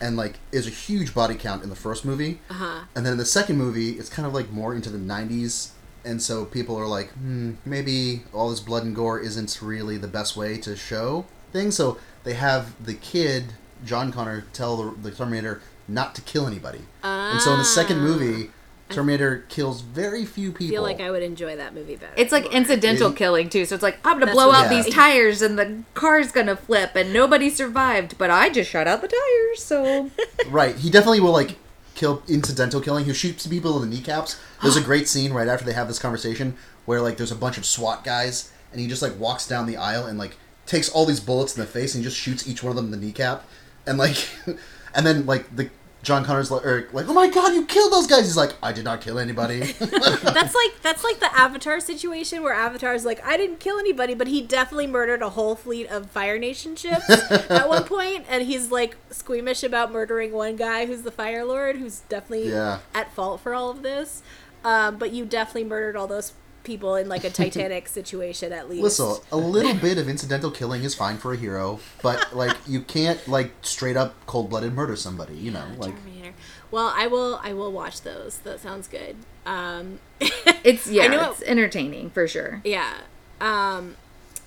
and 0.00 0.16
like 0.16 0.38
is 0.52 0.66
a 0.66 0.70
huge 0.70 1.14
body 1.14 1.34
count 1.34 1.62
in 1.62 1.68
the 1.70 1.76
first 1.76 2.04
movie, 2.04 2.40
Uh-huh. 2.50 2.80
and 2.94 3.04
then 3.04 3.12
in 3.12 3.18
the 3.18 3.24
second 3.24 3.56
movie, 3.58 3.90
it's 3.92 4.08
kind 4.08 4.26
of 4.26 4.32
like 4.34 4.50
more 4.50 4.74
into 4.74 4.90
the 4.90 4.98
'90s, 4.98 5.70
and 6.04 6.20
so 6.22 6.44
people 6.44 6.76
are 6.76 6.86
like, 6.86 7.10
hmm, 7.12 7.52
maybe 7.64 8.22
all 8.32 8.50
this 8.50 8.60
blood 8.60 8.84
and 8.84 8.94
gore 8.94 9.18
isn't 9.20 9.58
really 9.62 9.96
the 9.96 10.08
best 10.08 10.36
way 10.36 10.56
to 10.58 10.76
show 10.76 11.24
things. 11.52 11.76
So 11.76 11.98
they 12.24 12.34
have 12.34 12.74
the 12.84 12.94
kid 12.94 13.52
John 13.84 14.12
Connor 14.12 14.44
tell 14.52 14.76
the, 14.76 15.10
the 15.10 15.10
Terminator 15.16 15.60
not 15.88 16.14
to 16.14 16.22
kill 16.22 16.46
anybody, 16.46 16.82
and 17.02 17.40
so 17.42 17.52
in 17.52 17.58
the 17.58 17.64
second 17.64 17.98
movie. 18.00 18.50
Terminator 18.90 19.44
kills 19.48 19.80
very 19.80 20.24
few 20.26 20.52
people. 20.52 20.66
I 20.66 20.70
feel 20.70 20.82
like 20.82 21.00
I 21.00 21.10
would 21.10 21.22
enjoy 21.22 21.56
that 21.56 21.74
movie 21.74 21.96
better. 21.96 22.12
It's 22.16 22.32
like 22.32 22.46
incidental 22.52 23.10
It- 23.10 23.16
killing 23.16 23.48
too. 23.48 23.64
So 23.64 23.74
it's 23.74 23.82
like 23.82 23.98
I'm 24.04 24.18
gonna 24.20 24.30
blow 24.32 24.52
out 24.52 24.70
Yeah. 24.70 24.82
these 24.82 24.94
tires 24.94 25.42
and 25.42 25.58
the 25.58 25.78
car's 25.94 26.30
gonna 26.30 26.54
flip 26.56 26.92
and 26.94 27.12
nobody 27.12 27.48
survived, 27.50 28.16
but 28.18 28.30
I 28.30 28.50
just 28.50 28.70
shot 28.70 28.86
out 28.86 29.00
the 29.00 29.08
tires. 29.08 29.62
So 29.64 30.10
Right. 30.48 30.76
He 30.76 30.90
definitely 30.90 31.20
will 31.20 31.32
like 31.32 31.56
kill 31.94 32.22
incidental 32.28 32.80
killing. 32.80 33.04
He 33.06 33.12
shoots 33.14 33.46
people 33.46 33.82
in 33.82 33.88
the 33.88 33.96
kneecaps. 33.96 34.36
There's 34.62 34.76
a 34.76 34.80
great 34.90 35.08
scene 35.08 35.32
right 35.32 35.48
after 35.48 35.64
they 35.64 35.72
have 35.72 35.88
this 35.88 35.98
conversation 35.98 36.56
where 36.84 37.00
like 37.00 37.16
there's 37.16 37.32
a 37.32 37.36
bunch 37.36 37.56
of 37.56 37.64
SWAT 37.64 38.04
guys 38.04 38.50
and 38.70 38.80
he 38.80 38.86
just 38.86 39.00
like 39.02 39.18
walks 39.18 39.48
down 39.48 39.66
the 39.66 39.76
aisle 39.78 40.04
and 40.06 40.18
like 40.18 40.36
takes 40.66 40.88
all 40.90 41.06
these 41.06 41.20
bullets 41.20 41.56
in 41.56 41.60
the 41.60 41.66
face 41.66 41.94
and 41.94 42.04
just 42.04 42.16
shoots 42.16 42.46
each 42.46 42.62
one 42.62 42.70
of 42.70 42.76
them 42.76 42.86
in 42.86 42.90
the 43.00 43.06
kneecap. 43.06 43.44
And 43.86 43.96
like 43.98 44.28
and 44.94 45.06
then 45.06 45.24
like 45.26 45.54
the 45.56 45.70
John 46.04 46.24
Connor's 46.24 46.50
like, 46.50 46.64
or, 46.64 46.88
like, 46.92 47.08
oh 47.08 47.12
my 47.12 47.28
god, 47.28 47.54
you 47.54 47.64
killed 47.66 47.92
those 47.92 48.06
guys. 48.06 48.20
He's 48.24 48.36
like, 48.36 48.54
I 48.62 48.72
did 48.72 48.84
not 48.84 49.00
kill 49.00 49.18
anybody. 49.18 49.60
that's 49.72 50.54
like 50.54 50.80
that's 50.82 51.02
like 51.02 51.18
the 51.18 51.30
Avatar 51.34 51.80
situation 51.80 52.42
where 52.42 52.54
Avatar's 52.54 53.04
like, 53.04 53.24
I 53.26 53.36
didn't 53.36 53.58
kill 53.60 53.78
anybody, 53.78 54.14
but 54.14 54.28
he 54.28 54.42
definitely 54.42 54.86
murdered 54.86 55.22
a 55.22 55.30
whole 55.30 55.56
fleet 55.56 55.88
of 55.88 56.10
Fire 56.10 56.38
Nation 56.38 56.76
ships 56.76 57.08
at 57.50 57.68
one 57.68 57.84
point, 57.84 58.26
and 58.28 58.44
he's 58.44 58.70
like 58.70 58.96
squeamish 59.10 59.62
about 59.62 59.90
murdering 59.90 60.32
one 60.32 60.56
guy 60.56 60.86
who's 60.86 61.02
the 61.02 61.10
Fire 61.10 61.44
Lord, 61.44 61.76
who's 61.76 62.00
definitely 62.00 62.50
Yeah. 62.50 62.78
at 62.94 63.12
fault 63.14 63.40
for 63.40 63.54
all 63.54 63.70
of 63.70 63.82
this. 63.82 64.22
Um, 64.64 64.96
but 64.96 65.12
you 65.12 65.24
definitely 65.26 65.64
murdered 65.64 65.96
all 65.96 66.06
those 66.06 66.32
people 66.64 66.96
in 66.96 67.08
like 67.08 67.24
a 67.24 67.30
Titanic 67.44 67.88
situation 67.88 68.52
at 68.52 68.68
least. 68.68 68.82
Listen, 68.82 69.16
a 69.30 69.36
little 69.36 69.74
bit 69.74 69.98
of 69.98 70.08
incidental 70.08 70.50
killing 70.50 70.82
is 70.82 70.94
fine 70.94 71.18
for 71.18 71.32
a 71.32 71.36
hero, 71.36 71.78
but 72.02 72.34
like 72.36 72.56
you 72.66 72.80
can't 72.80 73.26
like 73.28 73.52
straight 73.62 73.96
up 73.96 74.14
cold 74.26 74.50
blooded 74.50 74.74
murder 74.74 74.96
somebody. 74.96 75.36
You 75.36 75.52
know, 75.52 75.66
like 75.78 75.94
Well, 76.70 76.92
I 76.96 77.06
will. 77.06 77.40
I 77.42 77.52
will 77.52 77.70
watch 77.70 78.02
those. 78.02 78.38
That 78.38 78.58
sounds 78.60 78.88
good. 78.88 79.16
Um, 79.46 80.00
it's 80.64 80.88
yeah, 80.88 81.04
I 81.04 81.06
know 81.08 81.30
it's 81.30 81.42
entertaining 81.42 82.10
for 82.10 82.26
sure. 82.26 82.60
Yeah. 82.64 82.94
Um, 83.40 83.96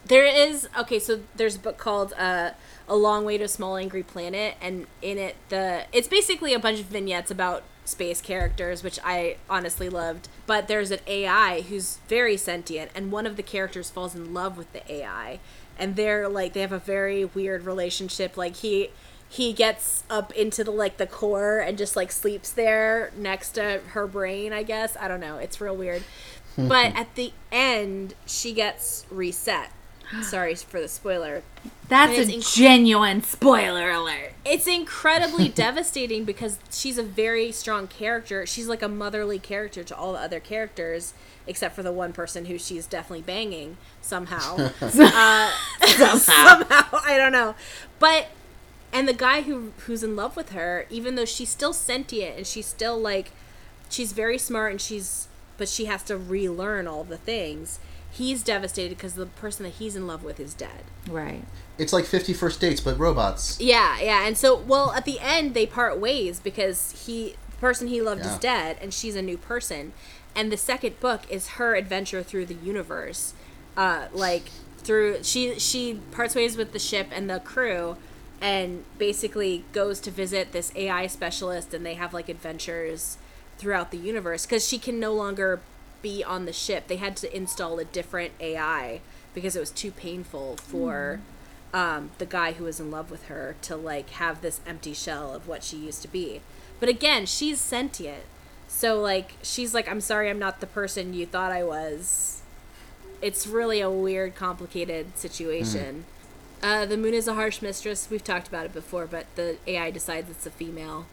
there 0.05 0.25
is 0.25 0.67
okay. 0.77 0.99
So 0.99 1.21
there's 1.35 1.55
a 1.55 1.59
book 1.59 1.77
called 1.77 2.13
uh, 2.17 2.51
"A 2.87 2.95
Long 2.95 3.23
Way 3.23 3.37
to 3.37 3.45
a 3.45 3.47
Small 3.47 3.77
Angry 3.77 4.03
Planet," 4.03 4.55
and 4.61 4.87
in 5.01 5.17
it, 5.17 5.35
the 5.49 5.85
it's 5.93 6.07
basically 6.07 6.53
a 6.53 6.59
bunch 6.59 6.79
of 6.79 6.87
vignettes 6.87 7.31
about 7.31 7.63
space 7.87 8.21
characters, 8.21 8.83
which 8.83 8.99
I 9.03 9.37
honestly 9.49 9.89
loved. 9.89 10.27
But 10.45 10.67
there's 10.67 10.91
an 10.91 10.99
AI 11.07 11.61
who's 11.61 11.99
very 12.07 12.37
sentient, 12.37 12.91
and 12.93 13.11
one 13.11 13.25
of 13.25 13.35
the 13.37 13.43
characters 13.43 13.89
falls 13.89 14.15
in 14.15 14.33
love 14.33 14.57
with 14.57 14.71
the 14.73 14.91
AI, 14.91 15.39
and 15.77 15.95
they're 15.95 16.27
like 16.27 16.53
they 16.53 16.61
have 16.61 16.71
a 16.71 16.79
very 16.79 17.25
weird 17.25 17.65
relationship. 17.65 18.37
Like 18.37 18.57
he 18.57 18.89
he 19.29 19.53
gets 19.53 20.03
up 20.09 20.31
into 20.33 20.63
the 20.63 20.71
like 20.71 20.97
the 20.97 21.07
core 21.07 21.59
and 21.59 21.77
just 21.77 21.95
like 21.95 22.11
sleeps 22.11 22.51
there 22.51 23.11
next 23.17 23.51
to 23.51 23.81
her 23.89 24.07
brain. 24.07 24.53
I 24.53 24.63
guess 24.63 24.95
I 24.99 25.07
don't 25.07 25.19
know. 25.19 25.37
It's 25.37 25.59
real 25.59 25.75
weird. 25.75 26.03
but 26.57 26.95
at 26.95 27.13
the 27.15 27.33
end, 27.51 28.15
she 28.25 28.53
gets 28.53 29.05
reset. 29.11 29.69
Sorry 30.21 30.55
for 30.55 30.79
the 30.79 30.87
spoiler. 30.87 31.43
That's 31.89 32.17
a 32.17 32.25
inc- 32.25 32.55
genuine 32.55 33.23
spoiler 33.23 33.89
alert. 33.91 34.33
It's 34.45 34.67
incredibly 34.67 35.49
devastating 35.63 36.23
because 36.25 36.59
she's 36.69 36.97
a 36.97 37.03
very 37.03 37.51
strong 37.51 37.87
character. 37.87 38.45
She's 38.45 38.67
like 38.67 38.81
a 38.81 38.87
motherly 38.87 39.39
character 39.39 39.83
to 39.83 39.95
all 39.95 40.13
the 40.13 40.19
other 40.19 40.39
characters, 40.39 41.13
except 41.45 41.75
for 41.75 41.83
the 41.83 41.91
one 41.91 42.13
person 42.13 42.45
who 42.45 42.57
she's 42.57 42.85
definitely 42.87 43.23
banging 43.23 43.77
somehow. 44.01 44.55
uh, 44.81 45.51
somehow, 46.17 46.99
I 47.05 47.15
don't 47.17 47.31
know. 47.31 47.55
But 47.99 48.27
and 48.93 49.07
the 49.07 49.13
guy 49.13 49.41
who 49.41 49.73
who's 49.85 50.03
in 50.03 50.15
love 50.15 50.35
with 50.35 50.51
her, 50.51 50.85
even 50.89 51.15
though 51.15 51.25
she's 51.25 51.49
still 51.49 51.73
sentient 51.73 52.37
and 52.37 52.47
she's 52.47 52.65
still 52.65 52.97
like 52.97 53.31
she's 53.89 54.11
very 54.11 54.37
smart 54.37 54.71
and 54.71 54.81
she's 54.81 55.27
but 55.57 55.67
she 55.67 55.85
has 55.85 56.03
to 56.03 56.17
relearn 56.17 56.87
all 56.87 57.03
the 57.03 57.17
things. 57.17 57.79
He's 58.17 58.41
devastated 58.41 58.97
because 58.97 59.13
the 59.13 59.27
person 59.27 59.63
that 59.63 59.73
he's 59.73 59.95
in 59.95 60.07
love 60.07 60.23
with 60.23 60.39
is 60.39 60.53
dead. 60.53 60.83
Right. 61.07 61.43
it's 61.77 61.93
like 61.93 62.05
Fifty 62.05 62.33
First 62.33 62.59
Dates, 62.59 62.81
but 62.81 62.97
robots. 62.97 63.59
Yeah, 63.59 63.99
yeah. 64.01 64.25
And 64.25 64.35
so, 64.37 64.57
well, 64.57 64.91
at 64.93 65.05
the 65.05 65.19
end, 65.19 65.53
they 65.53 65.67
part 65.67 65.99
ways 65.99 66.39
because 66.39 67.05
he, 67.05 67.35
the 67.51 67.57
person 67.57 67.87
he 67.87 68.01
loved, 68.01 68.25
is 68.25 68.37
dead, 68.39 68.77
and 68.81 68.91
she's 68.93 69.15
a 69.15 69.21
new 69.21 69.37
person. 69.37 69.93
And 70.35 70.51
the 70.51 70.57
second 70.57 70.99
book 70.99 71.21
is 71.29 71.47
her 71.59 71.75
adventure 71.75 72.23
through 72.23 72.47
the 72.47 72.55
universe, 72.55 73.33
uh, 73.75 74.07
like 74.11 74.49
through 74.79 75.23
she 75.23 75.59
she 75.59 75.99
parts 76.11 76.33
ways 76.33 76.57
with 76.57 76.71
the 76.73 76.79
ship 76.79 77.07
and 77.11 77.29
the 77.29 77.39
crew, 77.39 77.97
and 78.41 78.83
basically 78.97 79.63
goes 79.73 79.99
to 79.99 80.11
visit 80.11 80.51
this 80.53 80.71
AI 80.75 81.05
specialist, 81.07 81.73
and 81.73 81.85
they 81.85 81.93
have 81.95 82.13
like 82.13 82.29
adventures 82.29 83.17
throughout 83.59 83.91
the 83.91 83.97
universe 83.97 84.45
because 84.45 84.67
she 84.67 84.77
can 84.77 84.99
no 84.99 85.13
longer 85.13 85.61
be 86.07 86.23
on 86.23 86.45
the 86.45 86.53
ship. 86.53 86.87
They 86.87 86.95
had 86.95 87.17
to 87.17 87.35
install 87.35 87.79
a 87.79 87.85
different 87.85 88.31
AI 88.39 89.01
because 89.33 89.57
it 89.57 89.59
was 89.59 89.71
too 89.71 89.91
painful 89.91 90.55
for 90.55 91.19
um, 91.73 92.11
the 92.17 92.25
guy 92.25 92.53
who 92.53 92.63
was 92.63 92.79
in 92.79 92.89
love 92.89 93.11
with 93.11 93.25
her 93.25 93.55
to 93.63 93.75
like 93.75 94.11
have 94.11 94.41
this 94.41 94.61
empty 94.65 94.93
shell 94.93 95.35
of 95.35 95.49
what 95.49 95.63
she 95.63 95.75
used 95.75 96.01
to 96.03 96.07
be. 96.07 96.39
But 96.79 96.87
again, 96.87 97.25
she's 97.25 97.59
sentient. 97.59 98.23
So 98.69 99.01
like 99.01 99.33
she's 99.41 99.73
like, 99.73 99.89
I'm 99.89 99.99
sorry 99.99 100.29
I'm 100.29 100.39
not 100.39 100.61
the 100.61 100.67
person 100.67 101.13
you 101.13 101.25
thought 101.25 101.51
I 101.51 101.63
was. 101.63 102.41
It's 103.21 103.45
really 103.45 103.81
a 103.81 103.89
weird, 103.89 104.33
complicated 104.35 105.17
situation. 105.17 106.05
Uh, 106.63 106.85
the 106.85 106.97
moon 106.97 107.13
is 107.13 107.27
a 107.27 107.33
harsh 107.33 107.61
mistress. 107.61 108.07
We've 108.09 108.23
talked 108.23 108.47
about 108.47 108.65
it 108.65 108.73
before, 108.73 109.07
but 109.07 109.25
the 109.35 109.57
AI 109.67 109.91
decides 109.91 110.29
it's 110.29 110.45
a 110.45 110.51
female, 110.51 111.05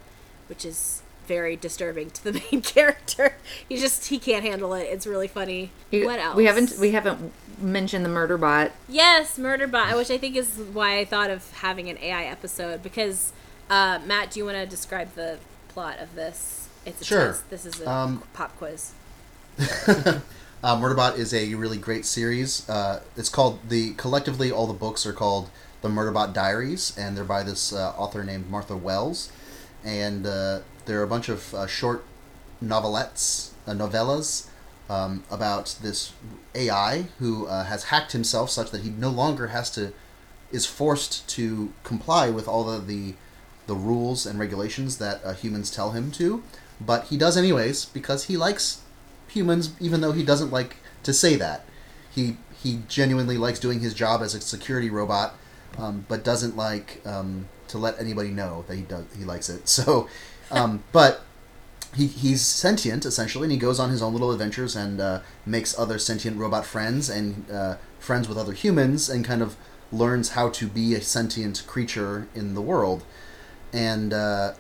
which 0.48 0.64
is 0.64 1.02
very 1.26 1.56
disturbing 1.56 2.10
to 2.10 2.24
the 2.24 2.32
main 2.52 2.62
character. 2.62 3.34
He 3.68 3.76
just 3.76 4.06
he 4.06 4.18
can't 4.18 4.44
handle 4.44 4.74
it. 4.74 4.82
It's 4.84 5.06
really 5.06 5.28
funny. 5.28 5.70
You- 5.90 6.04
what 6.06 6.18
else? 6.18 6.36
We 6.36 6.46
haven't 6.46 6.78
we 6.78 6.92
haven't 6.92 7.32
mentioned 7.60 8.04
the 8.04 8.08
murder 8.08 8.36
bot. 8.36 8.72
Yes, 8.88 9.38
Murderbot, 9.38 9.96
which 9.96 10.10
I 10.10 10.18
think 10.18 10.34
is 10.36 10.56
why 10.72 10.98
I 10.98 11.04
thought 11.04 11.30
of 11.30 11.48
having 11.52 11.88
an 11.88 11.98
AI 11.98 12.24
episode 12.24 12.82
because 12.82 13.32
uh, 13.70 14.00
Matt, 14.06 14.30
do 14.32 14.40
you 14.40 14.44
want 14.44 14.56
to 14.58 14.66
describe 14.66 15.14
the 15.14 15.38
plot 15.68 15.98
of 16.00 16.14
this? 16.14 16.68
It's 16.84 17.00
a 17.00 17.04
Sure. 17.04 17.26
test. 17.28 17.48
This 17.50 17.64
is 17.64 17.80
a 17.80 17.88
Um, 17.90 18.22
pop 18.32 18.56
quiz. 18.58 18.92
Uh, 20.62 20.80
Murderbot 20.80 21.18
is 21.18 21.34
a 21.34 21.54
really 21.56 21.76
great 21.76 22.06
series. 22.06 22.66
Uh, 22.70 23.00
it's 23.18 23.28
called 23.28 23.58
the 23.68 23.92
collectively 23.98 24.50
all 24.50 24.66
the 24.66 24.72
books 24.72 25.04
are 25.04 25.12
called 25.12 25.50
the 25.82 25.90
Murderbot 25.90 26.32
Diaries, 26.32 26.96
and 26.96 27.14
they're 27.14 27.22
by 27.22 27.42
this 27.42 27.70
uh, 27.70 27.90
author 27.98 28.24
named 28.24 28.48
Martha 28.48 28.74
Wells, 28.74 29.30
and 29.84 30.26
uh, 30.84 30.86
they're 30.86 31.02
a 31.02 31.06
bunch 31.06 31.28
of 31.28 31.54
uh, 31.54 31.66
short 31.66 32.04
novelettes, 32.62 33.50
uh, 33.66 33.72
novellas 33.72 34.48
um, 34.88 35.24
about 35.30 35.76
this 35.82 36.12
AI 36.54 37.06
who 37.18 37.46
uh, 37.46 37.64
has 37.64 37.84
hacked 37.84 38.12
himself 38.12 38.50
such 38.50 38.70
that 38.70 38.82
he 38.82 38.90
no 38.90 39.10
longer 39.10 39.48
has 39.48 39.70
to 39.70 39.92
is 40.52 40.66
forced 40.66 41.28
to 41.28 41.72
comply 41.82 42.30
with 42.30 42.46
all 42.46 42.70
of 42.70 42.86
the 42.86 43.14
the 43.66 43.74
rules 43.74 44.26
and 44.26 44.38
regulations 44.38 44.98
that 44.98 45.24
uh, 45.24 45.32
humans 45.32 45.70
tell 45.70 45.92
him 45.92 46.10
to, 46.12 46.42
but 46.78 47.04
he 47.04 47.16
does 47.16 47.36
anyways 47.36 47.86
because 47.86 48.24
he 48.24 48.36
likes 48.36 48.82
humans, 49.26 49.72
even 49.80 50.02
though 50.02 50.12
he 50.12 50.22
doesn't 50.22 50.52
like 50.52 50.76
to 51.02 51.12
say 51.12 51.36
that. 51.36 51.64
He 52.14 52.36
he 52.62 52.80
genuinely 52.88 53.36
likes 53.38 53.58
doing 53.58 53.80
his 53.80 53.94
job 53.94 54.22
as 54.22 54.34
a 54.34 54.40
security 54.40 54.90
robot, 54.90 55.34
um, 55.78 56.04
but 56.08 56.24
doesn't 56.24 56.56
like 56.56 57.00
um, 57.06 57.48
to 57.68 57.78
let 57.78 57.98
anybody 57.98 58.30
know 58.30 58.64
that 58.68 58.76
he 58.76 58.82
does 58.82 59.04
he 59.16 59.24
likes 59.24 59.48
it. 59.48 59.68
So, 59.68 60.08
um, 60.54 60.82
but 60.92 61.22
he, 61.94 62.06
he's 62.06 62.42
sentient 62.42 63.04
essentially, 63.04 63.44
and 63.44 63.52
he 63.52 63.58
goes 63.58 63.78
on 63.78 63.90
his 63.90 64.02
own 64.02 64.12
little 64.12 64.32
adventures 64.32 64.74
and 64.76 65.00
uh, 65.00 65.20
makes 65.46 65.78
other 65.78 65.98
sentient 65.98 66.36
robot 66.38 66.64
friends 66.66 67.08
and 67.08 67.48
uh, 67.50 67.76
friends 67.98 68.28
with 68.28 68.38
other 68.38 68.52
humans, 68.52 69.08
and 69.08 69.24
kind 69.24 69.42
of 69.42 69.56
learns 69.92 70.30
how 70.30 70.48
to 70.50 70.66
be 70.66 70.94
a 70.94 71.00
sentient 71.00 71.62
creature 71.66 72.26
in 72.34 72.54
the 72.54 72.60
world. 72.62 73.04
And 73.72 74.12
uh, 74.12 74.54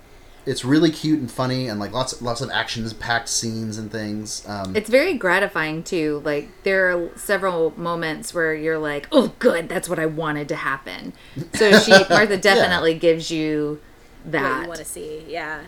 it's 0.46 0.64
really 0.64 0.90
cute 0.90 1.18
and 1.20 1.30
funny, 1.30 1.68
and 1.68 1.80
like 1.80 1.92
lots 1.92 2.20
lots 2.22 2.40
of 2.40 2.50
action 2.50 2.88
packed 3.00 3.28
scenes 3.28 3.78
and 3.78 3.90
things. 3.90 4.46
Um, 4.46 4.76
It's 4.76 4.90
very 4.90 5.14
gratifying 5.14 5.82
too. 5.82 6.20
Like 6.24 6.48
there 6.64 6.90
are 6.96 7.10
several 7.16 7.72
moments 7.78 8.34
where 8.34 8.54
you're 8.54 8.78
like, 8.78 9.08
"Oh, 9.10 9.32
good, 9.38 9.68
that's 9.68 9.88
what 9.88 9.98
I 9.98 10.06
wanted 10.06 10.48
to 10.50 10.56
happen." 10.56 11.14
So 11.54 11.78
she 11.78 11.92
Martha 12.10 12.36
definitely 12.36 12.94
gives 12.94 13.30
you 13.30 13.80
What 14.24 14.32
that. 14.32 14.62
you 14.62 14.68
want 14.68 14.78
to 14.80 14.84
see, 14.84 15.24
yeah. 15.28 15.62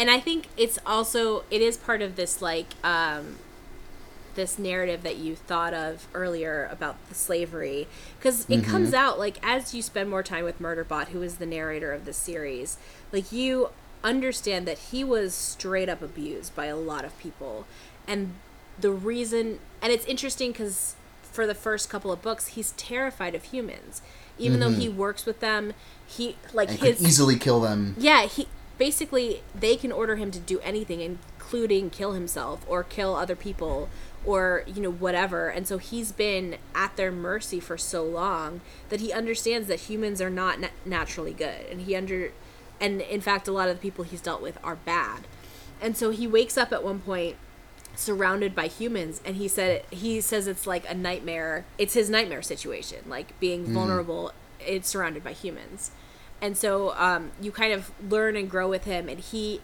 And 0.00 0.10
I 0.10 0.18
think 0.18 0.46
it's 0.56 0.78
also 0.86 1.44
it 1.50 1.60
is 1.60 1.76
part 1.76 2.00
of 2.00 2.16
this 2.16 2.40
like 2.40 2.68
um, 2.82 3.36
this 4.34 4.58
narrative 4.58 5.02
that 5.02 5.18
you 5.18 5.36
thought 5.36 5.74
of 5.74 6.08
earlier 6.14 6.66
about 6.72 6.96
the 7.10 7.14
slavery. 7.14 7.86
Because 8.18 8.48
it 8.48 8.64
comes 8.64 8.94
out 8.94 9.18
like 9.18 9.36
as 9.42 9.74
you 9.74 9.82
spend 9.82 10.08
more 10.08 10.22
time 10.22 10.44
with 10.44 10.58
Murderbot, 10.58 11.08
who 11.08 11.20
is 11.20 11.36
the 11.36 11.44
narrator 11.44 11.92
of 11.92 12.06
the 12.06 12.14
series, 12.14 12.78
like 13.12 13.30
you 13.30 13.68
understand 14.02 14.66
that 14.66 14.78
he 14.78 15.04
was 15.04 15.34
straight 15.34 15.90
up 15.90 16.00
abused 16.00 16.56
by 16.56 16.64
a 16.64 16.76
lot 16.76 17.04
of 17.04 17.16
people, 17.18 17.66
and 18.08 18.32
the 18.80 18.90
reason 18.90 19.58
and 19.82 19.92
it's 19.92 20.06
interesting 20.06 20.52
because 20.52 20.96
for 21.22 21.46
the 21.46 21.54
first 21.54 21.90
couple 21.90 22.10
of 22.10 22.22
books 22.22 22.48
he's 22.48 22.72
terrified 22.72 23.34
of 23.34 23.44
humans. 23.44 24.00
Even 24.38 24.60
though 24.60 24.70
he 24.70 24.88
works 24.88 25.26
with 25.26 25.40
them 25.40 25.74
he 26.06 26.36
like 26.54 26.70
and 26.70 26.78
his 26.78 27.04
easily 27.06 27.36
kill 27.36 27.60
them. 27.60 27.94
yeah, 27.98 28.24
he 28.24 28.48
basically 28.80 29.42
they 29.54 29.76
can 29.76 29.92
order 29.92 30.16
him 30.16 30.30
to 30.30 30.38
do 30.40 30.58
anything, 30.60 31.02
including 31.02 31.90
kill 31.90 32.12
himself 32.12 32.64
or 32.66 32.82
kill 32.82 33.14
other 33.14 33.36
people 33.36 33.90
or 34.24 34.64
you 34.66 34.80
know 34.80 34.90
whatever. 34.90 35.48
And 35.48 35.68
so 35.68 35.76
he's 35.76 36.12
been 36.12 36.56
at 36.74 36.96
their 36.96 37.12
mercy 37.12 37.60
for 37.60 37.76
so 37.76 38.02
long 38.02 38.62
that 38.88 39.00
he 39.00 39.12
understands 39.12 39.68
that 39.68 39.80
humans 39.80 40.22
are 40.22 40.30
not 40.30 40.58
na- 40.58 40.68
naturally 40.86 41.34
good, 41.34 41.66
and 41.70 41.82
he 41.82 41.94
under 41.94 42.32
and 42.80 43.02
in 43.02 43.20
fact 43.20 43.46
a 43.46 43.52
lot 43.52 43.68
of 43.68 43.76
the 43.76 43.82
people 43.82 44.02
he's 44.02 44.22
dealt 44.22 44.40
with 44.40 44.58
are 44.64 44.76
bad. 44.76 45.26
And 45.82 45.94
so 45.94 46.08
he 46.10 46.26
wakes 46.26 46.56
up 46.56 46.72
at 46.72 46.82
one 46.82 47.00
point 47.00 47.36
surrounded 47.96 48.54
by 48.54 48.66
humans 48.66 49.20
and 49.26 49.36
he 49.36 49.46
said 49.46 49.84
he 49.90 50.22
says 50.22 50.46
it's 50.46 50.66
like 50.66 50.88
a 50.88 50.94
nightmare 50.94 51.66
it's 51.76 51.92
his 51.92 52.08
nightmare 52.08 52.40
situation 52.40 53.00
like 53.08 53.38
being 53.40 53.66
mm. 53.66 53.72
vulnerable 53.72 54.32
it's 54.60 54.88
surrounded 54.88 55.22
by 55.24 55.32
humans 55.32 55.90
and 56.42 56.56
so 56.56 56.94
um, 56.96 57.30
you 57.40 57.50
kind 57.52 57.72
of 57.72 57.90
learn 58.10 58.36
and 58.36 58.50
grow 58.50 58.68
with 58.68 58.84
him 58.84 59.08
and 59.08 59.20
he 59.20 59.60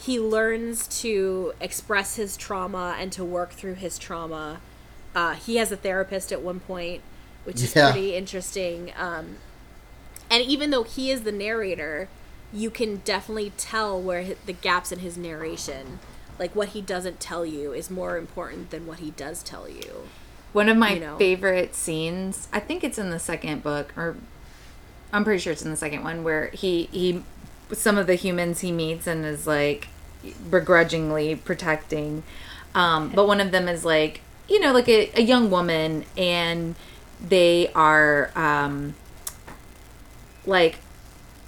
he 0.00 0.18
learns 0.20 0.86
to 1.02 1.52
express 1.60 2.16
his 2.16 2.36
trauma 2.36 2.96
and 2.98 3.10
to 3.12 3.24
work 3.24 3.50
through 3.52 3.74
his 3.74 3.98
trauma 3.98 4.60
uh, 5.14 5.34
he 5.34 5.56
has 5.56 5.72
a 5.72 5.76
therapist 5.76 6.30
at 6.32 6.40
one 6.42 6.60
point 6.60 7.02
which 7.44 7.62
is 7.62 7.74
Yeah. 7.74 7.90
pretty 7.92 8.14
interesting 8.14 8.92
um, 8.96 9.36
and 10.30 10.42
even 10.44 10.70
though 10.70 10.82
he 10.84 11.10
is 11.10 11.22
the 11.22 11.32
narrator 11.32 12.08
you 12.52 12.70
can 12.70 12.96
definitely 13.04 13.52
tell 13.56 14.00
where 14.00 14.22
hi- 14.24 14.36
the 14.46 14.52
gaps 14.52 14.92
in 14.92 15.00
his 15.00 15.16
narration 15.18 15.98
like 16.38 16.54
what 16.54 16.68
he 16.70 16.80
doesn't 16.80 17.18
tell 17.20 17.44
you 17.44 17.72
is 17.72 17.90
more 17.90 18.16
important 18.16 18.70
than 18.70 18.86
what 18.86 19.00
he 19.00 19.10
does 19.10 19.42
tell 19.42 19.68
you 19.68 20.08
One 20.52 20.68
of 20.68 20.76
my 20.76 20.92
you 20.92 21.00
know. 21.00 21.18
favorite 21.18 21.74
scenes, 21.74 22.48
I 22.52 22.60
think 22.60 22.84
it's 22.84 22.96
in 22.98 23.10
the 23.10 23.18
second 23.18 23.62
book, 23.62 23.92
or 23.96 24.16
I'm 25.12 25.24
pretty 25.24 25.40
sure 25.40 25.52
it's 25.52 25.62
in 25.62 25.70
the 25.70 25.76
second 25.76 26.04
one, 26.04 26.24
where 26.24 26.48
he 26.48 26.84
he 26.92 27.22
some 27.72 27.98
of 27.98 28.06
the 28.06 28.14
humans 28.14 28.60
he 28.60 28.72
meets 28.72 29.06
and 29.06 29.24
is 29.24 29.46
like 29.46 29.88
begrudgingly 30.50 31.36
protecting. 31.36 32.22
Um, 32.74 33.10
but 33.10 33.26
one 33.26 33.40
of 33.40 33.50
them 33.50 33.68
is 33.68 33.84
like, 33.84 34.20
you 34.48 34.60
know, 34.60 34.72
like 34.72 34.88
a, 34.88 35.10
a 35.14 35.22
young 35.22 35.50
woman, 35.50 36.04
and 36.16 36.74
they 37.26 37.70
are 37.74 38.30
um, 38.34 38.94
like 40.46 40.76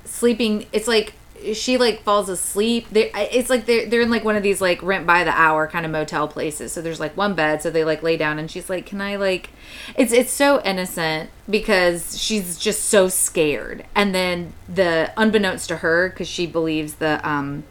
sleeping. 0.04 0.66
It's 0.72 0.88
like 0.88 1.14
she 1.54 1.76
like 1.76 2.02
falls 2.02 2.28
asleep. 2.28 2.88
They 2.90 3.10
it's 3.14 3.50
like 3.50 3.66
they're 3.66 3.86
they're 3.86 4.00
in 4.00 4.10
like 4.10 4.24
one 4.24 4.36
of 4.36 4.42
these 4.42 4.60
like 4.60 4.82
rent 4.82 5.06
by 5.06 5.24
the 5.24 5.30
hour 5.30 5.66
kind 5.66 5.84
of 5.84 5.92
motel 5.92 6.28
places. 6.28 6.72
So 6.72 6.80
there's 6.80 7.00
like 7.00 7.16
one 7.16 7.34
bed, 7.34 7.62
so 7.62 7.70
they 7.70 7.84
like 7.84 8.02
lay 8.02 8.16
down, 8.16 8.38
and 8.38 8.50
she's 8.50 8.70
like, 8.70 8.86
"Can 8.86 9.00
I 9.00 9.16
like?" 9.16 9.50
It's 9.96 10.12
it's 10.12 10.32
so 10.32 10.62
innocent 10.62 11.30
because 11.50 12.20
she's 12.20 12.58
just 12.58 12.86
so 12.86 13.08
scared, 13.08 13.84
and 13.94 14.14
then 14.14 14.52
the 14.68 15.12
unbeknownst 15.16 15.68
to 15.68 15.76
her, 15.78 16.08
because 16.08 16.28
she 16.28 16.46
believes 16.46 16.94
the 16.94 17.26
um 17.28 17.64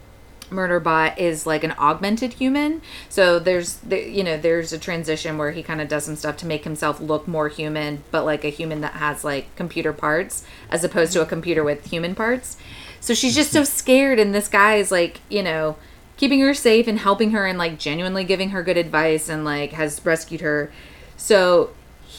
Murderbot 0.50 1.18
is 1.20 1.46
like 1.46 1.64
an 1.64 1.74
augmented 1.78 2.34
human. 2.34 2.82
So 3.08 3.38
there's, 3.38 3.76
the, 3.76 4.10
you 4.10 4.24
know, 4.24 4.36
there's 4.36 4.74
a 4.74 4.80
transition 4.80 5.38
where 5.38 5.52
he 5.52 5.62
kind 5.62 5.80
of 5.80 5.88
does 5.88 6.06
some 6.06 6.16
stuff 6.16 6.38
to 6.38 6.48
make 6.48 6.64
himself 6.64 7.00
look 7.00 7.28
more 7.28 7.50
human, 7.50 8.02
but 8.10 8.26
like 8.26 8.44
a 8.44 8.50
human 8.50 8.82
that 8.82 8.94
has 8.94 9.24
like 9.24 9.56
computer 9.56 9.94
parts 9.94 10.44
as 10.72 10.84
opposed 10.84 11.14
to 11.14 11.22
a 11.22 11.26
computer 11.28 11.64
with 11.64 11.86
human 11.92 12.16
parts. 12.16 12.58
So 13.00 13.14
she's 13.14 13.36
just 13.36 13.52
so 13.52 13.64
scared, 13.64 14.18
and 14.18 14.34
this 14.34 14.48
guy 14.48 14.76
is 14.76 14.92
like, 14.92 15.22
you 15.30 15.44
know, 15.44 15.78
keeping 16.18 16.40
her 16.40 16.56
safe 16.56 16.88
and 16.88 16.98
helping 16.98 17.30
her 17.32 17.46
and 17.46 17.60
like 17.60 17.78
genuinely 17.78 18.24
giving 18.24 18.50
her 18.50 18.64
good 18.64 18.76
advice 18.76 19.30
and 19.30 19.46
like 19.46 19.74
has 19.74 20.04
rescued 20.04 20.42
her. 20.42 20.72
So 21.16 21.70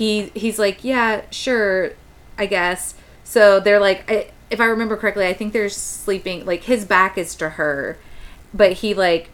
he 0.00 0.32
he's 0.32 0.58
like, 0.58 0.82
yeah, 0.82 1.20
sure, 1.30 1.90
I 2.38 2.46
guess. 2.46 2.94
So 3.22 3.60
they're 3.60 3.78
like, 3.78 4.10
I, 4.10 4.30
if 4.48 4.58
I 4.58 4.64
remember 4.64 4.96
correctly, 4.96 5.26
I 5.26 5.34
think 5.34 5.52
they're 5.52 5.68
sleeping. 5.68 6.46
Like 6.46 6.62
his 6.62 6.86
back 6.86 7.18
is 7.18 7.34
to 7.34 7.50
her, 7.50 7.98
but 8.54 8.72
he 8.72 8.94
like 8.94 9.28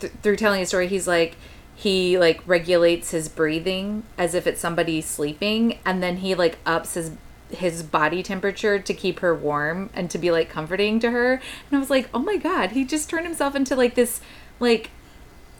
th- 0.00 0.14
through 0.22 0.36
telling 0.36 0.62
a 0.62 0.66
story, 0.66 0.88
he's 0.88 1.06
like 1.06 1.36
he 1.76 2.18
like 2.18 2.40
regulates 2.46 3.10
his 3.10 3.28
breathing 3.28 4.04
as 4.16 4.34
if 4.34 4.46
it's 4.46 4.58
somebody 4.58 5.02
sleeping, 5.02 5.78
and 5.84 6.02
then 6.02 6.16
he 6.16 6.34
like 6.34 6.56
ups 6.64 6.94
his 6.94 7.10
his 7.50 7.82
body 7.82 8.22
temperature 8.22 8.78
to 8.78 8.94
keep 8.94 9.20
her 9.20 9.34
warm 9.34 9.90
and 9.92 10.10
to 10.10 10.16
be 10.16 10.30
like 10.30 10.48
comforting 10.48 10.98
to 11.00 11.10
her. 11.10 11.34
And 11.34 11.76
I 11.76 11.78
was 11.78 11.90
like, 11.90 12.08
oh 12.14 12.20
my 12.20 12.38
god, 12.38 12.70
he 12.70 12.86
just 12.86 13.10
turned 13.10 13.26
himself 13.26 13.54
into 13.54 13.76
like 13.76 13.96
this 13.96 14.22
like 14.58 14.88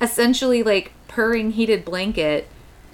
essentially 0.00 0.62
like 0.62 0.92
purring 1.08 1.50
heated 1.50 1.84
blanket 1.84 2.48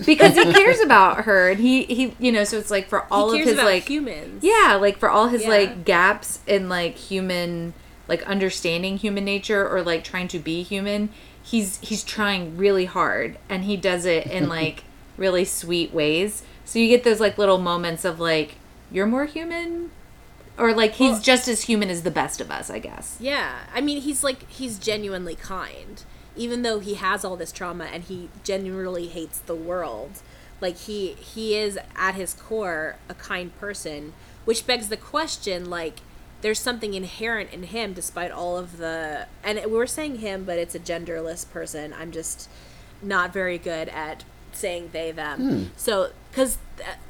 because 0.06 0.35
he 0.35 0.52
cares 0.52 0.81
about 0.81 1.24
her 1.24 1.51
and 1.51 1.60
he 1.60 1.85
he 1.85 2.14
you 2.18 2.31
know 2.32 2.44
so 2.44 2.56
it's 2.59 2.70
like 2.70 2.89
for 2.89 3.06
all 3.12 3.32
he 3.32 3.40
of 3.40 3.47
his 3.47 3.55
about 3.55 3.66
like 3.66 3.89
humans. 3.89 4.43
yeah 4.43 4.77
like 4.81 4.98
for 4.98 5.09
all 5.10 5.28
his 5.28 5.43
Yeah. 5.43 5.48
like 5.48 5.85
gaps 5.85 6.40
in 6.47 6.68
like 6.68 6.97
human 6.97 7.74
like 8.09 8.22
understanding 8.24 8.97
human 8.98 9.24
nature 9.24 9.68
or 9.68 9.82
like 9.82 10.02
trying 10.05 10.28
to 10.28 10.39
be 10.39 10.62
human 10.62 11.10
he's 11.43 11.78
he's 11.81 12.02
trying 12.05 12.56
really 12.56 12.85
hard 12.85 13.39
and 13.48 13.64
he 13.64 13.77
does 13.77 14.05
it 14.05 14.27
in 14.27 14.48
like 14.59 14.85
really 15.16 15.44
sweet 15.44 15.93
ways. 15.93 16.43
So 16.64 16.78
you 16.78 16.89
get 16.89 17.05
those 17.05 17.20
like 17.20 17.36
little 17.36 17.59
moments 17.59 18.05
of 18.05 18.18
like 18.20 18.55
you're 18.90 19.06
more 19.06 19.27
human 19.27 19.90
or 20.59 20.72
like 20.74 20.93
he's 20.94 21.12
Well- 21.12 21.20
just 21.20 21.48
as 21.48 21.62
human 21.62 21.90
as 21.90 22.02
the 22.02 22.10
best 22.10 22.40
of 22.40 22.51
us 22.51 22.70
i 22.70 22.78
guess. 22.78 23.16
Yeah, 23.20 23.60
I 23.74 23.81
mean, 23.81 24.01
he's 24.02 24.22
like 24.24 24.48
he's 24.51 24.78
genuinely 24.78 25.35
kind, 25.35 26.02
even 26.40 26.62
though 26.62 26.78
he 26.80 26.94
has 26.94 27.24
all 27.24 27.36
this 27.36 27.52
trauma 27.52 27.84
and 27.84 28.04
he 28.04 28.28
genuinely 28.42 29.08
hates 29.08 29.38
the 29.40 29.54
world. 29.54 30.22
Like 30.60 30.76
he 30.78 31.12
he 31.34 31.54
is 31.56 31.78
at 31.96 32.14
his 32.14 32.32
core 32.34 32.96
a 33.08 33.14
kind 33.14 33.48
person, 33.60 34.12
which 34.46 34.66
begs 34.66 34.88
the 34.88 34.96
question 34.96 35.68
like 35.68 36.00
there's 36.40 36.58
something 36.58 36.94
inherent 36.94 37.52
in 37.52 37.64
him 37.64 37.92
despite 37.92 38.30
all 38.30 38.56
of 38.56 38.78
the 38.78 39.26
and 39.44 39.60
we're 39.70 39.86
saying 39.86 40.16
him 40.18 40.44
but 40.44 40.56
it's 40.58 40.74
a 40.74 40.78
genderless 40.80 41.48
person. 41.50 41.94
I'm 41.98 42.10
just 42.10 42.48
not 43.02 43.32
very 43.32 43.58
good 43.58 43.88
at 43.90 44.24
saying 44.52 44.90
they 44.92 45.12
them. 45.12 45.40
So 45.76 46.10
cuz 46.32 46.58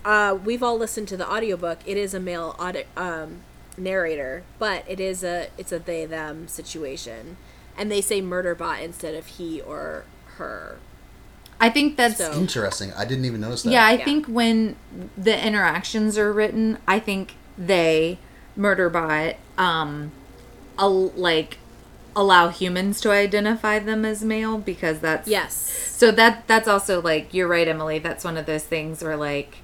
uh, 0.04 0.36
we've 0.44 0.62
all 0.62 0.76
listened 0.78 1.08
to 1.08 1.16
the 1.16 1.28
audiobook, 1.30 1.78
it 1.86 1.96
is 1.96 2.14
a 2.14 2.20
male 2.20 2.56
audi- 2.58 2.86
um 2.96 3.42
narrator, 3.76 4.42
but 4.58 4.84
it 4.88 5.00
is 5.00 5.22
a 5.24 5.48
it's 5.58 5.72
a 5.72 5.78
they 5.78 6.04
them 6.06 6.46
situation, 6.48 7.36
and 7.76 7.90
they 7.90 8.00
say 8.00 8.20
murderbot 8.20 8.82
instead 8.82 9.14
of 9.14 9.26
he 9.26 9.60
or 9.60 10.04
her. 10.36 10.76
i 11.60 11.68
think 11.68 11.96
that's 11.96 12.16
So- 12.18 12.32
Interesting. 12.32 12.92
I 12.96 13.04
didn't 13.04 13.24
even 13.26 13.40
notice 13.40 13.62
that. 13.64 13.70
Yeah, 13.72 13.84
I 13.84 13.92
Yeah. 13.92 14.04
think 14.04 14.26
when 14.26 14.76
the 15.18 15.46
interactions 15.46 16.16
are 16.16 16.32
written, 16.32 16.78
I 16.88 16.98
think 16.98 17.34
they 17.58 18.18
Murderbot 18.58 19.36
um 19.58 20.10
al- 20.78 21.12
like 21.16 21.58
allow 22.16 22.48
humans 22.48 23.00
to 23.02 23.10
identify 23.10 23.78
them 23.78 24.04
as 24.04 24.22
male 24.24 24.58
because 24.58 24.98
that's 25.00 25.28
Yes. 25.28 25.52
So 25.96 26.10
that 26.12 26.46
that's 26.46 26.66
also 26.68 27.00
like 27.00 27.32
you're 27.34 27.46
right, 27.48 27.68
Emily. 27.68 27.98
That's 27.98 28.24
one 28.24 28.36
of 28.36 28.46
those 28.46 28.64
things 28.64 29.02
where 29.04 29.16
like 29.16 29.58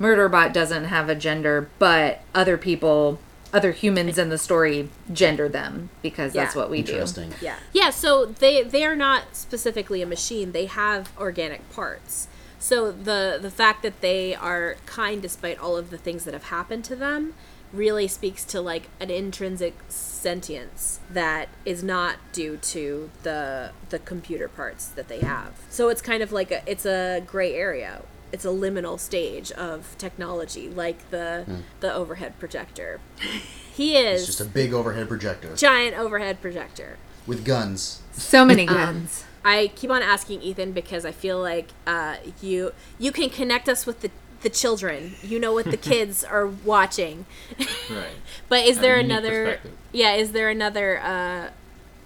Murderbot 0.00 0.52
doesn't 0.52 0.84
have 0.86 1.08
a 1.08 1.14
gender, 1.14 1.68
but 1.78 2.20
other 2.34 2.56
people, 2.56 3.20
other 3.52 3.72
humans 3.72 4.16
in 4.18 4.30
the 4.30 4.38
story 4.38 4.88
gender 5.12 5.48
them 5.48 5.90
because 6.00 6.32
that's 6.32 6.54
what 6.54 6.70
we 6.70 6.82
do. 6.82 7.04
Yeah. 7.40 7.56
Yeah, 7.72 7.90
so 7.90 8.26
they 8.26 8.62
they 8.62 8.84
are 8.84 8.96
not 8.96 9.36
specifically 9.36 10.02
a 10.02 10.06
machine. 10.06 10.52
They 10.52 10.66
have 10.66 11.12
organic 11.18 11.70
parts. 11.70 12.28
So 12.58 12.92
the 12.92 13.38
the 13.40 13.50
fact 13.50 13.82
that 13.82 14.00
they 14.00 14.34
are 14.34 14.76
kind 14.86 15.20
despite 15.20 15.58
all 15.58 15.76
of 15.76 15.90
the 15.90 15.98
things 15.98 16.24
that 16.24 16.32
have 16.32 16.44
happened 16.44 16.84
to 16.86 16.96
them 16.96 17.34
really 17.72 18.06
speaks 18.06 18.44
to 18.44 18.60
like 18.60 18.88
an 19.00 19.10
intrinsic 19.10 19.74
sentience 19.88 21.00
that 21.10 21.48
is 21.64 21.82
not 21.82 22.16
due 22.32 22.56
to 22.58 23.10
the 23.22 23.72
the 23.90 23.98
computer 23.98 24.48
parts 24.48 24.86
that 24.88 25.08
they 25.08 25.20
have. 25.20 25.60
So 25.68 25.88
it's 25.88 26.02
kind 26.02 26.22
of 26.22 26.32
like 26.32 26.50
a 26.50 26.62
it's 26.70 26.86
a 26.86 27.22
gray 27.26 27.54
area. 27.54 28.02
It's 28.32 28.44
a 28.44 28.48
liminal 28.48 28.98
stage 28.98 29.52
of 29.52 29.94
technology 29.98 30.68
like 30.68 31.10
the 31.10 31.44
the 31.80 31.92
overhead 31.92 32.38
projector. 32.38 33.00
He 33.74 33.96
is 33.96 34.20
It's 34.20 34.26
just 34.26 34.40
a 34.42 34.44
big 34.44 34.74
overhead 34.74 35.08
projector 35.08 35.54
giant 35.56 35.96
overhead 35.98 36.42
projector. 36.42 36.98
with 37.26 37.42
guns. 37.44 38.02
So 38.12 38.44
many 38.44 38.68
Um, 38.68 38.74
guns. 38.76 39.24
I 39.44 39.72
keep 39.74 39.90
on 39.90 40.02
asking 40.02 40.42
Ethan 40.42 40.72
because 40.72 41.06
I 41.06 41.12
feel 41.12 41.40
like 41.40 41.68
uh, 41.86 42.16
you 42.42 42.72
you 42.98 43.10
can 43.12 43.30
connect 43.30 43.68
us 43.70 43.86
with 43.86 44.00
the 44.00 44.10
the 44.42 44.50
children. 44.50 45.14
You 45.22 45.38
know 45.38 45.52
what 45.54 45.64
the 45.70 45.76
kids 45.92 46.22
are 46.22 46.46
watching. 46.46 47.24
Right. 47.58 48.16
But 48.50 48.66
is 48.66 48.76
A 48.78 48.80
there 48.82 48.98
another? 48.98 49.60
Yeah, 49.92 50.12
is 50.22 50.32
there 50.32 50.50
another 50.50 51.00
uh, 51.00 51.48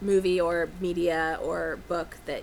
movie 0.01 0.40
or 0.40 0.69
media 0.81 1.39
or 1.43 1.78
book 1.89 2.19
that 2.27 2.43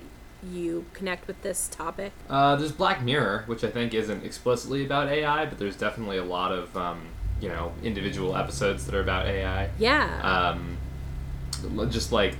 you 0.51 0.85
connect 0.93 1.27
with 1.27 1.41
this 1.41 1.67
topic? 1.69 2.11
Uh, 2.29 2.55
there's 2.55 2.71
Black 2.71 3.01
Mirror, 3.03 3.43
which 3.47 3.63
I 3.63 3.69
think 3.69 3.93
isn't 3.93 4.23
explicitly 4.25 4.85
about 4.85 5.09
AI, 5.09 5.45
but 5.45 5.59
there's 5.59 5.75
definitely 5.75 6.17
a 6.17 6.23
lot 6.23 6.51
of 6.51 6.75
um, 6.75 7.01
you 7.41 7.49
know 7.49 7.73
individual 7.83 8.35
episodes 8.35 8.85
that 8.85 8.95
are 8.95 9.01
about 9.01 9.25
AI. 9.25 9.69
Yeah. 9.77 10.53
Um, 10.53 10.77
just 11.89 12.11
like 12.11 12.35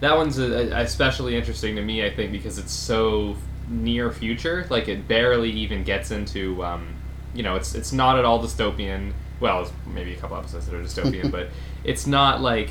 that 0.00 0.16
one's 0.16 0.38
especially 0.38 1.36
interesting 1.36 1.76
to 1.76 1.82
me, 1.82 2.04
I 2.04 2.14
think, 2.14 2.32
because 2.32 2.58
it's 2.58 2.72
so 2.72 3.36
near 3.68 4.10
future. 4.10 4.66
Like 4.70 4.88
it 4.88 5.08
barely 5.08 5.50
even 5.50 5.84
gets 5.84 6.10
into, 6.10 6.62
um, 6.64 6.94
you 7.34 7.42
know, 7.42 7.56
it's 7.56 7.74
it's 7.74 7.92
not 7.92 8.18
at 8.18 8.24
all 8.24 8.42
dystopian. 8.42 9.12
Well, 9.40 9.70
maybe 9.86 10.14
a 10.14 10.16
couple 10.16 10.36
episodes 10.36 10.66
that 10.66 10.74
are 10.74 10.82
dystopian, 10.82 11.30
but 11.32 11.48
it's 11.84 12.06
not 12.06 12.40
like 12.40 12.70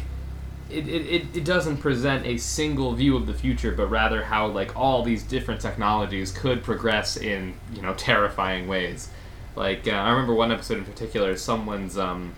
it, 0.70 0.88
it, 0.88 1.26
it, 1.36 1.46
doesn't 1.46 1.78
present 1.78 2.26
a 2.26 2.38
single 2.38 2.94
view 2.94 3.16
of 3.16 3.28
the 3.28 3.34
future, 3.34 3.72
but 3.72 3.88
rather 3.88 4.24
how 4.24 4.48
like 4.48 4.76
all 4.76 5.04
these 5.04 5.24
different 5.24 5.62
technologies 5.62 6.32
could 6.32 6.64
progress 6.64 7.18
in 7.18 7.54
you 7.74 7.82
know 7.82 7.94
terrifying 7.94 8.68
ways. 8.68 9.10
Like 9.56 9.88
uh, 9.88 9.92
I 9.92 10.12
remember 10.12 10.34
one 10.34 10.52
episode 10.52 10.78
in 10.78 10.86
particular, 10.86 11.36
someone's 11.36 11.98
um, 11.98 12.34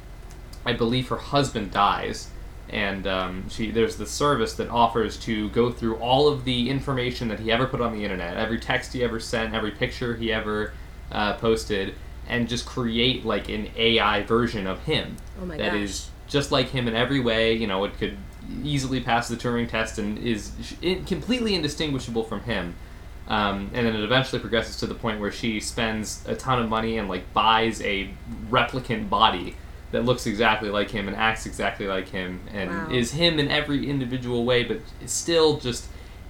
I 0.66 0.74
believe 0.74 1.08
her 1.10 1.18
husband 1.18 1.72
dies, 1.72 2.30
and 2.70 3.08
um, 3.08 3.50
she 3.50 3.72
there's 3.72 3.98
the 3.98 4.06
service 4.06 4.54
that 4.56 4.70
offers 4.70 5.18
to 5.22 5.50
go 5.50 5.72
through 5.72 5.96
all 5.98 6.28
of 6.28 6.46
the 6.46 6.70
information 6.70 7.28
that 7.30 7.40
he 7.40 7.52
ever 7.52 7.66
put 7.66 7.82
on 7.82 7.94
the 7.94 8.04
internet, 8.04 8.38
every 8.38 8.60
text 8.60 8.94
he 8.94 9.04
ever 9.04 9.20
sent, 9.20 9.54
every 9.54 9.72
picture 9.72 10.16
he 10.16 10.32
ever 10.32 10.74
uh, 11.12 11.34
posted, 11.38 11.96
and 12.28 12.48
just 12.48 12.66
create 12.66 13.26
like 13.26 13.50
an 13.50 13.70
AI 13.76 14.22
version 14.24 14.68
of 14.68 14.84
him 14.84 15.18
Oh 15.42 15.46
my 15.46 15.58
that 15.58 15.72
gosh. 15.72 15.82
is 15.82 16.10
just 16.30 16.52
like 16.52 16.70
him 16.70 16.88
in 16.88 16.96
every 16.96 17.20
way. 17.20 17.54
You 17.54 17.68
know, 17.68 17.84
it 17.84 17.98
could 17.98 18.18
easily 18.64 19.02
pass 19.02 19.28
the 19.28 19.36
Turing 19.36 19.68
test 19.70 19.98
and 20.00 20.18
is 20.18 20.52
completely 21.06 21.54
indistinguishable 21.56 22.24
from 22.24 22.42
him. 22.42 22.76
Um, 23.28 23.70
and 23.76 23.86
then 23.86 23.96
it 23.96 24.04
eventually 24.04 24.40
progresses 24.40 24.78
to 24.78 24.88
the 24.88 24.96
point 24.96 25.20
where 25.20 25.32
she 25.32 25.60
spends 25.60 26.24
a 26.28 26.36
ton 26.36 26.60
of 26.60 26.68
money 26.68 26.98
and 26.98 27.08
like 27.08 27.32
buys 27.34 27.80
a 27.84 28.10
replicant 28.50 29.08
body 29.10 29.56
that 29.92 30.04
looks 30.04 30.26
exactly 30.26 30.70
like 30.70 30.90
him 30.90 31.08
and 31.08 31.16
acts 31.16 31.46
exactly 31.46 31.86
like 31.88 32.10
him 32.10 32.40
and 32.54 32.70
Wow. 32.72 32.90
is 32.92 33.12
him 33.12 33.38
in 33.40 33.48
every 33.50 33.88
individual 33.88 34.46
way, 34.46 34.64
but 34.64 34.80
still 35.06 35.58
just 35.60 35.88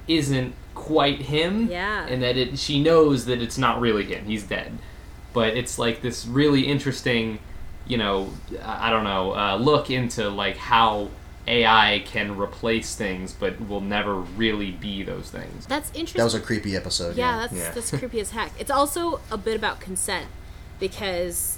isn't 0.10 0.54
quite 0.76 1.22
him. 1.22 1.70
Yeah. 1.72 2.06
And 2.06 2.22
that 2.22 2.36
it 2.36 2.60
she 2.60 2.82
knows 2.82 3.26
that 3.26 3.42
it's 3.42 3.58
not 3.58 3.80
really 3.80 4.04
him. 4.04 4.26
He's 4.26 4.44
dead. 4.44 4.78
But 5.32 5.56
it's 5.56 5.80
like 5.80 6.02
this 6.02 6.26
really 6.26 6.68
interesting, 6.68 7.40
you 7.90 7.98
know, 7.98 8.32
I 8.64 8.88
I 8.88 8.90
don't 8.92 9.04
know, 9.04 9.36
uh, 9.36 9.58
look 9.58 9.90
into 9.92 10.30
like 10.30 10.56
how 10.56 11.10
AI 11.48 12.04
can 12.06 12.38
replace 12.38 12.96
things, 12.96 13.34
but 13.34 13.68
will 13.68 13.82
never 13.82 14.16
really 14.16 14.72
be 14.72 15.04
those 15.04 15.30
things. 15.32 15.66
That's 15.66 15.90
interesting. 15.90 16.20
That 16.20 16.24
was 16.26 16.36
a 16.36 16.40
creepy 16.40 16.76
episode. 16.78 17.18
yeah, 17.18 17.40
that's 17.40 17.54
Yeah. 17.54 17.72
that's 17.72 17.90
creepy 17.92 18.20
as 18.22 18.30
heck. 18.32 18.54
It's 18.58 18.72
also 18.80 19.20
a 19.32 19.38
bit 19.38 19.56
about 19.58 19.80
consent 19.82 20.28
because 20.80 21.58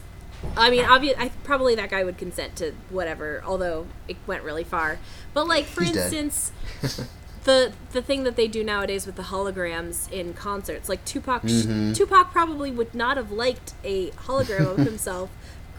I 0.57 0.69
mean, 0.71 0.85
obvious. 0.85 1.15
I 1.19 1.29
probably 1.43 1.75
that 1.75 1.89
guy 1.89 2.03
would 2.03 2.17
consent 2.17 2.55
to 2.57 2.73
whatever, 2.89 3.43
although 3.45 3.85
it 4.07 4.17
went 4.25 4.43
really 4.43 4.63
far. 4.63 4.97
But 5.33 5.47
like, 5.47 5.65
for 5.65 5.83
He's 5.83 5.95
instance, 5.95 6.51
the 7.43 7.73
the 7.91 8.01
thing 8.01 8.23
that 8.23 8.35
they 8.35 8.47
do 8.47 8.63
nowadays 8.63 9.05
with 9.05 9.15
the 9.15 9.23
holograms 9.23 10.11
in 10.11 10.33
concerts, 10.33 10.89
like 10.89 11.03
Tupac, 11.05 11.43
Tupac 11.43 12.31
probably 12.31 12.71
would 12.71 12.95
not 12.95 13.17
have 13.17 13.31
liked 13.31 13.73
a 13.83 14.09
hologram 14.11 14.71
of 14.71 14.77
himself 14.79 15.29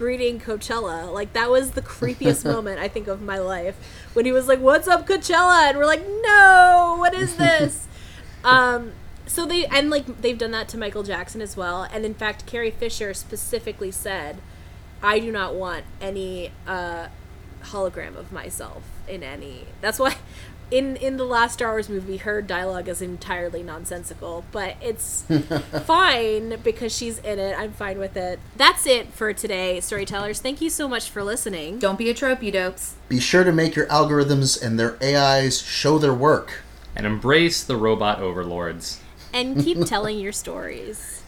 greeting 0.03 0.41
Coachella. 0.41 1.13
Like 1.13 1.33
that 1.33 1.49
was 1.49 1.71
the 1.71 1.81
creepiest 1.81 2.45
moment 2.53 2.81
I 2.81 2.89
think 2.89 3.07
of 3.07 3.23
my 3.23 3.39
life 3.39 3.77
when 4.15 4.25
he 4.25 4.33
was 4.33 4.49
like, 4.49 4.59
"What's 4.59 4.89
up, 4.89 5.07
Coachella?" 5.07 5.69
and 5.69 5.79
we're 5.79 5.87
like, 5.87 6.05
"No, 6.05 6.97
what 6.99 7.15
is 7.15 7.37
this?" 7.37 7.87
um, 8.45 8.91
so 9.27 9.47
they 9.47 9.65
and 9.67 9.91
like 9.91 10.21
they've 10.21 10.37
done 10.37 10.51
that 10.51 10.67
to 10.71 10.77
Michael 10.77 11.05
Jackson 11.05 11.41
as 11.41 11.57
well. 11.57 11.85
And 11.85 12.05
in 12.05 12.15
fact, 12.15 12.47
Carrie 12.47 12.73
Fisher 12.73 13.15
specifically 13.15 13.93
said, 13.93 14.39
"I 15.01 15.21
do 15.21 15.31
not 15.31 15.55
want 15.55 15.85
any 16.01 16.51
uh, 16.67 17.07
hologram 17.63 18.17
of 18.17 18.33
myself 18.33 18.83
in 19.07 19.23
any." 19.23 19.67
That's 19.81 20.01
why. 20.01 20.17
In, 20.73 20.97
in 20.97 21.19
the 21.19 21.27
last 21.27 21.53
Star 21.53 21.73
Wars 21.73 21.91
movie, 21.91 22.17
her 22.17 22.41
dialogue 22.41 22.89
is 22.89 23.03
entirely 23.03 23.63
nonsensical, 23.63 24.43
but 24.53 24.77
it's 24.81 25.23
fine 25.85 26.59
because 26.65 26.97
she's 26.97 27.19
in 27.19 27.39
it. 27.39 27.55
I'm 27.59 27.73
fine 27.73 27.99
with 27.99 28.17
it. 28.17 28.41
That's 28.57 28.87
it 28.87 29.13
for 29.13 29.35
today, 29.35 29.81
storytellers. 29.81 30.41
Thank 30.41 30.63
you 30.63 30.71
so 30.71 30.89
much 30.89 31.11
for 31.11 31.23
listening. 31.23 31.79
Don't 31.79 31.99
be 31.99 32.09
a 32.09 32.15
trope, 32.15 32.43
you 32.43 32.53
dopes. 32.53 32.95
Be 33.11 33.21
sure 33.21 33.45
to 33.45 33.53
make 33.53 33.77
your 33.77 33.87
algorithms 33.89 34.63
and 34.63 34.81
their 34.81 34.97
AIs 35.03 35.61
show 35.61 35.99
their 35.99 36.15
work. 36.15 36.63
And 36.97 37.05
embrace 37.05 37.63
the 37.63 37.77
robot 37.77 38.21
overlords. 38.21 38.99
And 39.31 39.63
keep 39.63 39.79
telling 39.87 40.19
your 40.19 40.33
stories. 40.33 41.22